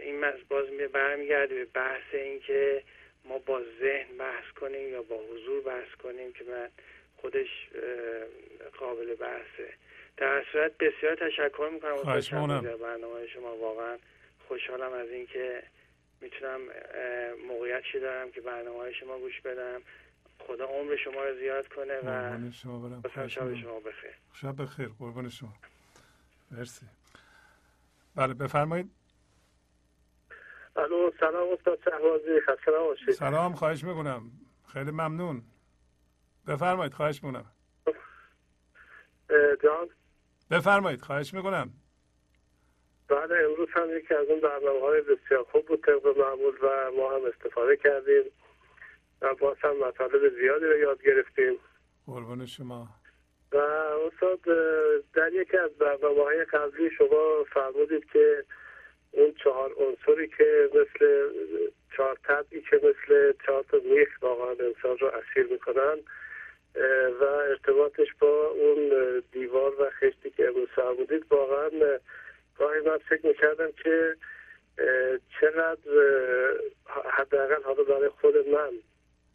این 0.02 0.24
باز 0.48 0.70
می- 0.70 0.86
برمیگرده 0.86 1.54
به 1.54 1.64
بحث 1.64 2.14
این 2.14 2.40
که 2.40 2.82
ما 3.28 3.38
با 3.38 3.62
ذهن 3.80 4.16
بحث 4.18 4.44
کنیم 4.60 4.88
یا 4.92 5.02
با 5.02 5.16
حضور 5.16 5.62
بحث 5.62 5.94
کنیم 6.02 6.32
که 6.32 6.44
من 6.44 6.68
خودش 7.16 7.48
قابل 8.78 9.14
بحثه. 9.14 9.74
در 10.16 10.44
صورت 10.52 10.72
بسیار 10.78 11.14
تشکر 11.14 11.70
می‌کنم 11.72 11.96
خواهش 11.96 12.34
برنامه 12.34 13.26
شما. 13.26 13.56
واقعا 13.56 13.98
خوشحالم 14.48 14.92
از 14.92 15.08
اینکه 15.08 15.62
می‌تونم 16.20 16.60
موقعیتی 17.48 18.00
دارم 18.00 18.30
که 18.30 18.40
برنامه 18.40 18.78
های 18.78 18.94
شما 18.94 19.18
گوش 19.18 19.40
بدم. 19.40 19.82
خدا 20.38 20.64
عمر 20.64 20.96
شما 20.96 21.24
رو 21.24 21.38
زیاد 21.38 21.68
کنه 21.68 21.98
و 21.98 22.50
شما 22.50 22.88
برم. 22.88 23.28
شب. 23.28 23.54
شما 23.54 23.80
بخیر. 23.80 24.14
شب 24.34 24.62
بخیر. 24.62 24.88
قربون 24.98 25.28
شما. 25.28 25.54
مرسی. 26.50 26.86
بله 28.16 28.34
بفرمایید. 28.34 28.97
الو 30.78 31.10
سلام 31.20 31.48
استاد 31.52 31.78
شهبازی 31.84 32.40
خسته 32.40 32.70
نباشید. 32.70 33.10
سلام 33.10 33.52
خواهش 33.52 33.84
می‌کنم. 33.84 34.22
خیلی 34.72 34.90
ممنون. 34.90 35.42
بفرمایید 36.48 36.94
خواهش 36.94 37.24
می‌کنم. 37.24 37.44
جان؟ 39.62 39.88
بفرمایید 40.50 41.00
خواهش 41.00 41.34
می‌کنم. 41.34 41.70
بعد 43.08 43.32
امروز 43.32 43.68
هم 43.72 43.96
یکی 43.96 44.14
از 44.14 44.26
اون 44.28 44.40
برنامه 44.40 44.80
های 44.80 45.00
بسیار 45.00 45.44
خوب 45.52 45.66
بود 45.66 45.84
طبق 45.84 46.18
معمول 46.18 46.54
و 46.62 46.90
ما 46.96 47.12
هم 47.12 47.20
استفاده 47.24 47.76
کردیم. 47.76 48.24
و 49.22 49.34
باز 49.34 49.56
هم 49.60 49.76
مطالب 49.88 50.38
زیادی 50.40 50.64
رو 50.64 50.78
یاد 50.78 51.02
گرفتیم. 51.02 51.58
قربون 52.06 52.46
شما. 52.46 52.88
و 53.52 53.56
استاد 53.56 54.40
در 55.14 55.32
یکی 55.32 55.56
از 55.56 55.70
برنامه 55.70 56.22
های 56.24 56.44
قبلی 56.44 56.90
شما 56.98 57.44
فرمودید 57.52 58.04
که 58.12 58.44
اون 59.18 59.34
چهار 59.44 59.72
عنصری 59.78 60.28
که 60.28 60.68
مثل 60.74 61.28
چهار 61.96 62.18
طبعی 62.24 62.60
که 62.60 62.76
مثل 62.76 63.32
چهار 63.46 63.64
تا 63.70 63.78
میخ 63.84 64.08
واقعا 64.22 64.50
انسان 64.50 64.98
رو 64.98 65.06
اسیر 65.06 65.46
می‌کنن 65.52 65.98
و 67.20 67.24
ارتباطش 67.24 68.06
با 68.20 68.46
اون 68.46 68.92
دیوار 69.32 69.82
و 69.82 69.90
خشتی 69.90 70.30
که 70.30 70.48
امروز 70.48 70.68
فرمودید 70.68 71.24
واقعا 71.30 71.66
اه، 71.66 71.98
گاهی 72.58 72.80
من 72.80 72.98
فکر 72.98 73.26
می‌کردم 73.26 73.72
که 73.84 74.16
چقدر 75.40 75.78
حداقل 77.10 77.62
حالا 77.62 77.82
برای 77.82 78.08
خود 78.08 78.48
من 78.48 78.70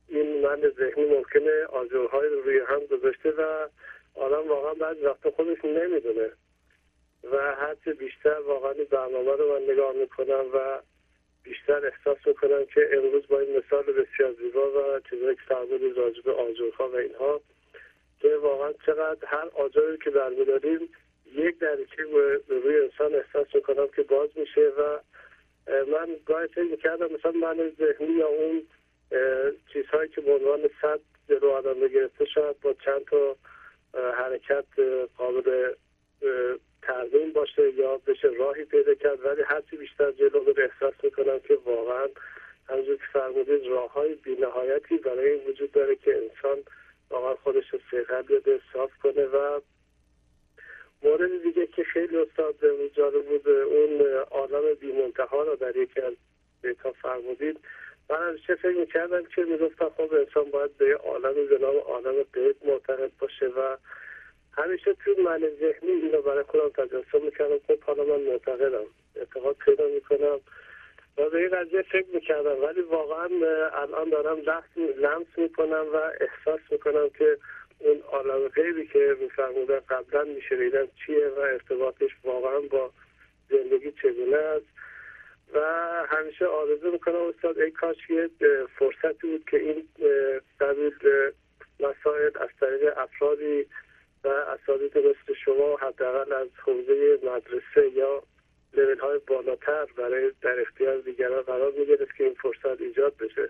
این 0.07 0.41
من 0.41 0.71
ذهنی 0.77 1.05
ممکنه 1.05 1.63
آجرهای 1.63 2.29
رو 2.29 2.41
روی 2.41 2.59
هم 2.59 2.79
گذاشته 2.85 3.31
و 3.31 3.67
آدم 4.15 4.47
واقعا 4.47 4.73
بعضی 4.73 5.01
وقتا 5.01 5.31
خودش 5.31 5.65
نمی‌دونه. 5.65 6.31
و 7.31 7.55
هرچه 7.55 7.93
بیشتر 7.93 8.39
واقعا 8.39 8.73
برنامه 8.73 9.31
رو 9.31 9.59
من 9.59 9.73
نگاه 9.73 9.93
می‌کنم 9.93 10.45
و 10.53 10.81
بیشتر 11.43 11.85
احساس 11.85 12.17
می‌کنم 12.27 12.65
که 12.65 12.89
امروز 12.93 13.27
با 13.27 13.39
این 13.39 13.57
مثال 13.57 13.83
بسیار 13.83 14.33
زیبا 14.33 14.71
و 14.71 14.99
چیزایی 15.09 15.35
که 15.35 15.41
فرمودید 15.47 15.97
راجع 15.97 16.21
به 16.21 16.31
آجرها 16.31 16.89
و 16.89 16.95
اینها 16.95 17.41
که 18.19 18.35
واقعا 18.35 18.73
چقدر 18.85 19.27
هر 19.27 19.49
آجری 19.53 19.97
که 20.03 20.09
برمیداریم 20.09 20.89
یک 21.35 21.59
دریچه 21.59 22.05
به 22.05 22.41
روی 22.47 22.79
انسان 22.79 23.15
احساس 23.15 23.55
می‌کنم 23.55 23.87
که 23.95 24.03
باز 24.03 24.29
میشه 24.35 24.61
و 24.61 24.99
من 25.67 26.07
گاهی 26.25 26.47
فکر 26.47 26.63
می‌کردم 26.63 27.13
مثلا 27.13 27.31
من 27.31 27.71
ذهنی 27.79 28.13
یا 28.13 28.27
اون 28.27 28.63
چیزهایی 29.73 30.09
که 30.09 30.21
به 30.21 30.33
عنوان 30.33 30.69
صد 30.81 30.99
جلو 31.29 31.49
آدم 31.49 31.87
گرفته 31.87 32.25
شاید 32.25 32.59
با 32.59 32.73
چند 32.73 33.05
تا 33.05 33.35
حرکت 33.93 34.65
قابل 35.17 35.73
باشه 37.43 37.73
یا 37.73 37.97
بشه 37.97 38.27
راهی 38.27 38.65
پیدا 38.65 38.93
کرد 38.93 39.25
ولی 39.25 39.41
هرچی 39.41 39.77
بیشتر 39.77 40.11
جلو 40.11 40.43
بره 40.43 40.63
احساس 40.63 40.93
می‌کنم 41.03 41.39
که 41.39 41.57
واقعا 41.65 42.07
همونجور 42.69 42.95
که 42.95 43.03
فرمودید 43.13 43.67
راه 43.67 43.93
های 43.93 44.15
بینهایتی 44.15 44.97
برای 44.97 45.29
این 45.29 45.49
وجود 45.49 45.71
داره 45.71 45.95
که 45.95 46.15
انسان 46.15 46.63
واقعا 47.09 47.35
خودش 47.35 47.69
رو 47.69 47.79
سیغل 47.91 48.21
بده 48.21 48.59
صاف 48.73 48.91
کنه 49.03 49.25
و 49.25 49.59
مورد 51.03 51.43
دیگه 51.43 51.67
که 51.67 51.83
خیلی 51.83 52.17
استاد 52.17 52.55
جالب 52.93 53.25
بود 53.25 53.49
اون 53.49 54.01
عالم 54.31 54.73
بیمنتها 54.73 55.43
رو 55.43 55.55
در 55.55 55.75
یکی 55.75 56.01
از 56.01 56.13
بیتا 56.61 56.91
فرمودید. 56.91 57.59
من 58.09 58.27
همیشه 58.27 58.55
فکر 58.55 58.77
می‌کردم 58.77 59.23
که 59.25 59.41
می‌گفتم 59.41 59.89
خب 59.89 60.13
انسان 60.13 60.51
باید 60.51 60.77
به 60.77 60.87
یه 60.87 60.95
عالمی 60.95 61.45
به 61.45 61.57
نام 61.57 61.77
عالم 61.77 62.23
غیب 62.33 62.55
معتقد 62.65 63.11
باشه 63.19 63.45
و 63.45 63.77
همیشه 64.57 64.93
توی 64.93 65.15
من 65.23 65.39
ذهنی 65.39 65.91
اینو 65.91 66.21
برای 66.21 66.43
خودم 66.43 66.69
تجسم 66.69 67.21
می‌کردم 67.25 67.59
خب 67.67 67.79
حالا 67.79 68.03
من 68.03 68.23
معتقدم 68.23 68.85
اعتقاد 69.15 69.55
پیدا 69.65 69.87
می‌کنم. 69.87 70.39
و 71.17 71.29
به 71.29 71.37
این 71.37 71.49
قضیه 71.49 71.81
فکر 71.81 72.07
می‌کردم. 72.13 72.63
ولی 72.63 72.81
واقعا 72.81 73.29
الان 73.73 74.09
دارم 74.09 74.37
لمس 74.97 75.27
می‌کنم 75.37 75.85
و 75.93 75.95
احساس 75.95 76.59
می‌کنم 76.71 77.09
که 77.09 77.37
اون 77.79 78.01
عالم 78.01 78.47
غیبی 78.47 78.87
که 78.87 79.17
میفرمودن 79.19 79.79
قبلا 79.79 80.23
میشنیدم 80.23 80.87
چیه 81.05 81.27
و 81.27 81.39
ارتباطش 81.39 82.11
واقعا 82.23 82.59
با 82.59 82.91
زندگی 83.49 83.91
چگونه 83.91 84.37
است. 84.37 84.65
و 85.53 85.59
همیشه 86.09 86.45
آرزو 86.45 86.91
می‌کنم 86.91 87.21
استاد 87.35 87.59
ای 87.59 87.71
کاش 87.71 88.09
یه 88.09 88.29
فرصتی 88.79 89.27
بود 89.27 89.49
که 89.49 89.57
این 89.57 89.87
قبیل 90.59 90.93
مسائل 91.79 92.31
از 92.35 92.49
طریق 92.59 92.97
افرادی 92.97 93.67
و 94.23 94.27
اساتید 94.27 94.97
مثل 94.97 95.33
شما 95.45 95.77
حداقل 95.81 96.33
از 96.33 96.47
حوزه 96.65 97.19
مدرسه 97.23 97.89
یا 97.93 98.23
لیول 98.73 98.99
های 98.99 99.19
بالاتر 99.27 99.85
برای 99.85 100.31
در 100.41 100.61
اختیار 100.61 100.97
دیگران 100.97 101.41
قرار 101.41 101.71
می‌گرفت 101.79 102.15
که 102.17 102.23
این 102.23 102.33
فرصت 102.33 102.81
ایجاد 102.81 103.17
بشه. 103.17 103.49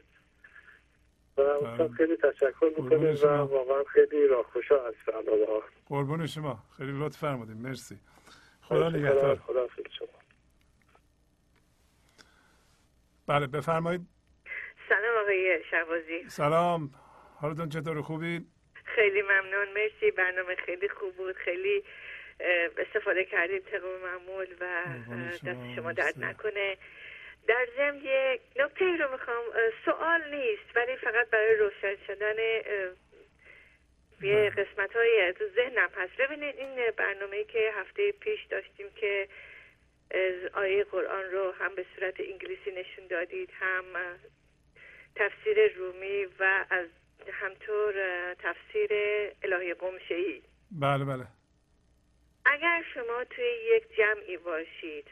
و 1.37 1.41
استاد 1.41 1.91
خیلی 1.91 2.15
تشکر 2.15 2.73
می‌کنیم 2.77 3.15
و. 3.23 3.27
واقعا 3.27 3.83
خیلی 3.83 4.27
راهگشا 4.27 4.87
از 4.87 4.93
برنامه 5.07 5.45
ها 5.45 5.63
قربون 5.89 6.27
شما. 6.27 6.63
خیلی 6.77 6.91
لطف 6.91 7.17
فرمودید 7.17 7.57
مرسی. 7.57 7.99
خدا 8.61 8.77
خدا 8.77 8.89
نگهدار. 8.89 9.35
خدا 9.35 9.67
شما. 9.99 10.07
بله 13.27 13.47
بفرمایید. 13.47 14.01
سلام 14.89 15.17
آقای 15.23 15.59
شهبازی. 15.71 16.29
سلام. 16.29 16.91
حالتون 17.41 17.69
چطور؟ 17.69 18.01
خوبید 18.01 18.47
خیلی 18.85 19.22
ممنون. 19.22 19.68
مرسی 19.73 20.11
برنامه 20.11 20.55
خیلی 20.55 20.89
خوب 20.89 21.15
بود. 21.15 21.35
خیلی 21.35 21.84
استفاده 22.77 23.26
کردیم 23.26 23.60
طبق 23.60 23.85
معمول 24.03 24.47
و 24.60 24.84
دست 25.47 25.76
شما 25.76 25.91
درد. 25.93 26.14
نکنه. 26.18 26.77
در 27.47 27.68
ضمن 27.77 27.97
یک 27.97 28.41
نکته 28.55 28.97
رو 28.97 29.11
می‌خوام 29.11 29.43
سوال 29.85 30.35
نیست 30.35 30.76
ولی 30.76 30.95
فقط 30.95 31.30
برای 31.30 31.55
روشن 31.55 31.95
شدن 32.07 32.35
یه 34.22 34.49
قسمت 34.49 34.95
های 34.95 35.34
تو 35.34 35.45
ذهنم 35.55 35.89
هست. 35.97 36.18
ببینید 36.18 36.55
این 36.57 36.91
برنامه 36.97 37.43
که 37.43 37.72
هفته 37.76 38.11
پیش 38.11 38.43
داشتیم 38.43 38.89
که 38.95 39.27
از 40.11 40.51
آیه 40.53 40.84
قرآن 40.84 41.23
رو 41.31 41.51
هم 41.51 41.76
به 41.76 41.85
صورت 41.95 42.19
انگلیسی 42.19 42.72
نشون 42.72 43.07
دادید 43.07 43.49
هم 43.60 43.85
تفسیر 45.15 45.73
رومی 45.73 46.26
و 46.39 46.65
از 46.69 46.88
همطور 47.29 47.93
تفسیر 48.33 48.89
الهی 49.43 49.73
قمشه 49.73 50.15
ای 50.15 50.41
بله 50.71 51.05
بله. 51.05 51.27
اگر 52.45 52.83
شما 52.93 53.23
توی 53.23 53.45
یک 53.45 53.95
جمعی 53.97 54.37
باشید 54.37 55.07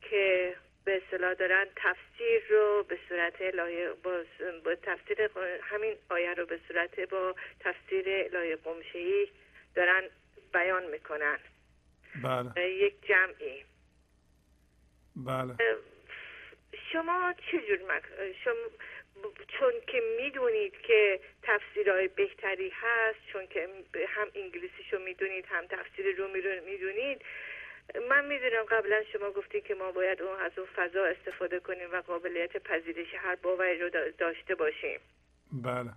که 0.00 0.56
به 0.84 1.02
اصطلاح 1.04 1.34
دارن 1.34 1.66
تفسیر 1.76 2.42
رو 2.50 2.84
به 2.88 2.98
صورت 3.08 3.34
الهی 3.40 3.88
با, 4.02 4.22
با 4.64 4.74
تفسیر 4.74 5.30
همین 5.62 5.94
آیه 6.10 6.34
رو 6.34 6.46
به 6.46 6.60
صورت 6.68 7.00
با 7.00 7.34
تفسیر 7.60 8.04
الهی 8.08 8.56
قمشه 8.56 8.98
ای 8.98 9.28
دارن 9.74 10.02
بیان 10.52 10.86
می‌کنن. 10.86 11.38
بله. 12.22 12.70
یک 12.70 12.94
جمعی. 13.06 13.64
بله. 15.16 15.56
شما 16.92 17.34
چجور 17.50 17.78
مک... 17.78 18.02
شما 18.44 18.54
چون 19.48 19.72
که 19.86 20.02
می‌دونید 20.20 20.80
که 20.80 21.20
تفسیرهای 21.42 22.08
بهتری 22.08 22.72
هست 22.74 23.18
چون 23.32 23.46
که 23.46 23.68
هم 24.08 24.28
انگلیسیشو 24.34 24.98
می‌دونید 24.98 25.46
هم 25.48 25.66
تفسیر 25.66 26.16
رومی 26.16 26.40
رو 26.40 26.64
می‌دونید 26.64 27.22
من 28.08 28.24
می‌دونم 28.24 28.62
قبلا 28.62 29.02
شما 29.12 29.30
گفتید 29.30 29.64
که 29.64 29.74
ما 29.74 29.92
باید 29.92 30.22
اون 30.22 30.40
از 30.40 30.52
اون 30.58 30.68
فضا 30.76 31.04
استفاده 31.04 31.60
کنیم 31.60 31.92
و 31.92 32.00
قابلیت 32.00 32.56
پذیرش 32.56 33.14
هر 33.14 33.34
باوری 33.34 33.78
رو 33.78 33.88
دا- 33.88 34.16
داشته 34.18 34.54
باشیم. 34.54 35.00
بله. 35.52 35.90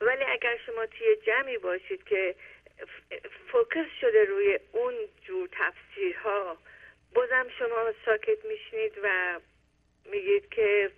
ولی 0.00 0.24
اگر 0.24 0.56
شما 0.66 0.86
توی 0.86 1.16
جمعی 1.26 1.58
باشید 1.58 2.04
که 2.04 2.34
فوکس 3.52 3.86
شده 4.00 4.24
روی 4.24 4.58
اون 4.72 4.94
جور 5.26 5.48
تفسیرها 5.52 6.56
بازم 7.14 7.46
شما 7.58 7.92
ساکت 8.04 8.44
میشنید 8.44 8.92
و 9.02 9.40
میگید 10.04 10.48
که 10.48 10.90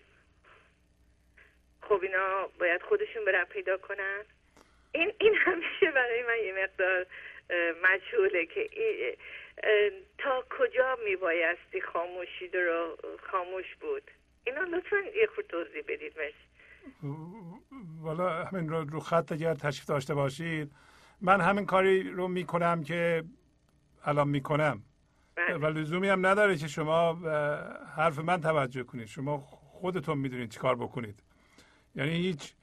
خب 1.88 2.00
اینا 2.02 2.48
باید 2.58 2.82
خودشون 2.82 3.24
برن 3.24 3.44
پیدا 3.44 3.76
کنن. 3.76 4.22
این 4.92 5.12
این 5.20 5.34
همیشه 5.34 5.90
برای 5.94 6.22
من 6.22 6.36
یه 6.46 6.52
مقدار 6.62 7.06
مجهوله 7.82 8.46
که 8.46 8.68
ای- 8.72 9.16
تا 10.18 10.44
کجا 10.58 10.98
میبایستی 11.04 11.80
خاموشی 11.80 12.48
رو 12.48 12.96
خاموش 13.30 13.64
بود؟ 13.80 14.10
اینا 14.44 14.60
لطفا 14.62 14.96
یه 14.96 15.26
خود 15.34 15.46
توضیح 15.46 15.82
بدید 15.88 16.12
مرسی. 16.18 16.44
والا 18.00 18.44
همین 18.44 18.68
رو, 18.68 18.84
رو 18.84 19.00
خط 19.00 19.32
اگر 19.32 19.54
تشریف 19.54 19.86
داشته 19.88 20.14
باشید 20.14 20.72
من 21.20 21.40
همین 21.40 21.66
کاری 21.66 22.10
رو 22.10 22.28
می‌کنم 22.28 22.82
که 22.82 23.24
الان 24.04 24.28
می‌کنم. 24.28 24.82
بله. 25.36 25.54
و 25.56 25.66
لزومی 25.66 26.08
هم 26.08 26.26
نداره 26.26 26.56
که 26.56 26.68
شما 26.68 27.12
حرف 27.96 28.18
من 28.18 28.40
توجه 28.40 28.82
کنید. 28.84 29.06
شما 29.06 29.38
خودتون 29.38 30.18
می‌دونید 30.18 30.50
چیکار 30.50 30.74
بکنید. 30.76 31.22
یعنی 31.94 32.10
هیچ 32.10 32.54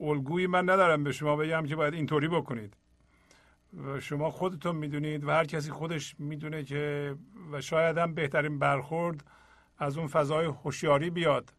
الگویی 0.00 0.46
من 0.46 0.70
ندارم 0.70 1.04
به 1.04 1.12
شما 1.12 1.36
بگم 1.36 1.66
که 1.66 1.76
باید 1.76 1.94
اینطوری 1.94 2.28
بکنید. 2.28 2.76
و 3.86 4.00
شما 4.00 4.30
خودتون 4.30 4.76
می‌دونید 4.76 5.24
و 5.24 5.30
هر 5.30 5.44
کسی 5.44 5.70
خودش 5.70 6.14
می‌دونه 6.18 6.64
که 6.64 7.14
و 7.52 7.60
شاید 7.60 7.98
هم 7.98 8.14
بهترین 8.14 8.58
برخورد 8.58 9.24
از 9.78 9.98
اون 9.98 10.06
فضای 10.06 10.46
هوشیاری 10.46 11.10
بیاد. 11.10 11.54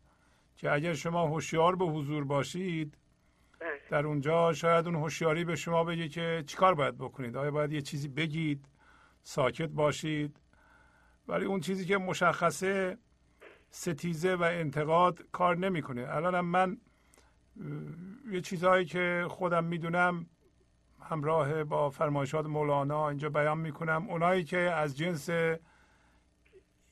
که 0.58 0.72
اگر 0.72 0.94
شما 0.94 1.28
هوشیار 1.28 1.76
به 1.76 1.86
حضور 1.86 2.24
باشید 2.24 2.98
بله. 3.60 3.70
در 3.90 4.06
اونجا 4.06 4.54
شاید 4.54 4.86
اون 4.86 4.96
هوشیاری 4.96 5.46
به 5.46 5.56
شما 5.56 5.84
بگه 5.84 6.08
که 6.10 6.44
چیکار 6.48 6.74
باید 6.74 6.98
بکنید. 6.98 7.38
آیا 7.38 7.52
باید 7.52 7.72
یه 7.72 7.82
چیزی 7.82 8.08
بگید 8.08 8.66
ساکت 9.24 9.70
باشید. 9.70 10.40
ولی 11.28 11.46
اون 11.46 11.60
چیزی 11.60 11.86
که 11.86 11.98
مشخصه 11.98 12.98
ستیزه 13.70 14.36
و 14.36 14.44
انتقاد 14.44 15.20
کار 15.32 15.58
نمی‌کنه. 15.58 16.08
الانم 16.10 16.46
من 16.46 16.78
یه 18.32 18.42
چیزهایی 18.42 18.86
که 18.86 19.26
خودم 19.30 19.64
می‌دونم 19.64 20.26
همراه 21.02 21.64
با 21.64 21.90
فرمایشات 21.90 22.46
مولانا 22.46 23.10
اینجا 23.10 23.30
بیان 23.30 23.58
می‌کنم. 23.58 24.06
اونایی 24.10 24.44
که 24.44 24.58
از 24.58 24.98
جنس 24.98 25.30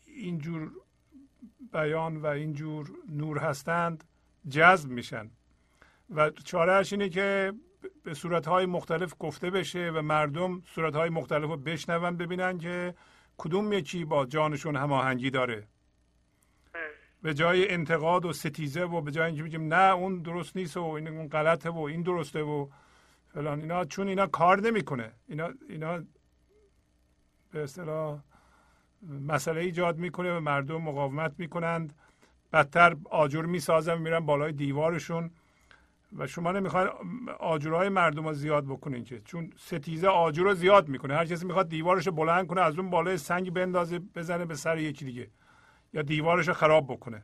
اینجور 0.05 0.71
بیان 1.73 2.17
و 2.17 2.25
اینجور 2.25 2.91
نور 3.09 3.37
هستند 3.37 4.03
جذب 4.49 4.89
میشن. 4.89 5.31
و 6.09 6.29
چارهش 6.29 6.93
اینه 6.93 7.09
که 7.09 7.53
به 8.03 8.13
صورتهای 8.13 8.65
مختلف 8.65 9.13
گفته 9.19 9.49
بشه 9.49 9.91
و 9.95 10.01
مردم 10.01 10.61
صورتهای 10.61 11.09
مختلف 11.09 11.49
رو 11.49 11.57
بشنون 11.57 12.17
ببینن 12.17 12.57
که 12.57 12.95
کدوم 13.37 13.73
یکی 13.73 14.05
با 14.05 14.25
جانشون 14.25 14.75
هماهنگی 14.75 15.29
داره. 15.29 15.67
به 17.23 17.33
جای 17.33 17.71
انتقاد 17.71 18.25
و 18.25 18.33
ستیزه 18.33 18.83
و 18.83 19.01
به 19.01 19.11
جای 19.11 19.25
اینکه 19.25 19.43
بگیم 19.43 19.73
نه 19.73 19.93
اون 19.93 20.21
درست 20.21 20.57
نیست 20.57 20.77
و 20.77 20.83
این 20.83 21.07
اون 21.07 21.27
غلطه 21.27 21.69
و 21.69 21.79
این 21.79 22.01
درسته 22.01 22.41
و 22.41 22.67
فلان 23.33 23.59
اینا 23.61 23.85
چون 23.85 24.07
اینا 24.07 24.27
کار 24.27 24.61
نمی‌کنه. 24.61 25.11
اینا 25.27 25.49
اینا 25.69 26.03
به 27.51 27.63
اصطلاح 27.63 28.19
مسئله 29.27 29.61
ایجاد 29.61 29.97
می‌کنه 29.97 30.37
و 30.37 30.39
مردم 30.39 30.81
مقاومت 30.81 31.33
می‌کنند. 31.37 31.93
بدتر 32.53 32.95
آجر 33.09 33.41
می‌سازن 33.41 33.97
میرن 33.97 34.19
بالای 34.19 34.51
دیوارشون 34.51 35.31
و 36.17 36.27
شما 36.27 36.51
نمی‌خواین 36.51 36.89
آجرهای 37.39 37.89
مردم 37.89 38.27
رو 38.27 38.33
زیاد 38.33 38.65
بکنین 38.65 39.03
که. 39.03 39.21
چون 39.25 39.51
ستیزه 39.57 40.07
آجر 40.07 40.43
رو 40.43 40.53
زیاد 40.53 40.87
می‌کنه. 40.87 41.15
هر 41.15 41.25
کسی 41.25 41.45
می‌خواد 41.45 41.69
دیوارش 41.69 42.07
رو 42.07 42.13
بلند 42.13 42.47
کنه 42.47 42.61
از 42.61 42.77
اون 42.77 42.89
بالای 42.89 43.17
سنگ 43.17 43.53
بندازه 43.53 43.99
بزنه 43.99 44.45
به 44.45 44.55
سر 44.55 44.77
یکی 44.77 45.05
دیگه. 45.05 45.27
یا 45.93 46.01
دیوارش 46.01 46.47
رو 46.47 46.53
خراب 46.53 46.93
بکنه. 46.93 47.23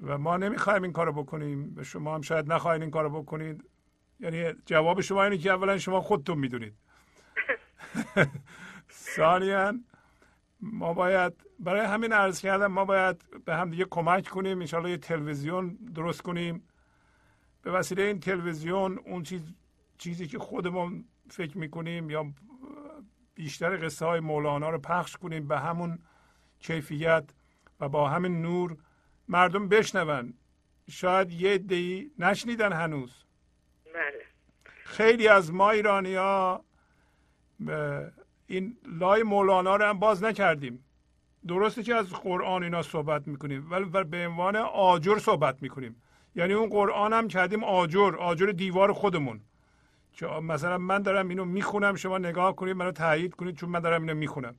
و 0.00 0.18
ما 0.18 0.36
نمی‌خوایم 0.36 0.82
این 0.82 0.92
کارو 0.92 1.12
بکنیم. 1.12 1.74
و 1.76 1.84
شما 1.84 2.14
هم 2.14 2.20
شاید 2.20 2.52
نخواهید 2.52 2.82
این 2.82 2.90
کارو 2.90 3.22
بکنید. 3.22 3.64
یعنی 4.20 4.52
جواب 4.66 5.00
شما 5.00 5.24
اینه 5.24 5.38
که 5.38 5.50
اولا 5.50 5.78
شما 5.78 6.00
خودتون 6.00 6.38
می‌دونید. 6.38 6.74
ثانیا 9.16 9.74
ما 10.60 10.94
باید 10.94 11.32
برای 11.58 11.86
همین 11.86 12.12
عرض 12.12 12.40
کردم 12.40 12.66
ما 12.66 12.84
باید 12.84 13.24
به 13.44 13.56
هم 13.56 13.70
دیگه 13.70 13.84
کمک 13.84 14.28
کنیم. 14.28 14.60
انشاءالله 14.60 14.90
یه 14.90 14.96
تلویزیون 14.96 15.78
درست 15.94 16.22
کنیم. 16.22 16.68
به 17.62 17.70
وسیله 17.70 18.02
این 18.02 18.20
تلویزیون 18.20 18.98
اون 19.04 19.22
چیز 19.22 19.42
چیزی 19.98 20.26
که 20.26 20.38
خودمون 20.38 21.04
فکر 21.30 21.58
می‌کنیم 21.58 22.10
یا 22.10 22.26
بیشتر 23.34 23.86
قصه 23.86 24.06
های 24.06 24.20
مولانا 24.20 24.70
رو 24.70 24.78
پخش 24.78 25.16
کنیم. 25.16 25.48
به 25.48 25.58
همون 25.58 25.98
کیفیت 26.58 27.24
و 27.84 27.88
با 27.88 28.08
همین 28.08 28.42
نور 28.42 28.76
مردم 29.28 29.68
بشنون. 29.68 30.34
شاید 30.90 31.32
یه 31.32 31.58
دی 31.58 32.10
نشنیدن 32.18 32.72
هنوز. 32.72 33.24
بله. 33.94 34.24
خیلی 34.84 35.28
از 35.28 35.52
ما 35.52 35.70
ایرانی 35.70 36.14
ها 36.14 36.64
این 38.46 38.76
لای 38.86 39.22
مولانا 39.22 39.76
رو 39.76 39.84
هم 39.84 39.98
باز 39.98 40.24
نکردیم. 40.24 40.84
درسته 41.46 41.82
که 41.82 41.94
از 41.94 42.10
قرآن 42.10 42.62
اینا 42.62 42.82
صحبت 42.82 43.28
می‌کنیم 43.28 43.70
ولی 43.70 43.84
به 43.84 44.26
عنوان 44.26 44.56
آجر 44.56 45.18
صحبت 45.18 45.62
می‌کنیم. 45.62 46.02
یعنی 46.34 46.52
اون 46.52 46.68
قرآن 46.68 47.12
هم 47.12 47.28
کردیم 47.28 47.64
آجر 47.64 48.16
آجر 48.16 48.46
دیوار 48.46 48.92
خودمون. 48.92 49.40
که 50.12 50.26
مثلا 50.26 50.78
من 50.78 51.02
دارم 51.02 51.28
اینو 51.28 51.44
می‌خونم 51.44 51.94
شما 51.94 52.18
نگاه 52.18 52.56
کنید 52.56 52.76
منو 52.76 52.92
تایید 52.92 53.34
کنید 53.34 53.56
چون 53.56 53.70
من 53.70 53.80
دارم 53.80 54.02
اینو 54.02 54.14
می‌خونم. 54.14 54.54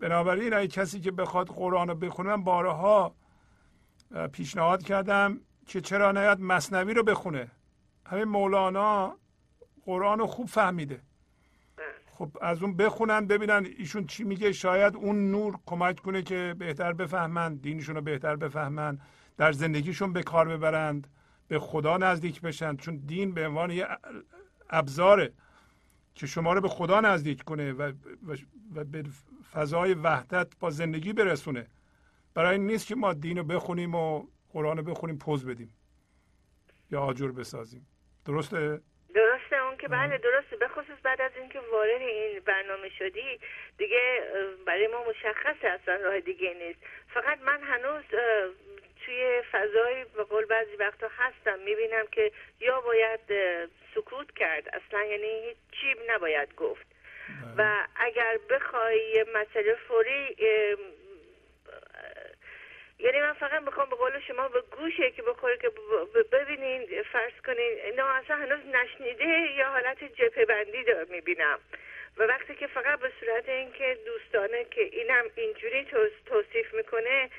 بنابراین 0.00 0.54
اگه 0.54 0.68
کسی 0.68 1.00
که 1.00 1.10
بخواد 1.10 1.48
قرآن 1.48 1.88
رو 1.88 1.94
بخونه 1.94 2.36
من 2.36 2.44
بارها 2.44 3.14
پیشنهاد 4.32 4.82
کردم 4.82 5.40
که 5.66 5.80
چرا 5.80 6.12
نیاد 6.12 6.40
مصنوی 6.40 6.94
رو 6.94 7.02
بخونه. 7.02 7.50
همین 8.06 8.24
مولانا 8.24 9.16
قرآن 9.84 10.18
رو 10.18 10.26
خوب 10.26 10.48
فهمیده. 10.48 11.02
خب 12.12 12.30
از 12.40 12.62
اون 12.62 12.76
بخونن 12.76 13.26
ببینن 13.26 13.66
ایشون 13.78 14.06
چی 14.06 14.24
میگه. 14.24 14.52
شاید 14.52 14.96
اون 14.96 15.30
نور 15.30 15.58
کمک 15.66 16.00
کنه 16.00 16.22
که 16.22 16.54
بهتر 16.58 16.92
بفهمند 16.92 17.62
دینشون 17.62 17.94
رو 17.94 18.00
بهتر 18.00 18.36
بفهمند 18.36 19.00
در 19.36 19.52
زندگیشون 19.52 20.12
به 20.12 20.22
کار 20.22 20.48
ببرند 20.48 21.06
به 21.48 21.58
خدا 21.58 21.96
نزدیک 21.96 22.40
بشن. 22.40 22.76
چون 22.76 22.96
دین 22.96 23.34
به 23.34 23.46
عنوان 23.46 23.70
یه 23.70 23.86
ابزاره 24.70 25.32
که 26.14 26.26
شما 26.26 26.52
رو 26.52 26.60
به 26.60 26.68
خدا 26.68 27.00
نزدیک 27.00 27.42
کنه 27.42 27.72
و, 27.72 27.92
و 28.74 28.84
به 28.84 29.04
فضای 29.52 29.94
وحدت 29.94 30.46
با 30.60 30.70
زندگی 30.70 31.12
برسونه. 31.12 31.66
برای 32.34 32.52
این 32.52 32.66
نیست 32.66 32.86
که 32.86 32.94
ما 32.94 33.12
دین 33.12 33.38
رو 33.38 33.44
بخونیم 33.44 33.94
و 33.94 34.26
قرآن 34.52 34.76
رو 34.76 34.82
بخونیم 34.82 35.18
پوز 35.18 35.46
بدیم 35.46 35.74
یا 36.90 37.00
آجر 37.00 37.28
بسازیم. 37.28 37.86
درسته؟ 38.26 38.80
درسته 39.14 39.56
اون 39.64 39.76
که 39.76 39.88
بله 39.88 40.18
درسته. 40.18 40.56
به 40.56 40.68
خصوص 40.68 40.98
بعد 41.02 41.20
از 41.20 41.30
اینکه 41.36 41.60
وارد 41.72 42.00
این 42.00 42.40
برنامه 42.40 42.88
شدی 42.98 43.40
دیگه 43.78 44.22
برای 44.66 44.86
ما 44.86 45.04
مشخصه 45.10 45.68
اصلا 45.68 45.94
راه 45.94 46.20
دیگه 46.20 46.54
نیست. 46.54 46.78
فقط 47.14 47.40
من 47.40 47.60
هنوز 47.62 48.02
توی 49.04 49.42
فضای 49.52 50.04
به 50.16 50.24
قول 50.24 50.44
بعضی 50.44 50.76
وقتا 50.76 51.08
هستم 51.16 51.58
می‌بینم 51.58 52.04
که 52.12 52.32
یا 52.60 52.80
باید 52.80 53.20
سکوت 53.94 54.30
کرد 54.36 54.68
اصلا 54.68 55.04
یعنی 55.04 55.48
هیچ 55.48 55.56
چی 55.80 55.94
نباید 56.10 56.54
گفت. 56.54 56.86
و 57.58 57.86
اگر 57.96 58.38
بخوای 58.50 59.24
مسئله 59.34 59.74
فوری 59.74 60.36
یعنی 62.98 63.20
من 63.20 63.32
فقط 63.32 63.62
می‌خوام 63.62 63.88
به 63.90 63.96
قول 63.96 64.20
شما 64.20 64.48
به 64.48 64.60
گوشه 64.60 65.10
که 65.10 65.22
بخوره 65.22 65.56
که 65.56 65.70
ببینین 66.32 67.02
فرض 67.02 67.32
کنین 67.46 67.94
نه 67.96 68.04
اصلا 68.04 68.36
هنوز 68.36 68.60
نشنیده 68.74 69.24
یا 69.56 69.68
حالت 69.68 70.04
جپه 70.04 70.44
بندی 70.44 70.84
می‌بینم. 71.10 71.58
و 72.16 72.22
وقتی 72.22 72.54
که 72.54 72.66
فقط 72.66 72.98
به 72.98 73.12
صورت 73.20 73.48
اینکه 73.48 73.98
دوستانه 74.06 74.64
که 74.64 74.80
اینم 74.80 75.24
اینجوری 75.36 75.86
توصیف 76.26 76.74
می‌کنه 76.74 77.30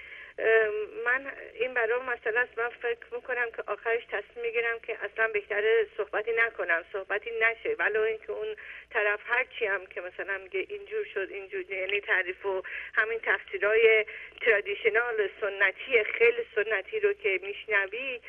من 1.05 1.31
این 1.53 1.73
برای 1.73 1.99
مسئله 1.99 2.39
است 2.39 2.57
من 2.57 2.69
فکر 2.69 3.15
می‌کنم 3.15 3.51
که 3.55 3.63
آخرش 3.67 4.03
تصمیم 4.05 4.45
می‌گیرم 4.45 4.79
که 4.79 4.97
اصلا 5.03 5.27
بهتره 5.27 5.87
صحبتی 5.97 6.31
نکنم 6.31 6.83
صحبتی 6.93 7.31
نشه. 7.39 7.75
ولو 7.79 8.01
اینکه 8.01 8.31
اون 8.31 8.55
طرف 8.89 9.19
هرچی 9.25 9.65
هم 9.65 9.85
که 9.85 10.01
مثلا 10.01 10.37
میگه 10.37 10.65
اینجور 10.69 11.05
شد 11.05 11.27
اینجور 11.31 11.71
یعنی 11.71 12.01
تعریف 12.01 12.45
و 12.45 12.63
همین 12.93 13.19
تفسیرهای 13.23 14.05
ترادیشنال 14.41 15.29
سنتی 15.41 16.03
خیلی 16.03 16.45
سنتی 16.55 16.99
رو 16.99 17.13
که 17.13 17.39
میشنوی 17.43 18.21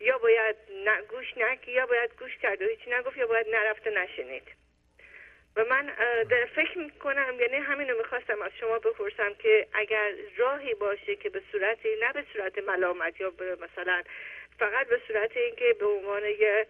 یا 0.00 0.18
باید 0.18 0.56
گوش 1.08 1.36
نکی 1.36 1.72
یا 1.72 1.86
باید 1.86 2.10
گوش 2.18 2.36
کرد 2.36 2.62
و 2.62 2.64
هیچی 2.64 2.90
نگفت 2.90 3.16
یا 3.16 3.26
باید 3.26 3.48
نرفت 3.48 3.86
و 3.86 3.90
نشنید. 3.90 4.63
و 5.56 5.64
من 5.64 5.86
در 6.30 6.44
فکر 6.44 6.78
می‌کنم 6.78 7.34
یعنی 7.40 7.56
همین 7.56 7.90
رو 7.90 7.98
می‌خواستم 7.98 8.42
از 8.42 8.50
شما 8.60 8.78
بپرسم 8.78 9.34
که 9.34 9.66
اگر 9.72 10.12
راهی 10.36 10.74
باشه 10.74 11.16
که 11.16 11.30
به 11.30 11.42
صورت 11.52 11.78
نه 12.02 12.12
به 12.12 12.24
صورت 12.32 12.58
ملامت 12.58 13.20
یا 13.20 13.30
به 13.30 13.56
مثلا 13.56 14.02
فقط 14.58 14.86
به 14.86 15.00
صورت 15.08 15.36
اینکه 15.36 15.76
به 15.80 15.86
عنوان 15.86 16.22
یه 16.24 16.66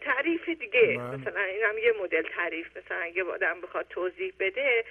تعریف 0.00 0.48
دیگه 0.48 0.96
مثلا 0.96 1.40
این 1.40 1.62
هم 1.62 1.78
یه 1.78 1.92
مدل 2.02 2.22
تعریف 2.22 2.76
مثلا 2.76 2.98
اگه 2.98 3.24
آدم 3.24 3.60
بخواد 3.60 3.86
توضیح 3.90 4.32
بده 4.40 4.84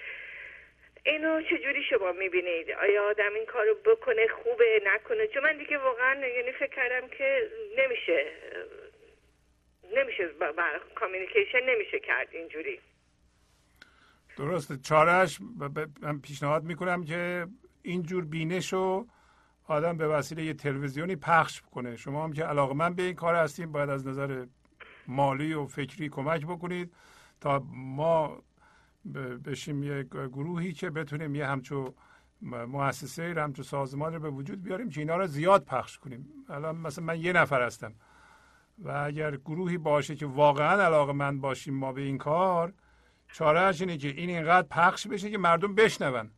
اینو 1.04 1.42
چجوری 1.42 1.82
شما 1.82 2.12
می‌بینید؟ 2.12 2.70
آیا 2.70 3.04
آدم 3.04 3.34
این 3.34 3.46
کارو 3.46 3.74
بکنه 3.74 4.28
خوبه 4.28 4.82
نکنه؟ 4.84 5.26
چون 5.26 5.42
من 5.42 5.56
دیگه 5.56 5.78
واقعا 5.78 6.26
یعنی 6.26 6.52
فکر 6.52 6.74
کردم 6.74 7.08
که 7.08 7.48
نمیشه 7.78 8.26
نمیشه 9.96 10.28
بر 10.40 10.80
کامیونیکیشن 10.94 11.58
نمیشه 11.68 11.98
کرد 11.98 12.28
اینجوری. 12.32 12.80
درسته. 14.36 14.76
چارش 14.76 15.38
من 16.00 16.18
پیشنهاد 16.18 16.64
می‌کنم 16.64 17.04
که 17.04 17.46
اینجور 17.82 18.24
بینش 18.24 18.72
رو 18.72 19.06
آدم 19.66 19.96
به 19.96 20.08
وسیله 20.08 20.42
یه 20.44 20.54
تلویزیونی 20.54 21.16
پخش 21.16 21.60
کنه. 21.60 21.96
شما 21.96 22.24
هم 22.24 22.32
که 22.32 22.44
علاقه 22.44 22.74
من 22.74 22.94
به 22.94 23.02
این 23.02 23.14
کار 23.14 23.34
هستیم 23.34 23.72
باید 23.72 23.90
از 23.90 24.06
نظر 24.06 24.46
مالی 25.06 25.52
و 25.54 25.66
فکری 25.66 26.08
کمک 26.08 26.46
بکنید 26.46 26.94
تا 27.40 27.62
ما 27.72 28.42
بشیم 29.44 29.82
یه 29.82 30.02
گروهی 30.02 30.72
که 30.72 30.90
بتونیم 30.90 31.34
یه 31.34 31.46
همچو 31.46 31.94
مؤسسه 32.42 33.34
همچو 33.36 33.62
سازمان 33.62 34.14
رو 34.14 34.20
به 34.20 34.30
وجود 34.30 34.62
بیاریم 34.62 34.90
که 34.90 35.00
اینا 35.00 35.16
رو 35.16 35.26
زیاد 35.26 35.64
پخش 35.64 35.98
کنیم. 35.98 36.28
الان 36.48 36.76
مثلا 36.76 37.04
من 37.04 37.20
یه 37.20 37.32
نفر 37.32 37.62
هستم. 37.62 37.94
و 38.82 39.02
اگر 39.06 39.36
گروهی 39.36 39.78
باشه 39.78 40.16
که 40.16 40.26
واقعا 40.26 40.82
علاقه 40.84 41.12
من 41.12 41.40
باشیم 41.40 41.74
ما 41.74 41.92
به 41.92 42.00
این 42.00 42.18
کار 42.18 42.72
چارهش 43.32 43.80
اینه 43.80 43.96
که 43.96 44.08
این 44.08 44.30
اینقدر 44.30 44.66
پخش 44.70 45.06
بشه 45.06 45.30
که 45.30 45.38
مردم 45.38 45.74
بشنون. 45.74 46.30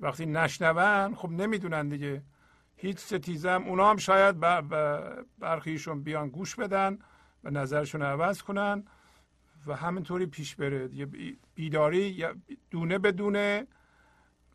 وقتی 0.00 0.26
نشنون 0.26 1.14
خب 1.14 1.30
نمی‌دونن 1.30 1.88
دیگه. 1.88 2.22
هیچ 2.76 2.98
ستیزم 2.98 3.64
اونا 3.66 3.90
هم 3.90 3.96
شاید 3.96 4.40
برخیشون 5.38 6.02
بیان 6.02 6.28
گوش 6.28 6.54
بدن 6.54 6.98
و 7.44 7.50
نظرشون 7.50 8.02
عوض 8.02 8.42
کنن 8.42 8.84
و 9.66 9.76
همینطوری 9.76 10.26
پیش 10.26 10.56
بره. 10.56 10.88
بیداری 11.54 12.24
دونه 12.70 12.98
به 12.98 13.12
دونه 13.12 13.66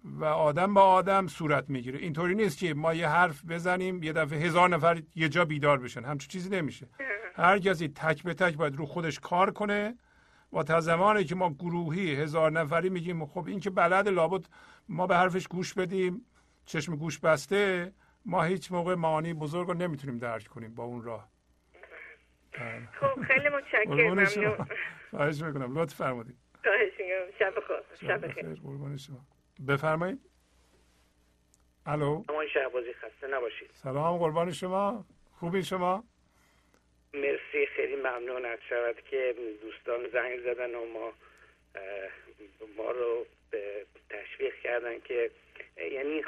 و 0.04 0.26
آدم 0.26 0.74
با 0.74 0.82
آدم 0.82 1.28
صورت 1.28 1.70
می‌گیره. 1.70 2.00
اینطوری 2.00 2.36
نیست 2.36 2.60
که 2.60 2.74
ما 2.74 2.94
یه 2.94 3.08
حرف 3.08 3.46
بزنیم 3.46 4.04
یه 4.04 4.14
دفعه 4.14 4.40
هزار 4.40 4.70
نفر 4.70 5.02
یه 5.16 5.30
جا 5.30 5.46
بیدار 5.46 5.80
بشن. 5.80 6.04
همچون 6.04 6.28
چیزی 6.28 6.50
نمیشه. 6.50 6.88
هر 7.36 7.60
کسی 7.60 7.88
تک 7.88 8.24
به 8.24 8.34
تک 8.34 8.58
باید 8.58 8.76
رو 8.76 8.86
خودش 8.86 9.20
کار 9.20 9.52
کنه. 9.52 9.98
و 10.54 10.64
تا 10.64 10.82
زمانی 10.82 11.24
که 11.24 11.36
ما 11.36 11.54
گروهی 11.54 12.16
هزار 12.16 12.52
نفری 12.52 12.90
میگیم 12.90 13.26
خب 13.26 13.48
این 13.48 13.60
که 13.60 13.70
بلد 13.70 14.08
لابد 14.08 14.46
ما 14.90 15.08
به 15.08 15.16
حرفش 15.16 15.48
گوش 15.48 15.74
بدیم 15.74 16.26
چشم 16.66 16.96
گوش 16.96 17.20
بسته 17.20 17.94
ما 18.26 18.44
هیچ 18.44 18.72
موقع 18.72 18.96
معانی 18.96 19.34
بزرگ 19.34 19.68
رو 19.68 19.74
نمی‌تونیم 19.74 20.18
درک 20.18 20.48
کنیم 20.48 20.76
با 20.76 20.84
اون 20.84 21.04
راه. 21.04 21.30
خب 23.00 23.22
خیلی 23.22 23.50
متشکرم. 23.50 23.94
ممنون. 23.94 24.68
خواهش 25.12 25.42
می‌کنم. 25.42 25.80
لطف 25.80 25.96
فرمودید 25.96 26.38
خواهش 26.64 26.92
شب 27.40 27.54
خوش 27.68 28.10
شب 28.10 28.28
بخیر. 28.28 28.56
شما. 28.98 29.26
بفرمایید. 29.68 30.20
الو. 31.86 32.24
شما 32.28 32.48
شهبازی 32.48 32.94
خسته 32.94 33.28
نباشید. 33.28 33.70
سلام 33.74 34.18
قربان 34.18 34.52
شما. 34.52 35.06
خوبی 35.40 35.64
شما؟ 35.64 36.04
مرسی 37.14 37.66
خیلی 37.76 37.96
ممنون 37.96 38.46
از 38.46 38.60
شود 38.70 38.96
که 39.10 39.36
دوستان 39.62 40.10
زنگ 40.10 40.40
زدن 40.40 40.76
و 40.76 40.86
ما 40.86 41.14
ما 42.78 42.92
رو 42.92 43.26
تشویق 44.10 44.56
کردن 44.64 45.00
که 45.00 45.32
یعنی 45.78 46.22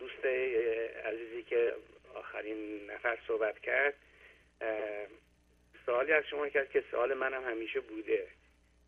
دوست 0.00 0.24
عزیزی 1.04 1.42
که 1.42 1.74
آخرین 2.14 2.90
نفر 2.90 3.18
صحبت 3.28 3.58
کرد 3.58 3.94
سوالی 5.86 6.12
از 6.12 6.24
شما 6.30 6.48
کرد 6.48 6.70
که 6.70 6.84
سوال 6.90 7.14
منم 7.14 7.44
همیشه 7.44 7.80
بوده. 7.80 8.26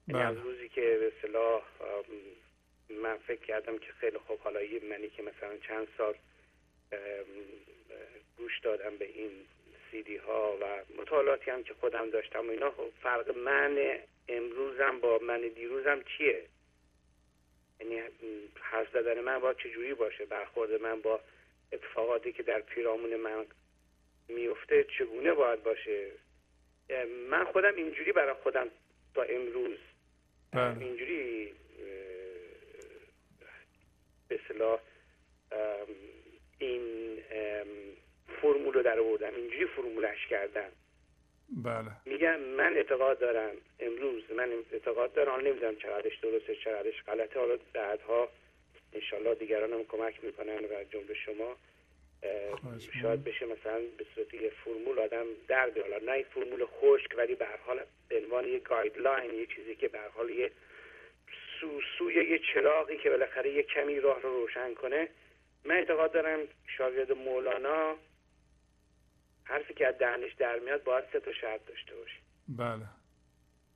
یعنی 0.08 0.22
از 0.22 0.34
بله. 0.34 0.44
روزی 0.44 0.68
که 0.68 0.80
به 0.80 1.12
صلاح 1.22 1.62
من 3.02 3.16
فکر 3.16 3.40
کردم 3.40 3.78
که 3.78 3.92
خیلی 3.92 4.18
خوب. 4.18 4.38
حالا 4.40 4.60
منی 4.90 5.08
که 5.08 5.22
مثلا 5.22 5.56
چند 5.68 5.88
سال 5.98 6.14
گوش 8.38 8.60
دادم 8.60 8.96
به 8.96 9.04
این 9.04 9.30
سیدی 9.90 10.16
ها 10.16 10.58
و 10.60 10.64
مطالعاتی 11.00 11.50
هم 11.50 11.62
که 11.62 11.74
خودم 11.74 12.10
داشتم 12.10 12.48
و 12.48 12.50
اینا. 12.50 12.70
خب 12.70 12.88
فرق 13.02 13.36
من 13.36 13.98
امروزم 14.28 14.98
با 15.00 15.18
من 15.18 15.40
دیروزم 15.40 16.02
چیه؟ 16.02 16.42
یعنی 17.80 18.02
حرف 18.60 18.92
زدن 18.92 19.20
من 19.20 19.38
باید 19.38 19.56
چجوری 19.56 19.94
باشه؟ 19.94 20.24
برخورد 20.24 20.72
من 20.72 21.00
با 21.00 21.20
اتفاقاتی 21.72 22.32
که 22.32 22.42
در 22.42 22.60
پیرامون 22.60 23.16
من 23.16 23.46
میفته 24.28 24.86
چگونه 24.98 25.32
باید 25.32 25.62
باشه؟ 25.62 26.10
من 27.30 27.44
خودم 27.44 27.74
اینجوری 27.74 28.12
برای 28.12 28.34
خودم 28.34 28.68
تا 29.14 29.22
امروز 29.22 29.78
بله. 30.52 30.84
اینجوری 30.84 31.52
به 34.32 34.40
صلاح 34.48 34.80
این 36.58 36.82
فرمول 38.42 38.74
رو 38.74 38.82
در 38.82 39.00
آوردم. 39.00 39.34
اینجوری 39.34 39.66
فرمولش 39.66 40.26
کردم. 40.30 40.70
بله. 41.64 41.90
میگم 42.04 42.40
من 42.40 42.76
اعتقاد 42.76 43.18
دارم 43.18 43.54
امروز 43.80 44.22
من 44.36 44.50
اعتقاد 44.72 45.12
دارم 45.12 45.40
نمی‌دونم 45.40 45.76
چقدرش 45.76 46.18
درسته 46.18 46.56
چقدرش 46.64 47.02
غلطه. 47.02 47.40
حالا 47.40 47.58
بعدها 47.72 48.28
انشالله 48.92 49.34
دیگران 49.34 49.72
هم 49.72 49.84
کمک 49.84 50.24
می‌کنن 50.24 50.58
و 50.64 50.84
جنب 50.90 51.12
شما 51.12 51.56
شاید 53.02 53.24
بشه 53.24 53.46
مثلا 53.46 53.80
به 53.98 54.06
صورت 54.14 54.34
یه 54.34 54.52
فرمول 54.64 54.98
آدم 54.98 55.26
در 55.48 55.70
حالا 55.82 56.12
نه 56.12 56.22
فرمول 56.22 56.64
خشک 56.64 57.14
ولی 57.16 57.34
به 57.34 57.46
حال 57.66 57.80
به 58.08 58.18
عنوان 58.18 58.48
یه 58.48 58.58
گایدلاین 58.58 59.34
یه 59.34 59.46
چیزی 59.46 59.74
که 59.74 59.88
به 59.88 59.98
حال 60.14 60.30
یه 60.30 60.50
سو 61.62 61.80
سوی 61.98 62.14
یه 62.14 62.40
چراغی 62.54 62.96
که 62.98 63.10
بالاخره 63.10 63.50
یه 63.50 63.62
کمی 63.62 64.00
راه 64.00 64.22
رو 64.22 64.40
روشن 64.40 64.74
کنه 64.74 65.08
من 65.64 65.74
اعتقاد 65.74 66.12
دارم 66.12 66.38
شاگرد 66.66 67.12
مولانا 67.12 67.96
حرفی 69.44 69.74
که 69.74 69.86
از 69.86 69.98
دهنش 69.98 70.32
در 70.32 70.58
میاد 70.58 70.84
باید 70.84 71.04
سه 71.12 71.20
تا 71.20 71.32
شرط 71.32 71.66
داشته 71.66 71.96
باشه. 71.96 72.16
بله. 72.48 72.86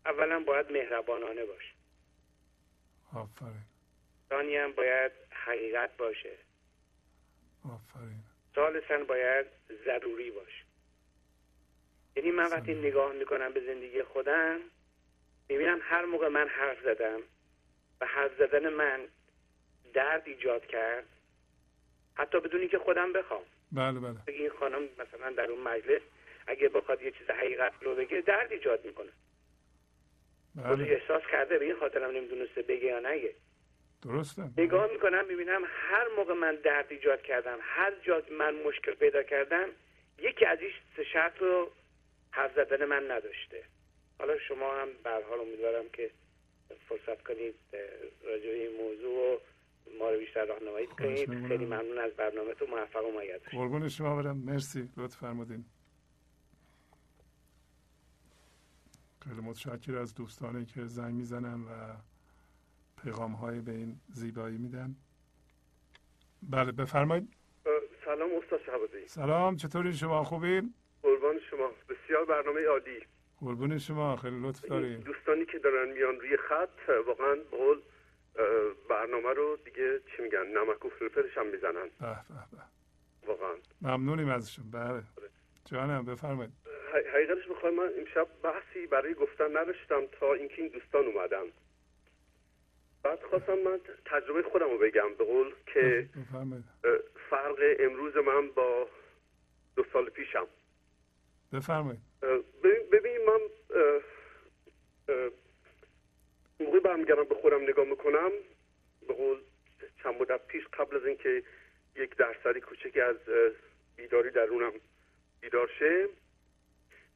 اولا 0.07 0.41
باید 0.41 0.73
مهربانانه 0.73 1.45
باشه. 1.45 1.73
آفرین. 3.15 3.65
ثانی 4.29 4.57
هم 4.57 4.73
باید 4.73 5.13
حقیقت 5.31 5.97
باشه. 5.97 6.33
آفرین. 7.65 8.23
سالسن 8.55 9.05
باید 9.05 9.47
ضروری 9.85 10.31
باشه. 10.31 10.65
یعنی 12.17 12.31
من 12.31 12.51
وقتی 12.51 12.75
نگاه 12.75 13.13
می‌کنم 13.13 13.53
به 13.53 13.61
زندگی 13.61 14.03
خودم 14.03 14.61
می‌بینم 15.49 15.79
هر 15.83 16.05
موقع 16.05 16.29
من 16.29 16.49
حرف 16.49 16.83
زدم 16.85 17.21
و 18.01 18.07
حرف 18.07 18.31
زدن 18.39 18.69
من 18.69 19.01
درد 19.95 20.23
ایجاد 20.27 20.67
کرد. 20.67 21.05
حتی 22.15 22.41
بدونی 22.41 22.69
که 22.69 22.79
خودم 22.79 23.13
بخوام. 23.13 23.43
بله 23.73 24.01
بله. 24.01 24.17
این 24.29 24.51
خانم 24.51 24.83
مثلا 24.83 25.31
در 25.31 25.51
اون 25.51 25.63
مجلس 25.63 26.03
اگه 26.47 26.69
بخواد 26.69 27.03
یه 27.03 27.11
چیز 27.11 27.31
حقیقت 27.31 27.73
رو 27.81 27.95
بگه 27.95 28.21
درد 28.21 28.53
ایجاد 28.53 28.85
می‌کنه. 28.85 29.11
بله. 30.55 30.85
احساس 30.85 31.23
کرده 31.31 31.59
به 31.59 31.65
این 31.65 31.77
خاطرم 31.77 32.11
نمی‌دونسته 32.11 32.63
بگه 32.63 32.85
یا 32.85 33.01
نگه. 33.01 33.35
درسته. 34.03 34.43
نگاه 34.59 34.93
می‌کنم 34.93 35.27
می‌بینم 35.27 35.63
هر 35.67 36.09
موقع 36.17 36.35
من 36.35 36.55
درد 36.55 36.87
ایجاد 36.89 37.23
کردم 37.23 37.59
هر 37.63 37.93
جا 38.03 38.23
من 38.31 38.55
مشکل 38.55 38.95
پیدا 38.95 39.23
کردم 39.23 39.69
یکی 40.19 40.45
از 40.45 40.61
این 40.61 40.71
سه 40.97 41.05
شرط 41.05 41.39
رو 41.39 41.71
حرف 42.31 42.55
زدن 42.55 42.85
من 42.85 43.11
نداشته. 43.11 43.65
حالا 44.19 44.39
شما 44.39 44.75
هم 44.75 44.89
به 45.05 45.11
حال 45.11 45.41
امیدوارم 45.41 45.89
که 45.89 46.11
فرصت 46.89 47.23
کنید 47.23 47.55
راجع 48.25 48.47
به 48.47 48.69
این 48.69 48.77
موضوع 48.83 49.35
و 49.35 49.39
ما 49.99 50.11
رو 50.11 50.19
بیشتر 50.19 50.45
راهنمایی 50.45 50.87
کنید. 50.87 51.29
می‌کنم. 51.29 51.49
خیلی 51.49 51.65
ممنون 51.65 51.99
از 51.99 52.13
برنامه 52.13 52.55
تو 52.55 52.67
موفق 52.67 53.05
و 53.05 53.13
باشید. 53.13 53.51
قربون 53.51 53.89
شما 53.89 54.23
برم. 54.23 54.37
مرسی. 54.37 54.89
لطف 54.97 55.17
فرمودین. 55.17 55.65
خیلی 59.25 59.41
متشکر 59.41 59.97
از 59.97 60.15
دوستانی 60.15 60.65
که 60.65 60.85
زنگ 60.85 61.15
می‌زنن 61.15 61.61
و 61.61 61.97
پیغام 63.05 63.33
های 63.33 63.61
به 63.61 63.73
این 63.73 64.01
زیبایی 64.13 64.59
میدن. 64.59 64.97
بله 66.43 66.73
بفرمایید. 66.73 67.29
سلام 68.05 68.31
استاد 68.43 68.61
شهبازی. 68.67 69.09
سلام 69.09 69.57
چطوری؟ 69.57 69.93
شما 69.93 70.25
خوبین؟ 70.25 70.75
قربان 71.03 71.41
شما. 71.51 71.71
بسیار 71.89 72.25
برنامه 72.25 72.61
عالی. 72.67 73.07
قربون 73.41 73.79
شما 73.79 74.17
خیلی 74.17 74.49
لطف 74.49 74.65
دارین 74.65 75.01
دوستانی 75.01 75.45
که 75.47 75.59
دارن 75.59 75.93
میان 75.93 76.21
روی 76.21 76.37
خط 76.37 76.89
واقعا 77.07 77.35
به 77.35 77.57
قول 77.57 77.79
اه، 78.39 78.45
برنامه 78.89 79.33
رو 79.35 79.59
دیگه 79.65 80.01
چی 80.17 80.23
میگن 80.23 80.47
نمک 80.47 80.85
و 80.85 80.89
فلفلش 80.89 81.39
هم 81.39 81.47
می‌زنن. 81.47 81.89
به 82.01 82.07
به 82.29 82.57
به. 82.57 82.63
واقعا. 83.27 83.55
ممنونیم 83.83 84.29
ازشون. 84.29 84.71
بله. 84.71 85.03
جانم 85.65 86.05
بفرمایید. 86.05 86.53
حقیقتش 87.15 87.49
بخوای 87.49 87.75
من 87.75 87.91
امشب 87.99 88.29
بحثی 88.43 88.87
برای 88.87 89.15
گفتن 89.15 89.57
نداشتم 89.57 90.07
تا 90.21 90.35
اینکه 90.35 90.63
این 90.63 90.69
دوستان 90.69 91.05
اومدن. 91.05 91.45
بعد 93.03 93.23
خواستم 93.23 93.59
من 93.59 93.81
تجربه 94.05 94.43
خودم 94.43 94.71
رو 94.71 94.79
بگم 94.79 95.15
به 95.19 95.25
قول 95.25 95.55
که 95.67 96.09
بفرمایید. 96.17 96.65
فرق 97.31 97.59
امروز 97.79 98.17
من 98.17 98.49
با 98.49 98.89
دو 99.77 99.85
سال 99.93 100.11
پیشم. 100.11 100.47
بفرمایید. 101.53 102.01
ببین 102.93 103.19
من 103.27 103.41
موقعی 106.61 106.81
برمیگردم 106.81 107.25
به 107.25 107.35
خودم 107.35 107.63
نگاه 107.63 107.85
می‌کنم 107.85 108.31
به 109.09 109.15
قول 109.15 109.39
چند 110.03 110.15
مدت 110.21 110.47
پیش 110.47 110.65
قبل 110.73 110.97
از 110.97 111.07
اینکه 111.07 111.43
یک 111.97 112.17
درصدی 112.17 112.61
کوچکی 112.61 113.01
از 113.01 113.17
بیداری 113.97 114.31
درونم 114.31 114.73
بیدار 115.41 115.71
شه 115.79 116.09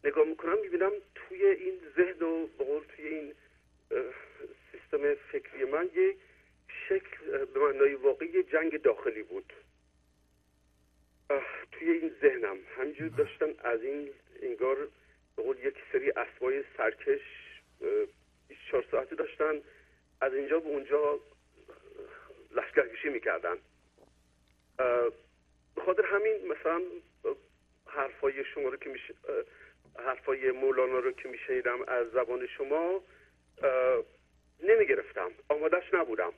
نگاه 0.04 0.24
می‌کنم 0.24 0.60
می‌بینم 0.62 0.92
توی 1.14 1.46
این 1.46 1.80
ذهن 1.96 2.22
و 2.22 2.46
به 2.46 2.64
قول 2.64 2.82
توی 2.96 3.06
این 3.08 3.34
سیستم 4.72 5.14
فکری 5.14 5.64
من 5.64 5.90
یه 5.94 6.16
شکل 6.88 7.44
به 7.44 7.60
معنای 7.60 7.94
واقعی 7.94 8.42
جنگ 8.42 8.82
داخلی 8.82 9.22
بود. 9.22 9.52
توی 11.72 11.90
این 11.90 12.14
ذهنم. 12.22 12.58
همینجور 12.76 13.08
داشتن 13.08 13.54
از 13.58 13.82
این 13.82 14.10
انگار 14.42 14.76
به 15.36 15.42
قول 15.42 15.58
یک 15.58 15.74
سری 15.92 16.10
اسبای 16.10 16.64
سرکش 16.76 17.20
اه، 17.82 17.88
24 18.48 18.84
ساعته 18.90 19.16
داشتن. 19.16 19.60
از 20.20 20.34
اینجا 20.34 20.60
به 20.60 20.68
اونجا 20.68 21.20
لشکرکشی 22.50 23.08
می‌کردن. 23.08 23.56
به 25.74 25.82
خاطر 25.86 26.06
همین 26.06 26.46
مثلا 26.48 26.82
حرفای 27.86 28.44
شما 28.44 28.68
رو 28.68 28.76
که 28.76 28.90
میشه 28.90 29.14
حرفای 29.98 30.50
مولانا 30.50 30.98
رو 30.98 31.12
که 31.12 31.28
میشنیدم 31.28 31.82
از 31.82 32.10
زبان 32.10 32.46
شما 32.46 33.02
نمی‌گرفتم. 34.62 35.30
آمادش 35.48 35.94
نبودم. 35.94 36.32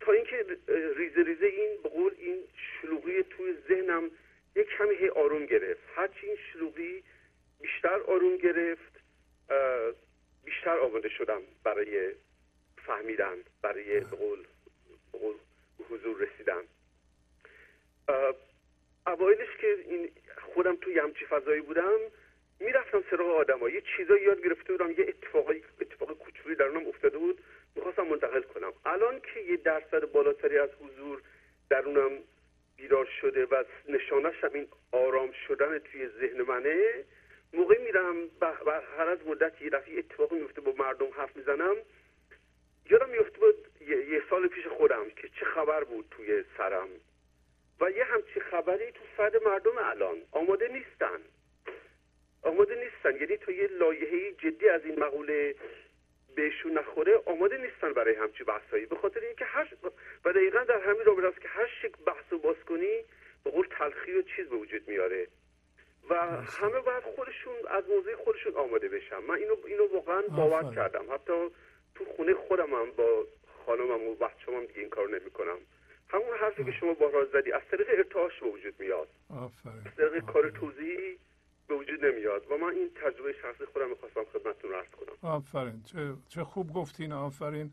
تا 0.00 0.12
اینکه 0.12 0.46
ریزه 0.96 1.22
ریزه 1.22 1.46
این 1.46 1.82
به 1.82 1.88
قول 1.88 2.14
این 2.18 2.38
شلوغی 2.56 3.22
توی 3.22 3.56
ذهنم 3.68 4.10
یک 4.56 4.68
کمی 4.68 4.94
هی 4.94 5.08
آروم 5.08 5.46
گرفت. 5.46 5.80
هرچی 5.94 6.26
این 6.26 6.36
شلوغی 6.52 7.02
بیشتر 7.60 8.00
آروم 8.00 8.36
گرفت 8.36 9.00
بیشتر 10.44 10.78
آماده 10.78 11.08
شدم 11.08 11.42
برای 11.64 12.14
فهمیدن 12.86 13.36
برای 13.62 14.00
به 14.00 14.16
قول 14.16 14.44
قول 15.12 15.34
حضور 15.90 16.28
رسیدن. 16.28 16.62
اوایلش 19.06 19.56
که 19.60 19.76
این 19.84 20.10
خودم 20.54 20.76
توی 20.76 20.98
همچی 20.98 21.26
فضایی 21.26 21.60
بودم 21.60 21.98
می‌رفتم 22.60 23.04
سراغ 23.10 23.28
آدم 23.36 23.68
یه 23.68 23.82
چیزایی 23.96 24.24
یاد 24.24 24.42
گرفته 24.44 24.72
بودم 24.72 24.90
یه 24.90 25.06
اتفاقی 25.08 25.64
اتفاق 25.80 26.12
کوچولی 26.12 26.54
درونم 26.54 26.86
افتاده 26.86 27.18
بود. 27.18 27.40
می‌خواستم 27.76 28.06
منتقل 28.06 28.42
کنم. 28.42 28.72
الان 28.84 29.20
که 29.20 29.40
یه 29.40 29.56
درصد 29.56 30.12
بالاتری 30.12 30.58
از 30.58 30.70
حضور 30.70 31.22
درونم 31.70 32.10
بیدار 32.76 33.08
شده 33.20 33.46
و 33.46 33.64
نشانش 33.88 34.44
هم 34.44 34.50
این 34.54 34.68
آرام 34.92 35.32
شدن 35.32 35.78
توی 35.78 36.08
ذهن 36.08 36.42
منه 36.42 37.04
موقع 37.52 37.78
میرم 37.84 38.16
و 38.40 38.80
هر 38.98 39.08
از 39.08 39.18
مدت 39.26 39.62
یه 39.62 39.70
دفعه 39.70 39.98
اتفاقی 39.98 40.36
میفته 40.36 40.60
با 40.60 40.72
مردم 40.78 41.08
حرف 41.16 41.36
می‌زنم 41.36 41.76
یادم 42.90 43.08
میفته 43.08 43.38
بود 43.38 43.54
یه, 43.80 44.22
سال 44.30 44.46
پیش 44.46 44.66
خودم 44.66 45.10
که 45.10 45.28
چه 45.28 45.44
خبر 45.44 45.84
بود 45.84 46.06
توی 46.10 46.44
سرم. 46.58 46.88
و 47.80 47.90
یه 47.90 48.04
همچی 48.04 48.40
خبری 48.40 48.92
تو 48.92 49.00
سر 49.16 49.40
مردم 49.44 49.78
الان 49.78 50.16
آماده 50.32 50.68
نیستن. 50.68 51.20
آماده 52.42 52.74
نیستن. 52.74 53.20
یعنی 53.20 53.36
تا 53.36 53.52
یه 53.52 53.66
لایحه 53.66 54.32
جدی 54.32 54.68
از 54.68 54.84
این 54.84 55.00
مقوله 55.00 55.54
بهشون 56.34 56.72
نخوره 56.72 57.22
آماده 57.26 57.58
نیستن 57.58 57.92
برای 57.92 58.14
همچی 58.14 58.44
بحثایی. 58.44 58.86
به 58.86 58.96
خاطر 58.96 59.20
اینکه 59.20 59.44
هر 59.44 59.68
و 60.24 60.32
دقیقا 60.32 60.64
در 60.64 60.80
همین 60.80 61.04
رابطه 61.04 61.26
است 61.26 61.40
که 61.40 61.48
هر 61.48 61.66
شک 61.82 61.92
بحث 62.06 62.32
و 62.32 62.38
باز 62.38 62.56
کنی 62.68 63.04
به 63.44 63.50
قول 63.50 63.66
تلخی 63.78 64.12
و 64.12 64.22
چیز 64.22 64.46
به 64.48 64.56
وجود 64.56 64.88
میاره. 64.88 65.26
و 66.10 66.14
همه 66.60 66.80
باید 66.80 67.02
خودشون 67.02 67.54
از 67.68 67.88
موضوع 67.88 68.14
خودشون 68.14 68.54
آماده 68.54 68.88
بشن. 68.88 69.18
من 69.18 69.34
اینو 69.34 69.56
اینو 69.66 69.86
واقعا 69.92 70.22
باور. 70.22 70.74
کردم. 70.74 71.14
حتی 71.14 71.32
تو 71.94 72.04
خونه 72.04 72.34
خودم 72.34 72.74
هم 72.74 72.90
با 72.90 73.26
خانمم 73.66 74.08
و 74.08 74.14
بچه‌م 74.14 74.54
هم 74.54 74.66
دیگه 74.66 74.80
این 74.80 74.88
کارو 74.88 75.10
نمی‌کنم. 75.10 75.58
همون 76.08 76.38
حرفی 76.40 76.64
که 76.64 76.72
شما 76.72 76.94
بارها 76.94 77.24
زدی 77.24 77.52
از 77.52 77.62
طریق 77.70 77.86
ارتعاش 77.90 78.40
به 78.40 78.46
وجود 78.46 78.74
میاد. 78.78 79.08
آفرین. 79.30 79.82
از 79.86 79.96
طریق 79.96 80.24
کار 80.24 80.50
توضیحی 80.50 81.18
به 81.70 81.76
وجود 81.76 82.04
نمیاد. 82.04 82.42
و 82.50 82.56
من 82.56 82.74
این 82.74 82.90
تجربه 82.94 83.32
شخصی 83.42 83.64
خودم 83.72 83.88
می‌خواستم 83.90 84.24
خدمتتون 84.32 84.70
عرض 84.72 84.90
کنم. 84.90 85.30
آفرین. 85.30 85.82
چه, 85.82 86.14
چه 86.28 86.44
خوب 86.44 86.72
گفتین. 86.72 87.12
آفرین. 87.12 87.72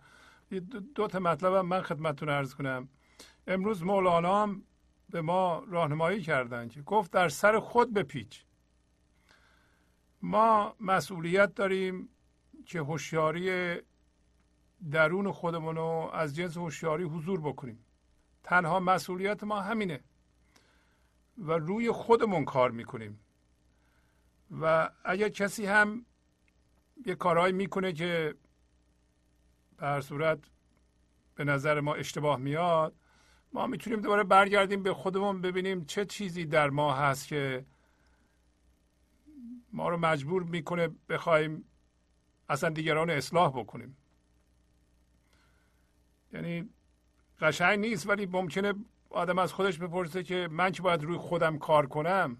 دو, 0.95 1.07
تا 1.07 1.19
مطلبم 1.19 1.65
من 1.65 1.81
خدمتتون 1.81 2.29
عرض 2.29 2.55
کنم. 2.55 2.89
امروز 3.47 3.83
مولانا 3.83 4.43
هم 4.43 4.63
به 5.09 5.21
ما 5.21 5.65
راهنمایی 5.67 6.21
کردن 6.21 6.67
که 6.67 6.81
گفت 6.81 7.11
در 7.11 7.29
سر 7.29 7.59
خود 7.59 7.93
بپیچ. 7.93 8.43
ما 10.21 10.75
مسئولیت 10.79 11.55
داریم 11.55 12.09
که 12.65 12.79
هوشیاری 12.79 13.75
درون 14.91 15.31
خودمون 15.31 15.75
رو 15.75 16.09
از 16.13 16.35
جنس 16.35 16.57
هوشیاری 16.57 17.03
حضور 17.03 17.41
بکنیم. 17.41 17.85
تنها 18.43 18.79
مسئولیت 18.79 19.43
ما 19.43 19.61
همینه. 19.61 19.99
و 21.37 21.51
روی 21.51 21.91
خودمون 21.91 22.45
کار 22.45 22.71
می‌کنیم. 22.71 23.19
و 24.51 24.89
اگر 25.05 25.29
کسی 25.29 25.65
هم 25.65 26.05
یه 27.05 27.15
کارهایی 27.15 27.53
می‌کنه 27.53 27.93
که 27.93 28.35
به 29.77 29.85
هر 29.85 30.01
صورت 30.01 30.39
به 31.35 31.43
نظر 31.43 31.79
ما 31.79 31.95
اشتباه 31.95 32.39
میاد 32.39 32.95
ما 33.53 33.67
می‌تونیم 33.67 34.01
دوباره 34.01 34.23
برگردیم 34.23 34.83
به 34.83 34.93
خودمون 34.93 35.41
ببینیم 35.41 35.85
چه 35.85 36.05
چیزی 36.05 36.45
در 36.45 36.69
ما 36.69 36.93
هست 36.93 37.27
که 37.27 37.65
ما 39.73 39.89
رو 39.89 39.97
مجبور 39.97 40.43
می‌کنه 40.43 40.89
بخوایم 41.09 41.65
اصلا 42.49 42.69
دیگران 42.69 43.09
اصلاح 43.09 43.59
بکنیم. 43.59 43.97
یعنی 46.33 46.69
قشنگ 47.39 47.79
نیست 47.79 48.09
ولی 48.09 48.25
ممکنه 48.25 48.73
آدم 49.09 49.39
از 49.39 49.53
خودش 49.53 49.77
بپرسه 49.77 50.23
که 50.23 50.47
من 50.51 50.71
که 50.71 50.81
باید 50.81 51.03
روی 51.03 51.17
خودم 51.17 51.57
کار 51.57 51.87
کنم. 51.87 52.37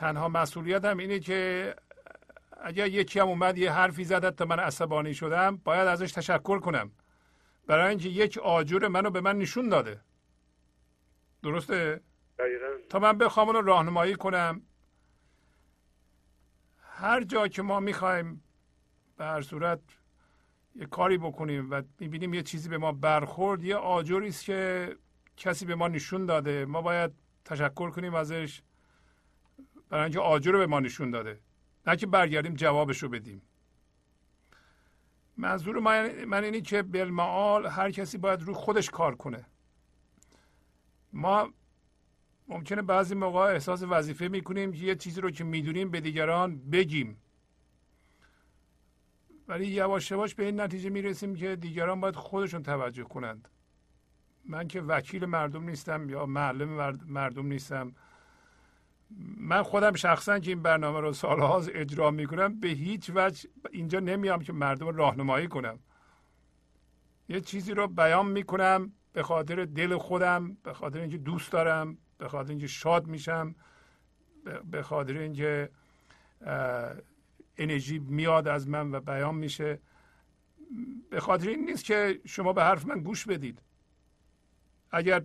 تنها 0.00 0.28
مسئولیتم 0.28 0.98
اینه 0.98 1.18
که 1.18 1.74
اگر 2.62 2.86
یکی 2.86 3.20
هم 3.20 3.28
اومد 3.28 3.58
یه 3.58 3.72
حرفی 3.72 4.04
زد 4.04 4.34
تا 4.34 4.44
من 4.44 4.58
عصبانی 4.58 5.14
شدم 5.14 5.56
باید 5.56 5.88
ازش 5.88 6.12
تشکر 6.12 6.58
کنم. 6.58 6.92
برای 7.66 7.88
اینکه 7.88 8.08
یک 8.08 8.38
آجر 8.38 8.88
منو 8.88 9.10
به 9.10 9.20
من 9.20 9.38
نشون 9.38 9.68
داده. 9.68 10.00
درسته؟ 11.42 12.00
دقیقا. 12.38 12.66
تا 12.88 12.98
من 12.98 13.18
بخوام 13.18 13.48
اون 13.48 13.66
راهنمایی 13.66 14.14
کنم. 14.14 14.62
هر 16.78 17.24
جا 17.24 17.48
که 17.48 17.62
ما 17.62 17.80
می‌خوایم 17.80 18.42
به 19.16 19.24
هر 19.24 19.42
صورت 19.42 19.80
یه 20.74 20.86
کاری 20.86 21.18
بکنیم 21.18 21.70
و 21.70 21.82
می‌بینیم 21.98 22.34
یه 22.34 22.42
چیزی 22.42 22.68
به 22.68 22.78
ما 22.78 22.92
برخورد 22.92 23.64
یه 23.64 23.76
آجوری 23.76 24.28
است 24.28 24.44
که 24.44 24.96
کسی 25.36 25.66
به 25.66 25.74
ما 25.74 25.88
نشون 25.88 26.26
داده. 26.26 26.64
ما 26.64 26.82
باید 26.82 27.10
تشکر 27.44 27.90
کنیم 27.90 28.14
ازش. 28.14 28.62
برای 29.90 30.04
اینکه 30.04 30.20
آجر 30.20 30.52
رو 30.52 30.58
به 30.58 30.66
ما 30.66 30.80
نشون 30.80 31.10
داده. 31.10 31.40
نه 31.86 31.96
که 31.96 32.06
برگردیم 32.06 32.54
جوابش 32.54 33.02
رو 33.02 33.08
بدیم. 33.08 33.42
منظور 35.36 35.78
من, 35.78 36.24
من 36.24 36.44
اینه 36.44 36.60
که 36.60 36.82
بالمعال 36.82 37.66
هر 37.66 37.90
کسی 37.90 38.18
باید 38.18 38.42
روی 38.42 38.54
خودش 38.54 38.90
کار 38.90 39.14
کنه. 39.14 39.46
ما 41.12 41.52
ممکنه 42.48 42.82
بعضی 42.82 43.14
موقع 43.14 43.40
احساس 43.40 43.82
وظیفه 43.82 44.28
می‌کنیم 44.28 44.74
یه 44.74 44.94
چیزی 44.94 45.20
رو 45.20 45.30
که 45.30 45.44
می‌دونیم 45.44 45.90
به 45.90 46.00
دیگران 46.00 46.70
بگیم. 46.70 47.16
ولی 49.48 49.66
یواش 49.66 50.10
یواش 50.10 50.34
به 50.34 50.44
این 50.44 50.60
نتیجه 50.60 50.90
می‌رسیم 50.90 51.36
که 51.36 51.56
دیگران 51.56 52.00
باید 52.00 52.16
خودشون 52.16 52.62
توجه 52.62 53.04
کنند. 53.04 53.48
من 54.44 54.68
که 54.68 54.80
وکیل 54.80 55.24
مردم 55.24 55.68
نیستم 55.68 56.10
یا 56.10 56.26
معلم 56.26 56.98
مردم 57.06 57.46
نیستم. 57.46 57.94
من 59.36 59.62
خودم 59.62 59.92
شخصا 59.92 60.38
که 60.38 60.50
این 60.50 60.62
برنامه 60.62 61.00
رو 61.00 61.12
سالها 61.12 61.58
اجرا 61.58 62.10
می‌کنم 62.10 62.60
به 62.60 62.68
هیچ 62.68 63.10
وجه 63.14 63.48
اینجا 63.70 64.00
نمیام 64.00 64.42
که 64.42 64.52
مردم 64.52 64.86
رو 64.86 64.96
راهنمایی 64.96 65.48
کنم. 65.48 65.78
یه 67.28 67.40
چیزی 67.40 67.74
رو 67.74 67.86
بیان 67.88 68.26
می‌کنم 68.26 68.92
به 69.12 69.22
خاطر 69.22 69.64
دل 69.64 69.98
خودم 69.98 70.56
به 70.62 70.72
خاطر 70.72 71.00
اینکه 71.00 71.18
دوست 71.18 71.52
دارم 71.52 71.98
به 72.18 72.28
خاطر 72.28 72.50
اینکه 72.50 72.66
شاد 72.66 73.06
میشم 73.06 73.54
به 74.70 74.82
خاطر 74.82 75.18
اینکه 75.18 75.70
انرژی 77.56 77.98
میاد 77.98 78.48
از 78.48 78.68
من 78.68 78.94
و 78.94 79.00
بیان 79.00 79.34
میشه. 79.34 79.80
به 81.10 81.20
خاطر 81.20 81.48
این 81.48 81.64
نیست 81.64 81.84
که 81.84 82.20
شما 82.26 82.52
به 82.52 82.62
حرف 82.62 82.86
من 82.86 83.00
گوش 83.00 83.26
بدید. 83.26 83.62
اگر 84.90 85.22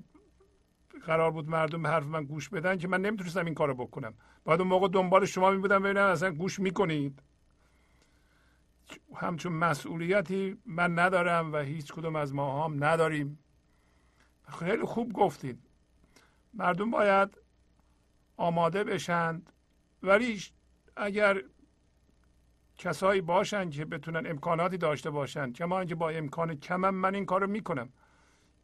قرار 1.06 1.32
بود 1.32 1.50
مردم 1.50 1.84
به 1.84 1.90
حرف 1.90 2.06
من 2.06 2.24
گوش 2.24 2.50
بدن 2.50 2.77
که 2.77 2.88
من 2.88 3.01
نمی‌تونستم 3.01 3.45
این 3.45 3.53
کارو 3.53 3.74
بکنم. 3.74 4.14
باید 4.43 4.59
اون 4.59 4.69
موقع 4.69 4.88
دنبال 4.88 5.25
شما 5.25 5.51
می 5.51 5.58
بودم 5.58 5.84
ببینم 5.84 6.06
اصلا 6.06 6.32
گوش 6.32 6.59
می‌کنید. 6.59 7.22
همچون 9.16 9.53
مسئولیتی 9.53 10.58
من 10.66 11.00
ندارم 11.00 11.53
و 11.53 11.58
هیچ 11.58 11.93
کدوم 11.93 12.16
از 12.16 12.34
ما 12.34 12.66
هم 12.66 12.84
نداریم. 12.84 13.40
خیلی 14.59 14.84
خوب 14.84 15.14
گفتید. 15.14 15.59
مردم 16.53 16.92
باید 16.92 17.38
آماده 18.38 18.84
بشند. 18.84 19.51
ولی 20.03 20.42
اگر 20.95 21.42
کسایی 22.77 23.22
باشند 23.22 23.72
که 23.72 23.85
بتونن 23.85 24.27
امکاناتی 24.27 24.77
داشته 24.77 25.09
باشند 25.09 25.53
کما 25.53 25.80
اینکه 25.80 25.95
با 25.95 26.09
امکان 26.09 26.56
کمم 26.56 26.95
من 26.95 27.16
این 27.16 27.25
کارو 27.25 27.48
می‌کنم. 27.48 27.90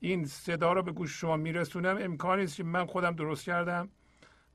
این 0.03 0.25
صدا 0.25 0.73
رو 0.73 0.83
به 0.83 0.91
گوش 0.91 1.11
شما 1.11 1.37
میرسونم. 1.37 1.97
امکانی 1.99 2.43
است 2.43 2.55
که 2.55 2.63
من 2.63 2.85
خودم 2.85 3.11
درست 3.11 3.45
کردم. 3.45 3.89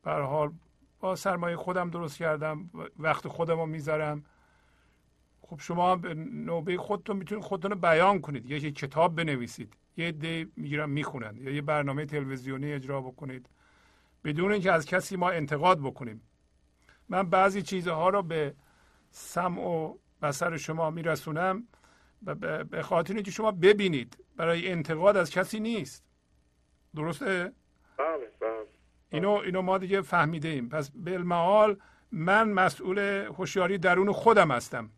به 0.03 0.13
حال 0.13 0.53
با 1.01 1.17
سرمایه 1.17 1.57
خودم 1.57 1.91
درست 1.91 2.19
کردم. 2.19 2.71
وقت 2.99 3.29
خودم 3.29 3.59
رو 3.59 3.67
می‌ذارم. 3.67 4.25
خب 5.41 5.61
شما 5.61 5.97
به 5.97 6.15
نوبه 6.15 6.77
خودتون 6.77 7.17
می‌تونید 7.17 7.45
خودتون 7.45 7.71
رو 7.71 7.77
بیان 7.77 8.21
کنید. 8.21 8.51
یا 8.51 8.57
یه 8.57 8.71
کتاب 8.71 9.15
بنویسید. 9.17 9.77
یه 9.97 10.09
عده 10.09 10.49
می‌گیرن 10.57 10.91
می‌خونن. 10.91 11.37
یا 11.37 11.51
یه 11.51 11.63
برنامه 11.63 12.07
تلویزیونی 12.07 12.73
اجرا 12.73 13.01
بکنید. 13.01 13.49
بدون 14.25 14.53
اینکه 14.53 14.73
از 14.73 14.87
کسی 14.87 15.17
ما 15.17 15.31
انتقاد 15.31 15.81
بکنیم. 15.81 16.21
من 17.09 17.31
بعضی 17.31 17.63
چیزها 17.63 18.09
رو 18.09 18.23
به 18.23 18.55
سمع 19.11 19.61
و 19.61 19.95
بسر 20.23 20.57
شما 20.57 20.91
میرسونم. 20.91 21.67
به 22.71 22.83
خاطر 22.83 23.15
اینکه 23.15 23.31
شما 23.31 23.51
ببینید. 23.51 24.17
برای 24.37 24.73
انتقاد 24.73 25.17
از 25.17 25.31
کسی 25.31 25.61
نیست. 25.61 26.05
درسته؟ 26.95 27.53
بله 27.99 28.31
بله. 28.41 28.67
اینو 29.11 29.31
اینو 29.31 29.63
ما 29.63 29.79
دیگه 29.79 30.01
فهمیده 30.01 30.49
ایم 30.49 30.69
پس 30.69 30.91
بالمعال 30.91 31.77
من 32.13 32.49
مسئول 32.49 32.99
هوشیاری 33.39 33.79
درون 33.79 34.13
خودم 34.13 34.51
هستم. 34.51 34.91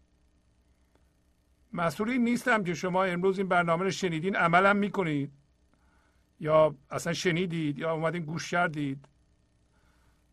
مسئولی 1.73 2.19
نیستم 2.19 2.65
که 2.65 2.75
شما 2.75 3.05
امروز 3.05 3.39
این 3.39 3.49
برنامه 3.49 3.85
رو 3.85 3.91
شنیدین 3.91 4.37
عملا 4.37 4.73
می‌کنید. 4.73 5.33
یا 6.41 6.75
اصلا 6.91 7.13
شنیدید 7.13 7.79
یا 7.79 7.93
اومدین 7.93 8.23
گوش 8.23 8.51
کردید. 8.51 9.09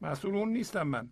مسئول 0.01 0.35
اون 0.35 0.50
نیستم 0.50 0.88
من. 0.88 1.09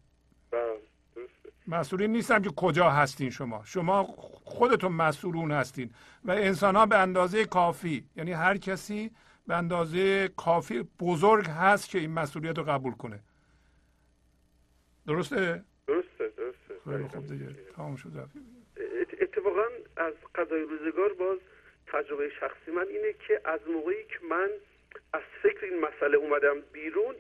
مسئولین 1.68 2.12
نیستم 2.12 2.42
که 2.42 2.50
کجا 2.50 2.90
هستین 2.90 3.30
شما. 3.30 3.62
شما 3.66 4.04
خودتون 4.44 4.92
مسئولون 4.92 5.52
هستین 5.52 5.90
و 6.26 6.32
انسان 6.32 6.76
ها 6.76 6.86
به 6.86 6.98
اندازه 6.98 7.46
کافی 7.46 8.06
یعنی 8.16 8.32
هر 8.32 8.58
کسی 8.58 9.12
به 9.48 9.56
اندازه 9.56 10.28
کافی 10.28 10.84
بزرگ 11.00 11.48
هست 11.48 11.90
که 11.90 12.00
این 12.00 12.12
مسئولیت 12.12 12.58
رو 12.58 12.64
قبول 12.64 12.94
کنه. 12.94 13.20
درسته؟ 15.08 15.64
درسته 15.88 16.32
درسته. 16.38 17.08
خوب 17.08 17.28
دیگه 17.28 17.46
تمام 17.76 17.96
شد 17.96 18.30
اتفاقا 19.22 19.66
از 19.98 20.14
قضای 20.36 20.62
روزگار 20.62 21.14
باز 21.14 21.40
تجربه 21.88 22.30
شخصی 22.40 22.72
من 22.72 22.88
اینه 22.88 23.14
که 23.28 23.42
از 23.46 23.60
موقعی 23.74 24.04
که 24.04 24.20
من 24.30 24.50
از 25.14 25.22
فکر 25.44 25.66
این 25.66 25.80
مسئله 25.80 26.18
اومدم 26.18 26.62
بیرون 26.74 27.16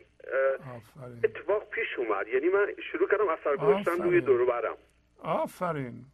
اتفاق 1.24 1.70
پیش 1.70 1.88
اومد. 1.98 2.28
یعنی 2.28 2.50
من 2.50 2.68
شروع 2.92 3.10
کردم 3.10 3.28
اثر 3.28 3.56
گذاشتن 3.58 4.04
روی 4.04 4.22
دورو 4.22 4.46
برم. 4.46 4.78
آفرین. 5.20 6.06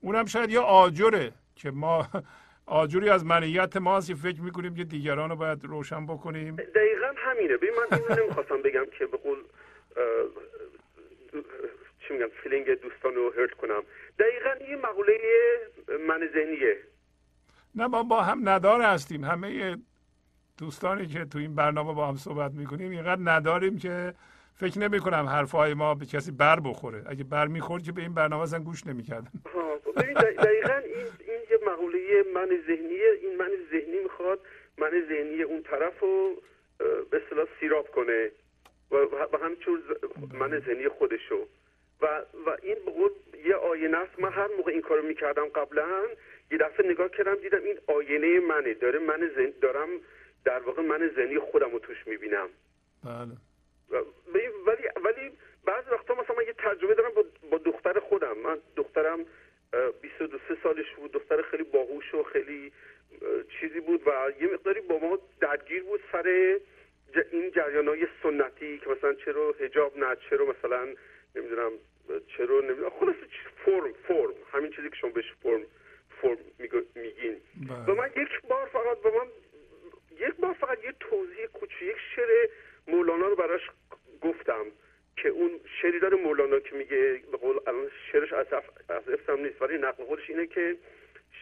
اونم 0.00 0.26
شاید 0.26 0.50
یه 0.50 0.60
آجره 0.60 1.32
که 1.56 1.70
ما 1.70 2.06
آجوری 2.66 3.10
از 3.10 3.24
منیت 3.24 3.76
ماست 3.76 4.14
فکر 4.14 4.40
می‌کنیم 4.40 4.74
که 4.74 4.84
دیگران 4.84 5.30
رو 5.30 5.36
باید 5.36 5.64
روشن 5.64 6.06
بکنیم. 6.06 6.56
دقیقا 6.56 7.12
همینه. 7.16 7.56
ببین 7.56 7.70
من 7.70 7.98
اینو 7.98 8.22
نمی‌خواستم 8.22 8.62
بگم 8.62 8.86
که 8.98 9.06
به 9.06 9.16
قول 9.16 9.38
چی 12.00 12.14
میگم 12.14 12.28
فیلینگ 12.42 12.70
دوستان 12.70 13.14
رو 13.14 13.32
هرت 13.36 13.50
کنم. 13.50 13.82
دقیقا 14.18 14.50
این 14.50 14.78
مقوله 14.78 15.18
من 16.08 16.28
ذهنیه. 16.34 16.78
نه 17.74 17.86
ما 17.86 18.02
با 18.02 18.22
هم 18.22 18.48
ندار 18.48 18.82
هستیم. 18.82 19.24
همه 19.24 19.76
دوستانی 20.58 21.06
که 21.06 21.24
تو 21.24 21.38
این 21.38 21.54
برنامه 21.54 21.94
با 21.94 22.06
هم 22.06 22.16
صحبت 22.16 22.52
می‌کنیم 22.52 22.90
اینقدر 22.90 23.20
نداریم 23.24 23.78
که 23.78 24.14
فکر 24.54 24.78
نمی 24.78 25.00
کنم 25.00 25.26
حرفهای 25.26 25.74
ما 25.74 25.94
به 25.94 26.06
کسی 26.06 26.30
بر 26.30 26.60
بخوره. 26.60 27.02
اگه 27.06 27.24
بر 27.24 27.46
می‌خورد 27.46 27.82
که 27.82 27.92
به 27.92 28.02
این 28.02 28.14
برنامه 28.14 28.42
اصلا 28.42 28.58
گوش 28.58 28.86
نمی‌کردن. 28.86 29.30
دقیقا 30.44 30.74
این, 30.74 31.06
این 31.28 31.40
یه 31.50 31.58
مقوله 31.66 32.24
من 32.34 32.48
ذهنیه. 32.66 33.10
این 33.22 33.36
من 33.36 33.50
ذهنی 33.70 33.98
می‌خواد 34.02 34.40
من 34.78 34.90
ذهنی 35.08 35.42
اون 35.42 35.62
طرف 35.62 36.00
رو 36.00 36.42
به 37.10 37.22
اصطلاح 37.24 37.46
سیراب 37.60 37.90
کنه 37.90 38.30
و 39.32 39.38
همچون 39.42 39.82
من 40.32 40.58
ذهنی 40.58 40.88
خودشو. 40.88 41.46
و, 42.02 42.06
و 42.46 42.56
این 42.62 42.76
بقول 42.86 43.10
یه 43.44 43.54
آینه 43.54 43.96
است. 43.96 44.20
من 44.20 44.32
هر 44.32 44.48
موقع 44.56 44.72
این 44.72 44.80
کارو 44.80 45.02
می‌کردم 45.02 45.44
قبلا 45.44 45.86
یه 46.50 46.58
دفعه 46.58 46.90
نگاه 46.90 47.08
کردم 47.08 47.34
دیدم 47.34 47.62
این 47.64 47.78
آینه 47.86 48.40
منه. 48.40 48.74
داره 48.74 48.98
من 48.98 49.30
زن... 49.36 49.52
دارم 49.62 49.88
در 50.48 50.58
واقع 50.58 50.82
من 50.82 51.10
ذهنی 51.16 51.38
خودم 51.38 51.70
رو 51.70 51.78
توش 51.78 52.06
می‌بینم. 52.06 52.48
بله. 53.04 53.34
ولی 54.66 54.82
ولی 55.04 55.30
بعضی 55.64 55.90
وقتا 55.90 56.14
مثلا 56.14 56.36
من 56.36 56.46
یه 56.46 56.54
تجربه 56.58 56.94
دارم 56.94 57.10
با, 57.14 57.24
با 57.50 57.58
دختر 57.58 58.00
خودم. 58.00 58.38
من 58.38 58.58
دخترم 58.76 59.18
22 60.02 60.38
سالش 60.62 60.94
بود. 60.96 61.12
دختر 61.12 61.42
خیلی 61.42 61.62
باهوش 61.62 62.14
و 62.14 62.22
خیلی 62.22 62.72
چیزی 63.60 63.80
بود 63.80 64.02
و 64.06 64.32
یه 64.40 64.48
مقداری 64.52 64.80
با 64.80 64.98
ما 64.98 65.18
درگیر 65.40 65.82
بود 65.82 66.00
سر 66.12 66.58
این 67.32 67.50
جریان 67.50 67.88
های 67.88 68.06
سنتی 68.22 68.78
که 68.78 68.90
مثلا 68.90 69.14
چرا 69.14 69.54
هجاب 69.60 69.98
نه 69.98 70.16
چرا 70.30 70.46
مثلا 70.46 70.94
نمی‌دونم 71.36 71.72
چرا 72.36 72.60
نمی‌دونم 72.60 72.90
خلاص 72.90 73.16
فرم 73.64 73.92
فرم. 73.92 74.34
همین 74.52 74.70
چیزی 74.70 74.90
که 74.90 74.96
شما 74.96 75.10
بهش 75.10 75.32
فرم 75.42 75.62
فرم 76.22 76.38
میگین. 76.94 77.36
و 77.86 77.94
من 77.94 78.10
یک 78.16 78.42
بار 78.48 78.66
فقط 78.66 78.98
با 79.02 79.10
من 79.10 79.26
یک 80.20 80.34
بار 80.34 80.52
فقط 80.52 80.84
یه 80.84 80.94
توضیح 81.00 81.46
کوچیک 81.46 81.82
یک 81.82 81.96
شعر 82.16 82.48
مولانا 82.88 83.26
رو 83.26 83.36
براش 83.36 83.70
گفتم 84.20 84.64
که 85.16 85.28
اون 85.28 85.50
شعری 85.82 86.00
داره 86.00 86.16
مولانا 86.16 86.60
که 86.60 86.76
میگه 86.76 87.22
به 87.32 87.36
قول 87.36 87.56
الان 87.66 87.90
شعرش 88.12 88.32
از 88.32 88.46
افتم 88.88 89.40
نیست 89.40 89.62
ولی 89.62 89.78
نقل 89.78 90.04
قولش 90.04 90.30
اینه 90.30 90.46
که 90.46 90.76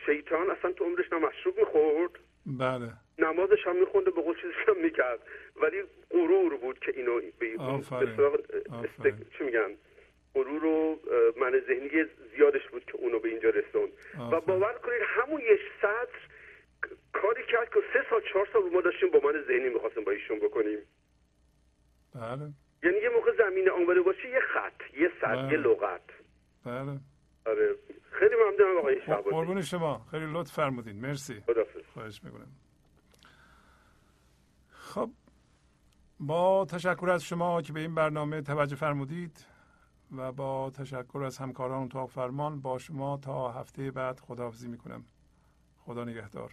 شیطان 0.07 0.51
اصلا 0.51 0.73
تو 0.73 0.85
عمرش 0.85 1.13
نه 1.13 1.19
مشروب 1.19 1.59
می‌خورد 1.59 2.11
بله. 2.47 2.93
نمازش 3.19 3.67
هم 3.67 3.77
میخونده 3.77 4.11
به 4.11 4.23
قول 4.23 4.35
چیزش 4.35 4.69
هم 4.69 4.83
می‌کرد. 4.83 5.21
ولی 5.63 5.83
غرور 6.11 6.57
بود 6.57 6.79
که 6.79 6.93
اینو 6.97 7.21
به 7.39 9.13
چی 9.39 9.45
میگن؟ 9.45 9.71
غرور 10.35 10.65
و 10.65 11.01
من 11.37 11.63
ذهنی 11.67 12.05
زیادش 12.37 12.69
بود 12.69 12.85
که 12.85 12.97
اونو 12.97 13.19
به 13.19 13.29
اینجا 13.29 13.51
رسوند 13.51 13.93
و 14.33 14.41
باور 14.41 14.73
کنید 14.73 15.01
همون 15.03 15.41
یه 15.41 15.59
سطر 15.83 16.19
کاری 17.23 17.43
کرد 17.53 17.69
که 17.75 17.81
سه 17.93 17.99
سال 18.11 18.21
چهار 18.33 18.49
سال 18.53 18.63
ما 18.73 18.81
داشتیم 18.81 19.11
با 19.11 19.19
من 19.25 19.45
ذهنی 19.49 19.69
می‌خواستیم 19.69 20.05
با 20.05 20.13
ایشون 20.13 20.39
بکنیم. 20.39 20.79
بله. 22.15 22.53
یعنی 22.83 22.97
یه 23.03 23.09
موقع 23.09 23.31
زمین 23.39 23.71
آنوری 23.71 24.01
باشه 24.03 24.29
یه 24.29 24.41
خط 24.55 24.95
یه 25.01 25.11
سر 25.21 25.37
بله. 25.37 25.53
یه 25.53 25.59
لغت. 25.59 26.03
بله. 26.65 27.01
آره. 27.47 27.75
خیلی 28.11 28.35
ممنونم 28.35 28.79
آقای 28.79 29.01
شعبازی 29.07 29.31
قربون 29.31 29.63
شما. 29.63 30.07
خیلی 30.11 30.27
لطف 30.33 30.53
فرمودین. 30.53 31.01
مرسی. 31.01 31.41
خداحافظ. 31.41 31.87
خواهش 31.95 32.21
می‌کنم. 32.25 32.49
خب 34.71 35.11
با 36.21 36.67
تشکر 36.71 37.11
از 37.11 37.25
شما 37.25 37.63
که 37.63 37.73
به 37.73 37.81
این 37.81 37.95
برنامه 37.95 38.43
توجه 38.43 38.77
فرمودید 38.77 39.47
و 40.17 40.33
با 40.33 40.71
تشکر 40.71 41.23
از 41.27 41.39
همکاران 41.39 41.83
اتاق 41.83 42.11
فرمان 42.11 42.61
با 42.61 42.79
شما 42.79 43.17
تا 43.17 43.49
هفته 43.49 43.91
بعد 43.91 44.21
خداحافظی 44.21 44.69
می‌کنم. 44.69 45.05
خدا 45.79 46.05
نگهدار. 46.05 46.53